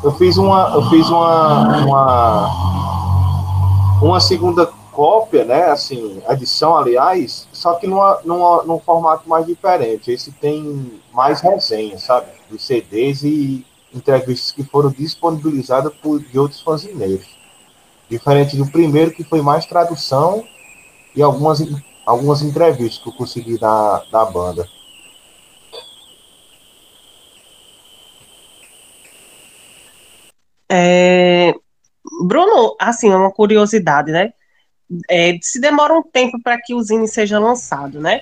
eu 0.03 0.11
fiz 0.11 0.37
uma, 0.37 0.71
eu 0.75 0.89
fiz 0.89 1.07
uma, 1.07 1.85
uma 1.85 2.77
uma 4.01 4.19
segunda 4.19 4.69
cópia, 4.98 5.45
né? 5.45 5.65
Assim, 5.65 6.24
edição, 6.28 6.76
aliás, 6.76 7.48
só 7.53 7.76
que 7.76 7.86
numa, 7.86 8.19
numa, 8.26 8.64
num 8.64 8.80
formato 8.80 9.30
mais 9.30 9.45
diferente. 9.45 10.11
Esse 10.11 10.32
tem 10.32 10.99
mais 11.14 11.40
resenha, 11.40 11.99
sabe? 11.99 12.26
Dos 12.49 12.65
CDs 12.65 13.22
e 13.22 13.64
entrevistas 13.94 14.52
que 14.52 14.64
foram 14.64 14.90
disponibilizadas 14.90 15.94
por 16.02 16.19
de 16.19 16.40
outros 16.40 16.61
fanzineiros. 16.61 17.28
Diferente 18.10 18.57
do 18.57 18.65
primeiro, 18.72 19.11
que 19.11 19.24
foi 19.24 19.40
mais 19.40 19.68
tradução 19.68 20.44
e 21.15 21.22
algumas, 21.22 21.64
algumas 22.03 22.41
entrevistas 22.41 22.98
que 22.98 23.07
eu 23.07 23.14
consegui 23.14 23.60
da, 23.60 24.03
da 24.11 24.26
banda. 24.26 24.68
É, 30.68 31.53
Bruno, 32.26 32.76
assim, 32.80 33.11
é 33.11 33.15
uma 33.15 33.32
curiosidade, 33.32 34.11
né? 34.11 34.34
É, 35.09 35.38
se 35.41 35.59
demora 35.59 35.93
um 35.93 36.03
tempo 36.03 36.41
para 36.41 36.57
que 36.61 36.73
o 36.73 36.81
Zine 36.81 37.07
seja 37.07 37.39
lançado, 37.39 37.99
né? 37.99 38.22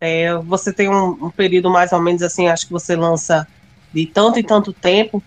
É, 0.00 0.34
você 0.36 0.72
tem 0.72 0.88
um, 0.88 1.26
um, 1.26 1.30
período 1.30 1.70
mais 1.70 1.92
ou 1.92 2.00
menos 2.00 2.22
assim, 2.22 2.48
acho 2.48 2.66
que 2.66 2.72
você 2.72 2.94
lança 2.94 3.46
de 3.92 4.06
tanto 4.06 4.38
e 4.38 4.42
tanto 4.42 4.72
tempo, 4.72 5.22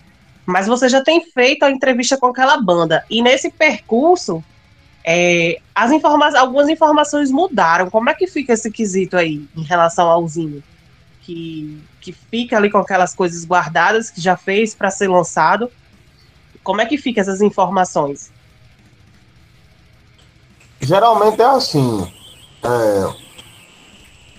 mas 0.45 0.67
você 0.67 0.87
já 0.87 1.03
tem 1.03 1.25
feito 1.25 1.63
a 1.63 1.71
entrevista 1.71 2.17
com 2.17 2.27
aquela 2.27 2.61
banda. 2.61 3.03
E 3.09 3.21
nesse 3.21 3.49
percurso, 3.49 4.43
é, 5.03 5.59
as 5.73 5.91
informa 5.91 6.37
algumas 6.37 6.69
informações 6.69 7.31
mudaram. 7.31 7.89
Como 7.89 8.09
é 8.09 8.13
que 8.13 8.27
fica 8.27 8.53
esse 8.53 8.71
quesito 8.71 9.17
aí 9.17 9.47
em 9.55 9.63
relação 9.63 10.07
ao 10.07 10.27
Zine? 10.27 10.63
Que, 11.21 11.81
que 11.99 12.11
fica 12.11 12.57
ali 12.57 12.69
com 12.69 12.77
aquelas 12.77 13.13
coisas 13.13 13.43
guardadas 13.43 14.09
que 14.09 14.21
já 14.21 14.37
fez 14.37 14.73
para 14.73 14.91
ser 14.91 15.07
lançado 15.07 15.69
como 16.63 16.81
é 16.81 16.85
que 16.85 16.97
fica 16.97 17.21
essas 17.21 17.41
informações? 17.41 18.31
Geralmente 20.81 21.41
é 21.41 21.45
assim. 21.45 22.11
É, 22.63 23.13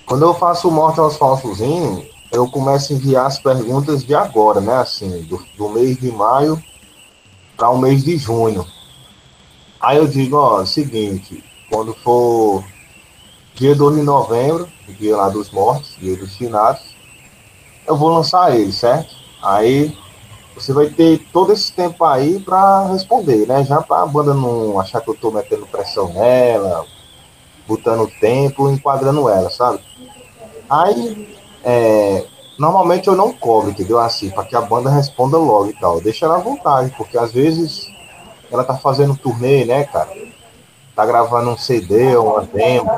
quando 0.06 0.22
eu 0.22 0.34
faço 0.34 0.70
Morte 0.70 1.00
aos 1.00 1.16
Falsozinhos, 1.16 2.04
eu 2.32 2.48
começo 2.48 2.92
a 2.92 2.96
enviar 2.96 3.26
as 3.26 3.38
perguntas 3.38 4.04
de 4.04 4.14
agora, 4.14 4.60
né? 4.60 4.76
Assim, 4.76 5.22
do, 5.22 5.44
do 5.56 5.68
mês 5.68 5.98
de 5.98 6.10
maio 6.10 6.62
para 7.56 7.70
o 7.70 7.78
mês 7.78 8.02
de 8.02 8.16
junho. 8.16 8.66
Aí 9.80 9.96
eu 9.96 10.06
digo, 10.06 10.36
ó, 10.36 10.64
seguinte, 10.64 11.42
quando 11.70 11.94
for 11.94 12.64
dia 13.54 13.74
2 13.74 13.96
de 13.96 14.02
novembro, 14.02 14.68
dia 14.98 15.16
lá 15.16 15.28
dos 15.28 15.50
mortos, 15.50 15.96
dia 15.98 16.16
dos 16.16 16.36
finados, 16.36 16.82
eu 17.86 17.96
vou 17.96 18.10
lançar 18.10 18.54
ele, 18.54 18.72
certo? 18.72 19.14
Aí 19.42 19.96
você 20.60 20.72
vai 20.72 20.86
ter 20.90 21.26
todo 21.32 21.52
esse 21.52 21.72
tempo 21.72 22.04
aí 22.04 22.38
para 22.38 22.86
responder, 22.88 23.46
né? 23.46 23.64
Já 23.64 23.80
para 23.80 24.02
a 24.02 24.06
banda 24.06 24.34
não 24.34 24.78
achar 24.78 25.00
que 25.00 25.08
eu 25.08 25.14
estou 25.14 25.32
metendo 25.32 25.66
pressão 25.66 26.12
nela, 26.12 26.84
botando 27.66 28.10
tempo, 28.20 28.68
enquadrando 28.68 29.28
ela, 29.28 29.48
sabe? 29.48 29.80
Aí, 30.68 31.34
é, 31.64 32.26
normalmente 32.58 33.08
eu 33.08 33.16
não 33.16 33.32
cobro, 33.32 33.70
entendeu? 33.70 33.98
Assim, 33.98 34.28
para 34.30 34.44
que 34.44 34.54
a 34.54 34.60
banda 34.60 34.90
responda 34.90 35.38
logo 35.38 35.70
e 35.70 35.80
tal. 35.80 36.00
Deixa 36.00 36.26
ela 36.26 36.36
à 36.36 36.40
vontade, 36.40 36.94
porque 36.96 37.16
às 37.16 37.32
vezes 37.32 37.86
ela 38.50 38.62
tá 38.62 38.76
fazendo 38.76 39.16
turnê, 39.16 39.64
né, 39.64 39.84
cara? 39.84 40.10
Tá 40.94 41.06
gravando 41.06 41.50
um 41.50 41.56
CD 41.56 42.14
ou 42.16 42.34
uma 42.34 42.42
demo. 42.42 42.90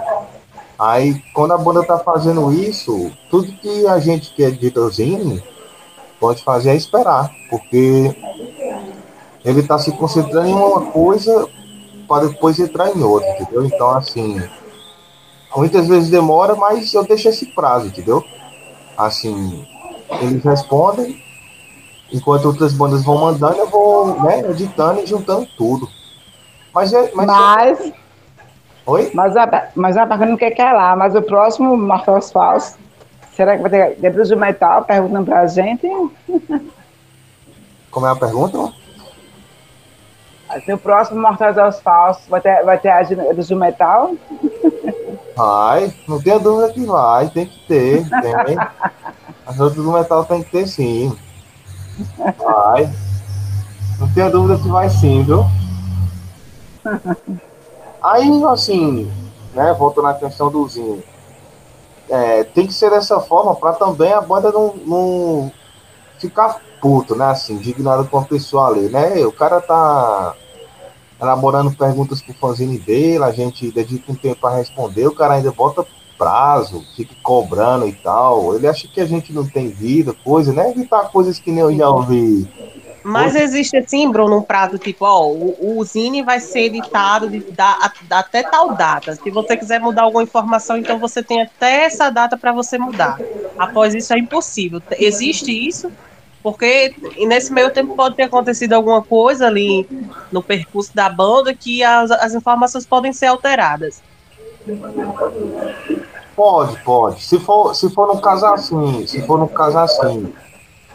Aí, 0.79 1.23
quando 1.33 1.53
a 1.53 1.59
banda 1.59 1.85
tá 1.85 1.97
fazendo 1.99 2.53
isso, 2.53 3.13
tudo 3.31 3.53
que 3.53 3.87
a 3.87 4.01
gente 4.01 4.35
que 4.35 4.43
é 4.43 4.49
editorzinho 4.49 5.41
pode 6.23 6.45
fazer 6.45 6.71
é 6.71 6.77
esperar, 6.77 7.35
porque 7.51 8.17
ele 9.45 9.59
está 9.59 9.77
se 9.77 9.91
concentrando 9.91 10.47
em 10.47 10.55
uma 10.55 10.83
coisa 10.93 11.49
para 12.07 12.29
depois 12.29 12.61
entrar 12.61 12.97
em 12.97 13.03
outra, 13.03 13.29
entendeu? 13.31 13.67
Então, 13.67 13.91
assim, 13.91 14.41
muitas 15.57 15.89
vezes 15.89 16.11
demora, 16.11 16.55
mas 16.55 16.95
eu 16.95 17.05
deixo 17.05 17.29
esse 17.29 17.47
prazo, 17.47 17.89
entendeu? 17.89 18.25
Assim, 18.97 19.67
eles 20.21 20.45
respondem, 20.45 21.21
enquanto 22.13 22.45
outras 22.45 22.73
bandas 22.73 23.03
vão 23.03 23.19
mandando, 23.19 23.57
eu 23.57 23.67
vou 23.67 24.23
né, 24.23 24.49
editando 24.49 25.01
e 25.01 25.07
juntando 25.07 25.49
tudo. 25.59 25.89
Mas 26.73 26.93
é. 26.93 27.11
Mas. 27.15 27.27
mas... 27.27 27.93
Oi? 28.87 29.11
Mas 29.13 29.37
a, 29.37 29.69
mas 29.75 29.97
a 29.97 30.07
pergunta 30.07 30.31
não 30.31 30.37
quer 30.37 30.51
que 30.53 30.63
é 30.63 30.73
lá, 30.73 30.95
mas 30.95 31.15
o 31.17 31.23
próximo 31.23 31.77
Marcos 31.77 32.31
Falso 32.31 32.82
Será 33.37 33.57
que 33.57 33.63
vai 33.63 33.71
ter 33.71 33.97
depois 33.99 34.29
do 34.29 34.37
metal 34.37 34.85
perguntando 34.85 35.25
pra 35.25 35.47
gente? 35.47 35.89
Como 37.91 38.07
é 38.07 38.11
a 38.11 38.17
pergunta? 38.17 38.73
Assim, 40.49 40.73
o 40.73 40.79
próximo 40.79 41.21
Mortais 41.21 41.57
aos 41.57 41.81
Falsos 41.81 42.27
vai 42.29 42.41
ter, 42.41 42.63
vai 42.63 42.79
ter 42.79 42.91
a 42.91 43.03
do 43.03 43.57
metal? 43.57 44.15
Vai, 45.35 45.95
não 46.07 46.21
tenha 46.21 46.39
dúvida 46.39 46.73
que 46.75 46.85
vai, 46.85 47.29
tem 47.31 47.47
que 47.47 47.59
ter. 47.67 48.07
Tem. 48.45 48.59
As 49.47 49.59
outras 49.59 49.83
do 49.83 49.93
metal 49.93 50.25
tem 50.27 50.43
que 50.43 50.51
ter 50.51 50.69
sim. 50.69 51.17
Vai. 52.39 52.93
Não 53.99 54.13
tenha 54.13 54.29
dúvida 54.29 54.63
que 54.63 54.69
vai 54.69 54.91
sim, 54.91 55.23
viu? 55.23 55.47
Aí, 58.03 58.45
assim, 58.45 59.11
né, 59.55 59.73
voltando 59.79 60.09
à 60.09 60.15
questão 60.15 60.51
do 60.51 60.69
Zinho 60.69 61.03
é, 62.13 62.45
tem 62.45 62.67
que 62.67 62.75
ser 62.75 62.91
dessa 62.91 63.19
forma 63.21 63.57
para 63.57 63.73
também 63.73 64.13
a 64.13 64.21
banda 64.21 64.53
não, 64.53 64.75
não 64.87 65.53
ficar 66.19 66.61
puto, 66.79 67.17
né? 67.17 67.25
Assim, 67.25 67.55
indignado 67.55 68.05
com 68.05 68.19
a 68.19 68.25
pessoa 68.25 68.69
ali, 68.69 68.91
né? 68.91 69.25
O 69.25 69.33
cara 69.33 69.63
tá 69.63 70.35
elaborando 71.19 71.75
perguntas 71.75 72.21
pro 72.21 72.35
fanzine 72.35 72.79
dele, 72.79 73.25
a 73.25 73.33
gente 73.33 73.71
dedica 73.71 74.13
um 74.13 74.15
tempo 74.15 74.43
para 74.43 74.57
responder, 74.57 75.07
o 75.07 75.15
cara 75.15 75.35
ainda 75.35 75.53
bota 75.53 75.87
prazo, 76.19 76.85
fica 76.95 77.15
cobrando 77.23 77.89
e 77.89 77.93
tal. 77.93 78.55
Ele 78.55 78.69
acha 78.69 78.87
que 78.87 79.01
a 79.01 79.07
gente 79.07 79.33
não 79.33 79.49
tem 79.49 79.71
vida, 79.71 80.13
coisa, 80.13 80.53
né? 80.53 80.71
Evitar 80.71 81.11
coisas 81.11 81.39
que 81.39 81.51
nem 81.51 81.61
eu 81.61 81.75
já 81.75 81.89
ouvi 81.89 82.47
mas 83.05 83.35
existe 83.35 83.77
assim, 83.77 84.11
Bruno, 84.11 84.39
um 84.39 84.43
prazo 84.43 84.79
tipo, 84.79 85.05
ó, 85.05 85.27
o, 85.29 85.79
o 85.79 85.85
Zine 85.85 86.23
vai 86.23 86.41
ser 86.41 86.67
editado 86.67 87.29
de, 87.29 87.41
da, 87.53 87.91
até 88.11 88.43
tal 88.43 88.75
data. 88.75 89.15
Se 89.15 89.31
você 89.31 89.57
quiser 89.57 89.81
mudar 89.81 90.03
alguma 90.03 90.23
informação, 90.23 90.77
então 90.77 90.99
você 90.99 91.23
tem 91.23 91.43
até 91.43 91.85
essa 91.85 92.11
data 92.11 92.37
para 92.37 92.53
você 92.53 92.79
mudar. 92.79 93.19
Após 93.59 93.95
isso 93.95 94.13
é 94.13 94.19
impossível. 94.19 94.81
Existe 94.99 95.51
isso? 95.51 95.91
Porque 96.43 96.95
nesse 97.27 97.53
meio 97.53 97.71
tempo 97.71 97.95
pode 97.95 98.17
ter 98.17 98.25
acontecido 98.25 98.73
alguma 98.73 99.01
coisa 99.03 99.47
ali 99.47 99.89
no 100.31 100.43
percurso 100.43 100.95
da 100.95 101.09
banda 101.09 101.55
que 101.55 101.85
as, 101.85 102.11
as 102.11 102.35
informações 102.35 102.85
podem 102.85 103.13
ser 103.13 103.27
alteradas. 103.27 104.03
Pode, 106.35 106.83
pode. 106.83 107.23
Se 107.23 107.39
for, 107.39 107.75
se 107.75 107.89
for 107.91 108.13
no 108.13 108.21
caso 108.21 108.47
assim, 108.47 109.07
se 109.07 109.25
for 109.27 109.39
no 109.39 109.49
caso 109.49 109.79
assim, 109.79 110.33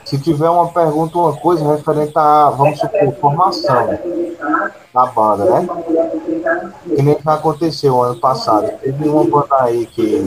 se 0.07 0.17
tiver 0.17 0.49
uma 0.49 0.69
pergunta, 0.69 1.17
uma 1.17 1.35
coisa 1.35 1.69
referente 1.75 2.13
a, 2.15 2.49
vamos 2.51 2.79
supor, 2.79 3.13
formação 3.19 3.99
da 4.93 5.05
banda, 5.07 5.43
né? 5.43 5.67
Que 6.95 7.01
nem 7.01 7.17
já 7.21 7.33
aconteceu 7.33 8.01
ano 8.01 8.17
passado. 8.17 8.71
Teve 8.81 9.09
uma 9.09 9.25
banda 9.25 9.63
aí 9.63 9.85
que 9.85 10.25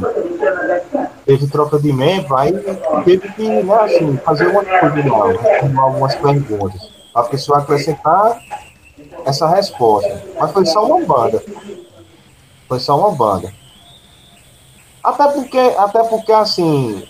teve 1.25 1.47
troca 1.47 1.79
de 1.79 1.95
membro, 1.95 2.37
aí 2.37 2.53
teve 3.07 3.27
que, 3.33 3.49
né, 3.49 3.75
assim, 3.77 4.19
fazer 4.19 4.49
uma 4.49 4.63
coisa 4.63 5.03
nova, 5.03 5.39
algumas 5.81 6.15
perguntas. 6.15 6.91
A 7.15 7.23
pessoa 7.23 7.61
acrescentar 7.61 8.39
essa 9.25 9.49
resposta. 9.49 10.23
Mas 10.39 10.53
foi 10.53 10.67
só 10.67 10.85
uma 10.85 11.07
banda. 11.07 11.43
Foi 12.69 12.79
só 12.79 12.99
uma 12.99 13.13
banda. 13.13 13.51
Até 15.03 15.27
porque, 15.29 15.75
até 15.79 16.03
porque 16.05 16.33
assim, 16.33 17.03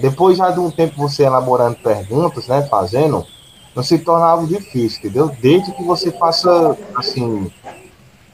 depois 0.00 0.38
já 0.38 0.50
de 0.50 0.60
um 0.60 0.70
tempo 0.70 0.96
você 0.96 1.24
elaborando 1.24 1.76
perguntas, 1.76 2.46
né, 2.46 2.62
fazendo, 2.62 3.26
não 3.74 3.82
se 3.82 3.98
torna 3.98 4.26
algo 4.26 4.46
difícil, 4.46 4.98
entendeu? 4.98 5.30
Desde 5.40 5.72
que 5.72 5.82
você 5.82 6.10
faça, 6.12 6.76
assim, 6.96 7.50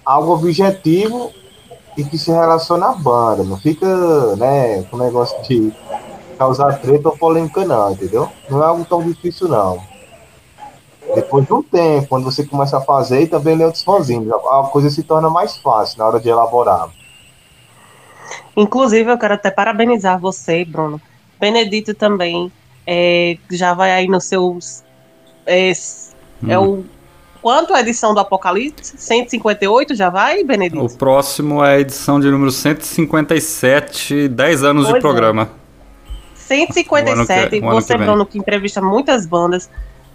algo 0.04 0.32
objetivo 0.32 1.30
e 1.96 2.04
que 2.04 2.18
se 2.18 2.30
relacione 2.30 2.84
à 2.84 2.92
banda. 2.92 3.44
Não 3.44 3.58
fica, 3.58 3.86
né, 4.36 4.82
com 4.84 4.96
o 4.96 5.00
negócio 5.00 5.40
de 5.42 5.72
causar 6.38 6.80
treta 6.80 7.08
ou 7.08 7.16
polêmica, 7.16 7.64
não, 7.64 7.92
entendeu? 7.92 8.28
Não 8.50 8.62
é 8.62 8.66
algo 8.66 8.84
tão 8.84 9.02
difícil, 9.02 9.48
não. 9.48 9.80
Depois 11.14 11.46
de 11.46 11.52
um 11.52 11.62
tempo, 11.62 12.08
quando 12.08 12.24
você 12.24 12.44
começa 12.44 12.78
a 12.78 12.80
fazer 12.80 13.22
e 13.22 13.26
também 13.26 13.54
ler 13.54 13.66
outros 13.66 13.84
fãzinhos, 13.84 14.32
a 14.32 14.62
coisa 14.64 14.90
se 14.90 15.02
torna 15.02 15.30
mais 15.30 15.56
fácil 15.56 15.98
na 15.98 16.06
hora 16.06 16.20
de 16.20 16.28
elaborar. 16.28 16.88
Inclusive, 18.56 19.10
eu 19.10 19.18
quero 19.18 19.34
até 19.34 19.50
parabenizar 19.50 20.18
você, 20.18 20.64
Bruno, 20.64 21.00
Benedito 21.44 21.92
também 21.92 22.50
é, 22.86 23.36
já 23.50 23.74
vai 23.74 23.92
aí 23.92 24.08
nos 24.08 24.24
seus. 24.24 24.82
É, 25.44 25.72
hum. 26.42 26.50
é 26.50 26.58
o. 26.58 26.84
Quanto 27.42 27.74
a 27.74 27.80
edição 27.80 28.14
do 28.14 28.20
Apocalipse? 28.20 28.96
158 28.96 29.94
já 29.94 30.08
vai, 30.08 30.42
Benedito? 30.42 30.82
O 30.82 30.88
próximo 30.96 31.62
é 31.62 31.74
a 31.74 31.80
edição 31.80 32.18
de 32.18 32.30
número 32.30 32.50
157, 32.50 34.28
10 34.28 34.64
anos 34.64 34.84
pois 34.84 34.94
de 34.94 34.98
é. 34.98 35.00
programa. 35.02 35.50
157, 36.34 37.50
que, 37.50 37.60
você, 37.60 37.98
Bruno, 37.98 38.24
que 38.24 38.38
entrevista 38.38 38.80
muitas 38.80 39.26
bandas. 39.26 39.68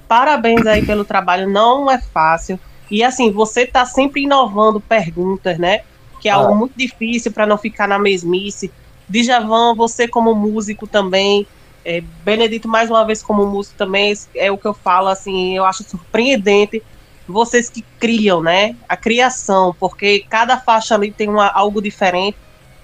Parabéns 0.07 0.65
aí 0.65 0.83
pelo 0.83 1.05
trabalho, 1.05 1.47
não 1.47 1.91
é 1.91 2.01
fácil. 2.01 2.59
E 2.89 3.03
assim, 3.03 3.31
você 3.31 3.67
tá 3.67 3.85
sempre 3.85 4.23
inovando 4.23 4.81
perguntas, 4.81 5.59
né? 5.59 5.81
Que 6.19 6.27
é 6.27 6.31
algo 6.31 6.53
ah. 6.53 6.55
muito 6.55 6.73
difícil 6.75 7.31
para 7.31 7.45
não 7.45 7.59
ficar 7.59 7.87
na 7.87 7.99
mesmice. 7.99 8.71
Djavan, 9.09 9.73
você 9.75 10.07
como 10.07 10.35
músico 10.35 10.85
também, 10.85 11.47
é, 11.83 12.01
Benedito 12.23 12.67
mais 12.67 12.89
uma 12.89 13.05
vez 13.05 13.23
como 13.23 13.45
músico 13.45 13.75
também, 13.77 14.13
é 14.35 14.51
o 14.51 14.57
que 14.57 14.67
eu 14.67 14.73
falo, 14.73 15.07
assim, 15.07 15.57
eu 15.57 15.65
acho 15.65 15.83
surpreendente 15.83 16.83
vocês 17.29 17.69
que 17.69 17.83
criam, 17.99 18.41
né? 18.41 18.75
A 18.87 18.97
criação, 18.97 19.75
porque 19.79 20.25
cada 20.29 20.57
faixa 20.57 20.95
ali 20.95 21.11
tem 21.11 21.29
uma, 21.29 21.47
algo 21.47 21.81
diferente. 21.81 22.37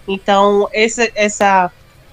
Então, 0.07 0.69
esse, 0.71 1.11
essa, 1.15 1.71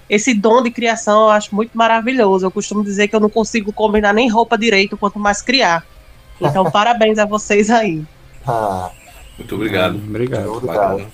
esse 0.09 0.33
dom 0.33 0.63
de 0.63 0.71
criação 0.71 1.25
eu 1.25 1.31
acho 1.31 1.55
muito 1.55 1.77
maravilhoso. 1.77 2.47
Eu 2.47 2.51
costumo 2.51 2.83
dizer 2.83 3.09
que 3.09 3.15
eu 3.15 3.21
não 3.21 3.31
consigo 3.31 3.73
combinar 3.73 4.13
nem 4.13 4.29
roupa 4.29 4.57
direito, 4.57 4.97
quanto 4.97 5.19
mais 5.19 5.43
criar. 5.43 5.85
Então, 6.41 6.69
parabéns 6.73 7.19
a 7.19 7.27
vocês 7.27 7.71
aí. 7.71 8.03
Ah, 8.47 8.91
muito 9.39 9.55
obrigado. 9.55 9.97
Obrigado. 9.97 10.51
Muito 10.51 10.65
obrigado. 10.65 11.13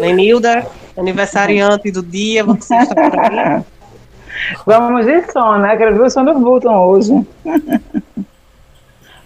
Lenilda, 0.00 0.66
aniversariante 0.96 1.90
do 1.90 2.02
dia, 2.02 2.44
você 2.44 2.74
está 2.76 2.94
por 2.94 3.18
aí? 3.18 3.64
Vamos 4.66 5.06
de 5.06 5.32
som, 5.32 5.58
né? 5.58 5.76
Quero 5.76 5.94
ver 5.94 6.02
o 6.02 6.10
som 6.10 6.24
do 6.24 6.38
Vulton 6.38 6.76
hoje. 6.76 7.26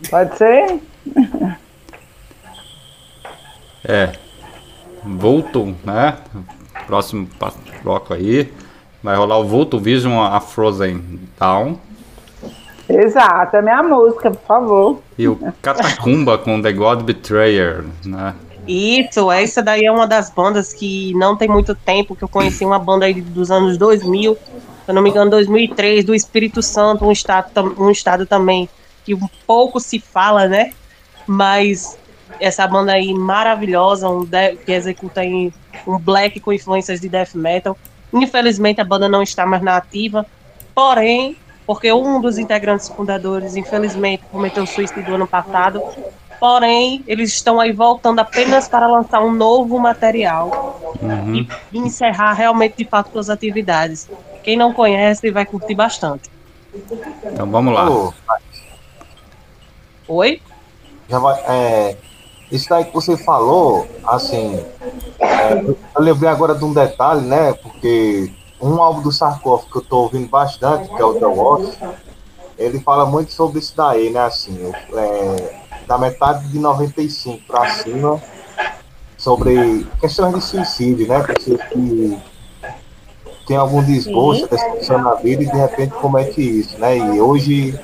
Pode 0.08 0.36
ser? 0.36 0.80
É. 3.84 4.12
Vulton, 5.04 5.74
né? 5.84 6.16
Próximo 6.86 7.28
bloco 7.82 8.14
aí. 8.14 8.52
Vai 9.02 9.16
rolar 9.16 9.38
o 9.38 9.44
Vulto 9.44 9.78
Vision 9.78 10.22
a 10.22 10.40
Frozen 10.40 11.20
Down. 11.38 11.78
Exato, 12.88 13.56
é 13.56 13.62
minha 13.62 13.82
música, 13.82 14.30
por 14.30 14.46
favor. 14.46 15.02
E 15.16 15.28
o 15.28 15.38
Catacumba 15.62 16.36
com 16.38 16.60
The 16.60 16.72
God 16.72 17.02
Betrayer, 17.02 17.84
né? 18.04 18.34
Isso, 18.66 19.30
essa 19.30 19.62
daí 19.62 19.84
é 19.84 19.92
uma 19.92 20.06
das 20.06 20.30
bandas 20.30 20.72
que 20.72 21.12
não 21.14 21.36
tem 21.36 21.48
muito 21.48 21.74
tempo, 21.74 22.14
que 22.14 22.22
eu 22.22 22.28
conheci 22.28 22.64
uma 22.64 22.78
banda 22.78 23.06
aí 23.06 23.20
dos 23.20 23.50
anos 23.50 23.76
2000, 23.76 24.34
se 24.34 24.40
eu 24.86 24.94
não 24.94 25.02
me 25.02 25.10
engano, 25.10 25.30
2003, 25.30 26.04
do 26.04 26.14
Espírito 26.14 26.62
Santo, 26.62 27.04
um 27.04 27.12
estado, 27.12 27.74
um 27.78 27.90
estado 27.90 28.26
também 28.26 28.68
que 29.04 29.16
pouco 29.46 29.80
se 29.80 29.98
fala, 29.98 30.46
né? 30.46 30.72
Mas 31.26 31.98
essa 32.38 32.66
banda 32.66 32.92
aí 32.92 33.12
maravilhosa, 33.12 34.08
um 34.08 34.26
que 34.64 34.72
executa 34.72 35.20
aí 35.20 35.52
um 35.86 35.98
black 35.98 36.40
com 36.40 36.52
influências 36.52 37.00
de 37.00 37.08
death 37.08 37.34
metal. 37.34 37.76
Infelizmente 38.12 38.80
a 38.80 38.84
banda 38.84 39.08
não 39.08 39.22
está 39.22 39.46
mais 39.46 39.62
na 39.62 39.76
ativa, 39.76 40.26
porém, 40.74 41.36
porque 41.66 41.92
um 41.92 42.20
dos 42.20 42.38
integrantes 42.38 42.88
fundadores, 42.88 43.56
infelizmente, 43.56 44.24
cometeu 44.30 44.66
suicídio 44.66 45.14
ano 45.14 45.26
passado, 45.26 45.82
porém, 46.40 47.04
eles 47.06 47.34
estão 47.34 47.60
aí 47.60 47.70
voltando 47.70 48.18
apenas 48.18 48.66
para 48.66 48.86
lançar 48.86 49.20
um 49.22 49.30
novo 49.30 49.78
material 49.78 50.80
uhum. 51.02 51.46
e, 51.70 51.78
encerrar 51.78 52.32
realmente 52.32 52.78
de 52.78 52.84
fato 52.86 53.12
suas 53.12 53.28
atividades. 53.28 54.08
Quem 54.42 54.56
não 54.56 54.72
conhece 54.72 55.30
vai 55.30 55.44
curtir 55.44 55.74
bastante. 55.74 56.30
Então 57.22 57.48
vamos 57.50 57.74
lá. 57.74 57.86
Oi? 60.08 60.40
Já 61.08 61.18
vai, 61.18 61.40
é, 61.46 61.96
isso 62.50 62.68
daí 62.70 62.84
que 62.84 62.94
você 62.94 63.18
falou, 63.18 63.86
assim, 64.06 64.64
é, 65.18 65.62
eu 65.62 66.02
lembrei 66.02 66.30
agora 66.30 66.54
de 66.54 66.64
um 66.64 66.72
detalhe, 66.72 67.20
né? 67.20 67.52
Porque 67.52 68.32
um 68.60 68.80
álbum 68.80 69.02
do 69.02 69.12
Sarkov 69.12 69.64
que 69.70 69.76
eu 69.76 69.82
tô 69.82 69.98
ouvindo 70.04 70.28
bastante, 70.28 70.88
que 70.88 71.02
é 71.02 71.04
o 71.04 71.14
The 71.14 71.26
Watch, 71.26 71.78
ele 72.56 72.80
fala 72.80 73.04
muito 73.04 73.32
sobre 73.32 73.58
isso 73.58 73.74
daí, 73.76 74.10
né? 74.10 74.20
Assim, 74.20 74.72
é, 74.94 75.59
da 75.90 75.98
metade 75.98 76.46
de 76.46 76.58
95 76.60 77.42
para 77.48 77.68
cima, 77.70 78.22
sobre 79.18 79.84
questões 80.00 80.36
de 80.36 80.40
suicídio, 80.40 81.08
né? 81.08 81.20
Pessoas 81.24 81.60
que 81.64 82.16
tem 83.44 83.56
algum 83.56 83.82
desgosto, 83.82 84.46
decepção 84.48 85.02
na 85.02 85.14
vida 85.16 85.42
e 85.42 85.50
de 85.50 85.56
repente 85.56 85.92
comete 85.94 86.40
isso, 86.40 86.78
né? 86.78 86.96
E 86.96 87.20
hoje 87.20 87.76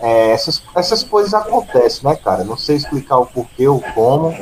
é, 0.00 0.32
essas, 0.32 0.60
essas 0.74 1.04
coisas 1.04 1.32
acontecem, 1.32 2.10
né, 2.10 2.16
cara? 2.16 2.42
Não 2.42 2.56
sei 2.56 2.74
explicar 2.74 3.18
o 3.18 3.26
porquê 3.26 3.68
ou 3.68 3.80
como. 3.94 4.34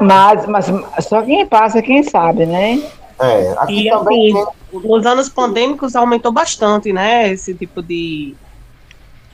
Mas, 0.00 0.44
mas 0.46 0.66
só 1.06 1.22
quem 1.22 1.46
passa, 1.46 1.80
quem 1.80 2.02
sabe, 2.02 2.46
né? 2.46 2.82
É, 3.20 3.54
aqui 3.58 3.86
e, 3.86 3.90
também. 3.90 4.36
Assim, 4.36 4.50
tem... 4.72 4.80
Nos 4.80 5.06
anos 5.06 5.28
pandêmicos 5.28 5.94
aumentou 5.94 6.32
bastante, 6.32 6.92
né? 6.92 7.28
Esse 7.28 7.54
tipo 7.54 7.80
de, 7.80 8.34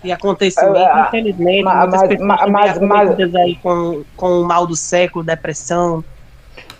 de 0.02 0.12
acontecimento, 0.12 0.76
é, 0.76 1.06
infelizmente. 1.06 1.62
Mas, 1.64 1.90
muitas 1.90 2.20
mas, 2.20 2.50
mas, 2.50 2.78
mas, 2.78 3.34
aí 3.34 3.56
com, 3.56 4.04
com 4.16 4.40
o 4.40 4.44
mal 4.44 4.66
do 4.66 4.76
século, 4.76 5.24
depressão. 5.24 6.04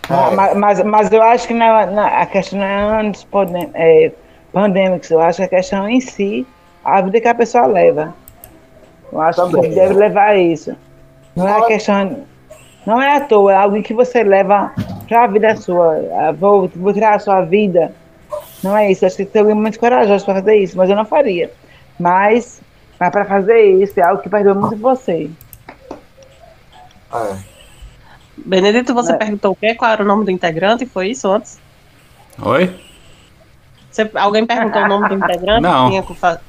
É. 0.09 0.35
Mas, 0.35 0.57
mas, 0.57 0.83
mas, 0.85 1.13
eu 1.13 1.23
acho 1.23 1.47
que 1.47 1.55
na, 1.55 1.87
na, 1.87 2.07
a 2.23 2.27
questão 2.27 2.59
não 2.59 2.67
é 2.67 3.01
anos 3.01 3.27
é, 3.75 4.13
pandêmicos, 4.53 5.11
eu 5.11 5.21
acho 5.21 5.39
que 5.39 5.45
a 5.45 5.49
questão 5.49 5.89
em 5.89 6.01
si, 6.01 6.47
a 6.85 7.01
vida 7.01 7.21
que 7.21 7.29
a 7.29 7.35
pessoa 7.35 7.67
leva. 7.67 8.15
Eu 9.13 9.21
acho 9.21 9.41
Também, 9.41 9.71
que 9.71 9.75
deve 9.75 9.95
levar 9.95 10.31
a 10.31 10.37
isso. 10.37 10.77
Não 11.35 11.49
é 11.49 11.67
questão. 11.67 12.25
Não 12.87 13.03
é 13.03 13.17
à 13.17 13.21
toa, 13.21 13.53
é 13.53 13.57
algo 13.57 13.83
que 13.83 13.93
você 13.93 14.23
leva 14.23 14.73
para 15.07 15.25
a 15.25 15.27
vida 15.27 15.57
sua. 15.57 16.33
Vou, 16.39 16.69
vou 16.75 16.93
tirar 16.93 17.15
a 17.15 17.19
sua 17.19 17.43
vida. 17.43 17.93
Não 18.63 18.77
é 18.77 18.91
isso. 18.91 19.05
Acho 19.07 19.17
que 19.17 19.25
tem 19.27 19.41
alguém 19.41 19.55
muito 19.55 19.79
corajoso 19.79 20.25
para 20.25 20.35
fazer 20.35 20.57
isso, 20.57 20.77
mas 20.77 20.89
eu 20.89 20.97
não 20.97 21.05
faria. 21.05 21.51
Mas, 21.99 22.61
mas 22.99 23.11
para 23.11 23.25
fazer 23.25 23.61
isso 23.83 23.99
é 23.99 24.03
algo 24.03 24.23
que 24.23 24.29
perdeu 24.29 24.55
muito 24.55 24.77
você. 24.77 25.31
É. 27.13 27.37
Benedito, 28.37 28.95
você 28.95 29.13
é. 29.13 29.17
perguntou 29.17 29.53
o 29.53 29.57
quê? 29.57 29.75
Qual 29.75 29.91
era 29.91 30.03
o 30.03 30.07
nome 30.07 30.25
do 30.25 30.31
integrante? 30.31 30.87
Foi 30.87 31.09
isso 31.11 31.31
antes? 31.31 31.59
Oi? 32.43 32.75
Você, 33.91 34.11
alguém 34.15 34.47
perguntou 34.47 34.83
o 34.83 34.89
nome 34.89 35.09
do 35.09 35.15
integrante? 35.15 35.63
Não. 35.63 35.89
Tinha 35.89 36.03
que 36.03 36.15
fazer. 36.15 36.41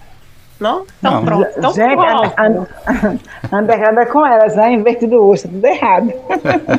Não? 0.60 0.86
Então 1.00 1.14
não. 1.14 1.26
pronto. 1.26 1.50
Então, 1.58 1.74
Gente, 1.74 2.06
anda, 3.52 4.06
com 4.08 4.26
elas, 4.26 4.56
né? 4.56 4.74
Invertido 4.74 5.16
o 5.16 5.30
osso, 5.30 5.48
tudo 5.48 5.66
errado. 5.66 6.14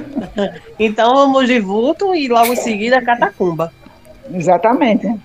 então 0.78 1.14
vamos 1.14 1.47
de 1.47 1.59
vulto 1.59 2.14
e 2.14 2.28
logo 2.28 2.52
em 2.52 2.56
seguida 2.56 3.01
catacumba. 3.01 3.72
Exatamente. 4.32 5.18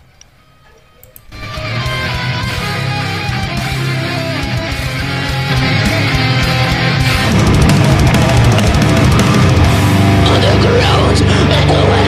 Echo 11.43 12.04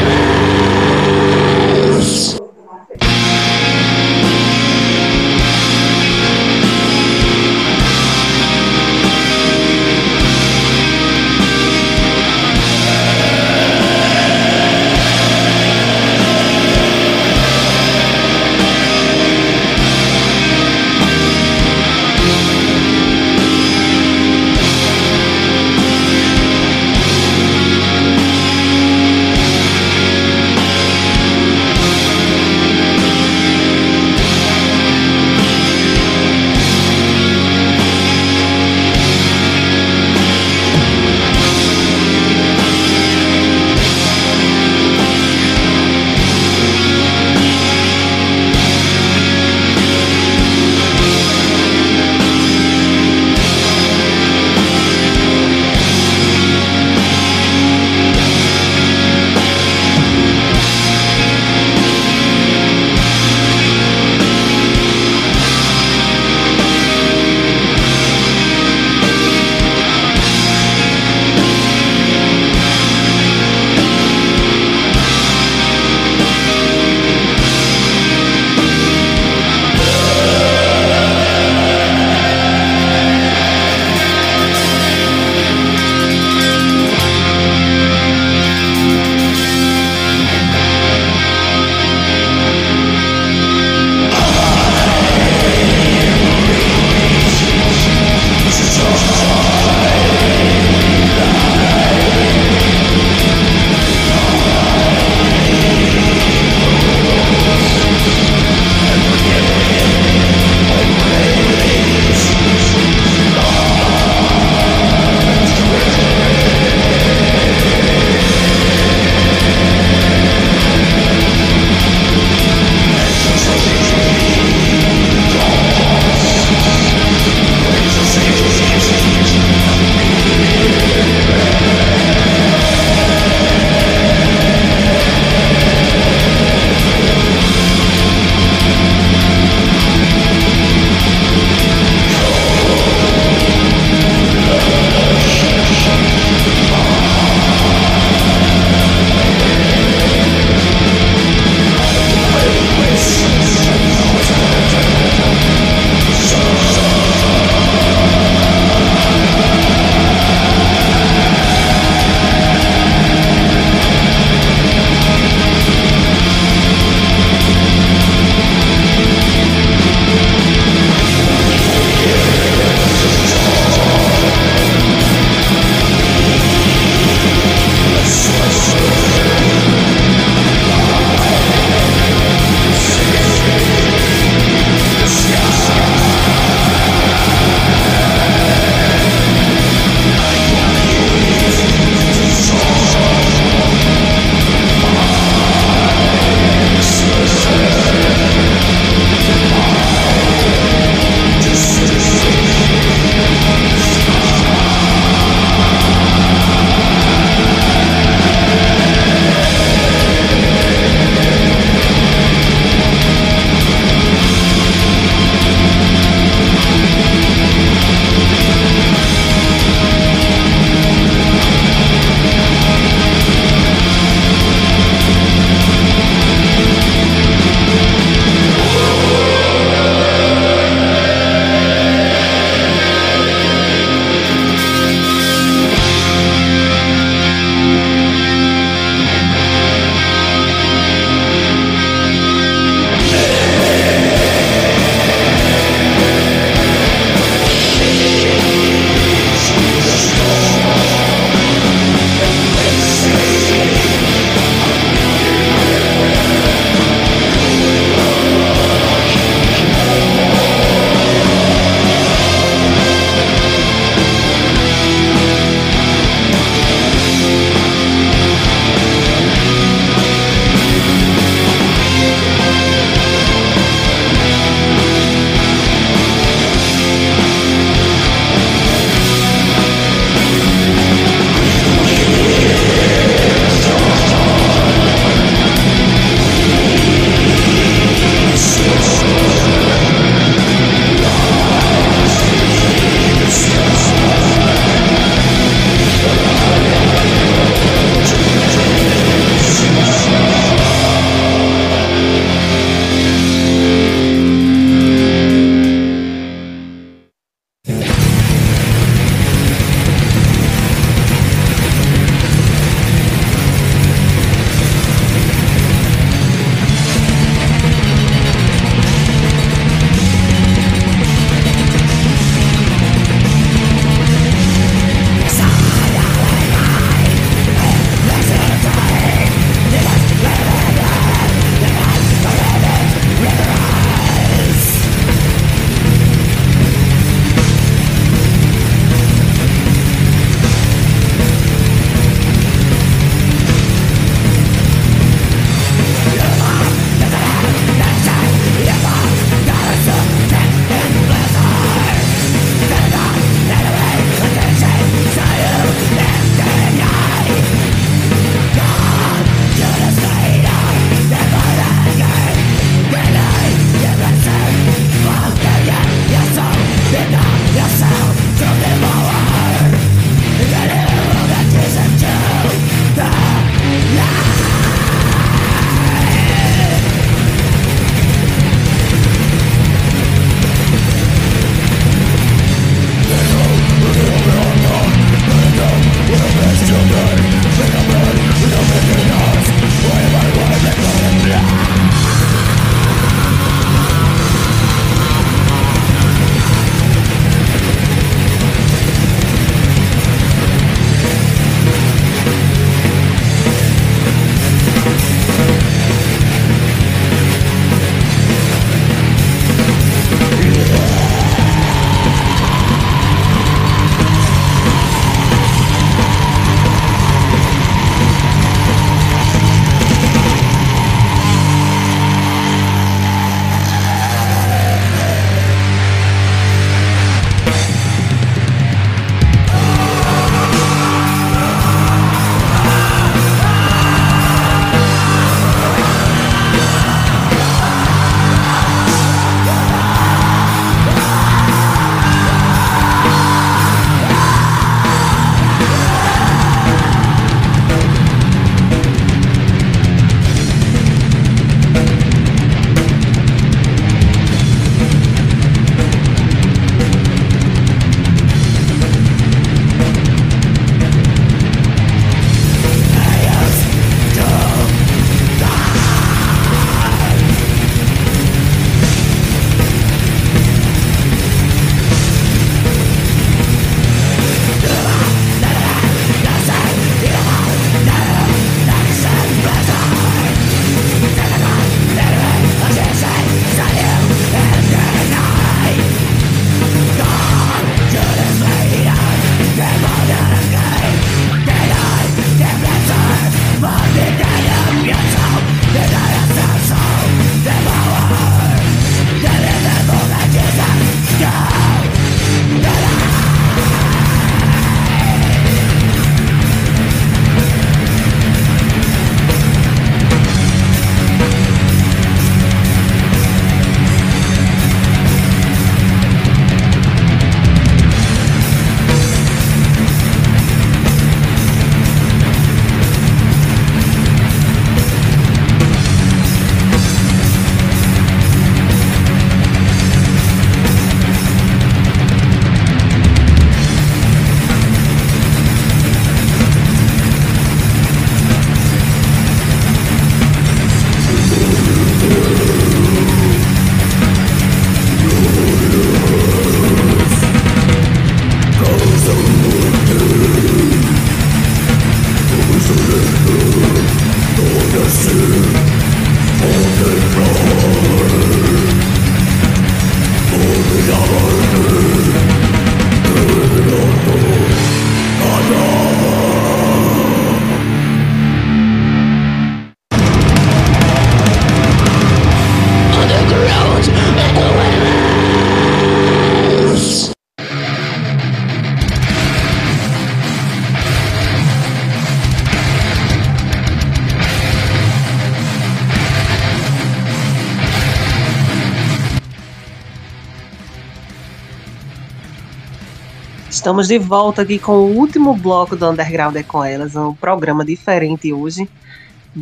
Estamos 593.57 593.87
de 593.87 593.97
volta 593.97 594.43
aqui 594.43 594.59
com 594.59 594.73
o 594.73 594.95
último 594.95 595.35
bloco 595.35 595.75
do 595.75 595.89
Underground 595.89 596.35
é 596.35 596.43
com 596.43 596.63
elas, 596.63 596.95
um 596.95 597.15
programa 597.15 597.65
diferente 597.65 598.31
hoje. 598.31 598.69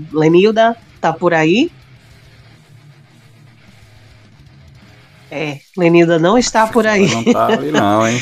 Lenilda, 0.10 0.78
tá 1.02 1.12
por 1.12 1.34
aí? 1.34 1.70
É, 5.30 5.60
Lenilda 5.78 6.18
não 6.18 6.38
está 6.38 6.66
por 6.66 6.88
aí. 6.88 7.14
Não 7.14 7.26
tá 7.26 7.48
ali 7.48 7.72
não, 7.74 8.08
hein? 8.08 8.22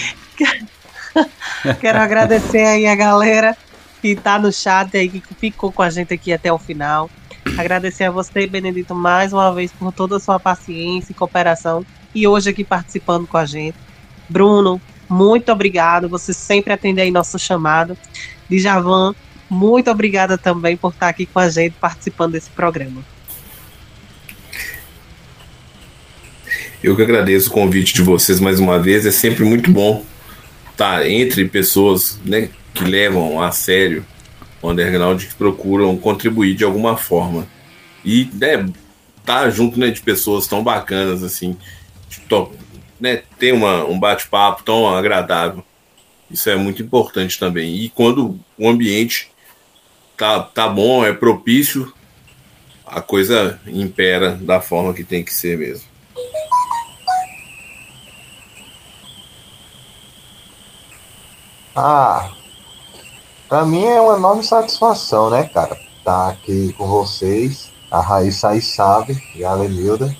Quero 1.79 1.99
agradecer 1.99 2.65
aí 2.65 2.87
a 2.87 2.95
galera 2.95 3.55
que 4.01 4.15
tá 4.15 4.39
no 4.39 4.51
chat 4.51 4.97
aí, 4.97 5.07
que 5.07 5.21
ficou 5.35 5.71
com 5.71 5.83
a 5.83 5.91
gente 5.91 6.11
aqui 6.11 6.33
até 6.33 6.51
o 6.51 6.57
final. 6.57 7.07
Agradecer 7.55 8.05
a 8.05 8.11
você, 8.11 8.47
Benedito, 8.47 8.95
mais 8.95 9.31
uma 9.31 9.53
vez 9.53 9.71
por 9.71 9.91
toda 9.91 10.17
a 10.17 10.19
sua 10.19 10.39
paciência 10.39 11.11
e 11.11 11.15
cooperação. 11.15 11.85
E 12.15 12.27
hoje 12.27 12.49
aqui 12.49 12.63
participando 12.63 13.27
com 13.27 13.37
a 13.37 13.45
gente. 13.45 13.77
Bruno, 14.27 14.81
muito 15.09 15.51
obrigado. 15.51 16.09
Você 16.09 16.33
sempre 16.33 16.73
atende 16.73 17.01
aí 17.01 17.11
nosso 17.11 17.37
chamado. 17.37 17.97
Djavan, 18.49 19.13
muito 19.49 19.89
obrigada 19.89 20.37
também 20.37 20.75
por 20.75 20.91
estar 20.91 21.09
aqui 21.09 21.25
com 21.25 21.39
a 21.39 21.49
gente 21.49 21.75
participando 21.79 22.33
desse 22.33 22.49
programa. 22.49 23.03
Eu 26.83 26.95
que 26.95 27.01
agradeço 27.01 27.49
o 27.49 27.53
convite 27.53 27.93
de 27.93 28.01
vocês 28.01 28.39
mais 28.39 28.59
uma 28.59 28.77
vez. 28.77 29.05
É 29.05 29.11
sempre 29.11 29.43
muito 29.45 29.71
bom 29.71 30.03
estar 30.71 31.07
entre 31.07 31.45
pessoas 31.45 32.19
né, 32.25 32.49
que 32.73 32.83
levam 32.83 33.41
a 33.41 33.51
sério 33.51 34.05
o 34.61 34.71
underground, 34.71 35.21
que 35.21 35.35
procuram 35.35 35.95
contribuir 35.97 36.55
de 36.55 36.63
alguma 36.63 36.97
forma. 36.97 37.45
E 38.03 38.29
né, 38.33 38.65
tá 39.25 39.49
junto 39.49 39.77
né, 39.77 39.91
de 39.91 40.01
pessoas 40.01 40.47
tão 40.47 40.63
bacanas 40.63 41.21
assim, 41.21 41.57
né, 43.03 43.21
ter 43.37 43.53
uma, 43.53 43.83
um 43.83 43.99
bate-papo 43.99 44.63
tão 44.63 44.87
agradável. 44.87 45.61
Isso 46.31 46.49
é 46.49 46.55
muito 46.55 46.81
importante 46.81 47.37
também. 47.37 47.75
E 47.75 47.89
quando 47.89 48.39
o 48.57 48.69
ambiente 48.69 49.29
tá, 50.15 50.39
tá 50.39 50.69
bom, 50.69 51.03
é 51.05 51.11
propício, 51.11 51.93
a 52.85 53.01
coisa 53.01 53.59
impera 53.67 54.37
da 54.37 54.61
forma 54.61 54.93
que 54.93 55.03
tem 55.03 55.21
que 55.21 55.33
ser 55.33 55.57
mesmo. 55.57 55.85
Ah, 61.75 62.31
pra 63.49 63.65
mim 63.65 63.83
é 63.83 63.99
uma 63.99 64.15
enorme 64.15 64.45
satisfação, 64.45 65.29
né, 65.29 65.49
cara? 65.53 65.77
Tá 66.05 66.29
aqui 66.29 66.71
com 66.77 66.87
vocês. 66.87 67.69
A 67.91 67.99
Raíssa 67.99 68.51
aí 68.51 68.61
sabe, 68.61 69.21
e 69.35 69.43
a 69.43 69.53
Lenilda. 69.53 70.15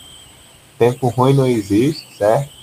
Tempo 0.77 1.07
ruim 1.07 1.33
não 1.33 1.47
existe, 1.47 2.17
certo? 2.17 2.62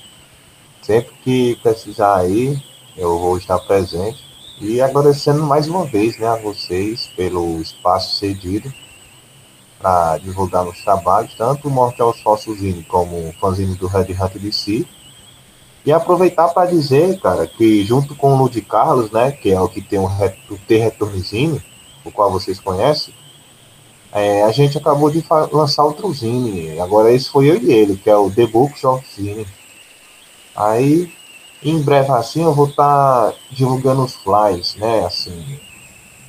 Sempre 0.91 1.15
que 1.23 1.57
precisar 1.62 2.17
aí, 2.17 2.61
eu 2.97 3.17
vou 3.17 3.39
estar 3.39 3.61
presente. 3.61 4.25
E 4.61 4.81
agradecendo 4.81 5.41
mais 5.45 5.69
uma 5.69 5.85
vez 5.85 6.19
né, 6.19 6.27
a 6.27 6.35
vocês 6.35 7.09
pelo 7.17 7.61
espaço 7.61 8.17
cedido 8.17 8.75
para 9.79 10.19
divulgar 10.19 10.65
nos 10.65 10.83
trabalhos, 10.83 11.33
tanto 11.35 11.69
o 11.69 11.71
Mortal 11.71 12.12
Fossozine 12.12 12.83
como 12.83 13.29
o 13.29 13.33
fanzine 13.41 13.77
do 13.77 13.87
Red 13.87 14.17
Hat 14.19 14.37
DC. 14.37 14.85
E 15.87 15.93
aproveitar 15.93 16.49
para 16.49 16.69
dizer, 16.69 17.21
cara, 17.21 17.47
que 17.47 17.85
junto 17.85 18.17
com 18.17 18.35
o 18.35 18.37
Lud 18.37 18.61
Carlos, 18.62 19.12
né, 19.12 19.31
que 19.31 19.53
é 19.53 19.61
o 19.61 19.69
que 19.69 19.81
tem 19.81 20.01
o, 20.01 20.07
o 20.07 20.59
T-Retornzine, 20.59 21.62
o 22.05 22.11
qual 22.11 22.33
vocês 22.33 22.59
conhecem, 22.59 23.15
é, 24.11 24.43
a 24.43 24.51
gente 24.51 24.77
acabou 24.77 25.09
de 25.09 25.25
lançar 25.53 25.85
outro 25.85 26.12
zine. 26.12 26.81
Agora 26.81 27.12
esse 27.12 27.31
foi 27.31 27.49
eu 27.49 27.62
e 27.62 27.73
ele, 27.73 27.97
que 27.97 28.11
é 28.11 28.17
o 28.17 28.29
The 28.29 28.49
Books 28.49 28.83
of 28.83 29.07
Zine. 29.15 29.47
Aí 30.61 31.11
em 31.62 31.81
breve 31.81 32.11
assim 32.12 32.43
eu 32.43 32.55
vou 32.55 32.69
estar 32.69 33.32
tá 33.32 33.39
divulgando 33.51 34.05
os 34.05 34.15
flyers, 34.15 34.77
né? 34.77 35.07
Assim, 35.07 35.59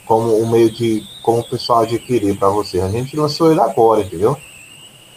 como 0.06 0.42
um 0.42 0.50
meio 0.50 0.72
de 0.72 1.04
como 1.22 1.40
o 1.40 1.50
pessoal 1.50 1.80
adquirir 1.82 2.38
para 2.38 2.48
vocês. 2.48 2.82
A 2.82 2.90
gente 2.90 3.18
lançou 3.18 3.52
ele 3.52 3.60
agora, 3.60 4.02
entendeu? 4.02 4.38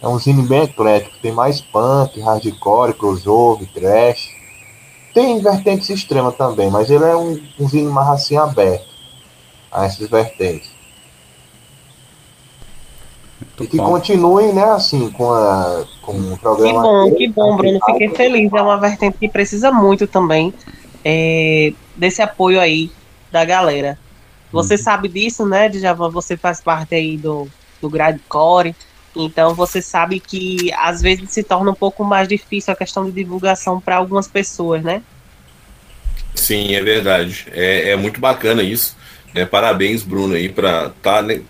É 0.03 0.09
um 0.09 0.19
zine 0.19 0.43
bem 0.43 0.65
eclético, 0.65 1.17
tem 1.23 1.33
mais 1.33 1.61
punk, 1.61 2.21
hardcore, 2.21 2.93
crossover, 2.95 3.69
trash. 3.73 4.31
Tem 5.15 5.41
vertentes 5.41 5.89
extremas 5.91 6.37
também, 6.37 6.69
mas 6.69 6.91
ele 6.91 7.05
é 7.05 7.17
um, 7.17 7.41
um 7.59 7.69
zine 7.69 7.91
mais 7.91 8.09
assim 8.09 8.37
aberto 8.37 8.89
a 9.71 9.85
essas 9.85 10.09
vertentes. 10.09 10.74
Muito 13.59 13.65
e 13.65 13.67
que 13.69 13.77
bom. 13.77 13.87
continuem, 13.87 14.53
né, 14.53 14.65
assim, 14.65 15.11
com, 15.11 15.33
a, 15.33 15.85
com 16.03 16.13
o 16.13 16.39
programa. 16.39 16.73
Que 16.73 16.81
bom, 16.81 17.17
que 17.17 17.29
bom, 17.29 17.57
Bruno. 17.57 17.79
Fiquei 17.87 18.09
feliz. 18.11 18.53
É 18.53 18.63
uma 18.63 18.79
vertente 18.79 19.17
que 19.19 19.29
precisa 19.29 19.71
muito 19.71 20.07
também 20.07 20.53
é, 21.05 21.73
desse 21.97 22.21
apoio 22.21 22.61
aí 22.61 22.91
da 23.31 23.45
galera. 23.45 23.99
Você 24.51 24.75
uhum. 24.75 24.81
sabe 24.81 25.09
disso, 25.09 25.47
né, 25.47 25.69
Djavan? 25.69 26.11
Você 26.11 26.37
faz 26.37 26.61
parte 26.61 26.95
aí 26.95 27.17
do, 27.17 27.49
do 27.81 27.91
Core. 28.29 28.75
Então 29.17 29.55
você 29.55 29.81
sabe 29.81 30.19
que 30.19 30.73
às 30.77 31.01
vezes 31.01 31.31
se 31.31 31.43
torna 31.45 31.71
um 31.71 31.75
pouco 31.75 32.03
mais 32.05 32.27
difícil 32.27 32.73
a 32.73 32.77
questão 32.77 33.05
de 33.05 33.13
divulgação 33.13 33.81
para 33.81 33.97
algumas 33.97 34.27
pessoas, 34.27 34.83
né? 34.83 35.03
Sim, 36.35 36.75
é 36.75 36.83
verdade. 36.83 37.47
É, 37.53 37.91
é 37.91 37.97
muito 37.97 38.21
bacana 38.21 38.63
isso. 38.63 38.97
É, 39.35 39.45
parabéns, 39.45 40.03
Bruno, 40.03 40.35
aí, 40.35 40.49
para 40.49 40.87
estar 40.87 40.93
tá, 41.17 41.23
né, 41.23 41.43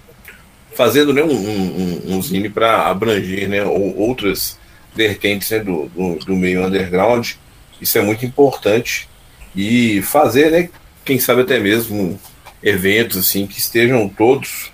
fazendo 0.74 1.12
né, 1.12 1.22
um, 1.22 1.32
um, 1.32 2.16
um 2.16 2.22
zine 2.22 2.48
para 2.48 2.86
abranger 2.88 3.48
né, 3.48 3.64
outras 3.64 4.58
vertentes 4.94 5.50
né, 5.50 5.60
do, 5.60 5.88
do, 5.88 6.16
do, 6.16 6.36
meio 6.36 6.64
underground. 6.64 7.32
Isso 7.80 7.98
é 7.98 8.02
muito 8.02 8.24
importante. 8.24 9.08
E 9.54 10.02
fazer, 10.02 10.50
né, 10.50 10.68
quem 11.04 11.18
sabe 11.18 11.42
até 11.42 11.58
mesmo 11.58 12.18
eventos 12.62 13.18
assim 13.18 13.46
que 13.46 13.58
estejam 13.58 14.08
todos 14.08 14.72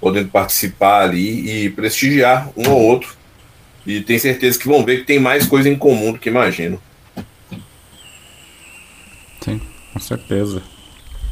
podendo 0.00 0.28
participar 0.28 1.04
ali 1.04 1.64
e 1.64 1.70
prestigiar 1.70 2.50
um 2.56 2.68
ou 2.70 2.82
outro. 2.82 3.16
E 3.86 4.00
tenho 4.00 4.20
certeza 4.20 4.58
que 4.58 4.68
vão 4.68 4.84
ver 4.84 4.98
que 4.98 5.04
tem 5.04 5.18
mais 5.18 5.46
coisa 5.46 5.68
em 5.68 5.76
comum 5.76 6.12
do 6.12 6.18
que 6.18 6.28
imagino. 6.28 6.80
Sim, 9.40 9.60
com 9.92 10.00
certeza. 10.00 10.62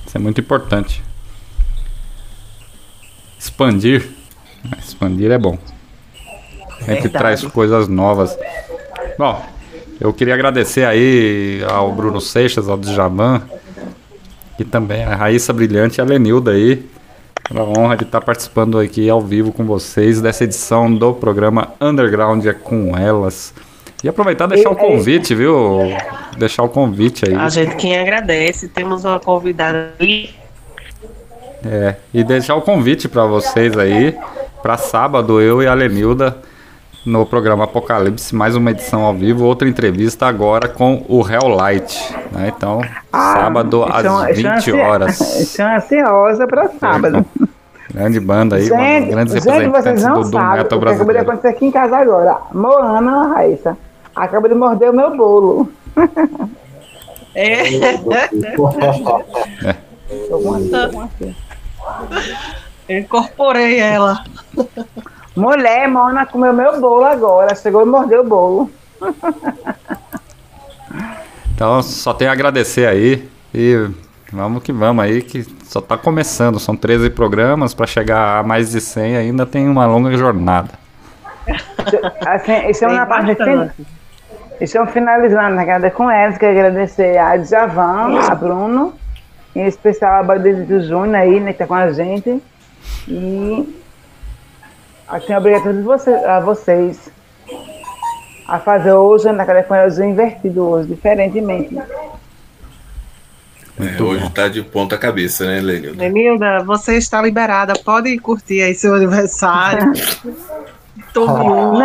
Isso 0.06 0.16
é 0.16 0.20
muito 0.20 0.40
importante 0.40 1.02
expandir. 3.46 4.08
Expandir 4.78 5.30
é 5.30 5.38
bom. 5.38 5.58
A 6.86 6.92
gente 6.92 7.08
traz 7.08 7.42
coisas 7.42 7.88
novas. 7.88 8.36
Bom, 9.18 9.42
eu 10.00 10.12
queria 10.12 10.34
agradecer 10.34 10.84
aí 10.84 11.64
ao 11.70 11.92
Bruno 11.92 12.20
Seixas, 12.20 12.68
ao 12.68 12.76
Djaman, 12.76 13.42
e 14.58 14.64
também 14.64 15.04
a 15.04 15.14
Raíssa 15.14 15.52
Brilhante 15.52 15.98
e 15.98 16.02
a 16.02 16.04
Lenilda 16.04 16.52
aí. 16.52 16.84
Pela 17.48 17.62
honra 17.62 17.96
de 17.96 18.02
estar 18.02 18.20
participando 18.20 18.78
aqui 18.78 19.08
ao 19.08 19.20
vivo 19.20 19.52
com 19.52 19.64
vocês 19.64 20.20
dessa 20.20 20.42
edição 20.42 20.92
do 20.92 21.14
programa 21.14 21.72
Underground 21.80 22.44
é 22.44 22.52
com 22.52 22.96
elas. 22.96 23.54
E 24.02 24.08
aproveitar 24.08 24.46
e 24.46 24.48
deixar 24.48 24.70
o 24.70 24.76
convite, 24.76 25.34
viu? 25.34 25.96
Deixar 26.36 26.64
o 26.64 26.68
convite 26.68 27.24
aí. 27.28 27.34
A 27.36 27.48
gente 27.48 27.76
quem 27.76 27.96
agradece, 27.96 28.68
temos 28.68 29.04
uma 29.04 29.20
convidada 29.20 29.94
aí 30.00 30.34
é, 31.64 31.96
e 32.12 32.22
deixar 32.24 32.54
o 32.56 32.62
convite 32.62 33.08
para 33.08 33.24
vocês 33.24 33.76
aí, 33.78 34.16
para 34.62 34.76
sábado, 34.76 35.40
eu 35.40 35.62
e 35.62 35.66
a 35.66 35.74
Lenilda 35.74 36.36
no 37.04 37.24
programa 37.24 37.64
Apocalipse, 37.64 38.34
mais 38.34 38.56
uma 38.56 38.72
edição 38.72 39.04
ao 39.04 39.14
vivo, 39.14 39.44
outra 39.44 39.68
entrevista 39.68 40.26
agora 40.26 40.66
com 40.68 41.04
o 41.08 41.20
Helllight, 41.20 42.12
né? 42.32 42.52
Então, 42.54 42.80
ah, 43.12 43.34
sábado 43.34 43.84
às 43.84 44.04
é, 44.28 44.32
20 44.32 44.70
é 44.74 44.84
horas. 44.84 45.20
Estou 45.40 45.66
ansiosa 45.66 46.46
para 46.48 46.68
sábado. 46.70 47.24
Grande 47.94 48.18
banda 48.18 48.56
aí, 48.56 48.64
gente, 48.64 49.10
grandes 49.10 49.32
gente, 49.34 49.48
representantes 49.48 50.02
do, 50.02 50.20
do 50.20 50.30
sabem, 50.32 50.58
metal 50.58 50.80
brasileiro. 50.80 50.92
Acabou 50.92 51.12
de 51.12 51.18
acontecer 51.18 51.48
aqui 51.48 51.66
em 51.66 51.70
casa 51.70 51.96
agora. 51.96 52.36
Moana 52.52 53.28
Raíssa 53.28 53.78
acaba 54.14 54.48
de 54.48 54.54
morder 54.54 54.90
o 54.90 54.92
meu 54.92 55.16
bolo. 55.16 55.72
É. 57.34 57.68
é. 59.64 61.36
Eu 62.88 63.00
incorporei 63.00 63.80
ela. 63.80 64.24
Mulher, 65.36 65.88
Mona 65.88 66.24
comeu 66.24 66.52
meu 66.52 66.80
bolo 66.80 67.04
agora. 67.04 67.54
Chegou 67.54 67.82
e 67.82 67.84
mordeu 67.84 68.22
o 68.22 68.24
bolo. 68.24 68.70
Então, 71.54 71.82
só 71.82 72.14
tenho 72.14 72.30
a 72.30 72.32
agradecer 72.32 72.86
aí. 72.86 73.28
E 73.52 73.88
vamos 74.32 74.62
que 74.62 74.72
vamos 74.72 75.04
aí, 75.04 75.22
que 75.22 75.42
só 75.64 75.80
está 75.80 75.96
começando. 75.98 76.60
São 76.60 76.76
13 76.76 77.10
programas. 77.10 77.74
Para 77.74 77.86
chegar 77.86 78.38
a 78.38 78.42
mais 78.42 78.70
de 78.70 78.80
100 78.80 79.16
ainda 79.16 79.44
tem 79.44 79.68
uma 79.68 79.86
longa 79.86 80.16
jornada. 80.16 80.70
Assim, 82.26 82.68
isso 82.68 82.84
é 82.84 82.88
uma 82.88 83.06
parte. 83.06 83.36
Estamos 84.60 84.90
finalizando, 84.90 85.56
né? 85.56 85.90
Com 85.90 86.10
elas, 86.10 86.38
que 86.38 86.46
agradecer 86.46 87.18
a 87.18 87.36
Djavan, 87.36 88.18
a 88.20 88.34
Bruno 88.34 88.94
em 89.56 89.66
especial 89.66 90.20
a 90.20 90.22
Badalito 90.22 90.80
Júnior 90.80 91.16
aí, 91.16 91.40
né, 91.40 91.52
que 91.52 91.58
tá 91.58 91.66
com 91.66 91.74
a 91.74 91.90
gente. 91.92 92.42
E 93.08 93.82
assim, 95.08 95.34
obrigado 95.34 95.62
a 95.62 95.64
todos 95.64 95.84
vocês, 95.84 96.24
a 96.24 96.40
vocês 96.40 97.10
a 98.46 98.60
fazer 98.60 98.92
hoje 98.92 99.30
na 99.32 99.44
com 99.64 99.74
eles 99.74 99.98
invertido 99.98 100.62
hoje, 100.62 100.88
diferentemente. 100.88 101.76
É, 103.78 104.02
hoje 104.02 104.30
tá 104.30 104.48
de 104.48 104.62
ponta 104.62 104.96
cabeça, 104.96 105.44
né, 105.44 105.60
Lenilda? 105.60 106.02
Lenilda, 106.02 106.64
você 106.64 106.96
está 106.96 107.20
liberada. 107.20 107.74
Pode 107.84 108.16
curtir 108.18 108.62
aí 108.62 108.74
seu 108.74 108.94
aniversário. 108.94 109.92
Tome 111.16 111.50
um. 111.50 111.78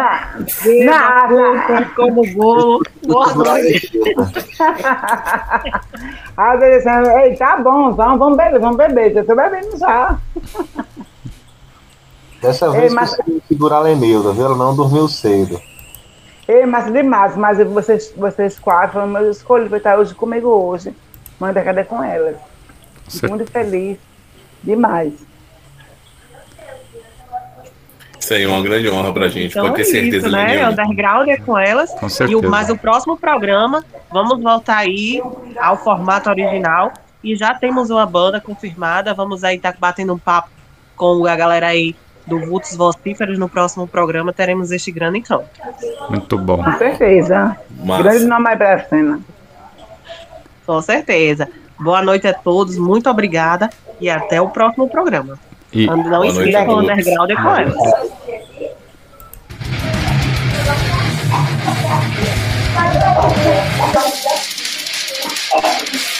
Nada. 0.83 1.89
Como 1.95 2.21
bolo. 2.33 2.83
Boa 3.07 3.33
noite. 3.33 3.89
ah, 6.35 6.57
Ei, 7.23 7.37
tá 7.37 7.55
bom, 7.55 7.93
vamos, 7.93 8.19
vamos 8.19 8.37
beber, 8.37 8.59
vamos 8.59 8.75
beber. 8.75 9.13
Já 9.13 9.23
tô 9.23 9.33
bebendo 9.33 9.77
já. 9.77 10.19
Dessa 12.41 12.69
vez 12.71 12.83
Ei, 12.83 12.89
mas... 12.89 13.15
consegui 13.15 13.41
segurar 13.47 13.77
a 13.77 13.81
Lenilda, 13.81 14.33
viu? 14.33 14.47
Ela 14.47 14.57
não 14.57 14.75
dormiu 14.75 15.07
cedo. 15.07 15.61
Ei, 16.45 16.65
mas 16.65 16.91
demais, 16.91 17.37
mas 17.37 17.57
vocês, 17.69 18.13
vocês 18.17 18.59
quatro, 18.59 18.99
eu 18.99 19.31
escolhi 19.31 19.69
para 19.69 19.77
estar 19.77 19.97
hoje 19.97 20.13
comigo 20.13 20.49
hoje. 20.49 20.93
Manda 21.39 21.63
cadê 21.63 21.85
com 21.85 22.03
elas? 22.03 22.35
Fico 23.07 23.29
muito 23.29 23.49
feliz. 23.49 23.97
Demais. 24.61 25.30
Isso 28.31 28.37
aí 28.37 28.43
é 28.43 28.47
uma 28.47 28.61
grande 28.61 28.89
honra 28.89 29.11
pra 29.11 29.27
gente, 29.27 29.51
então, 29.51 29.63
pode 29.63 29.75
ter 29.75 29.81
é 29.81 29.85
certeza. 29.85 30.27
Isso, 30.27 30.31
né? 30.31 30.69
Underground 30.69 31.27
é 31.27 31.37
com 31.37 31.57
elas. 31.57 31.91
Com 31.91 32.07
certeza. 32.07 32.31
E 32.31 32.47
o, 32.47 32.49
mas 32.49 32.69
o 32.69 32.77
próximo 32.77 33.17
programa, 33.17 33.83
vamos 34.09 34.41
voltar 34.41 34.77
aí 34.77 35.21
ao 35.59 35.75
formato 35.75 36.29
original. 36.29 36.93
E 37.21 37.35
já 37.35 37.53
temos 37.53 37.89
uma 37.89 38.05
banda 38.05 38.39
confirmada. 38.39 39.13
Vamos 39.13 39.43
aí 39.43 39.57
estar 39.57 39.73
tá 39.73 39.77
batendo 39.77 40.13
um 40.13 40.17
papo 40.17 40.49
com 40.95 41.25
a 41.27 41.35
galera 41.35 41.67
aí 41.67 41.93
do 42.25 42.39
Vultos 42.39 42.73
Vocíferos. 42.73 43.37
No 43.37 43.49
próximo 43.49 43.85
programa 43.85 44.31
teremos 44.31 44.71
este 44.71 44.93
grande 44.93 45.19
encontro. 45.19 45.49
Muito 46.09 46.37
bom. 46.37 46.63
Com 46.63 46.77
certeza. 46.77 47.57
Massa. 47.83 48.03
Grande 48.03 48.25
nome 48.25 48.49
aí 48.49 48.55
pra 48.55 48.79
cena. 48.85 49.19
Com 50.65 50.81
certeza. 50.81 51.49
Boa 51.77 52.01
noite 52.01 52.27
a 52.27 52.33
todos, 52.33 52.77
muito 52.77 53.09
obrigada 53.09 53.69
e 53.99 54.09
até 54.09 54.39
o 54.39 54.49
próximo 54.49 54.87
programa. 54.87 55.37
E... 55.73 55.85
Não 55.87 56.25
esqueça 56.25 56.69
o 56.69 56.79
underground 56.79 57.31
é 57.31 57.33
ela. 57.33 58.21
Thank. 65.51 66.10